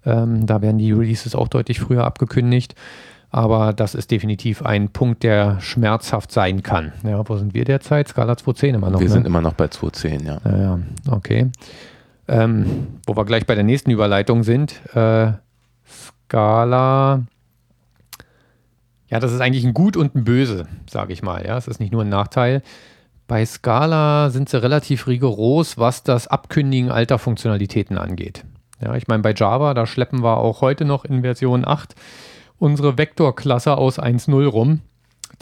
Ähm, 0.07 0.47
da 0.47 0.63
werden 0.63 0.79
die 0.79 0.93
Releases 0.93 1.35
auch 1.35 1.49
deutlich 1.49 1.81
früher 1.81 2.05
abgekündigt. 2.05 2.75
Aber 3.35 3.73
das 3.73 3.97
ist 3.97 4.13
definitiv 4.13 4.63
ein 4.63 4.91
Punkt, 4.91 5.25
der 5.25 5.61
schmerzhaft 5.61 6.31
sein 6.31 6.63
kann. 6.63 6.93
Ja, 7.03 7.29
wo 7.29 7.37
sind 7.37 7.53
wir 7.53 7.65
derzeit? 7.65 8.07
Skala 8.07 8.37
210 8.37 8.77
immer 8.77 8.91
noch. 8.91 9.01
Wir 9.01 9.09
ne? 9.09 9.13
sind 9.13 9.27
immer 9.27 9.41
noch 9.41 9.55
bei 9.55 9.67
210, 9.67 10.25
ja. 10.25 10.39
Ja, 10.45 10.57
ja. 10.57 10.79
okay. 11.11 11.51
Ähm, 12.29 12.87
wo 13.07 13.17
wir 13.17 13.25
gleich 13.25 13.45
bei 13.45 13.57
der 13.57 13.65
nächsten 13.65 13.91
Überleitung 13.91 14.45
sind. 14.45 14.81
Äh, 14.95 15.33
Skala. 16.25 17.25
Ja, 19.09 19.21
das 19.21 19.33
ist 19.33 19.41
eigentlich 19.41 19.65
ein 19.65 19.75
Gut 19.75 19.97
und 19.97 20.15
ein 20.15 20.25
Böse, 20.25 20.67
sage 20.91 21.13
ich 21.13 21.23
mal. 21.23 21.45
Ja, 21.47 21.57
es 21.57 21.69
ist 21.69 21.81
nicht 21.81 21.93
nur 21.93 22.03
ein 22.03 22.09
Nachteil. 22.09 22.63
Bei 23.27 23.45
Scala 23.45 24.31
sind 24.31 24.49
sie 24.49 24.61
relativ 24.61 25.07
rigoros, 25.07 25.79
was 25.79 26.03
das 26.03 26.27
Abkündigen 26.27 26.91
alter 26.91 27.19
Funktionalitäten 27.19 27.99
angeht. 27.99 28.45
Ja, 28.83 28.95
ich 28.97 29.07
meine, 29.07 29.23
bei 29.23 29.33
Java, 29.35 29.75
da 29.75 29.87
schleppen 29.87 30.23
wir 30.23 30.39
auch 30.39 30.61
heute 30.61 30.85
noch 30.85 31.05
in 31.05 31.23
Version 31.23 31.67
8 31.67 31.95
unsere 32.59 32.97
Vektorklasse 32.97 33.77
aus 33.77 33.99
1.0 33.99 34.47
rum, 34.47 34.81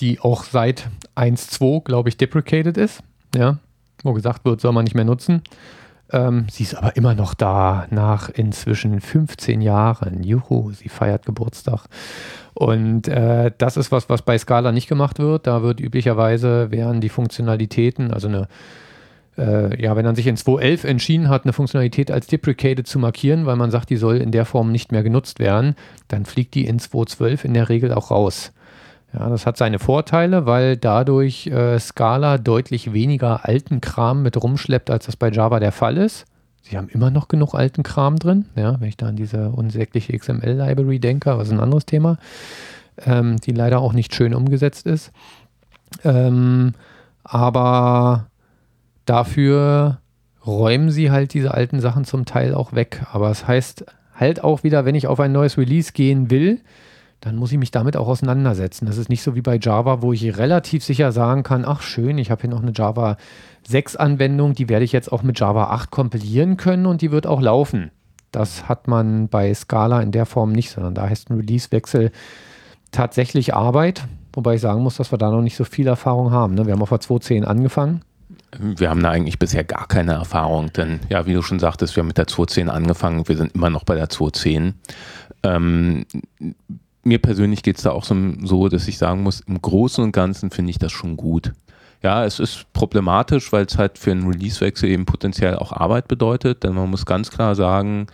die 0.00 0.20
auch 0.20 0.44
seit 0.44 0.88
1.2, 1.16 1.84
glaube 1.84 2.08
ich, 2.08 2.16
deprecated 2.16 2.76
ist. 2.76 3.02
Ja, 3.34 3.58
wo 4.02 4.12
gesagt 4.12 4.44
wird, 4.44 4.60
soll 4.60 4.72
man 4.72 4.84
nicht 4.84 4.94
mehr 4.94 5.04
nutzen. 5.04 5.42
Ähm, 6.12 6.46
sie 6.50 6.64
ist 6.64 6.74
aber 6.74 6.96
immer 6.96 7.14
noch 7.14 7.34
da, 7.34 7.86
nach 7.90 8.28
inzwischen 8.28 9.00
15 9.00 9.60
Jahren. 9.62 10.22
Juhu, 10.22 10.72
sie 10.72 10.88
feiert 10.88 11.26
Geburtstag. 11.26 11.86
Und 12.54 13.08
äh, 13.08 13.50
das 13.56 13.76
ist 13.76 13.90
was, 13.90 14.08
was 14.08 14.22
bei 14.22 14.36
Scala 14.36 14.72
nicht 14.72 14.88
gemacht 14.88 15.18
wird. 15.18 15.46
Da 15.46 15.62
wird 15.62 15.80
üblicherweise, 15.80 16.70
werden 16.70 17.00
die 17.00 17.08
Funktionalitäten, 17.08 18.12
also 18.12 18.28
eine 18.28 18.48
äh, 19.38 19.80
ja, 19.82 19.96
wenn 19.96 20.04
man 20.04 20.14
sich 20.14 20.26
in 20.26 20.36
2.11 20.36 20.86
entschieden 20.86 21.28
hat, 21.28 21.44
eine 21.44 21.52
Funktionalität 21.52 22.10
als 22.10 22.26
deprecated 22.26 22.86
zu 22.86 22.98
markieren, 22.98 23.46
weil 23.46 23.56
man 23.56 23.70
sagt, 23.70 23.90
die 23.90 23.96
soll 23.96 24.18
in 24.18 24.30
der 24.30 24.44
Form 24.44 24.70
nicht 24.70 24.92
mehr 24.92 25.02
genutzt 25.02 25.38
werden, 25.38 25.74
dann 26.08 26.26
fliegt 26.26 26.54
die 26.54 26.66
in 26.66 26.78
2.12 26.78 27.44
in 27.44 27.54
der 27.54 27.68
Regel 27.68 27.92
auch 27.92 28.10
raus. 28.10 28.52
Ja, 29.12 29.28
das 29.28 29.46
hat 29.46 29.56
seine 29.56 29.78
Vorteile, 29.78 30.46
weil 30.46 30.76
dadurch 30.76 31.46
äh, 31.46 31.78
Scala 31.78 32.38
deutlich 32.38 32.92
weniger 32.92 33.46
alten 33.46 33.80
Kram 33.80 34.22
mit 34.22 34.42
rumschleppt, 34.42 34.90
als 34.90 35.06
das 35.06 35.16
bei 35.16 35.30
Java 35.30 35.60
der 35.60 35.72
Fall 35.72 35.98
ist. 35.98 36.24
Sie 36.62 36.78
haben 36.78 36.88
immer 36.88 37.10
noch 37.10 37.28
genug 37.28 37.54
alten 37.54 37.82
Kram 37.82 38.18
drin, 38.18 38.46
ja, 38.54 38.80
wenn 38.80 38.88
ich 38.88 38.96
da 38.96 39.06
an 39.08 39.16
diese 39.16 39.50
unsägliche 39.50 40.16
XML-Library 40.16 41.00
denke, 41.00 41.36
was 41.36 41.48
ist 41.48 41.52
ein 41.52 41.60
anderes 41.60 41.84
Thema, 41.84 42.18
ähm, 43.04 43.36
die 43.38 43.50
leider 43.50 43.80
auch 43.80 43.92
nicht 43.92 44.14
schön 44.14 44.34
umgesetzt 44.34 44.86
ist. 44.86 45.12
Ähm, 46.04 46.72
aber 47.24 48.28
Dafür 49.06 49.98
räumen 50.46 50.90
sie 50.90 51.10
halt 51.10 51.34
diese 51.34 51.54
alten 51.54 51.80
Sachen 51.80 52.04
zum 52.04 52.24
Teil 52.24 52.54
auch 52.54 52.72
weg. 52.72 53.04
Aber 53.12 53.30
es 53.30 53.40
das 53.40 53.48
heißt 53.48 53.84
halt 54.14 54.44
auch 54.44 54.62
wieder, 54.62 54.84
wenn 54.84 54.94
ich 54.94 55.06
auf 55.06 55.20
ein 55.20 55.32
neues 55.32 55.58
Release 55.58 55.92
gehen 55.92 56.30
will, 56.30 56.60
dann 57.22 57.36
muss 57.36 57.52
ich 57.52 57.58
mich 57.58 57.70
damit 57.70 57.96
auch 57.96 58.08
auseinandersetzen. 58.08 58.84
Das 58.84 58.98
ist 58.98 59.08
nicht 59.08 59.22
so 59.22 59.36
wie 59.36 59.42
bei 59.42 59.56
Java, 59.56 60.02
wo 60.02 60.12
ich 60.12 60.36
relativ 60.38 60.84
sicher 60.84 61.12
sagen 61.12 61.44
kann, 61.44 61.64
ach 61.64 61.80
schön, 61.80 62.18
ich 62.18 62.32
habe 62.32 62.42
hier 62.42 62.50
noch 62.50 62.62
eine 62.62 62.72
Java 62.74 63.16
6 63.66 63.94
Anwendung, 63.94 64.54
die 64.54 64.68
werde 64.68 64.84
ich 64.84 64.90
jetzt 64.90 65.10
auch 65.10 65.22
mit 65.22 65.38
Java 65.38 65.66
8 65.66 65.90
kompilieren 65.92 66.56
können 66.56 66.84
und 66.84 67.00
die 67.00 67.12
wird 67.12 67.28
auch 67.28 67.40
laufen. 67.40 67.92
Das 68.32 68.68
hat 68.68 68.88
man 68.88 69.28
bei 69.28 69.54
Scala 69.54 70.00
in 70.00 70.10
der 70.10 70.26
Form 70.26 70.50
nicht, 70.50 70.70
sondern 70.70 70.96
da 70.96 71.08
heißt 71.08 71.30
ein 71.30 71.36
Release-Wechsel 71.36 72.10
tatsächlich 72.90 73.54
Arbeit, 73.54 74.04
wobei 74.32 74.56
ich 74.56 74.60
sagen 74.60 74.82
muss, 74.82 74.96
dass 74.96 75.12
wir 75.12 75.18
da 75.18 75.30
noch 75.30 75.42
nicht 75.42 75.56
so 75.56 75.64
viel 75.64 75.86
Erfahrung 75.86 76.32
haben. 76.32 76.54
Ne? 76.54 76.66
Wir 76.66 76.72
haben 76.72 76.82
auf 76.82 76.88
der 76.88 77.00
2.10 77.00 77.44
angefangen 77.44 78.02
wir 78.58 78.90
haben 78.90 79.02
da 79.02 79.10
eigentlich 79.10 79.38
bisher 79.38 79.64
gar 79.64 79.88
keine 79.88 80.12
Erfahrung, 80.12 80.72
denn 80.72 81.00
ja, 81.08 81.26
wie 81.26 81.32
du 81.32 81.42
schon 81.42 81.58
sagtest, 81.58 81.96
wir 81.96 82.02
haben 82.02 82.08
mit 82.08 82.18
der 82.18 82.26
210 82.26 82.68
angefangen, 82.68 83.26
wir 83.26 83.36
sind 83.36 83.54
immer 83.54 83.70
noch 83.70 83.84
bei 83.84 83.94
der 83.94 84.10
210. 84.10 84.74
Ähm, 85.42 86.04
mir 87.04 87.18
persönlich 87.18 87.62
geht 87.62 87.76
es 87.76 87.82
da 87.82 87.90
auch 87.90 88.04
so, 88.04 88.14
so, 88.42 88.68
dass 88.68 88.88
ich 88.88 88.98
sagen 88.98 89.22
muss, 89.22 89.40
im 89.40 89.60
Großen 89.60 90.02
und 90.02 90.12
Ganzen 90.12 90.50
finde 90.50 90.70
ich 90.70 90.78
das 90.78 90.92
schon 90.92 91.16
gut. 91.16 91.52
Ja, 92.02 92.24
es 92.24 92.40
ist 92.40 92.66
problematisch, 92.72 93.52
weil 93.52 93.64
es 93.64 93.78
halt 93.78 93.98
für 93.98 94.10
einen 94.10 94.26
Releasewechsel 94.26 94.88
eben 94.88 95.06
potenziell 95.06 95.56
auch 95.56 95.72
Arbeit 95.72 96.08
bedeutet, 96.08 96.64
denn 96.64 96.74
man 96.74 96.90
muss 96.90 97.06
ganz 97.06 97.30
klar 97.30 97.54
sagen, 97.54 98.08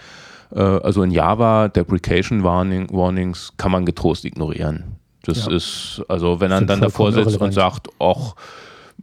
äh, 0.55 0.61
also 0.61 1.03
in 1.03 1.11
Java, 1.11 1.68
Deprecation 1.68 2.45
Warning, 2.45 2.89
Warnings 2.93 3.53
kann 3.57 3.72
man 3.72 3.86
getrost 3.86 4.24
ignorieren. 4.24 4.97
Das 5.22 5.47
ja. 5.47 5.53
ist, 5.53 6.03
also 6.09 6.41
wenn 6.41 6.51
er 6.51 6.62
dann 6.62 6.80
davor 6.80 7.12
sitzt 7.12 7.39
und 7.39 7.53
sagt, 7.53 7.89
ach, 7.99 8.34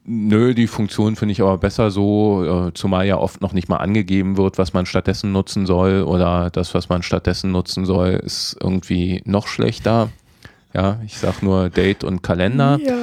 Nö, 0.04 0.54
die 0.54 0.68
Funktion 0.68 1.16
finde 1.16 1.32
ich 1.32 1.41
aber 1.41 1.58
besser 1.58 1.89
so, 1.89 2.68
äh, 2.68 2.74
zumal 2.74 3.08
ja 3.08 3.18
oft 3.18 3.41
noch 3.41 3.54
nicht 3.54 3.70
mal 3.70 3.78
angegeben 3.78 4.38
wird, 4.38 4.58
was 4.58 4.74
man 4.74 4.86
stattdessen 4.86 5.32
nutzen 5.32 5.66
soll 5.66 6.04
oder 6.04 6.50
das, 6.50 6.74
was 6.74 6.89
man 6.89 7.02
stattdessen 7.02 7.52
nutzen 7.52 7.86
soll, 7.86 8.10
ist 8.10 8.58
irgendwie 8.62 9.22
noch 9.26 9.48
schlechter. 9.48 10.10
Ja, 10.74 11.00
ich 11.06 11.18
sag 11.18 11.41
nur 11.41 11.70
Date 11.70 12.04
und 12.04 12.22
Kalender. 12.22 12.78
Ja. 12.86 12.96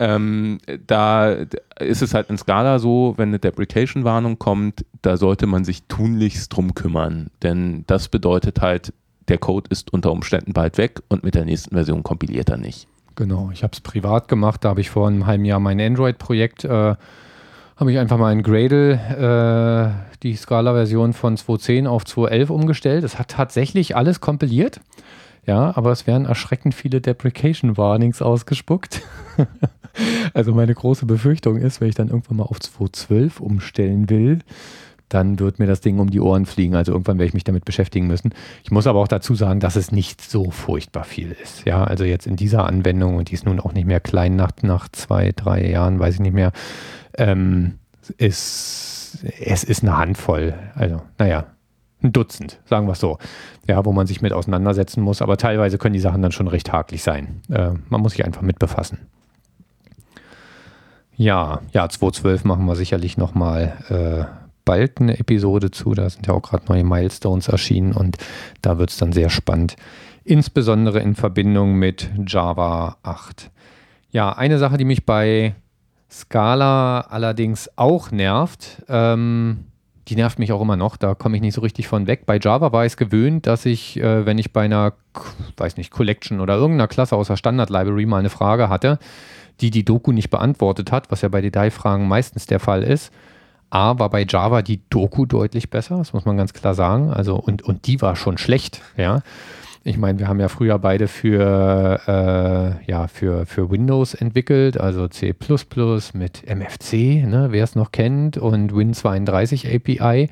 Ähm, 0.00 0.58
da 0.86 1.36
ist 1.78 2.00
es 2.00 2.14
halt 2.14 2.30
in 2.30 2.38
Scala 2.38 2.78
so, 2.78 3.12
wenn 3.18 3.28
eine 3.28 3.38
Deprecation-Warnung 3.38 4.38
kommt, 4.38 4.86
da 5.02 5.18
sollte 5.18 5.46
man 5.46 5.64
sich 5.64 5.82
tunlichst 5.84 6.56
drum 6.56 6.74
kümmern. 6.74 7.28
Denn 7.42 7.84
das 7.86 8.08
bedeutet 8.08 8.62
halt, 8.62 8.94
der 9.28 9.36
Code 9.36 9.68
ist 9.70 9.92
unter 9.92 10.10
Umständen 10.10 10.54
bald 10.54 10.78
weg 10.78 11.00
und 11.08 11.22
mit 11.22 11.34
der 11.34 11.44
nächsten 11.44 11.74
Version 11.74 12.02
kompiliert 12.02 12.48
er 12.48 12.56
nicht. 12.56 12.88
Genau, 13.20 13.50
ich 13.52 13.62
habe 13.62 13.74
es 13.74 13.82
privat 13.82 14.28
gemacht. 14.28 14.64
Da 14.64 14.70
habe 14.70 14.80
ich 14.80 14.88
vor 14.88 15.06
einem 15.06 15.26
halben 15.26 15.44
Jahr 15.44 15.60
mein 15.60 15.78
Android-Projekt, 15.78 16.64
äh, 16.64 16.94
habe 17.76 17.92
ich 17.92 17.98
einfach 17.98 18.16
mal 18.16 18.32
in 18.32 18.42
Gradle 18.42 18.94
äh, 18.94 20.16
die 20.22 20.34
Scala-Version 20.34 21.12
von 21.12 21.36
2.10 21.36 21.86
auf 21.86 22.04
2.11 22.04 22.48
umgestellt. 22.48 23.04
Es 23.04 23.18
hat 23.18 23.28
tatsächlich 23.28 23.94
alles 23.94 24.22
kompiliert. 24.22 24.80
Ja, 25.44 25.76
aber 25.76 25.92
es 25.92 26.06
werden 26.06 26.24
erschreckend 26.24 26.74
viele 26.74 27.02
Deprecation 27.02 27.76
Warnings 27.76 28.22
ausgespuckt. 28.22 29.02
also 30.32 30.54
meine 30.54 30.74
große 30.74 31.04
Befürchtung 31.04 31.58
ist, 31.58 31.82
wenn 31.82 31.90
ich 31.90 31.96
dann 31.96 32.08
irgendwann 32.08 32.38
mal 32.38 32.44
auf 32.44 32.56
2.12 32.56 33.38
umstellen 33.38 34.08
will, 34.08 34.38
dann 35.10 35.38
wird 35.38 35.58
mir 35.58 35.66
das 35.66 35.80
Ding 35.80 35.98
um 35.98 36.08
die 36.08 36.20
Ohren 36.20 36.46
fliegen. 36.46 36.74
Also 36.74 36.92
irgendwann 36.92 37.18
werde 37.18 37.28
ich 37.28 37.34
mich 37.34 37.44
damit 37.44 37.64
beschäftigen 37.64 38.06
müssen. 38.06 38.32
Ich 38.64 38.70
muss 38.70 38.86
aber 38.86 39.00
auch 39.00 39.08
dazu 39.08 39.34
sagen, 39.34 39.60
dass 39.60 39.76
es 39.76 39.92
nicht 39.92 40.22
so 40.22 40.50
furchtbar 40.50 41.04
viel 41.04 41.36
ist. 41.42 41.66
Ja, 41.66 41.84
also 41.84 42.04
jetzt 42.04 42.26
in 42.26 42.36
dieser 42.36 42.64
Anwendung, 42.64 43.16
und 43.16 43.30
die 43.30 43.34
ist 43.34 43.44
nun 43.44 43.60
auch 43.60 43.72
nicht 43.72 43.86
mehr 43.86 44.00
klein 44.00 44.36
nach, 44.36 44.52
nach 44.62 44.88
zwei, 44.88 45.32
drei 45.32 45.68
Jahren, 45.68 45.98
weiß 45.98 46.14
ich 46.14 46.20
nicht 46.20 46.34
mehr, 46.34 46.52
ähm, 47.18 47.74
ist, 48.16 49.24
es 49.40 49.64
ist 49.64 49.82
eine 49.82 49.98
Handvoll. 49.98 50.54
Also, 50.74 51.02
naja, 51.18 51.44
ein 52.02 52.12
Dutzend, 52.12 52.60
sagen 52.64 52.86
wir 52.86 52.92
es 52.92 53.00
so. 53.00 53.18
Ja, 53.66 53.84
wo 53.84 53.92
man 53.92 54.06
sich 54.06 54.22
mit 54.22 54.32
auseinandersetzen 54.32 55.02
muss. 55.02 55.22
Aber 55.22 55.36
teilweise 55.36 55.76
können 55.76 55.92
die 55.92 56.00
Sachen 56.00 56.22
dann 56.22 56.32
schon 56.32 56.48
recht 56.48 56.72
haklich 56.72 57.02
sein. 57.02 57.42
Äh, 57.50 57.72
man 57.88 58.00
muss 58.00 58.12
sich 58.12 58.24
einfach 58.24 58.42
mit 58.42 58.58
befassen. 58.58 58.98
Ja, 61.16 61.60
ja, 61.72 61.84
2.12 61.84 62.46
machen 62.46 62.64
wir 62.64 62.76
sicherlich 62.76 63.18
nochmal 63.18 63.76
äh, 63.90 64.39
bald 64.70 65.00
eine 65.00 65.18
Episode 65.18 65.72
zu. 65.72 65.94
Da 65.94 66.08
sind 66.08 66.28
ja 66.28 66.32
auch 66.32 66.42
gerade 66.42 66.66
neue 66.68 66.84
Milestones 66.84 67.48
erschienen 67.48 67.92
und 67.92 68.18
da 68.62 68.78
wird 68.78 68.90
es 68.90 68.98
dann 68.98 69.12
sehr 69.12 69.28
spannend. 69.28 69.74
Insbesondere 70.22 71.00
in 71.00 71.16
Verbindung 71.16 71.74
mit 71.74 72.08
Java 72.24 72.96
8. 73.02 73.50
Ja, 74.12 74.30
eine 74.32 74.58
Sache, 74.58 74.76
die 74.76 74.84
mich 74.84 75.04
bei 75.04 75.56
Scala 76.08 77.00
allerdings 77.00 77.68
auch 77.74 78.12
nervt, 78.12 78.84
ähm, 78.88 79.64
die 80.06 80.14
nervt 80.14 80.38
mich 80.38 80.52
auch 80.52 80.60
immer 80.60 80.76
noch, 80.76 80.96
da 80.96 81.16
komme 81.16 81.34
ich 81.34 81.42
nicht 81.42 81.54
so 81.54 81.62
richtig 81.62 81.88
von 81.88 82.06
weg. 82.06 82.26
Bei 82.26 82.38
Java 82.38 82.70
war 82.70 82.86
ich 82.86 82.92
es 82.92 82.96
gewöhnt, 82.96 83.48
dass 83.48 83.66
ich, 83.66 83.98
äh, 83.98 84.24
wenn 84.24 84.38
ich 84.38 84.52
bei 84.52 84.62
einer, 84.62 84.92
weiß 85.56 85.78
nicht, 85.78 85.90
Collection 85.90 86.38
oder 86.38 86.54
irgendeiner 86.54 86.86
Klasse 86.86 87.16
aus 87.16 87.26
der 87.26 87.36
Standard 87.36 87.70
Library 87.70 88.06
mal 88.06 88.18
eine 88.18 88.30
Frage 88.30 88.68
hatte, 88.68 89.00
die 89.60 89.72
die 89.72 89.84
Doku 89.84 90.12
nicht 90.12 90.30
beantwortet 90.30 90.92
hat, 90.92 91.10
was 91.10 91.22
ja 91.22 91.28
bei 91.28 91.40
Detailfragen 91.40 92.06
meistens 92.06 92.46
der 92.46 92.60
Fall 92.60 92.84
ist, 92.84 93.12
A 93.70 93.98
war 93.98 94.10
bei 94.10 94.26
Java 94.28 94.62
die 94.62 94.80
Doku 94.90 95.26
deutlich 95.26 95.70
besser, 95.70 95.98
das 95.98 96.12
muss 96.12 96.24
man 96.24 96.36
ganz 96.36 96.52
klar 96.52 96.74
sagen. 96.74 97.10
Also, 97.10 97.36
und, 97.36 97.62
und 97.62 97.86
die 97.86 98.02
war 98.02 98.16
schon 98.16 98.36
schlecht, 98.36 98.82
ja. 98.96 99.22
Ich 99.82 99.96
meine, 99.96 100.18
wir 100.18 100.28
haben 100.28 100.40
ja 100.40 100.48
früher 100.48 100.78
beide 100.78 101.08
für, 101.08 102.00
äh, 102.06 102.90
ja, 102.90 103.08
für, 103.08 103.46
für 103.46 103.70
Windows 103.70 104.12
entwickelt, 104.12 104.78
also 104.78 105.08
C 105.08 105.34
mit 106.12 106.44
MFC, 106.46 106.92
ne, 107.24 107.48
wer 107.50 107.64
es 107.64 107.74
noch 107.76 107.90
kennt, 107.90 108.36
und 108.36 108.72
Win32 108.72 109.74
API. 109.74 110.28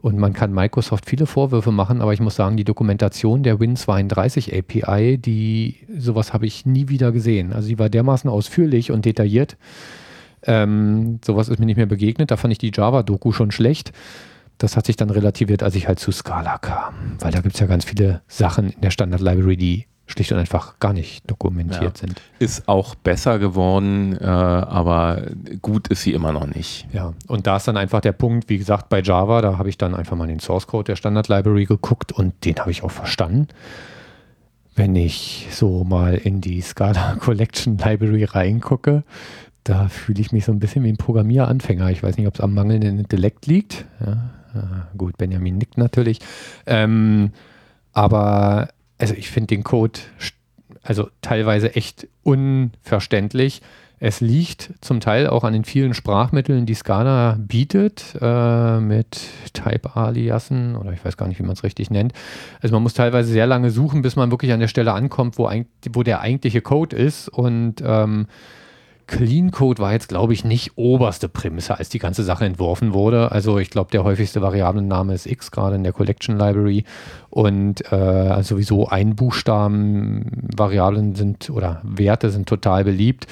Und 0.00 0.18
man 0.18 0.32
kann 0.32 0.52
Microsoft 0.52 1.06
viele 1.06 1.26
Vorwürfe 1.26 1.70
machen, 1.70 2.00
aber 2.00 2.14
ich 2.14 2.20
muss 2.20 2.34
sagen, 2.34 2.56
die 2.56 2.64
Dokumentation 2.64 3.42
der 3.42 3.58
Win32 3.58 4.58
API, 4.58 5.18
die 5.18 5.76
sowas 5.96 6.32
habe 6.32 6.46
ich 6.46 6.64
nie 6.64 6.88
wieder 6.88 7.12
gesehen. 7.12 7.52
Also 7.52 7.68
die 7.68 7.78
war 7.78 7.90
dermaßen 7.90 8.28
ausführlich 8.28 8.90
und 8.90 9.04
detailliert. 9.04 9.56
Ähm, 10.44 11.20
sowas 11.24 11.48
ist 11.48 11.58
mir 11.58 11.66
nicht 11.66 11.76
mehr 11.76 11.86
begegnet. 11.86 12.30
Da 12.30 12.36
fand 12.36 12.52
ich 12.52 12.58
die 12.58 12.72
Java-Doku 12.74 13.32
schon 13.32 13.50
schlecht 13.50 13.92
das 14.60 14.76
hat 14.76 14.86
sich 14.86 14.96
dann 14.96 15.10
relativiert, 15.10 15.62
als 15.62 15.74
ich 15.74 15.88
halt 15.88 15.98
zu 15.98 16.12
Scala 16.12 16.58
kam. 16.58 17.16
Weil 17.18 17.32
da 17.32 17.40
gibt 17.40 17.54
es 17.54 17.60
ja 17.60 17.66
ganz 17.66 17.86
viele 17.86 18.20
Sachen 18.28 18.70
in 18.70 18.80
der 18.82 18.90
Standard 18.90 19.22
Library, 19.22 19.56
die 19.56 19.86
schlicht 20.06 20.32
und 20.32 20.38
einfach 20.38 20.78
gar 20.80 20.92
nicht 20.92 21.28
dokumentiert 21.30 21.98
ja. 21.98 22.06
sind. 22.06 22.20
Ist 22.38 22.68
auch 22.68 22.94
besser 22.94 23.38
geworden, 23.38 24.18
äh, 24.20 24.24
aber 24.24 25.22
gut 25.62 25.88
ist 25.88 26.02
sie 26.02 26.12
immer 26.12 26.32
noch 26.32 26.46
nicht. 26.46 26.86
Ja, 26.92 27.14
und 27.28 27.46
da 27.46 27.56
ist 27.56 27.68
dann 27.68 27.76
einfach 27.76 28.00
der 28.00 28.12
Punkt, 28.12 28.48
wie 28.48 28.58
gesagt, 28.58 28.88
bei 28.88 29.00
Java, 29.00 29.40
da 29.40 29.56
habe 29.56 29.68
ich 29.68 29.78
dann 29.78 29.94
einfach 29.94 30.16
mal 30.16 30.26
den 30.26 30.40
Source 30.40 30.66
Code 30.66 30.84
der 30.84 30.96
Standard 30.96 31.28
Library 31.28 31.64
geguckt 31.64 32.12
und 32.12 32.44
den 32.44 32.56
habe 32.56 32.70
ich 32.70 32.82
auch 32.82 32.90
verstanden. 32.90 33.48
Wenn 34.74 34.94
ich 34.94 35.48
so 35.50 35.84
mal 35.84 36.14
in 36.14 36.40
die 36.40 36.60
Scala 36.60 37.16
Collection 37.20 37.78
Library 37.78 38.24
reingucke, 38.24 39.04
da 39.64 39.88
fühle 39.88 40.20
ich 40.20 40.32
mich 40.32 40.44
so 40.44 40.52
ein 40.52 40.60
bisschen 40.60 40.84
wie 40.84 40.88
ein 40.88 40.96
Programmieranfänger. 40.96 41.90
Ich 41.90 42.02
weiß 42.02 42.16
nicht, 42.16 42.26
ob 42.26 42.34
es 42.34 42.40
am 42.40 42.54
mangelnden 42.54 42.98
Intellekt 42.98 43.46
liegt. 43.46 43.84
Ja, 44.04 44.88
gut, 44.96 45.16
Benjamin 45.16 45.58
nickt 45.58 45.78
natürlich. 45.78 46.18
Ähm, 46.66 47.30
aber 47.92 48.68
also 48.98 49.14
ich 49.14 49.30
finde 49.30 49.48
den 49.48 49.64
Code 49.64 50.00
also 50.82 51.08
teilweise 51.22 51.74
echt 51.74 52.08
unverständlich. 52.22 53.62
Es 54.02 54.22
liegt 54.22 54.70
zum 54.80 55.00
Teil 55.00 55.26
auch 55.26 55.44
an 55.44 55.52
den 55.52 55.64
vielen 55.64 55.92
Sprachmitteln, 55.92 56.64
die 56.64 56.74
Scala 56.74 57.36
bietet, 57.38 58.16
äh, 58.18 58.80
mit 58.80 59.20
Type-Aliasen 59.52 60.74
oder 60.74 60.92
ich 60.92 61.04
weiß 61.04 61.18
gar 61.18 61.28
nicht, 61.28 61.38
wie 61.38 61.42
man 61.42 61.52
es 61.52 61.64
richtig 61.64 61.90
nennt. 61.90 62.14
Also 62.62 62.74
man 62.74 62.82
muss 62.82 62.94
teilweise 62.94 63.30
sehr 63.30 63.46
lange 63.46 63.70
suchen, 63.70 64.00
bis 64.00 64.16
man 64.16 64.30
wirklich 64.30 64.52
an 64.52 64.60
der 64.60 64.68
Stelle 64.68 64.94
ankommt, 64.94 65.36
wo, 65.36 65.50
wo 65.92 66.02
der 66.02 66.22
eigentliche 66.22 66.62
Code 66.62 66.96
ist. 66.96 67.28
Und 67.28 67.82
ähm, 67.84 68.26
Clean 69.10 69.50
Code 69.50 69.82
war 69.82 69.92
jetzt, 69.92 70.08
glaube 70.08 70.32
ich, 70.32 70.44
nicht 70.44 70.76
oberste 70.76 71.28
Prämisse, 71.28 71.76
als 71.76 71.88
die 71.88 71.98
ganze 71.98 72.22
Sache 72.22 72.44
entworfen 72.44 72.94
wurde. 72.94 73.32
Also 73.32 73.58
ich 73.58 73.68
glaube, 73.68 73.90
der 73.90 74.04
häufigste 74.04 74.40
Variablenname 74.40 75.14
ist 75.14 75.26
X, 75.26 75.50
gerade 75.50 75.74
in 75.74 75.82
der 75.82 75.92
Collection 75.92 76.38
Library. 76.38 76.84
Und 77.28 77.82
äh, 77.90 78.40
sowieso 78.44 78.86
Einbuchstaben-Variablen 78.86 81.16
sind 81.16 81.50
oder 81.50 81.80
Werte 81.82 82.30
sind 82.30 82.48
total 82.48 82.84
beliebt. 82.84 83.26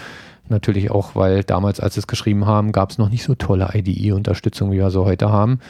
Natürlich 0.49 0.91
auch, 0.91 1.15
weil 1.15 1.45
damals, 1.45 1.79
als 1.79 1.95
sie 1.95 2.01
es 2.01 2.09
geschrieben 2.09 2.45
haben, 2.45 2.73
gab 2.73 2.91
es 2.91 2.99
noch 2.99 3.09
nicht 3.09 3.23
so 3.23 3.37
tolle 3.37 3.71
IDE-Unterstützung, 3.73 4.73
wie 4.73 4.79
wir 4.79 4.91
so 4.91 5.05
heute 5.05 5.31
haben. 5.31 5.61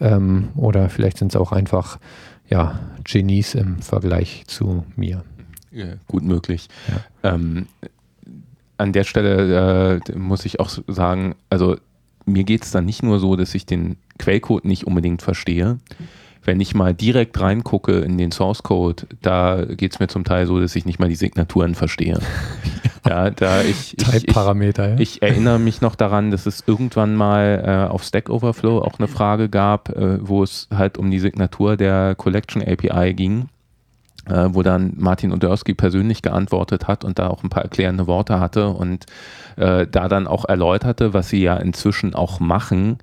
Ähm, 0.00 0.48
oder 0.56 0.88
vielleicht 0.88 1.18
sind 1.18 1.32
es 1.32 1.36
auch 1.36 1.52
einfach 1.52 1.98
ja, 2.48 2.78
Genies 3.04 3.54
im 3.54 3.82
Vergleich 3.82 4.44
zu 4.46 4.86
mir. 4.96 5.24
Ja, 5.70 5.88
gut 6.06 6.22
möglich. 6.22 6.70
Ja. 7.22 7.34
Ähm, 7.34 7.66
an 8.78 8.92
der 8.92 9.04
Stelle 9.04 10.00
äh, 10.06 10.16
muss 10.16 10.44
ich 10.44 10.60
auch 10.60 10.70
sagen, 10.86 11.34
also 11.50 11.76
mir 12.24 12.44
geht 12.44 12.64
es 12.64 12.70
dann 12.70 12.84
nicht 12.84 13.02
nur 13.02 13.18
so, 13.18 13.36
dass 13.36 13.54
ich 13.54 13.66
den 13.66 13.96
Quellcode 14.18 14.64
nicht 14.64 14.86
unbedingt 14.86 15.22
verstehe. 15.22 15.78
Wenn 16.44 16.60
ich 16.60 16.74
mal 16.74 16.94
direkt 16.94 17.38
reingucke 17.40 17.98
in 17.98 18.16
den 18.16 18.32
Source 18.32 18.62
Code, 18.62 19.06
da 19.20 19.64
geht 19.64 19.92
es 19.92 20.00
mir 20.00 20.08
zum 20.08 20.24
Teil 20.24 20.46
so, 20.46 20.60
dass 20.60 20.76
ich 20.76 20.86
nicht 20.86 20.98
mal 20.98 21.08
die 21.08 21.16
Signaturen 21.16 21.74
verstehe. 21.74 22.18
ja, 23.06 23.30
da 23.30 23.62
ich, 23.62 23.98
ich, 23.98 24.14
ich, 24.14 24.26
Parameter, 24.26 24.90
ja. 24.90 24.98
ich, 24.98 25.20
erinnere 25.20 25.58
mich 25.58 25.80
noch 25.80 25.94
daran, 25.94 26.30
dass 26.30 26.46
es 26.46 26.64
irgendwann 26.66 27.16
mal 27.16 27.62
äh, 27.66 27.92
auf 27.92 28.02
Stack 28.02 28.30
Overflow 28.30 28.78
auch 28.78 28.98
eine 28.98 29.08
Frage 29.08 29.48
gab, 29.48 29.90
äh, 29.90 30.26
wo 30.26 30.42
es 30.42 30.68
halt 30.72 30.96
um 30.96 31.10
die 31.10 31.18
Signatur 31.18 31.76
der 31.76 32.14
Collection 32.14 32.62
API 32.62 33.12
ging 33.14 33.48
äh, 34.28 34.48
wo 34.52 34.62
dann 34.62 34.92
Martin 34.96 35.32
Odersky 35.32 35.74
persönlich 35.74 36.22
geantwortet 36.22 36.88
hat 36.88 37.04
und 37.04 37.18
da 37.18 37.28
auch 37.28 37.42
ein 37.42 37.50
paar 37.50 37.62
erklärende 37.62 38.06
Worte 38.06 38.40
hatte 38.40 38.68
und 38.68 39.06
äh, 39.56 39.86
da 39.86 40.08
dann 40.08 40.26
auch 40.26 40.44
erläuterte, 40.44 41.14
was 41.14 41.28
sie 41.28 41.42
ja 41.42 41.56
inzwischen 41.56 42.14
auch 42.14 42.40
machen, 42.40 42.98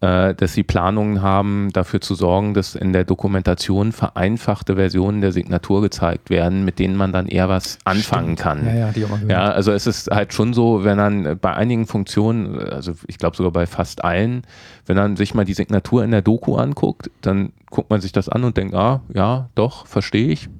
äh, 0.00 0.34
dass 0.34 0.52
sie 0.52 0.62
Planungen 0.62 1.22
haben, 1.22 1.70
dafür 1.72 2.02
zu 2.02 2.14
sorgen, 2.14 2.52
dass 2.52 2.74
in 2.74 2.92
der 2.92 3.04
Dokumentation 3.04 3.92
vereinfachte 3.92 4.76
Versionen 4.76 5.22
der 5.22 5.32
Signatur 5.32 5.80
gezeigt 5.80 6.28
werden, 6.28 6.64
mit 6.66 6.78
denen 6.78 6.96
man 6.96 7.12
dann 7.12 7.26
eher 7.26 7.48
was 7.48 7.78
anfangen 7.84 8.36
Stimmt. 8.36 8.40
kann. 8.40 8.66
Ja, 8.66 8.74
ja, 8.74 8.90
die 8.92 9.06
ja, 9.28 9.44
also 9.50 9.72
es 9.72 9.86
ist 9.86 10.10
halt 10.10 10.34
schon 10.34 10.52
so, 10.52 10.84
wenn 10.84 10.98
dann 10.98 11.38
bei 11.40 11.54
einigen 11.54 11.86
Funktionen, 11.86 12.58
also 12.58 12.92
ich 13.06 13.16
glaube 13.16 13.36
sogar 13.36 13.52
bei 13.52 13.66
fast 13.66 14.04
allen, 14.04 14.42
wenn 14.84 14.96
man 14.96 15.16
sich 15.16 15.34
mal 15.34 15.46
die 15.46 15.54
Signatur 15.54 16.04
in 16.04 16.10
der 16.10 16.22
Doku 16.22 16.56
anguckt, 16.56 17.10
dann 17.22 17.52
guckt 17.70 17.88
man 17.88 18.02
sich 18.02 18.12
das 18.12 18.28
an 18.28 18.44
und 18.44 18.56
denkt, 18.56 18.74
ah, 18.74 19.00
ja, 19.14 19.48
doch, 19.54 19.86
verstehe 19.86 20.28
ich, 20.28 20.50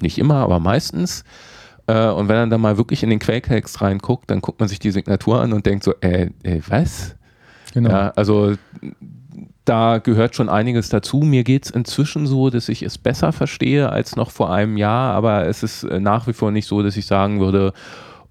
nicht 0.00 0.18
immer, 0.18 0.36
aber 0.36 0.60
meistens. 0.60 1.24
Äh, 1.86 2.08
und 2.08 2.28
wenn 2.28 2.36
er 2.36 2.46
dann 2.46 2.60
mal 2.60 2.76
wirklich 2.76 3.02
in 3.02 3.10
den 3.10 3.18
Quelltext 3.18 3.80
reinguckt, 3.80 4.30
dann 4.30 4.40
guckt 4.40 4.60
man 4.60 4.68
sich 4.68 4.78
die 4.78 4.90
Signatur 4.90 5.40
an 5.40 5.52
und 5.52 5.66
denkt 5.66 5.84
so, 5.84 5.94
äh, 6.00 6.30
äh 6.42 6.60
was? 6.66 7.16
Genau. 7.72 7.90
Ja, 7.90 8.12
also 8.16 8.54
da 9.64 9.98
gehört 9.98 10.36
schon 10.36 10.48
einiges 10.48 10.88
dazu. 10.88 11.18
Mir 11.18 11.44
geht 11.44 11.64
es 11.64 11.70
inzwischen 11.70 12.26
so, 12.26 12.50
dass 12.50 12.68
ich 12.68 12.82
es 12.82 12.98
besser 12.98 13.32
verstehe 13.32 13.90
als 13.90 14.16
noch 14.16 14.30
vor 14.30 14.52
einem 14.52 14.76
Jahr, 14.76 15.14
aber 15.14 15.46
es 15.46 15.62
ist 15.62 15.84
äh, 15.84 16.00
nach 16.00 16.26
wie 16.26 16.32
vor 16.32 16.50
nicht 16.50 16.66
so, 16.66 16.82
dass 16.82 16.96
ich 16.96 17.06
sagen 17.06 17.40
würde, 17.40 17.72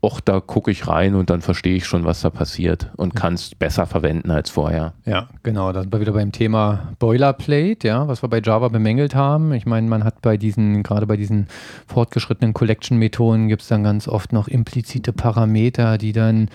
och, 0.03 0.19
da 0.25 0.41
gucke 0.41 0.69
ich 0.69 0.87
rein 0.87 1.15
und 1.15 1.29
dann 1.29 1.41
verstehe 1.41 1.77
ich 1.77 1.85
schon, 1.85 2.03
was 2.03 2.21
da 2.21 2.29
passiert 2.29 2.91
und 2.97 3.15
kann 3.15 3.35
es 3.35 3.55
besser 3.55 3.85
verwenden 3.85 4.31
als 4.31 4.49
vorher. 4.49 4.93
Ja, 5.05 5.29
genau. 5.43 5.71
Da 5.71 5.81
sind 5.81 5.93
wir 5.93 6.01
wieder 6.01 6.11
beim 6.11 6.33
Thema 6.33 6.89
Boilerplate, 6.99 7.87
ja, 7.87 8.05
was 8.07 8.21
wir 8.21 8.27
bei 8.27 8.41
Java 8.41 8.67
bemängelt 8.67 9.15
haben. 9.15 9.53
Ich 9.53 9.65
meine, 9.65 9.87
man 9.87 10.03
hat 10.03 10.21
bei 10.21 10.35
diesen, 10.35 10.83
gerade 10.83 11.07
bei 11.07 11.15
diesen 11.15 11.47
fortgeschrittenen 11.87 12.53
Collection-Methoden 12.53 13.47
gibt 13.47 13.61
es 13.61 13.69
dann 13.69 13.83
ganz 13.83 14.09
oft 14.09 14.33
noch 14.33 14.49
implizite 14.49 15.13
Parameter, 15.13 15.97
die 15.97 16.11
dann 16.11 16.49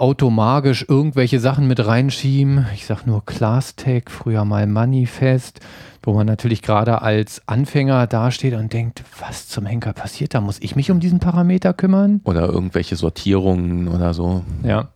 automagisch 0.00 0.84
irgendwelche 0.88 1.40
Sachen 1.40 1.66
mit 1.66 1.84
reinschieben. 1.84 2.66
Ich 2.74 2.86
sage 2.86 3.02
nur 3.06 3.24
Class 3.24 3.76
Tag, 3.76 4.10
früher 4.10 4.44
mal 4.44 4.66
Manifest 4.66 5.60
wo 6.02 6.14
man 6.14 6.26
natürlich 6.26 6.62
gerade 6.62 7.02
als 7.02 7.42
Anfänger 7.46 8.06
dasteht 8.06 8.54
und 8.54 8.72
denkt, 8.72 9.02
was 9.20 9.48
zum 9.48 9.66
Henker 9.66 9.92
passiert, 9.92 10.34
da 10.34 10.40
muss 10.40 10.58
ich 10.60 10.76
mich 10.76 10.90
um 10.90 11.00
diesen 11.00 11.20
Parameter 11.20 11.74
kümmern. 11.74 12.20
Oder 12.24 12.48
irgendwelche 12.48 12.96
Sortierungen 12.96 13.88
oder 13.88 14.14
so. 14.14 14.42
Ja. 14.62 14.88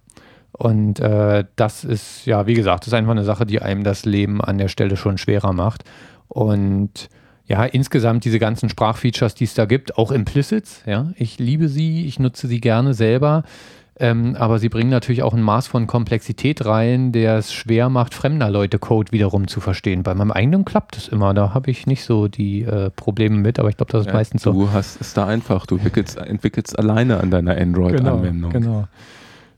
Und 0.52 1.00
äh, 1.00 1.44
das 1.56 1.84
ist, 1.84 2.26
ja, 2.26 2.46
wie 2.46 2.54
gesagt, 2.54 2.82
das 2.82 2.88
ist 2.88 2.94
einfach 2.94 3.10
eine 3.10 3.24
Sache, 3.24 3.44
die 3.44 3.60
einem 3.60 3.84
das 3.84 4.04
Leben 4.04 4.40
an 4.40 4.56
der 4.56 4.68
Stelle 4.68 4.96
schon 4.96 5.18
schwerer 5.18 5.52
macht. 5.52 5.84
Und 6.28 7.08
ja, 7.46 7.64
insgesamt 7.64 8.24
diese 8.24 8.38
ganzen 8.38 8.70
Sprachfeatures, 8.70 9.34
die 9.34 9.44
es 9.44 9.54
da 9.54 9.66
gibt, 9.66 9.98
auch 9.98 10.10
Implicits, 10.10 10.82
ja, 10.86 11.12
ich 11.16 11.38
liebe 11.38 11.68
sie, 11.68 12.06
ich 12.06 12.18
nutze 12.18 12.46
sie 12.46 12.60
gerne 12.60 12.94
selber. 12.94 13.42
Ähm, 14.00 14.34
aber 14.36 14.58
sie 14.58 14.68
bringen 14.68 14.90
natürlich 14.90 15.22
auch 15.22 15.34
ein 15.34 15.42
Maß 15.42 15.68
von 15.68 15.86
Komplexität 15.86 16.66
rein, 16.66 17.12
der 17.12 17.36
es 17.36 17.52
schwer 17.52 17.88
macht, 17.88 18.12
fremder 18.12 18.50
Leute 18.50 18.80
Code 18.80 19.12
wiederum 19.12 19.46
zu 19.46 19.60
verstehen. 19.60 20.02
Bei 20.02 20.14
meinem 20.14 20.32
eigenen 20.32 20.64
klappt 20.64 20.96
es 20.96 21.06
immer, 21.06 21.32
da 21.32 21.54
habe 21.54 21.70
ich 21.70 21.86
nicht 21.86 22.04
so 22.04 22.26
die 22.26 22.62
äh, 22.62 22.90
Probleme 22.90 23.36
mit, 23.36 23.60
aber 23.60 23.68
ich 23.68 23.76
glaube, 23.76 23.92
das 23.92 24.02
ist 24.02 24.06
ja, 24.08 24.14
meistens 24.14 24.42
so. 24.42 24.52
Du 24.52 24.72
hast 24.72 25.00
es 25.00 25.14
da 25.14 25.26
einfach, 25.26 25.66
du 25.66 25.76
entwickelst, 25.76 26.16
entwickelst 26.16 26.76
alleine 26.76 27.20
an 27.20 27.30
deiner 27.30 27.56
Android-Anwendung. 27.56 28.50
Genau. 28.50 28.66
genau. 28.66 28.88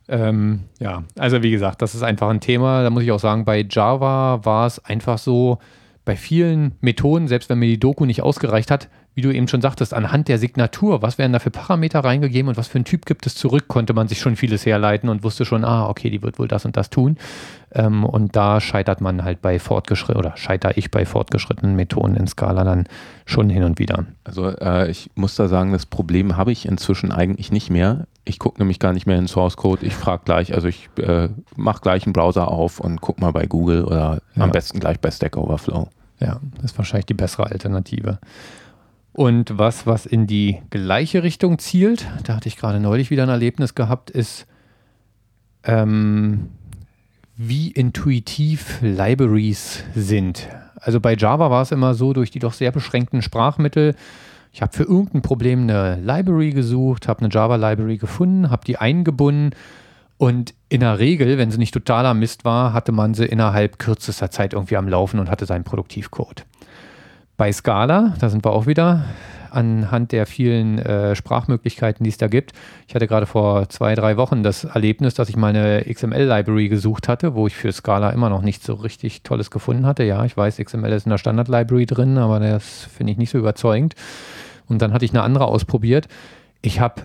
Ähm, 0.09 0.61
ja, 0.79 1.03
also 1.19 1.43
wie 1.43 1.51
gesagt, 1.51 1.81
das 1.81 1.95
ist 1.95 2.03
einfach 2.03 2.29
ein 2.29 2.41
Thema. 2.41 2.83
Da 2.83 2.91
muss 2.91 3.03
ich 3.03 3.13
auch 3.13 3.19
sagen, 3.19 3.45
bei 3.45 3.67
Java 3.69 4.45
war 4.45 4.67
es 4.67 4.85
einfach 4.85 5.19
so, 5.19 5.59
bei 6.07 6.17
vielen 6.17 6.77
Methoden, 6.81 7.29
selbst 7.29 7.51
wenn 7.51 7.59
mir 7.59 7.67
die 7.67 7.81
Doku 7.81 8.07
nicht 8.07 8.23
ausgereicht 8.23 8.71
hat, 8.71 8.89
wie 9.17 9.23
du 9.23 9.33
eben 9.33 9.49
schon 9.49 9.63
sagtest, 9.63 9.95
anhand 9.95 10.29
der 10.29 10.39
Signatur, 10.39 11.01
was 11.01 11.17
werden 11.17 11.33
da 11.33 11.39
für 11.39 11.51
Parameter 11.51 12.01
reingegeben 12.01 12.51
und 12.51 12.59
was 12.59 12.69
für 12.69 12.77
einen 12.77 12.85
Typ 12.85 13.07
gibt 13.07 13.27
es 13.27 13.35
zurück, 13.35 13.67
konnte 13.67 13.95
man 13.95 14.09
sich 14.09 14.21
schon 14.21 14.37
vieles 14.37 14.67
herleiten 14.67 15.09
und 15.09 15.25
wusste 15.25 15.47
schon, 15.47 15.65
ah, 15.65 15.89
okay, 15.89 16.11
die 16.11 16.21
wird 16.21 16.39
wohl 16.39 16.49
das 16.49 16.67
und 16.67 16.77
das 16.77 16.91
tun. 16.91 17.17
Ähm, 17.73 18.05
und 18.05 18.37
da 18.37 18.61
scheitert 18.61 19.01
man 19.01 19.25
halt 19.25 19.41
bei 19.41 19.59
fortgeschrittenen, 19.59 20.19
oder 20.19 20.37
scheiter 20.37 20.77
ich 20.77 20.91
bei 20.91 21.07
fortgeschrittenen 21.07 21.75
Methoden 21.77 22.15
in 22.15 22.27
Scala 22.27 22.63
dann 22.63 22.85
schon 23.25 23.49
hin 23.49 23.63
und 23.63 23.79
wieder. 23.79 24.05
Also 24.25 24.51
äh, 24.51 24.91
ich 24.91 25.11
muss 25.15 25.35
da 25.35 25.49
sagen, 25.49 25.73
das 25.73 25.87
Problem 25.87 26.37
habe 26.37 26.53
ich 26.53 26.67
inzwischen 26.67 27.11
eigentlich 27.11 27.51
nicht 27.51 27.71
mehr. 27.71 28.07
Ich 28.27 28.39
gucke 28.39 28.61
nämlich 28.61 28.79
gar 28.79 28.93
nicht 28.93 29.07
mehr 29.07 29.19
in 29.19 29.29
Source 29.29 29.57
Code. 29.57 29.87
Ich 29.87 29.95
frage 29.95 30.25
gleich, 30.27 30.53
also 30.53 30.69
ich 30.69 30.91
äh, 30.99 31.31
mache 31.57 31.81
gleich 31.81 32.05
einen 32.05 32.13
Browser 32.13 32.49
auf 32.49 32.81
und 32.81 33.01
gucke 33.01 33.23
mal 33.23 33.33
bei 33.33 33.47
Google 33.47 33.85
oder 33.85 34.21
ja. 34.35 34.43
am 34.43 34.53
besten 34.53 34.79
gleich 34.79 35.01
bei 35.01 35.11
Stack 35.11 35.39
Overflow. 35.39 35.89
Ja, 36.21 36.39
das 36.57 36.73
ist 36.73 36.79
wahrscheinlich 36.79 37.07
die 37.07 37.15
bessere 37.15 37.47
Alternative. 37.47 38.19
Und 39.17 39.57
was, 39.57 39.87
was 39.87 40.05
in 40.05 40.27
die 40.27 40.61
gleiche 40.69 41.23
Richtung 41.23 41.59
zielt, 41.59 42.07
da 42.25 42.37
hatte 42.37 42.49
ich 42.49 42.59
gerade 42.59 42.81
neulich 42.81 43.11
wieder 43.11 43.23
ein 43.23 43.31
Erlebnis 43.31 43.75
gehabt, 43.75 44.11
ist, 44.11 44.47
ähm, 45.65 46.51
wie 47.35 47.71
intuitiv 47.71 48.79
Libraries 48.83 49.85
sind. 49.95 50.47
Also 50.75 51.01
bei 51.01 51.17
Java 51.17 51.51
war 51.51 51.63
es 51.63 51.73
immer 51.73 51.95
so, 51.95 52.13
durch 52.13 52.31
die 52.31 52.41
doch 52.41 52.53
sehr 52.53 52.73
beschränkten 52.73 53.23
Sprachmittel, 53.23 53.95
ich 54.53 54.61
habe 54.61 54.77
für 54.77 54.83
irgendein 54.83 55.23
Problem 55.23 55.63
eine 55.63 55.97
Library 55.97 56.51
gesucht, 56.51 57.09
habe 57.09 57.21
eine 57.21 57.31
Java-Library 57.31 57.97
gefunden, 57.97 58.51
habe 58.51 58.67
die 58.67 58.77
eingebunden 58.77 59.55
und 60.19 60.53
in 60.69 60.81
der 60.81 60.99
Regel, 60.99 61.39
wenn 61.39 61.51
sie 61.51 61.59
nicht 61.59 61.73
totaler 61.73 62.13
Mist 62.13 62.45
war, 62.45 62.75
hatte 62.75 62.93
man 62.93 63.15
sie 63.15 63.25
innerhalb 63.25 63.79
kürzester 63.79 64.31
Zeit 64.31 64.53
irgendwie 64.53 64.77
am 64.77 64.89
Laufen 64.89 65.21
und 65.21 65.31
hatte 65.31 65.47
seinen 65.47 65.65
Produktivcode. 65.65 66.45
Bei 67.37 67.53
Scala, 67.53 68.15
da 68.19 68.31
sind 68.31 68.45
wir 68.45 68.53
auch 68.53 68.67
wieder 68.67 69.05
anhand 69.51 70.13
der 70.13 70.27
vielen 70.27 70.79
äh, 70.79 71.15
Sprachmöglichkeiten, 71.15 72.03
die 72.03 72.11
es 72.11 72.17
da 72.17 72.29
gibt. 72.29 72.53
Ich 72.89 72.95
hatte 72.95 73.07
gerade 73.07 73.27
vor 73.27 73.69
zwei, 73.69 73.95
drei 73.95 74.17
Wochen 74.17 74.43
das 74.43 74.65
Erlebnis, 74.65 75.15
dass 75.15 75.29
ich 75.29 75.37
meine 75.37 75.85
XML-Library 75.85 76.69
gesucht 76.69 77.09
hatte, 77.09 77.35
wo 77.35 77.47
ich 77.47 77.55
für 77.55 77.73
Scala 77.73 78.11
immer 78.11 78.31
noch 78.31 78.43
nicht 78.43 78.63
so 78.63 78.75
richtig 78.75 79.23
Tolles 79.23 79.51
gefunden 79.51 79.87
hatte. 79.87 80.05
Ja, 80.05 80.25
ich 80.25 80.37
weiß, 80.37 80.57
XML 80.57 80.93
ist 80.93 81.07
in 81.07 81.11
der 81.11 81.19
Standard-Library 81.19 81.87
drin, 81.87 82.19
aber 82.19 82.41
das 82.41 82.85
finde 82.85 83.13
ich 83.13 83.19
nicht 83.19 83.31
so 83.31 83.39
überzeugend. 83.39 83.95
Und 84.67 84.83
dann 84.83 84.93
hatte 84.93 85.05
ich 85.05 85.13
eine 85.13 85.23
andere 85.23 85.47
ausprobiert. 85.47 86.09
Ich 86.63 86.81
habe, 86.81 87.03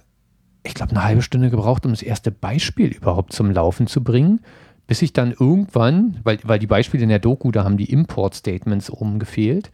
ich 0.64 0.74
glaube, 0.74 0.92
eine 0.92 1.04
halbe 1.04 1.22
Stunde 1.22 1.50
gebraucht, 1.50 1.86
um 1.86 1.92
das 1.92 2.02
erste 2.02 2.32
Beispiel 2.32 2.88
überhaupt 2.88 3.34
zum 3.34 3.52
Laufen 3.52 3.88
zu 3.88 4.04
bringen 4.04 4.40
bis 4.88 5.02
ich 5.02 5.14
dann 5.14 5.32
irgendwann, 5.32 6.20
weil, 6.24 6.40
weil 6.44 6.60
die 6.60 6.68
Beispiele 6.68 7.04
in 7.04 7.08
der 7.08 7.20
Doku, 7.20 7.52
da 7.52 7.64
haben 7.64 7.78
die 7.78 7.90
Import-Statements 7.94 8.92
oben 8.92 9.20
gefehlt, 9.20 9.72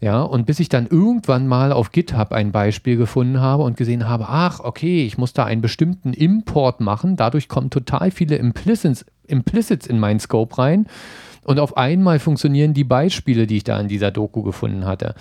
ja, 0.00 0.20
und 0.22 0.44
bis 0.44 0.60
ich 0.60 0.68
dann 0.68 0.86
irgendwann 0.86 1.46
mal 1.46 1.72
auf 1.72 1.90
GitHub 1.90 2.32
ein 2.32 2.52
Beispiel 2.52 2.96
gefunden 2.96 3.40
habe 3.40 3.62
und 3.62 3.78
gesehen 3.78 4.08
habe, 4.08 4.26
ach, 4.28 4.60
okay, 4.60 5.06
ich 5.06 5.16
muss 5.16 5.32
da 5.32 5.44
einen 5.44 5.62
bestimmten 5.62 6.12
Import 6.12 6.80
machen, 6.80 7.16
dadurch 7.16 7.48
kommen 7.48 7.70
total 7.70 8.10
viele 8.10 8.36
Implicits, 8.36 9.06
Implicits 9.26 9.86
in 9.86 9.98
meinen 9.98 10.20
Scope 10.20 10.58
rein. 10.58 10.86
Und 11.44 11.60
auf 11.60 11.76
einmal 11.76 12.18
funktionieren 12.18 12.74
die 12.74 12.84
Beispiele, 12.84 13.46
die 13.46 13.58
ich 13.58 13.64
da 13.64 13.78
in 13.78 13.88
dieser 13.88 14.10
Doku 14.10 14.42
gefunden 14.42 14.84
hatte. 14.84 15.14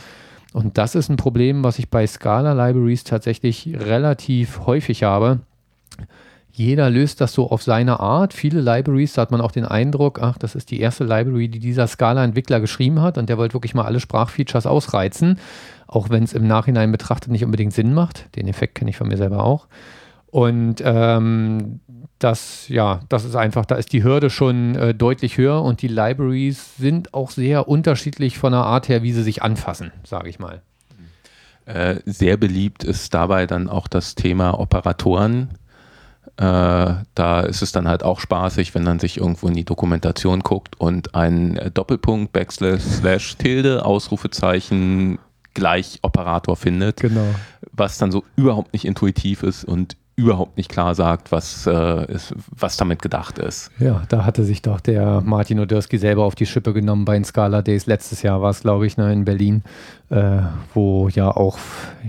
Und 0.54 0.78
das 0.78 0.96
ist 0.96 1.10
ein 1.10 1.18
Problem, 1.18 1.64
was 1.64 1.80
ich 1.80 1.90
bei 1.90 2.06
Scala 2.08 2.54
Libraries 2.54 3.04
tatsächlich 3.04 3.70
relativ 3.78 4.66
häufig 4.66 5.04
habe 5.04 5.40
jeder 6.58 6.90
löst 6.90 7.20
das 7.20 7.34
so 7.34 7.52
auf 7.52 7.64
seine 7.64 8.00
Art. 8.00 8.34
Viele 8.34 8.62
Libraries, 8.62 9.12
da 9.12 9.24
hat 9.24 9.32
man 9.32 9.42
auch 9.42 9.52
den 9.52 9.66
Eindruck, 9.66 10.20
ach, 10.22 10.38
das 10.38 10.56
ist 10.56 10.72
die 10.72 10.80
erste 10.80 11.04
Library, 11.04 11.50
die 11.50 11.60
dieser 11.60 11.86
Scala-Entwickler 11.86 12.62
geschrieben 12.62 13.02
hat 13.02 13.18
und 13.18 13.28
der 13.28 13.38
wollte 13.38 13.56
wirklich 13.56 13.74
mal 13.74 13.84
alle 13.84 14.00
Sprachfeatures 14.00 14.66
ausreizen, 14.66 15.38
auch 15.86 16.10
wenn 16.10 16.24
es 16.24 16.32
im 16.32 16.48
Nachhinein 16.48 16.94
betrachtet 16.94 17.30
nicht 17.30 17.44
unbedingt 17.44 17.74
Sinn 17.74 17.94
macht. 17.94 18.34
Den 18.38 18.48
Effekt 18.48 18.76
kenne 18.76 18.90
ich 18.90 18.96
von 18.96 19.10
mir 19.10 19.18
selber 19.18 19.44
auch. 19.44 19.68
Und 20.28 20.82
ähm, 20.86 21.82
das, 22.20 22.70
ja, 22.70 23.02
das 23.10 23.26
ist 23.26 23.36
einfach, 23.36 23.66
da 23.66 23.76
ist 23.76 23.92
die 23.92 24.06
Hürde 24.06 24.30
schon 24.30 24.76
äh, 24.76 24.94
deutlich 24.94 25.38
höher 25.38 25.62
und 25.62 25.82
die 25.82 25.90
Libraries 25.90 26.78
sind 26.78 27.14
auch 27.14 27.32
sehr 27.32 27.68
unterschiedlich 27.68 28.38
von 28.38 28.54
der 28.54 28.62
Art 28.62 28.88
her, 28.88 29.04
wie 29.04 29.12
sie 29.12 29.24
sich 29.24 29.44
anfassen, 29.44 29.92
sage 30.06 30.30
ich 30.30 30.40
mal. 30.40 30.62
Äh, 31.66 31.98
sehr 32.06 32.38
beliebt 32.38 32.86
ist 32.86 33.14
dabei 33.14 33.46
dann 33.46 33.68
auch 33.68 33.90
das 33.90 34.16
Thema 34.16 34.58
Operatoren 34.58 35.50
da 36.38 37.40
ist 37.48 37.62
es 37.62 37.72
dann 37.72 37.88
halt 37.88 38.04
auch 38.04 38.20
spaßig, 38.20 38.76
wenn 38.76 38.84
man 38.84 39.00
sich 39.00 39.18
irgendwo 39.18 39.48
in 39.48 39.54
die 39.54 39.64
Dokumentation 39.64 40.42
guckt 40.42 40.80
und 40.80 41.16
ein 41.16 41.72
Doppelpunkt, 41.74 42.34
Backslash, 42.34 42.82
Slash, 42.82 43.38
Tilde, 43.38 43.86
Ausrufezeichen, 43.86 45.18
gleich 45.54 46.00
Operator 46.02 46.58
findet. 46.58 47.00
Genau. 47.00 47.34
Was 47.72 47.98
dann 47.98 48.12
so 48.12 48.24
überhaupt 48.36 48.74
nicht 48.74 48.86
intuitiv 48.86 49.44
ist 49.44 49.64
und 49.64 49.96
überhaupt 50.18 50.56
nicht 50.56 50.70
klar 50.70 50.96
sagt, 50.96 51.32
was, 51.32 51.68
äh, 51.68 52.12
ist, 52.12 52.34
was 52.50 52.78
damit 52.78 53.02
gedacht 53.02 53.38
ist. 53.38 53.70
Ja, 53.80 54.04
da 54.08 54.24
hatte 54.24 54.46
sich 54.46 54.62
doch 54.62 54.80
der 54.80 55.22
Martin 55.22 55.60
Odersky 55.60 55.98
selber 55.98 56.24
auf 56.24 56.36
die 56.36 56.46
Schippe 56.46 56.72
genommen 56.72 57.04
bei 57.04 57.16
den 57.16 57.26
Scala 57.26 57.62
Days. 57.62 57.86
Letztes 57.86 58.22
Jahr 58.22 58.42
war 58.42 58.52
es, 58.52 58.62
glaube 58.62 58.88
ich, 58.88 58.96
ne, 58.96 59.12
in 59.12 59.26
Berlin, 59.26 59.64
äh, 60.10 60.40
wo 60.74 61.10
ja 61.10 61.30
auch, 61.30 61.58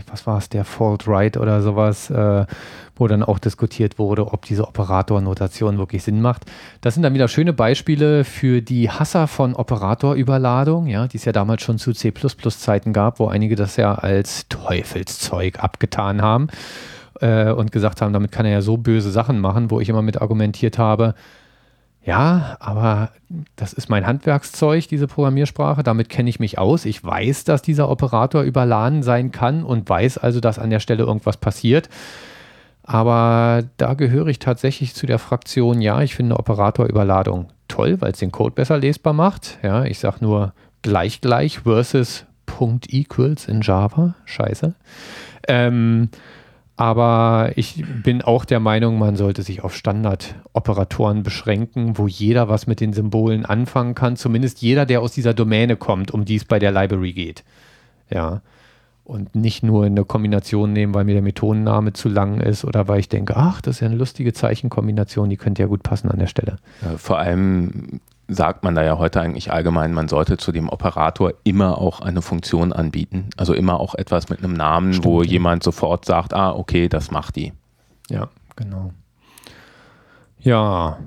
was 0.09 0.27
war 0.27 0.39
es, 0.39 0.49
der 0.49 0.65
Fault 0.65 1.09
Right 1.09 1.37
oder 1.37 1.63
sowas, 1.63 2.09
äh, 2.11 2.47
wo 2.97 3.07
dann 3.07 3.23
auch 3.23 3.39
diskutiert 3.39 3.99
wurde, 3.99 4.33
ob 4.33 4.45
diese 4.45 4.67
Operatornotation 4.67 5.79
wirklich 5.79 6.03
Sinn 6.03 6.21
macht. 6.21 6.45
Das 6.81 6.95
sind 6.95 7.03
dann 7.03 7.15
wieder 7.15 7.29
schöne 7.29 7.53
Beispiele 7.53 8.25
für 8.25 8.63
die 8.63 8.91
Hasser 8.91 9.27
von 9.27 9.55
Operatorüberladung, 9.55 10.87
ja, 10.87 11.07
die 11.07 11.19
es 11.19 11.25
ja 11.25 11.33
damals 11.33 11.63
schon 11.63 11.79
zu 11.79 11.93
C++-Zeiten 11.93 12.93
gab, 12.93 13.19
wo 13.19 13.29
einige 13.29 13.57
das 13.57 13.77
ja 13.77 13.95
als 13.95 14.49
Teufelszeug 14.49 15.63
abgetan 15.63 16.23
haben 16.23 16.49
äh, 17.21 17.51
und 17.51 17.73
gesagt 17.73 18.03
haben, 18.03 18.13
damit 18.13 18.33
kann 18.33 18.47
er 18.47 18.53
ja 18.53 18.63
so 18.63 18.77
böse 18.77 19.11
Sachen 19.11 19.41
machen, 19.41 19.71
wo 19.71 19.81
ich 19.81 19.89
immer 19.89 20.03
mit 20.03 20.21
argumentiert 20.21 20.79
habe, 20.79 21.15
ja, 22.07 22.57
aber 22.61 23.11
das 23.57 23.73
ist 23.73 23.89
mein 23.91 24.07
Handwerkszeug, 24.07 24.87
diese 24.87 25.09
Programmiersprache. 25.09 25.83
Damit 25.83 26.09
kenne 26.09 26.31
ich 26.31 26.39
mich 26.39 26.57
aus. 26.57 26.85
Ich 26.85 27.03
weiß, 27.03 27.43
dass 27.43 27.63
dieser 27.63 27.89
Operator 27.89 28.43
überladen 28.43 29.03
sein 29.03 29.33
kann 29.33 29.65
und 29.65 29.89
weiß 29.89 30.17
also, 30.17 30.39
dass 30.39 30.61
an 30.61 30.71
der 30.71 30.79
Stelle 30.79 31.03
irgendwas 31.03 31.37
passiert. 31.37 31.89
Aber 32.87 33.65
da 33.79 33.95
gehöre 33.95 34.29
ich 34.29 34.39
tatsächlich 34.39 34.95
zu 34.95 35.07
der 35.07 35.19
Fraktion, 35.19 35.81
ja, 35.81 36.01
ich 36.03 36.15
finde 36.15 36.39
Operatorüberladung 36.39 37.49
toll, 37.67 38.01
weil 38.01 38.13
es 38.13 38.21
den 38.21 38.31
Code 38.31 38.55
besser 38.55 38.79
lesbar 38.79 39.13
macht. 39.13 39.59
Ja, 39.63 39.85
ich 39.85 39.99
sage 39.99 40.19
nur 40.21 40.55
gleich 40.83 41.21
gleich 41.21 41.61
versus 41.61 42.27
Punkt 42.47 42.93
equals 42.93 43.49
in 43.49 43.61
Java. 43.61 44.15
Scheiße. 44.25 44.75
Ähm, 45.49 46.11
aber 46.77 47.53
ich 47.57 47.85
bin 48.05 48.23
auch 48.23 48.45
der 48.45 48.61
Meinung, 48.61 48.99
man 48.99 49.17
sollte 49.17 49.43
sich 49.43 49.65
auf 49.65 49.75
Standardoperatoren 49.75 51.25
beschränken, 51.25 51.99
wo 51.99 52.07
jeder 52.07 52.49
was 52.49 52.69
mit 52.69 52.81
den 52.81 52.93
Symbolen 52.93 53.45
anfangen 53.45 53.95
kann. 53.95 54.17
Zumindest 54.17 54.63
jeder, 54.63 54.87
der 54.87 55.01
aus 55.01 55.13
dieser 55.13 55.35
Domäne 55.35 55.77
kommt, 55.77 56.13
um 56.13 56.25
die 56.25 56.37
es 56.37 56.45
bei 56.45 56.61
der 56.61 56.71
Library 56.71 57.13
geht. 57.13 57.45
Ja. 58.11 58.43
Und 59.07 59.37
nicht 59.37 59.63
nur 59.63 59.87
in 59.87 59.95
der 59.95 60.05
Kombination 60.05 60.73
nehmen, 60.73 60.93
weil 60.93 61.05
mir 61.05 61.15
der 61.15 61.23
Methodenname 61.23 61.93
zu 61.93 62.09
lang 62.09 62.41
ist 62.41 62.65
oder 62.65 62.89
weil 62.89 62.99
ich 62.99 63.09
denke, 63.09 63.37
ach, 63.37 63.61
das 63.61 63.77
ist 63.77 63.81
ja 63.81 63.87
eine 63.87 63.97
lustige 63.97 64.33
Zeichenkombination, 64.33 65.31
die 65.31 65.37
könnte 65.37 65.63
ja 65.63 65.69
gut 65.69 65.85
passen 65.85 66.11
an 66.11 66.19
der 66.19 66.27
Stelle. 66.27 66.57
Vor 66.97 67.19
allem 67.19 68.01
sagt 68.29 68.65
man 68.65 68.75
da 68.75 68.83
ja 68.83 68.99
heute 68.99 69.21
eigentlich 69.21 69.53
allgemein, 69.53 69.93
man 69.93 70.09
sollte 70.09 70.37
zu 70.37 70.51
dem 70.51 70.69
Operator 70.69 71.33
immer 71.45 71.79
auch 71.79 72.01
eine 72.01 72.21
Funktion 72.21 72.73
anbieten. 72.73 73.31
Also 73.37 73.55
immer 73.55 73.79
auch 73.79 73.95
etwas 73.95 74.29
mit 74.29 74.41
einem 74.41 74.55
Namen, 74.55 74.93
Stimmt, 74.93 75.05
wo 75.05 75.23
ja. 75.23 75.31
jemand 75.31 75.63
sofort 75.63 76.05
sagt, 76.05 76.35
ah, 76.35 76.53
okay, 76.53 76.89
das 76.89 77.13
macht 77.13 77.37
die. 77.37 77.53
Ja, 78.11 78.29
genau. 78.57 78.91
Ja, 80.41 80.99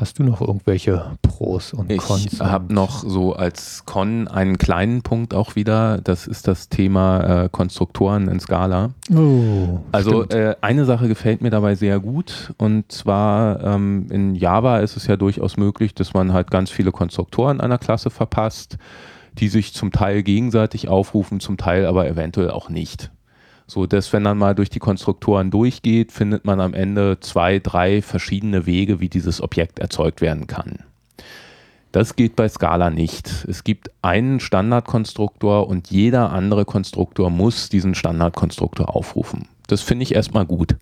Hast 0.00 0.18
du 0.18 0.22
noch 0.22 0.40
irgendwelche 0.40 1.18
Pros 1.20 1.74
und 1.74 1.94
Cons? 1.98 2.32
Ich 2.32 2.40
habe 2.40 2.72
noch 2.72 3.04
so 3.04 3.34
als 3.34 3.84
Con 3.84 4.28
einen 4.28 4.56
kleinen 4.56 5.02
Punkt 5.02 5.34
auch 5.34 5.56
wieder. 5.56 5.98
Das 5.98 6.26
ist 6.26 6.48
das 6.48 6.70
Thema 6.70 7.44
äh, 7.44 7.48
Konstruktoren 7.50 8.26
in 8.28 8.40
Scala. 8.40 8.94
Oh, 9.14 9.80
also 9.92 10.26
äh, 10.30 10.56
eine 10.62 10.86
Sache 10.86 11.06
gefällt 11.06 11.42
mir 11.42 11.50
dabei 11.50 11.74
sehr 11.74 12.00
gut. 12.00 12.54
Und 12.56 12.90
zwar 12.90 13.62
ähm, 13.62 14.06
in 14.08 14.34
Java 14.34 14.78
ist 14.78 14.96
es 14.96 15.06
ja 15.06 15.18
durchaus 15.18 15.58
möglich, 15.58 15.94
dass 15.94 16.14
man 16.14 16.32
halt 16.32 16.50
ganz 16.50 16.70
viele 16.70 16.92
Konstruktoren 16.92 17.60
einer 17.60 17.76
Klasse 17.76 18.08
verpasst, 18.08 18.78
die 19.36 19.48
sich 19.48 19.74
zum 19.74 19.92
Teil 19.92 20.22
gegenseitig 20.22 20.88
aufrufen, 20.88 21.40
zum 21.40 21.58
Teil 21.58 21.84
aber 21.84 22.08
eventuell 22.08 22.52
auch 22.52 22.70
nicht. 22.70 23.10
So 23.70 23.86
dass, 23.86 24.12
wenn 24.12 24.24
man 24.24 24.36
mal 24.36 24.56
durch 24.56 24.68
die 24.68 24.80
Konstruktoren 24.80 25.52
durchgeht, 25.52 26.10
findet 26.10 26.44
man 26.44 26.60
am 26.60 26.74
Ende 26.74 27.18
zwei, 27.20 27.60
drei 27.60 28.02
verschiedene 28.02 28.66
Wege, 28.66 28.98
wie 28.98 29.08
dieses 29.08 29.40
Objekt 29.40 29.78
erzeugt 29.78 30.20
werden 30.20 30.48
kann. 30.48 30.80
Das 31.92 32.16
geht 32.16 32.34
bei 32.34 32.48
Scala 32.48 32.90
nicht. 32.90 33.46
Es 33.48 33.62
gibt 33.62 33.92
einen 34.02 34.40
Standardkonstruktor 34.40 35.68
und 35.68 35.88
jeder 35.88 36.32
andere 36.32 36.64
Konstruktor 36.64 37.30
muss 37.30 37.68
diesen 37.68 37.94
Standardkonstruktor 37.94 38.96
aufrufen. 38.96 39.46
Das 39.68 39.82
finde 39.82 40.02
ich 40.02 40.16
erstmal 40.16 40.46
gut. 40.46 40.74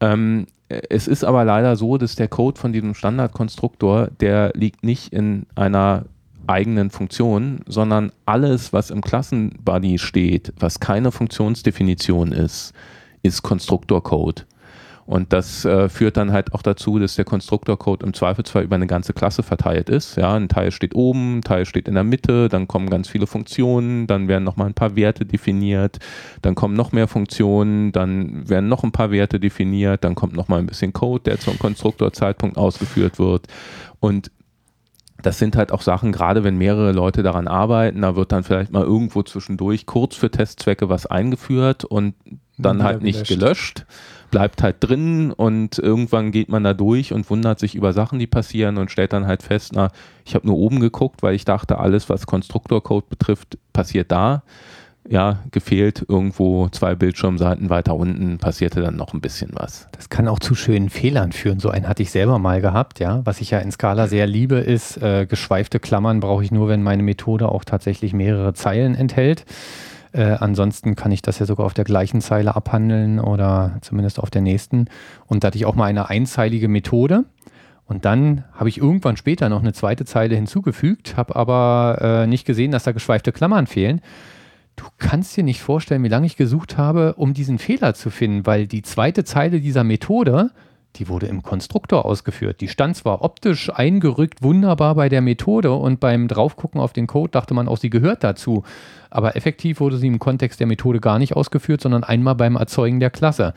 Ähm, 0.00 0.46
es 0.68 1.06
ist 1.06 1.22
aber 1.22 1.44
leider 1.44 1.76
so, 1.76 1.96
dass 1.96 2.16
der 2.16 2.26
Code 2.26 2.60
von 2.60 2.72
diesem 2.72 2.94
Standardkonstruktor, 2.94 4.08
der 4.18 4.50
liegt 4.56 4.82
nicht 4.82 5.12
in 5.12 5.46
einer 5.54 6.06
eigenen 6.48 6.90
Funktionen, 6.90 7.60
sondern 7.66 8.12
alles, 8.26 8.72
was 8.72 8.90
im 8.90 9.00
Klassenbody 9.00 9.98
steht, 9.98 10.52
was 10.58 10.80
keine 10.80 11.12
Funktionsdefinition 11.12 12.32
ist, 12.32 12.72
ist 13.22 13.42
Konstruktorcode. 13.42 14.46
Und 15.08 15.32
das 15.32 15.64
äh, 15.64 15.88
führt 15.88 16.18
dann 16.18 16.32
halt 16.32 16.52
auch 16.52 16.60
dazu, 16.60 16.98
dass 16.98 17.16
der 17.16 17.24
Konstruktorcode 17.24 18.02
im 18.02 18.12
Zweifelsfall 18.12 18.64
über 18.64 18.74
eine 18.74 18.86
ganze 18.86 19.14
Klasse 19.14 19.42
verteilt 19.42 19.88
ist. 19.88 20.16
Ja, 20.16 20.34
ein 20.34 20.50
Teil 20.50 20.70
steht 20.70 20.94
oben, 20.94 21.38
ein 21.38 21.40
Teil 21.40 21.64
steht 21.64 21.88
in 21.88 21.94
der 21.94 22.04
Mitte, 22.04 22.50
dann 22.50 22.68
kommen 22.68 22.90
ganz 22.90 23.08
viele 23.08 23.26
Funktionen, 23.26 24.06
dann 24.06 24.28
werden 24.28 24.44
nochmal 24.44 24.66
ein 24.66 24.74
paar 24.74 24.96
Werte 24.96 25.24
definiert, 25.24 25.98
dann 26.42 26.54
kommen 26.54 26.74
noch 26.74 26.92
mehr 26.92 27.08
Funktionen, 27.08 27.90
dann 27.90 28.50
werden 28.50 28.68
noch 28.68 28.84
ein 28.84 28.92
paar 28.92 29.10
Werte 29.10 29.40
definiert, 29.40 30.04
dann 30.04 30.14
kommt 30.14 30.34
nochmal 30.34 30.58
ein 30.58 30.66
bisschen 30.66 30.92
Code, 30.92 31.24
der 31.24 31.40
zum 31.40 31.58
Konstruktorzeitpunkt 31.58 32.58
ausgeführt 32.58 33.18
wird. 33.18 33.46
Und 34.00 34.30
das 35.22 35.38
sind 35.38 35.56
halt 35.56 35.72
auch 35.72 35.82
Sachen, 35.82 36.12
gerade 36.12 36.44
wenn 36.44 36.56
mehrere 36.56 36.92
Leute 36.92 37.22
daran 37.22 37.48
arbeiten, 37.48 38.02
da 38.02 38.14
wird 38.14 38.32
dann 38.32 38.44
vielleicht 38.44 38.72
mal 38.72 38.84
irgendwo 38.84 39.22
zwischendurch 39.22 39.86
kurz 39.86 40.14
für 40.14 40.30
Testzwecke 40.30 40.88
was 40.88 41.06
eingeführt 41.06 41.84
und 41.84 42.14
dann 42.56 42.82
halt 42.82 43.02
nicht 43.02 43.26
gelöscht. 43.26 43.86
bleibt 44.30 44.62
halt 44.62 44.76
drin 44.80 45.32
und 45.32 45.78
irgendwann 45.78 46.32
geht 46.32 46.48
man 46.48 46.62
da 46.62 46.74
durch 46.74 47.12
und 47.12 47.30
wundert 47.30 47.58
sich 47.58 47.74
über 47.74 47.92
Sachen, 47.92 48.18
die 48.18 48.26
passieren 48.26 48.76
und 48.76 48.90
stellt 48.90 49.12
dann 49.12 49.26
halt 49.26 49.42
fest, 49.42 49.72
na, 49.74 49.90
ich 50.24 50.34
habe 50.34 50.46
nur 50.46 50.56
oben 50.56 50.80
geguckt, 50.80 51.22
weil 51.22 51.34
ich 51.34 51.44
dachte, 51.44 51.78
alles, 51.78 52.08
was 52.08 52.26
Konstruktorcode 52.26 53.08
betrifft, 53.08 53.58
passiert 53.72 54.12
da 54.12 54.42
ja, 55.08 55.38
gefehlt 55.50 56.04
irgendwo 56.08 56.68
zwei 56.68 56.94
Bildschirmseiten 56.94 57.70
weiter 57.70 57.94
unten 57.94 58.38
passierte 58.38 58.80
dann 58.80 58.96
noch 58.96 59.14
ein 59.14 59.20
bisschen 59.20 59.50
was. 59.54 59.88
Das 59.92 60.08
kann 60.08 60.28
auch 60.28 60.38
zu 60.38 60.54
schönen 60.54 60.90
Fehlern 60.90 61.32
führen. 61.32 61.60
So 61.60 61.70
einen 61.70 61.88
hatte 61.88 62.02
ich 62.02 62.10
selber 62.10 62.38
mal 62.38 62.60
gehabt, 62.60 63.00
ja. 63.00 63.22
Was 63.24 63.40
ich 63.40 63.50
ja 63.50 63.58
in 63.58 63.72
Scala 63.72 64.06
sehr 64.06 64.26
liebe, 64.26 64.56
ist, 64.56 65.02
äh, 65.02 65.26
geschweifte 65.26 65.80
Klammern 65.80 66.20
brauche 66.20 66.44
ich 66.44 66.50
nur, 66.50 66.68
wenn 66.68 66.82
meine 66.82 67.02
Methode 67.02 67.48
auch 67.48 67.64
tatsächlich 67.64 68.12
mehrere 68.12 68.52
Zeilen 68.52 68.94
enthält. 68.94 69.46
Äh, 70.12 70.36
ansonsten 70.40 70.94
kann 70.94 71.12
ich 71.12 71.22
das 71.22 71.38
ja 71.38 71.46
sogar 71.46 71.66
auf 71.66 71.74
der 71.74 71.84
gleichen 71.84 72.20
Zeile 72.20 72.54
abhandeln 72.54 73.18
oder 73.20 73.76
zumindest 73.80 74.18
auf 74.18 74.30
der 74.30 74.42
nächsten. 74.42 74.86
Und 75.26 75.42
da 75.42 75.48
hatte 75.48 75.58
ich 75.58 75.66
auch 75.66 75.74
mal 75.74 75.86
eine 75.86 76.08
einzeilige 76.08 76.68
Methode. 76.68 77.24
Und 77.86 78.04
dann 78.04 78.44
habe 78.52 78.68
ich 78.68 78.78
irgendwann 78.78 79.16
später 79.16 79.48
noch 79.48 79.60
eine 79.60 79.72
zweite 79.72 80.04
Zeile 80.04 80.34
hinzugefügt, 80.34 81.16
habe 81.16 81.34
aber 81.36 81.98
äh, 82.00 82.26
nicht 82.26 82.44
gesehen, 82.44 82.70
dass 82.70 82.84
da 82.84 82.92
geschweifte 82.92 83.32
Klammern 83.32 83.66
fehlen. 83.66 84.02
Du 84.78 84.86
kannst 84.96 85.36
dir 85.36 85.42
nicht 85.42 85.60
vorstellen, 85.60 86.04
wie 86.04 86.08
lange 86.08 86.26
ich 86.26 86.36
gesucht 86.36 86.78
habe, 86.78 87.14
um 87.14 87.34
diesen 87.34 87.58
Fehler 87.58 87.94
zu 87.94 88.10
finden, 88.10 88.46
weil 88.46 88.68
die 88.68 88.82
zweite 88.82 89.24
Zeile 89.24 89.60
dieser 89.60 89.82
Methode, 89.82 90.52
die 90.96 91.08
wurde 91.08 91.26
im 91.26 91.42
Konstruktor 91.42 92.04
ausgeführt. 92.04 92.60
Die 92.60 92.68
stand 92.68 92.96
zwar 92.96 93.22
optisch 93.22 93.70
eingerückt 93.74 94.40
wunderbar 94.40 94.94
bei 94.94 95.08
der 95.08 95.20
Methode 95.20 95.72
und 95.72 95.98
beim 95.98 96.28
Draufgucken 96.28 96.80
auf 96.80 96.92
den 96.92 97.08
Code 97.08 97.32
dachte 97.32 97.54
man 97.54 97.66
auch, 97.66 97.76
sie 97.76 97.90
gehört 97.90 98.22
dazu. 98.22 98.62
Aber 99.10 99.34
effektiv 99.34 99.80
wurde 99.80 99.96
sie 99.96 100.06
im 100.06 100.20
Kontext 100.20 100.60
der 100.60 100.68
Methode 100.68 101.00
gar 101.00 101.18
nicht 101.18 101.34
ausgeführt, 101.34 101.80
sondern 101.80 102.04
einmal 102.04 102.36
beim 102.36 102.54
Erzeugen 102.54 103.00
der 103.00 103.10
Klasse. 103.10 103.54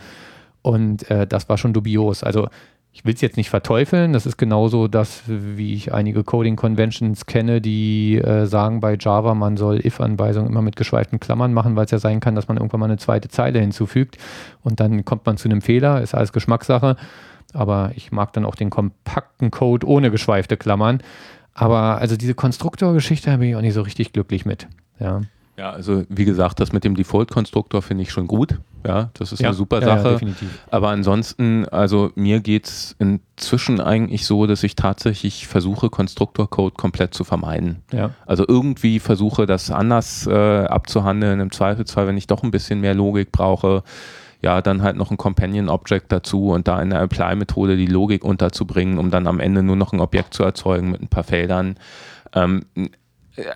Und 0.64 1.10
äh, 1.11 1.27
das 1.27 1.49
war 1.49 1.60
schon 1.60 1.73
dubios. 1.73 2.23
Also 2.23 2.48
ich 2.94 3.06
will 3.06 3.14
es 3.14 3.22
jetzt 3.22 3.38
nicht 3.38 3.50
verteufeln, 3.50 4.12
das 4.12 4.26
ist 4.26 4.38
genauso 4.38 4.88
das, 4.88 5.24
wie 5.26 5.74
ich 5.74 5.94
einige 5.94 6.24
Coding 6.24 6.58
Conventions 6.58 7.26
kenne, 7.26 7.62
die 7.62 8.18
äh, 8.18 8.46
sagen 8.46 8.82
bei 8.82 8.98
Java, 9.00 9.34
man 9.34 9.56
soll 9.56 9.86
if-Anweisungen 9.86 10.50
immer 10.50 10.62
mit 10.62 10.76
geschweiften 10.76 11.20
Klammern 11.20 11.54
machen, 11.54 11.76
weil 11.76 11.86
es 11.86 11.92
ja 11.92 12.00
sein 12.00 12.20
kann, 12.20 12.36
dass 12.36 12.50
man 12.50 12.58
irgendwann 12.58 12.82
mal 12.82 12.88
eine 12.88 12.98
zweite 12.98 13.30
Zeile 13.30 13.60
hinzufügt 13.60 14.18
und 14.62 14.80
dann 14.82 15.06
kommt 15.06 15.26
man 15.26 15.38
zu 15.38 15.48
einem 15.48 15.62
Fehler, 15.62 16.02
ist 16.02 16.14
alles 16.14 16.34
Geschmackssache. 16.34 16.98
Aber 17.54 17.92
ich 17.96 18.12
mag 18.12 18.32
dann 18.34 18.46
auch 18.46 18.56
den 18.56 18.70
kompakten 18.70 19.52
Code 19.52 19.86
ohne 19.86 20.10
geschweifte 20.10 20.56
Klammern. 20.56 21.02
Aber 21.54 21.98
also 21.98 22.16
diese 22.16 22.34
Konstruktorgeschichte 22.34 23.38
bin 23.38 23.50
ich 23.50 23.56
auch 23.56 23.62
nicht 23.62 23.74
so 23.74 23.82
richtig 23.82 24.14
glücklich 24.14 24.46
mit. 24.46 24.68
Ja. 25.00 25.22
Ja, 25.62 25.70
also 25.70 26.06
wie 26.10 26.26
gesagt, 26.26 26.60
das 26.60 26.74
mit 26.74 26.84
dem 26.84 26.96
Default-Konstruktor 26.96 27.84
finde 27.84 28.02
ich 28.02 28.12
schon 28.12 28.26
gut. 28.26 28.60
Ja, 28.84 29.12
das 29.14 29.32
ist 29.32 29.42
ja, 29.42 29.50
eine 29.50 29.56
super 29.56 29.80
Sache. 29.80 30.18
Ja, 30.20 30.34
Aber 30.72 30.90
ansonsten, 30.90 31.68
also 31.68 32.10
mir 32.16 32.40
geht 32.40 32.66
es 32.66 32.96
inzwischen 32.98 33.80
eigentlich 33.80 34.26
so, 34.26 34.48
dass 34.48 34.64
ich 34.64 34.74
tatsächlich 34.74 35.46
versuche, 35.46 35.92
Konstruktorcode 35.92 36.76
komplett 36.76 37.14
zu 37.14 37.24
vermeiden. 37.24 37.84
Ja. 37.94 38.10
Also 38.26 38.44
irgendwie 38.48 38.98
versuche, 38.98 39.46
das 39.46 39.70
anders 39.70 40.26
äh, 40.26 40.32
abzuhandeln. 40.66 41.40
Im 41.40 41.52
Zweifelsfall, 41.52 42.08
wenn 42.08 42.18
ich 42.18 42.26
doch 42.26 42.42
ein 42.42 42.50
bisschen 42.50 42.82
mehr 42.82 42.96
Logik 42.96 43.32
brauche, 43.32 43.84
ja, 44.42 44.64
dann 44.64 44.82
halt 44.82 44.96
noch 44.96 45.12
ein 45.12 45.18
Companion 45.18 45.70
Object 45.70 46.12
dazu 46.12 46.50
und 46.50 46.68
da 46.68 46.82
in 46.82 46.90
der 46.90 47.02
Apply-Methode 47.02 47.78
die 47.78 47.86
Logik 47.86 48.24
unterzubringen, 48.26 48.98
um 48.98 49.12
dann 49.12 49.28
am 49.28 49.40
Ende 49.40 49.62
nur 49.62 49.76
noch 49.76 49.94
ein 49.94 50.00
Objekt 50.00 50.34
zu 50.34 50.42
erzeugen 50.42 50.90
mit 50.90 51.04
ein 51.04 51.08
paar 51.08 51.24
Feldern. 51.24 51.76
Ähm, 52.34 52.64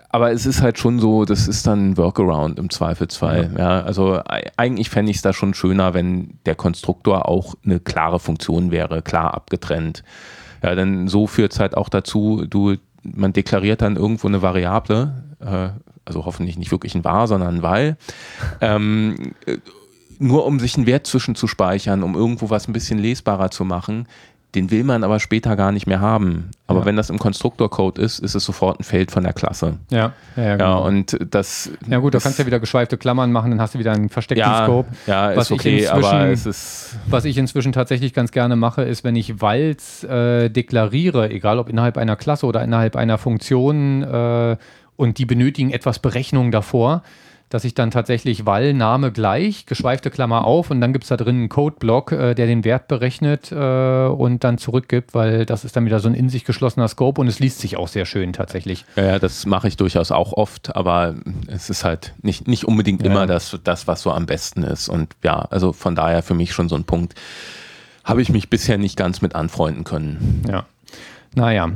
aber 0.10 0.31
es 0.31 0.45
ist 0.45 0.61
halt 0.61 0.80
schon 0.80 0.99
so, 0.99 1.26
das 1.26 1.47
ist 1.47 1.68
dann 1.68 1.91
ein 1.91 1.97
Workaround 1.97 2.60
im 2.60 2.69
Zweifelsfall. 2.69 3.52
Ja. 3.57 3.80
ja 3.80 3.84
also 3.84 4.22
eigentlich 4.57 4.89
fände 4.89 5.11
ich 5.11 5.18
es 5.18 5.22
da 5.22 5.34
schon 5.34 5.53
schöner, 5.53 5.93
wenn 5.93 6.39
der 6.45 6.56
Konstruktor 6.56 7.27
auch 7.27 7.56
eine 7.64 7.80
klare 7.80 8.19
Funktion 8.19 8.72
wäre, 8.72 9.02
klar 9.02 9.34
abgetrennt. 9.34 10.03
Ja, 10.64 10.76
denn 10.76 11.07
so 11.07 11.27
führt 11.27 11.53
es 11.53 11.60
halt 11.60 11.76
auch 11.76 11.89
dazu, 11.89 12.45
du, 12.49 12.76
man 13.03 13.34
deklariert 13.34 13.81
dann 13.81 13.97
irgendwo 13.97 14.27
eine 14.27 14.41
Variable, 14.41 15.23
äh, 15.39 15.69
also 16.06 16.26
hoffentlich 16.26 16.57
nicht 16.57 16.72
wirklich 16.72 16.95
ein 16.95 17.03
War, 17.03 17.27
sondern 17.27 17.57
ein 17.57 17.61
Weil, 17.61 17.97
ähm, 18.61 19.34
äh, 19.45 19.57
nur 20.18 20.45
um 20.45 20.60
sich 20.60 20.77
einen 20.77 20.85
Wert 20.85 21.07
zwischenzuspeichern, 21.07 22.02
um 22.02 22.15
irgendwo 22.15 22.49
was 22.49 22.69
ein 22.69 22.73
bisschen 22.73 22.99
lesbarer 22.99 23.52
zu 23.52 23.65
machen, 23.65 24.07
den 24.56 24.72
will 24.72 24.84
man 24.84 25.03
aber 25.03 25.19
später 25.19 25.56
gar 25.56 25.72
nicht 25.72 25.86
mehr 25.86 25.99
haben. 25.99 26.49
Aber 26.68 26.80
ja. 26.80 26.86
wenn 26.86 26.95
das 26.95 27.10
im 27.10 27.19
Konstruktorcode 27.19 27.99
ist, 27.99 28.19
ist 28.19 28.34
es 28.34 28.44
sofort 28.44 28.80
ein 28.80 28.84
Feld 28.84 29.11
von 29.11 29.23
der 29.23 29.34
Klasse. 29.34 29.77
Ja, 29.90 30.14
ja, 30.36 30.44
ja, 30.44 30.56
genau. 30.56 30.80
ja 30.82 30.88
und 30.88 31.18
das. 31.30 31.69
Ja, 31.88 31.99
gut, 31.99 32.14
da 32.14 32.19
kannst 32.19 32.40
du 32.40 32.44
ja 32.44 32.48
wieder 32.48 32.60
geschweifte 32.60 32.98
Klammern 32.98 33.32
machen, 33.32 33.52
dann 33.52 33.61
hast 33.61 33.76
du 33.76 33.80
wieder 33.80 33.91
einen 33.91 34.10
versteckten 34.10 34.48
ja, 34.48 34.64
Scope. 34.64 34.90
Ja, 35.06 35.32
ist 35.32 35.52
okay, 35.52 35.88
aber 35.88 36.27
es 36.30 36.45
ist. 36.45 36.98
Was 37.07 37.26
ich 37.26 37.38
inzwischen 37.38 37.73
tatsächlich 37.73 38.14
ganz 38.14 38.32
gerne 38.32 38.56
mache, 38.56 38.84
ist, 38.84 39.03
wenn 39.03 39.15
ich 39.15 39.41
Walz 39.41 40.03
äh, 40.03 40.49
deklariere, 40.49 41.30
egal 41.30 41.60
ob 41.60 41.69
innerhalb 41.69 41.98
einer 41.98 42.15
Klasse 42.15 42.45
oder 42.45 42.64
innerhalb 42.64 42.95
einer 42.95 43.18
Funktion, 43.18 44.03
äh, 44.03 44.57
und 44.98 45.18
die 45.18 45.26
benötigen 45.26 45.72
etwas 45.72 45.99
Berechnung 45.99 46.52
davor, 46.52 47.03
dass 47.49 47.63
ich 47.63 47.73
dann 47.73 47.91
tatsächlich 47.91 48.45
Wall, 48.45 48.73
Name 48.73 49.11
gleich, 49.11 49.65
geschweifte 49.65 50.09
Klammer 50.09 50.45
auf 50.45 50.72
und 50.72 50.81
dann 50.81 50.93
gibt 50.93 51.03
es 51.03 51.09
da 51.09 51.17
drin 51.17 51.35
einen 51.35 51.49
Codeblock, 51.49 52.11
äh, 52.11 52.34
der 52.34 52.47
den 52.47 52.63
Wert 52.63 52.88
berechnet 52.88 53.51
äh, 53.51 54.07
und 54.07 54.43
dann 54.43 54.57
zurückgibt, 54.57 55.13
weil 55.13 55.45
das 55.45 55.63
ist 55.63 55.76
dann 55.76 55.85
wieder 55.85 55.99
so 55.99 56.09
ein 56.09 56.15
in 56.15 56.30
sich 56.30 56.43
geschlossener 56.43 56.88
Scope 56.88 57.22
und 57.22 57.27
es 57.27 57.39
liest 57.39 57.59
sich 57.59 57.77
auch 57.77 57.88
sehr 57.88 58.05
schön 58.05 58.34
tatsächlich. 58.34 58.85
Ja, 58.95 59.05
ja 59.05 59.19
das 59.19 59.45
mache 59.45 59.67
ich 59.67 59.77
durchaus 59.77 60.11
auch 60.11 60.34
oft, 60.34 60.76
aber 60.76 61.15
es 61.47 61.69
ist 61.69 61.84
halt 61.84 62.13
nicht, 62.22 62.47
nicht 62.47 62.65
unbedingt 62.65 63.03
ja. 63.03 63.11
immer 63.11 63.27
das, 63.27 63.59
das, 63.63 63.88
was 63.88 64.01
so 64.01 64.11
am 64.11 64.26
besten 64.26 64.63
ist. 64.63 64.89
Und 64.89 65.15
ja, 65.23 65.39
also 65.49 65.72
von 65.72 65.95
daher 65.95 66.23
für 66.23 66.34
mich 66.34 66.53
schon 66.53 66.67
so 66.67 66.76
ein 66.76 66.85
Punkt, 66.85 67.13
habe 68.03 68.22
ich 68.22 68.30
mich 68.30 68.49
bisher 68.49 68.77
nicht 68.77 68.97
ganz 68.97 69.22
mit 69.22 69.35
anfreunden 69.35 69.84
können. 69.84 70.43
Ja. 70.47 70.65
Naja. 71.35 71.72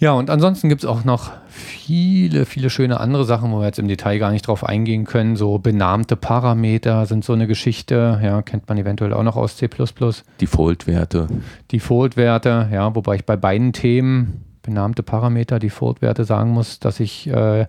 Ja, 0.00 0.12
und 0.12 0.30
ansonsten 0.30 0.68
gibt 0.68 0.84
es 0.84 0.88
auch 0.88 1.04
noch 1.04 1.32
viele, 1.48 2.44
viele 2.44 2.70
schöne 2.70 3.00
andere 3.00 3.24
Sachen, 3.24 3.50
wo 3.50 3.58
wir 3.58 3.66
jetzt 3.66 3.80
im 3.80 3.88
Detail 3.88 4.18
gar 4.18 4.30
nicht 4.30 4.46
drauf 4.46 4.62
eingehen 4.64 5.04
können. 5.04 5.34
So 5.34 5.58
benahmte 5.58 6.14
Parameter 6.14 7.04
sind 7.06 7.24
so 7.24 7.32
eine 7.32 7.48
Geschichte, 7.48 8.20
ja, 8.22 8.42
kennt 8.42 8.68
man 8.68 8.78
eventuell 8.78 9.12
auch 9.12 9.24
noch 9.24 9.36
aus 9.36 9.56
C. 9.56 9.68
Default-Werte. 10.40 11.26
Default-Werte, 11.72 12.68
ja, 12.72 12.94
wobei 12.94 13.16
ich 13.16 13.24
bei 13.24 13.36
beiden 13.36 13.72
Themen 13.72 14.44
benahmte 14.62 15.02
Parameter, 15.02 15.58
Default-Werte 15.58 16.24
sagen 16.24 16.50
muss, 16.50 16.78
dass 16.78 17.00
ich 17.00 17.26
äh, 17.28 17.66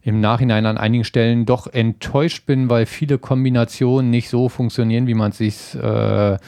im 0.00 0.20
Nachhinein 0.20 0.64
an 0.64 0.78
einigen 0.78 1.04
Stellen 1.04 1.44
doch 1.44 1.66
enttäuscht 1.66 2.46
bin, 2.46 2.70
weil 2.70 2.86
viele 2.86 3.18
Kombinationen 3.18 4.10
nicht 4.10 4.30
so 4.30 4.48
funktionieren, 4.48 5.08
wie 5.08 5.14
man 5.14 5.32
es 5.32 5.38
sich 5.38 5.74
äh, 5.74 6.38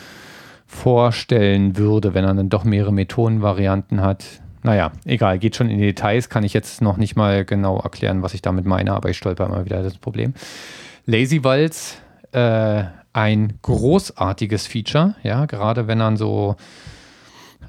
vorstellen 0.66 1.76
würde, 1.76 2.14
wenn 2.14 2.24
man 2.24 2.36
dann 2.36 2.48
doch 2.48 2.64
mehrere 2.64 2.92
Methodenvarianten 2.92 4.00
hat. 4.00 4.24
Naja, 4.69 4.93
egal, 5.07 5.39
geht 5.39 5.57
schon 5.57 5.70
in 5.70 5.78
die 5.78 5.86
Details, 5.86 6.28
kann 6.28 6.45
ich 6.45 6.53
jetzt 6.53 6.82
noch 6.82 6.99
nicht 6.99 7.16
mal 7.16 7.47
genau 7.47 7.78
erklären, 7.78 8.23
was 8.23 8.35
ich 8.35 8.43
damit 8.43 8.66
meine, 8.66 8.93
aber 8.93 9.09
ich 9.09 9.16
stolper 9.16 9.47
immer 9.47 9.65
wieder 9.65 9.82
das 9.82 9.97
Problem. 9.97 10.35
Lazy 11.07 11.43
Walz, 11.43 11.97
äh, 12.32 12.85
ein 13.15 13.55
großartiges 13.62 14.66
Feature, 14.66 15.15
ja, 15.23 15.47
gerade 15.47 15.86
wenn 15.86 15.97
man 15.97 16.19
so 16.19 16.57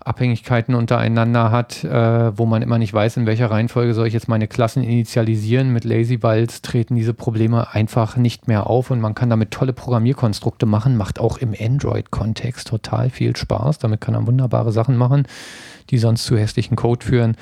Abhängigkeiten 0.02 0.76
untereinander 0.76 1.52
hat, 1.52 1.86
äh, 1.86 2.38
wo 2.38 2.46
man 2.46 2.62
immer 2.62 2.78
nicht 2.78 2.94
weiß, 2.94 3.16
in 3.16 3.26
welcher 3.26 3.50
Reihenfolge 3.50 3.94
soll 3.94 4.08
ich 4.08 4.14
jetzt 4.14 4.28
meine 4.28 4.48
Klassen 4.48 4.84
initialisieren. 4.84 5.72
Mit 5.72 5.86
Lazy 5.86 6.18
Balls 6.18 6.62
treten 6.62 6.96
diese 6.96 7.14
Probleme 7.14 7.74
einfach 7.74 8.18
nicht 8.18 8.48
mehr 8.48 8.68
auf 8.68 8.92
und 8.92 9.00
man 9.00 9.16
kann 9.16 9.30
damit 9.30 9.52
tolle 9.52 9.72
Programmierkonstrukte 9.72 10.66
machen, 10.66 10.98
macht 10.98 11.20
auch 11.20 11.38
im 11.38 11.54
Android-Kontext 11.58 12.68
total 12.68 13.10
viel 13.10 13.36
Spaß. 13.36 13.80
Damit 13.80 14.02
kann 14.02 14.14
man 14.14 14.28
wunderbare 14.28 14.72
Sachen 14.72 14.98
machen, 14.98 15.28
die 15.90 15.98
sonst 15.98 16.26
zu 16.26 16.38
hässlichen 16.38 16.76
Code 16.76 17.06
führen. 17.06 17.36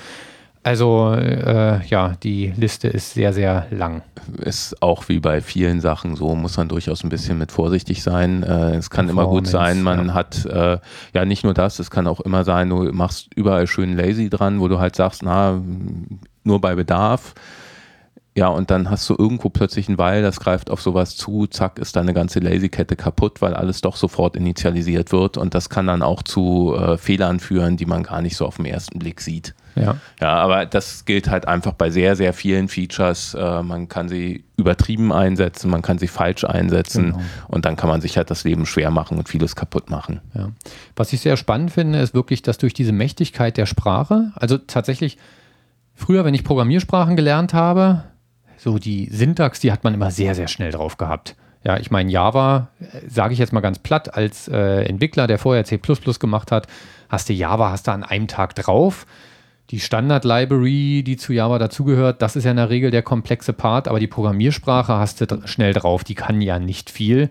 Also 0.68 1.14
äh, 1.14 1.86
ja, 1.88 2.16
die 2.24 2.52
Liste 2.58 2.90
ist 2.90 3.14
sehr, 3.14 3.32
sehr 3.32 3.68
lang. 3.72 4.02
Ist 4.40 4.82
auch 4.82 5.08
wie 5.08 5.22
bei 5.22 5.40
vielen 5.40 5.80
Sachen 5.80 6.18
so, 6.18 6.36
muss 6.36 6.58
man 6.58 6.68
durchaus 6.68 7.06
ein 7.06 7.10
bisschen 7.10 7.38
mit 7.38 7.54
vorsichtig 7.54 8.04
sein. 8.04 8.44
Äh, 8.44 8.76
es 8.76 8.90
kann 8.90 9.08
immer 9.08 9.28
gut 9.28 9.48
sein, 9.48 9.82
man 9.82 10.08
ja. 10.08 10.14
hat 10.14 10.46
äh, 10.46 10.78
ja 11.14 11.24
nicht 11.24 11.46
nur 11.46 11.54
das, 11.54 11.80
es 11.80 11.90
kann 11.90 12.06
auch 12.06 12.20
immer 12.20 12.44
sein, 12.44 12.70
du 12.70 12.84
machst 12.92 13.30
überall 13.34 13.66
schön 13.66 13.96
lazy 13.96 14.30
dran, 14.30 14.60
wo 14.60 14.68
du 14.68 14.78
halt 14.78 14.98
sagst, 14.98 15.24
na, 15.24 15.62
nur 16.44 16.60
bei 16.60 16.76
Bedarf. 16.76 17.34
Ja, 18.38 18.50
und 18.50 18.70
dann 18.70 18.92
hast 18.92 19.10
du 19.10 19.16
irgendwo 19.18 19.50
plötzlich 19.50 19.90
ein 19.90 19.98
Weil, 19.98 20.22
das 20.22 20.40
greift 20.40 20.70
auf 20.70 20.80
sowas 20.80 21.18
zu, 21.18 21.48
zack, 21.48 21.80
ist 21.80 21.96
deine 21.96 22.14
ganze 22.14 22.38
Lazy-Kette 22.38 22.96
kaputt, 22.96 23.42
weil 23.42 23.56
alles 23.56 23.82
doch 23.82 23.96
sofort 23.96 24.36
initialisiert 24.36 25.12
wird 25.12 25.38
und 25.38 25.56
das 25.56 25.70
kann 25.70 25.88
dann 25.88 26.04
auch 26.04 26.22
zu 26.22 26.76
äh, 26.78 27.00
Fehlern 27.00 27.40
führen, 27.40 27.78
die 27.78 27.88
man 27.88 28.04
gar 28.04 28.22
nicht 28.22 28.38
so 28.38 28.46
auf 28.46 28.58
den 28.58 28.66
ersten 28.66 29.00
Blick 29.00 29.22
sieht. 29.22 29.56
Ja. 29.74 29.98
ja, 30.22 30.36
aber 30.36 30.68
das 30.68 31.06
gilt 31.06 31.32
halt 31.32 31.48
einfach 31.48 31.74
bei 31.74 31.90
sehr, 31.90 32.16
sehr 32.16 32.32
vielen 32.32 32.68
Features. 32.68 33.34
Äh, 33.34 33.64
man 33.64 33.90
kann 33.90 34.08
sie 34.08 34.44
übertrieben 34.56 35.12
einsetzen, 35.12 35.72
man 35.72 35.82
kann 35.82 35.98
sie 35.98 36.08
falsch 36.08 36.44
einsetzen 36.44 37.14
genau. 37.14 37.24
und 37.48 37.66
dann 37.66 37.76
kann 37.76 37.90
man 37.90 38.02
sich 38.02 38.18
halt 38.18 38.30
das 38.30 38.44
Leben 38.44 38.68
schwer 38.68 38.92
machen 38.92 39.18
und 39.18 39.28
vieles 39.28 39.56
kaputt 39.56 39.90
machen. 39.90 40.22
Ja. 40.36 40.50
Was 40.96 41.12
ich 41.12 41.22
sehr 41.22 41.38
spannend 41.38 41.72
finde, 41.72 42.02
ist 42.02 42.14
wirklich, 42.14 42.44
dass 42.44 42.60
durch 42.60 42.76
diese 42.76 42.92
Mächtigkeit 42.92 43.58
der 43.58 43.66
Sprache, 43.66 44.32
also 44.36 44.60
tatsächlich 44.60 45.18
früher, 45.96 46.24
wenn 46.24 46.36
ich 46.36 46.44
Programmiersprachen 46.44 47.16
gelernt 47.16 47.56
habe, 47.56 48.04
so 48.58 48.78
die 48.78 49.10
Syntax, 49.12 49.60
die 49.60 49.72
hat 49.72 49.84
man 49.84 49.94
immer 49.94 50.12
sehr, 50.12 50.36
sehr 50.36 50.48
schnell 50.48 50.72
drauf 50.72 50.98
gehabt. 50.98 51.36
Ja, 51.64 51.78
ich 51.78 51.92
meine, 51.92 52.12
Java, 52.12 52.70
äh, 52.80 53.08
sage 53.08 53.34
ich 53.34 53.40
jetzt 53.40 53.54
mal 53.54 53.62
ganz 53.62 53.80
platt, 53.80 54.16
als 54.16 54.48
äh, 54.48 54.84
Entwickler, 54.84 55.28
der 55.28 55.38
vorher 55.38 55.64
C 55.66 55.80
gemacht 56.20 56.52
hat, 56.52 56.68
hast 57.10 57.30
du 57.30 57.34
Java, 57.34 57.72
hast 57.72 57.88
du 57.88 57.92
an 57.92 58.04
einem 58.04 58.28
Tag 58.28 58.56
drauf 58.56 59.06
die 59.70 59.80
Standard-Library, 59.80 61.04
die 61.06 61.18
zu 61.18 61.34
Java 61.34 61.60
dazugehört, 61.60 62.22
das 62.22 62.36
ist 62.36 62.46
ja 62.46 62.52
in 62.52 62.58
der 62.58 62.70
Regel 62.70 62.92
der 62.92 63.02
komplexe 63.02 63.54
Part, 63.54 63.88
aber 63.88 64.00
die 64.00 64.08
Programmiersprache 64.08 64.94
hast 64.94 65.20
du 65.20 65.42
schnell 65.46 65.74
drauf, 65.74 66.04
die 66.04 66.16
kann 66.16 66.42
ja 66.42 66.60
nicht 66.60 66.90
viel. 66.90 67.30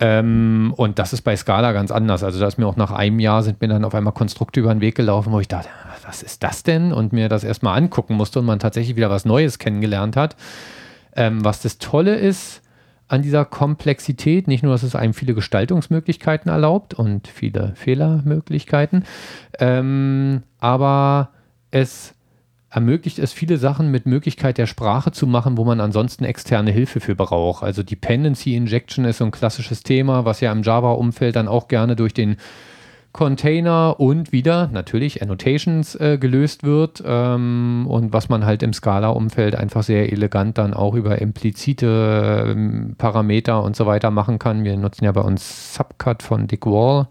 Ähm, 0.00 0.72
und 0.76 0.98
das 0.98 1.12
ist 1.12 1.22
bei 1.22 1.36
Scala 1.36 1.72
ganz 1.72 1.90
anders. 1.90 2.22
Also 2.22 2.38
da 2.38 2.46
ist 2.46 2.56
mir 2.56 2.66
auch 2.66 2.76
nach 2.76 2.92
einem 2.92 3.18
Jahr 3.18 3.42
sind 3.42 3.60
mir 3.60 3.68
dann 3.68 3.84
auf 3.84 3.94
einmal 3.94 4.14
Konstrukte 4.14 4.60
über 4.60 4.72
den 4.72 4.80
Weg 4.80 4.94
gelaufen, 4.94 5.32
wo 5.32 5.40
ich 5.40 5.48
dachte, 5.48 5.68
was 6.08 6.22
ist 6.22 6.42
das 6.42 6.62
denn? 6.62 6.92
Und 6.92 7.12
mir 7.12 7.28
das 7.28 7.44
erstmal 7.44 7.76
angucken 7.76 8.14
musste 8.14 8.38
und 8.38 8.46
man 8.46 8.58
tatsächlich 8.58 8.96
wieder 8.96 9.10
was 9.10 9.26
Neues 9.26 9.58
kennengelernt 9.58 10.16
hat. 10.16 10.36
Ähm, 11.14 11.44
was 11.44 11.60
das 11.60 11.78
Tolle 11.78 12.16
ist 12.16 12.62
an 13.08 13.22
dieser 13.22 13.44
Komplexität, 13.44 14.48
nicht 14.48 14.62
nur, 14.62 14.72
dass 14.72 14.82
es 14.82 14.96
einem 14.96 15.12
viele 15.12 15.34
Gestaltungsmöglichkeiten 15.34 16.50
erlaubt 16.50 16.94
und 16.94 17.28
viele 17.28 17.72
Fehlermöglichkeiten, 17.74 19.04
ähm, 19.58 20.42
aber 20.58 21.30
es 21.70 22.14
ermöglicht 22.70 23.18
es, 23.18 23.32
viele 23.32 23.56
Sachen 23.56 23.90
mit 23.90 24.04
Möglichkeit 24.04 24.58
der 24.58 24.66
Sprache 24.66 25.10
zu 25.10 25.26
machen, 25.26 25.56
wo 25.56 25.64
man 25.64 25.80
ansonsten 25.80 26.24
externe 26.24 26.70
Hilfe 26.70 27.00
für 27.00 27.14
braucht. 27.14 27.62
Also 27.62 27.82
Dependency 27.82 28.54
Injection 28.54 29.06
ist 29.06 29.18
so 29.18 29.24
ein 29.24 29.30
klassisches 29.30 29.82
Thema, 29.82 30.26
was 30.26 30.40
ja 30.40 30.52
im 30.52 30.62
Java-Umfeld 30.62 31.36
dann 31.36 31.48
auch 31.48 31.68
gerne 31.68 31.96
durch 31.96 32.12
den 32.12 32.36
Container 33.12 33.98
und 33.98 34.32
wieder 34.32 34.68
natürlich 34.68 35.22
Annotations 35.22 35.94
äh, 35.94 36.18
gelöst 36.18 36.62
wird 36.62 37.02
ähm, 37.04 37.86
und 37.88 38.12
was 38.12 38.28
man 38.28 38.44
halt 38.44 38.62
im 38.62 38.72
Scala-Umfeld 38.72 39.56
einfach 39.56 39.82
sehr 39.82 40.12
elegant 40.12 40.58
dann 40.58 40.74
auch 40.74 40.94
über 40.94 41.20
implizite 41.20 42.44
ähm, 42.48 42.94
Parameter 42.98 43.62
und 43.62 43.76
so 43.76 43.86
weiter 43.86 44.10
machen 44.10 44.38
kann. 44.38 44.62
Wir 44.62 44.76
nutzen 44.76 45.04
ja 45.04 45.12
bei 45.12 45.22
uns 45.22 45.74
Subcut 45.74 46.22
von 46.22 46.46
Dick 46.46 46.66
Wall, 46.66 47.08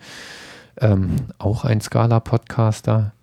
ähm, 0.80 1.15
auch 1.40 1.65
ein 1.65 1.82
Scala-Podcaster 1.82 3.14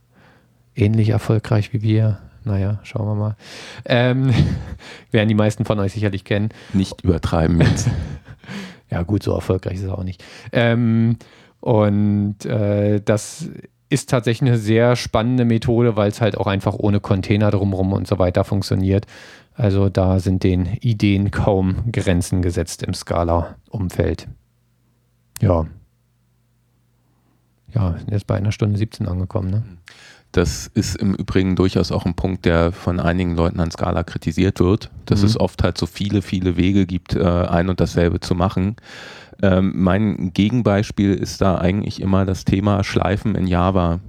ähnlich 0.74 1.10
erfolgreich 1.10 1.72
wie 1.72 1.82
wir. 1.82 2.18
Naja, 2.44 2.80
schauen 2.82 3.06
wir 3.06 3.14
mal. 3.14 3.36
Ähm, 3.86 4.34
werden 5.10 5.28
die 5.28 5.34
meisten 5.34 5.64
von 5.64 5.78
euch 5.78 5.92
sicherlich 5.92 6.24
kennen. 6.24 6.50
Nicht 6.72 7.02
übertreiben 7.02 7.60
jetzt. 7.60 7.88
ja, 8.90 9.02
gut, 9.02 9.22
so 9.22 9.32
erfolgreich 9.32 9.74
ist 9.74 9.84
es 9.84 9.90
auch 9.90 10.04
nicht. 10.04 10.22
Ähm, 10.52 11.16
und 11.64 12.44
äh, 12.44 13.00
das 13.02 13.48
ist 13.88 14.10
tatsächlich 14.10 14.50
eine 14.50 14.58
sehr 14.58 14.96
spannende 14.96 15.46
Methode, 15.46 15.96
weil 15.96 16.10
es 16.10 16.20
halt 16.20 16.36
auch 16.36 16.46
einfach 16.46 16.74
ohne 16.74 17.00
Container 17.00 17.50
drumherum 17.50 17.94
und 17.94 18.06
so 18.06 18.18
weiter 18.18 18.44
funktioniert. 18.44 19.06
Also 19.54 19.88
da 19.88 20.20
sind 20.20 20.42
den 20.44 20.66
Ideen 20.82 21.30
kaum 21.30 21.90
Grenzen 21.90 22.42
gesetzt 22.42 22.82
im 22.82 22.92
Scala-Umfeld. 22.92 24.28
Ja. 25.40 25.64
Ja, 27.72 27.96
sind 27.96 28.10
jetzt 28.10 28.26
bei 28.26 28.34
einer 28.34 28.52
Stunde 28.52 28.76
17 28.76 29.08
angekommen. 29.08 29.50
Ne? 29.50 29.62
Das 30.32 30.66
ist 30.66 30.96
im 30.96 31.14
Übrigen 31.14 31.56
durchaus 31.56 31.92
auch 31.92 32.04
ein 32.04 32.14
Punkt, 32.14 32.44
der 32.44 32.72
von 32.72 33.00
einigen 33.00 33.36
Leuten 33.36 33.58
an 33.58 33.70
Scala 33.70 34.02
kritisiert 34.02 34.60
wird, 34.60 34.90
dass 35.06 35.20
mhm. 35.20 35.26
es 35.26 35.40
oft 35.40 35.62
halt 35.62 35.78
so 35.78 35.86
viele, 35.86 36.20
viele 36.20 36.58
Wege 36.58 36.84
gibt, 36.84 37.14
äh, 37.14 37.22
ein 37.24 37.70
und 37.70 37.80
dasselbe 37.80 38.20
zu 38.20 38.34
machen. 38.34 38.76
Ähm, 39.42 39.72
mein 39.76 40.32
Gegenbeispiel 40.32 41.14
ist 41.14 41.40
da 41.40 41.56
eigentlich 41.56 42.00
immer 42.00 42.24
das 42.24 42.44
Thema 42.44 42.84
Schleifen 42.84 43.34
in 43.34 43.46
Java. 43.46 44.00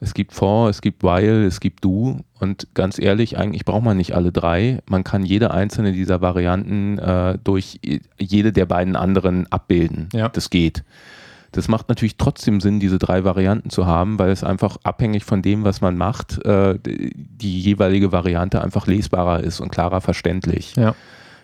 Es 0.00 0.14
gibt 0.14 0.32
for, 0.32 0.68
es 0.68 0.80
gibt 0.80 1.04
while, 1.04 1.46
es 1.46 1.60
gibt 1.60 1.84
do 1.84 2.20
und 2.40 2.66
ganz 2.74 2.98
ehrlich, 2.98 3.38
eigentlich 3.38 3.64
braucht 3.64 3.84
man 3.84 3.96
nicht 3.96 4.16
alle 4.16 4.32
drei. 4.32 4.80
Man 4.90 5.04
kann 5.04 5.24
jede 5.24 5.52
einzelne 5.52 5.92
dieser 5.92 6.20
Varianten 6.20 6.98
äh, 6.98 7.38
durch 7.44 7.78
jede 8.18 8.52
der 8.52 8.66
beiden 8.66 8.96
anderen 8.96 9.46
abbilden. 9.52 10.08
Ja. 10.12 10.28
Das 10.28 10.50
geht. 10.50 10.82
Das 11.52 11.68
macht 11.68 11.88
natürlich 11.90 12.16
trotzdem 12.16 12.60
Sinn, 12.60 12.80
diese 12.80 12.98
drei 12.98 13.24
Varianten 13.24 13.70
zu 13.70 13.86
haben, 13.86 14.18
weil 14.18 14.30
es 14.30 14.42
einfach 14.42 14.78
abhängig 14.82 15.24
von 15.24 15.42
dem, 15.42 15.64
was 15.64 15.82
man 15.82 15.96
macht, 15.96 16.44
äh, 16.44 16.78
die 16.82 17.60
jeweilige 17.60 18.10
Variante 18.10 18.62
einfach 18.62 18.86
lesbarer 18.86 19.40
ist 19.40 19.60
und 19.60 19.70
klarer 19.70 20.00
verständlich. 20.00 20.74
Ja. 20.76 20.94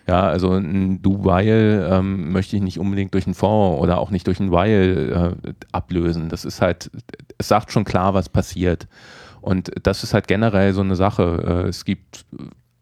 Ja, 0.09 0.27
also 0.27 0.53
ein 0.53 1.03
Do-While 1.03 1.87
ähm, 1.87 2.31
möchte 2.31 2.55
ich 2.55 2.63
nicht 2.63 2.79
unbedingt 2.79 3.13
durch 3.13 3.27
ein 3.27 3.35
For 3.35 3.79
oder 3.79 3.99
auch 3.99 4.09
nicht 4.09 4.25
durch 4.25 4.39
ein 4.39 4.51
While 4.51 5.35
äh, 5.45 5.53
ablösen. 5.71 6.29
Das 6.29 6.45
ist 6.45 6.63
halt, 6.63 6.89
es 7.37 7.47
sagt 7.47 7.71
schon 7.71 7.83
klar, 7.83 8.15
was 8.15 8.27
passiert. 8.27 8.87
Und 9.39 9.71
das 9.83 10.03
ist 10.03 10.15
halt 10.15 10.27
generell 10.27 10.73
so 10.73 10.81
eine 10.81 10.95
Sache. 10.95 11.63
Äh, 11.65 11.67
es 11.67 11.85
gibt 11.85 12.25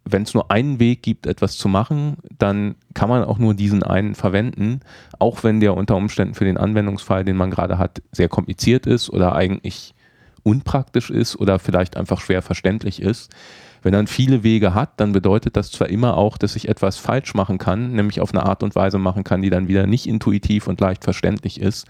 wenn 0.06 0.24
es 0.24 0.34
nur 0.34 0.50
einen 0.52 0.80
Weg 0.80 1.04
gibt, 1.04 1.28
etwas 1.28 1.58
zu 1.58 1.68
machen, 1.68 2.16
dann 2.40 2.76
kann 2.94 3.10
man 3.10 3.26
auch 3.26 3.40
nur 3.40 3.54
diesen 3.56 3.84
einen 3.84 4.16
verwenden, 4.16 4.80
auch 5.20 5.44
wenn 5.44 5.60
der 5.60 5.76
unter 5.76 5.98
Umständen 5.98 6.34
für 6.34 6.46
den 6.46 6.56
Anwendungsfall, 6.56 7.26
den 7.26 7.36
man 7.36 7.52
gerade 7.52 7.78
hat, 7.78 8.02
sehr 8.14 8.30
kompliziert 8.30 8.88
ist 8.88 9.10
oder 9.10 9.36
eigentlich 9.36 9.96
unpraktisch 10.44 11.10
ist 11.10 11.36
oder 11.36 11.60
vielleicht 11.60 11.98
einfach 11.98 12.22
schwer 12.22 12.42
verständlich 12.42 13.02
ist. 13.02 13.36
Wenn 13.88 13.94
man 13.94 14.08
viele 14.08 14.44
Wege 14.44 14.74
hat, 14.74 15.00
dann 15.00 15.14
bedeutet 15.14 15.56
das 15.56 15.72
zwar 15.72 15.88
immer 15.88 16.18
auch, 16.18 16.38
dass 16.38 16.58
ich 16.58 16.68
etwas 16.68 16.98
falsch 16.98 17.34
machen 17.36 17.58
kann, 17.58 17.94
nämlich 17.94 18.20
auf 18.20 18.34
eine 18.34 18.46
Art 18.46 18.62
und 18.62 18.76
Weise 18.76 18.98
machen 18.98 19.24
kann, 19.24 19.42
die 19.42 19.50
dann 19.50 19.70
wieder 19.70 19.88
nicht 19.88 20.08
intuitiv 20.08 20.68
und 20.68 20.82
leicht 20.82 21.06
verständlich 21.06 21.62
ist. 21.62 21.88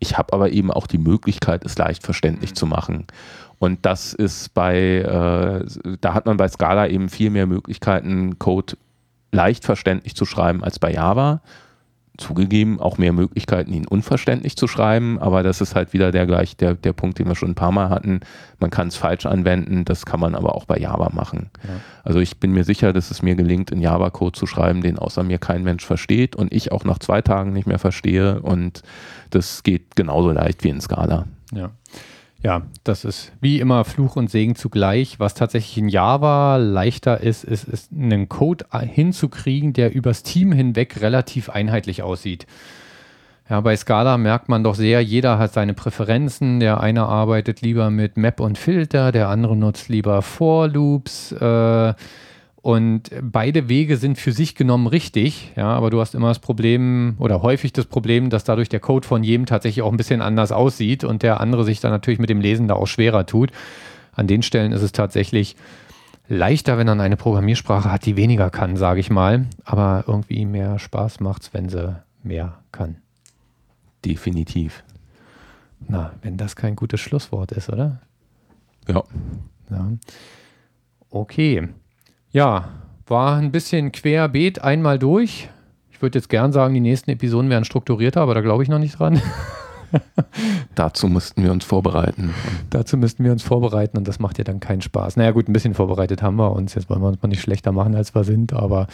Ich 0.00 0.18
habe 0.18 0.32
aber 0.32 0.50
eben 0.50 0.72
auch 0.72 0.88
die 0.88 0.98
Möglichkeit, 0.98 1.64
es 1.64 1.78
leicht 1.78 2.02
verständlich 2.02 2.54
zu 2.54 2.66
machen. 2.66 3.06
Und 3.60 3.86
das 3.86 4.12
ist 4.12 4.54
bei, 4.54 4.74
äh, 4.74 5.96
da 6.00 6.14
hat 6.14 6.26
man 6.26 6.36
bei 6.36 6.48
Scala 6.48 6.88
eben 6.88 7.08
viel 7.08 7.30
mehr 7.30 7.46
Möglichkeiten, 7.46 8.40
Code 8.40 8.76
leicht 9.30 9.64
verständlich 9.64 10.16
zu 10.16 10.24
schreiben 10.24 10.64
als 10.64 10.80
bei 10.80 10.92
Java. 10.92 11.42
Zugegeben 12.20 12.80
auch 12.80 12.98
mehr 12.98 13.12
Möglichkeiten, 13.12 13.72
ihn 13.72 13.86
unverständlich 13.86 14.56
zu 14.56 14.68
schreiben, 14.68 15.18
aber 15.18 15.42
das 15.42 15.60
ist 15.60 15.74
halt 15.74 15.92
wieder 15.92 16.12
der 16.12 16.26
gleich 16.26 16.56
der, 16.56 16.74
der 16.74 16.92
Punkt, 16.92 17.18
den 17.18 17.26
wir 17.26 17.34
schon 17.34 17.50
ein 17.50 17.54
paar 17.54 17.72
Mal 17.72 17.90
hatten. 17.90 18.20
Man 18.58 18.70
kann 18.70 18.88
es 18.88 18.96
falsch 18.96 19.26
anwenden, 19.26 19.84
das 19.84 20.06
kann 20.06 20.20
man 20.20 20.34
aber 20.34 20.54
auch 20.54 20.66
bei 20.66 20.76
Java 20.76 21.10
machen. 21.12 21.50
Ja. 21.66 21.80
Also 22.04 22.20
ich 22.20 22.38
bin 22.38 22.52
mir 22.52 22.64
sicher, 22.64 22.92
dass 22.92 23.10
es 23.10 23.22
mir 23.22 23.34
gelingt, 23.34 23.70
in 23.70 23.80
Java-Code 23.80 24.38
zu 24.38 24.46
schreiben, 24.46 24.82
den 24.82 24.98
außer 24.98 25.22
mir 25.22 25.38
kein 25.38 25.64
Mensch 25.64 25.84
versteht 25.84 26.36
und 26.36 26.52
ich 26.52 26.70
auch 26.70 26.84
nach 26.84 26.98
zwei 26.98 27.22
Tagen 27.22 27.52
nicht 27.52 27.66
mehr 27.66 27.78
verstehe 27.78 28.40
und 28.42 28.82
das 29.30 29.62
geht 29.62 29.96
genauso 29.96 30.30
leicht 30.30 30.62
wie 30.62 30.68
in 30.68 30.80
Scala. 30.80 31.26
Ja. 31.52 31.70
Ja, 32.42 32.62
das 32.84 33.04
ist 33.04 33.32
wie 33.42 33.60
immer 33.60 33.84
Fluch 33.84 34.16
und 34.16 34.30
Segen 34.30 34.54
zugleich. 34.54 35.20
Was 35.20 35.34
tatsächlich 35.34 35.76
in 35.76 35.88
Java 35.90 36.56
leichter 36.56 37.20
ist, 37.20 37.44
ist, 37.44 37.64
ist 37.64 37.92
einen 37.92 38.30
Code 38.30 38.64
hinzukriegen, 38.80 39.74
der 39.74 39.92
übers 39.94 40.22
Team 40.22 40.50
hinweg 40.52 41.02
relativ 41.02 41.50
einheitlich 41.50 42.02
aussieht. 42.02 42.46
Ja, 43.50 43.60
bei 43.60 43.76
Scala 43.76 44.16
merkt 44.16 44.48
man 44.48 44.64
doch 44.64 44.76
sehr, 44.76 45.02
jeder 45.02 45.38
hat 45.38 45.52
seine 45.52 45.74
Präferenzen. 45.74 46.60
Der 46.60 46.80
eine 46.80 47.04
arbeitet 47.04 47.60
lieber 47.60 47.90
mit 47.90 48.16
Map 48.16 48.40
und 48.40 48.56
Filter, 48.56 49.12
der 49.12 49.28
andere 49.28 49.56
nutzt 49.56 49.88
lieber 49.88 50.22
For 50.22 50.68
Loops. 50.68 51.32
Äh, 51.32 51.94
und 52.62 53.10
beide 53.22 53.68
Wege 53.68 53.96
sind 53.96 54.18
für 54.18 54.32
sich 54.32 54.54
genommen 54.54 54.86
richtig, 54.86 55.52
ja, 55.56 55.68
aber 55.68 55.88
du 55.88 56.00
hast 56.00 56.14
immer 56.14 56.28
das 56.28 56.40
Problem 56.40 57.14
oder 57.18 57.40
häufig 57.42 57.72
das 57.72 57.86
Problem, 57.86 58.28
dass 58.28 58.44
dadurch 58.44 58.68
der 58.68 58.80
Code 58.80 59.06
von 59.06 59.24
jedem 59.24 59.46
tatsächlich 59.46 59.82
auch 59.82 59.90
ein 59.90 59.96
bisschen 59.96 60.20
anders 60.20 60.52
aussieht 60.52 61.02
und 61.02 61.22
der 61.22 61.40
andere 61.40 61.64
sich 61.64 61.80
dann 61.80 61.90
natürlich 61.90 62.20
mit 62.20 62.28
dem 62.28 62.40
Lesen 62.40 62.68
da 62.68 62.74
auch 62.74 62.86
schwerer 62.86 63.24
tut. 63.24 63.50
An 64.12 64.26
den 64.26 64.42
Stellen 64.42 64.72
ist 64.72 64.82
es 64.82 64.92
tatsächlich 64.92 65.56
leichter, 66.28 66.76
wenn 66.76 66.86
man 66.86 67.00
eine 67.00 67.16
Programmiersprache 67.16 67.90
hat, 67.90 68.04
die 68.04 68.16
weniger 68.16 68.50
kann, 68.50 68.76
sage 68.76 69.00
ich 69.00 69.10
mal, 69.10 69.46
aber 69.64 70.04
irgendwie 70.06 70.44
mehr 70.44 70.78
Spaß 70.78 71.20
macht 71.20 71.42
es, 71.42 71.54
wenn 71.54 71.70
sie 71.70 71.96
mehr 72.22 72.58
kann. 72.72 72.96
Definitiv. 74.04 74.84
Na, 75.88 76.12
wenn 76.20 76.36
das 76.36 76.56
kein 76.56 76.76
gutes 76.76 77.00
Schlusswort 77.00 77.52
ist, 77.52 77.70
oder? 77.70 78.00
Ja. 78.86 79.02
ja. 79.70 79.92
Okay. 81.08 81.68
Ja, 82.32 82.68
war 83.06 83.38
ein 83.38 83.50
bisschen 83.50 83.90
querbeet 83.90 84.62
einmal 84.62 85.00
durch. 85.00 85.48
Ich 85.90 86.00
würde 86.00 86.18
jetzt 86.18 86.28
gern 86.28 86.52
sagen, 86.52 86.74
die 86.74 86.80
nächsten 86.80 87.10
Episoden 87.10 87.50
wären 87.50 87.64
strukturierter, 87.64 88.20
aber 88.20 88.34
da 88.34 88.40
glaube 88.40 88.62
ich 88.62 88.68
noch 88.68 88.78
nicht 88.78 89.00
dran. 89.00 89.20
Dazu 90.76 91.08
müssten 91.08 91.42
wir 91.42 91.50
uns 91.50 91.64
vorbereiten. 91.64 92.32
Dazu 92.70 92.96
müssten 92.96 93.24
wir 93.24 93.32
uns 93.32 93.42
vorbereiten 93.42 93.98
und 93.98 94.06
das 94.06 94.20
macht 94.20 94.38
ja 94.38 94.44
dann 94.44 94.60
keinen 94.60 94.80
Spaß. 94.80 95.16
Naja 95.16 95.32
gut, 95.32 95.48
ein 95.48 95.52
bisschen 95.52 95.74
vorbereitet 95.74 96.22
haben 96.22 96.36
wir 96.36 96.52
uns. 96.52 96.76
Jetzt 96.76 96.88
wollen 96.88 97.02
wir 97.02 97.08
uns 97.08 97.20
mal 97.20 97.28
nicht 97.28 97.40
schlechter 97.40 97.72
machen, 97.72 97.96
als 97.96 98.14
wir 98.14 98.22
sind, 98.22 98.52
aber 98.52 98.86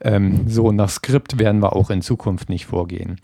ähm, 0.00 0.48
so 0.48 0.72
nach 0.72 0.88
Skript 0.88 1.38
werden 1.38 1.60
wir 1.60 1.76
auch 1.76 1.90
in 1.90 2.00
Zukunft 2.00 2.48
nicht 2.48 2.64
vorgehen. 2.64 3.20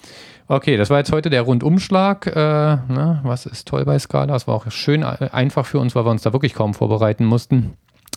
Okay, 0.47 0.77
das 0.77 0.91
war 0.91 0.99
jetzt 0.99 1.11
heute 1.11 1.31
der 1.31 1.41
Rundumschlag. 1.41 2.27
Äh, 2.27 2.35
na, 2.36 3.20
was 3.23 3.47
ist 3.47 3.66
toll 3.66 3.86
bei 3.86 3.99
Scala? 3.99 4.27
Das 4.27 4.47
war 4.47 4.57
auch 4.57 4.70
schön 4.70 5.01
äh, 5.01 5.31
einfach 5.32 5.65
für 5.65 5.78
uns, 5.78 5.95
weil 5.95 6.05
wir 6.05 6.11
uns 6.11 6.20
da 6.20 6.35
wirklich 6.35 6.53
kaum 6.53 6.74
vorbereiten 6.74 7.24
mussten. 7.24 7.73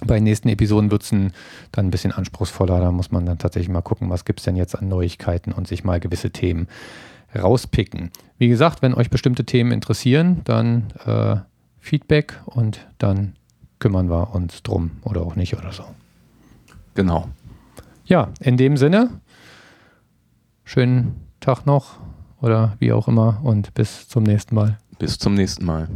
Bei 0.06 0.15
den 0.15 0.26
nächsten 0.26 0.49
Episoden 0.49 0.91
wird 0.91 1.03
es 1.03 1.10
dann 1.10 1.32
ein 1.76 1.91
bisschen 1.91 2.11
anspruchsvoller. 2.11 2.80
Da 2.80 2.91
muss 2.91 3.11
man 3.11 3.26
dann 3.26 3.40
tatsächlich 3.40 3.69
mal 3.69 3.82
gucken, 3.82 4.10
was 4.10 4.26
gibt 4.26 4.40
es 4.40 4.45
denn 4.45 4.56
jetzt 4.56 4.76
an 4.76 4.88
Neuigkeiten 4.88 5.52
und 5.52 5.68
sich 5.68 5.84
mal 5.84 5.99
gewisse 5.99 6.30
Themen 6.30 6.68
rauspicken. 7.36 8.11
Wie 8.38 8.48
gesagt, 8.48 8.82
wenn 8.82 8.94
euch 8.94 9.10
bestimmte 9.10 9.45
Themen 9.45 9.72
interessieren, 9.72 10.41
dann 10.44 10.88
äh, 11.06 11.38
Feedback 11.80 12.40
und 12.45 12.88
dann 12.99 13.34
kümmern 13.80 14.10
wir 14.10 14.34
uns 14.34 14.64
drum 14.64 14.91
oder 15.03 15.22
auch 15.22 15.36
nicht 15.36 15.57
oder 15.57 15.72
so. 15.72 15.84
Genau. 16.94 17.30
Ja, 18.06 18.30
in 18.40 18.57
dem 18.57 18.78
Sinne, 18.78 19.10
schönen 20.64 21.15
Tag 21.40 21.65
noch 21.65 21.99
oder 22.41 22.76
wie 22.80 22.91
auch 22.91 23.07
immer 23.07 23.40
und 23.44 23.74
bis 23.74 24.07
zum 24.07 24.24
nächsten 24.24 24.56
Mal. 24.56 24.78
Bis 24.99 25.18
zum 25.18 25.34
nächsten 25.34 25.65
Mal. 25.65 25.90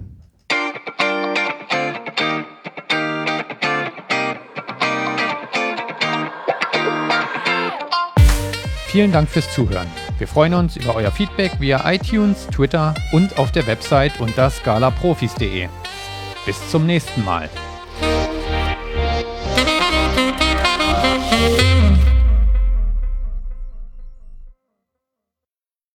Vielen 8.92 9.14
Dank 9.14 9.30
fürs 9.30 9.50
Zuhören. 9.54 9.88
Wir 10.18 10.28
freuen 10.28 10.54
uns 10.54 10.76
über 10.76 10.94
euer 10.96 11.12
Feedback 11.12 11.62
via 11.62 11.90
iTunes, 11.90 12.46
Twitter 12.48 12.94
und 13.14 13.38
auf 13.40 13.54
der 13.54 13.66
Website 13.66 14.20
unter 14.20 14.50
scalaprofis.de. 14.50 15.70
Bis 16.46 16.70
zum 16.70 16.86
nächsten 16.86 17.24
Mal. 17.24 17.50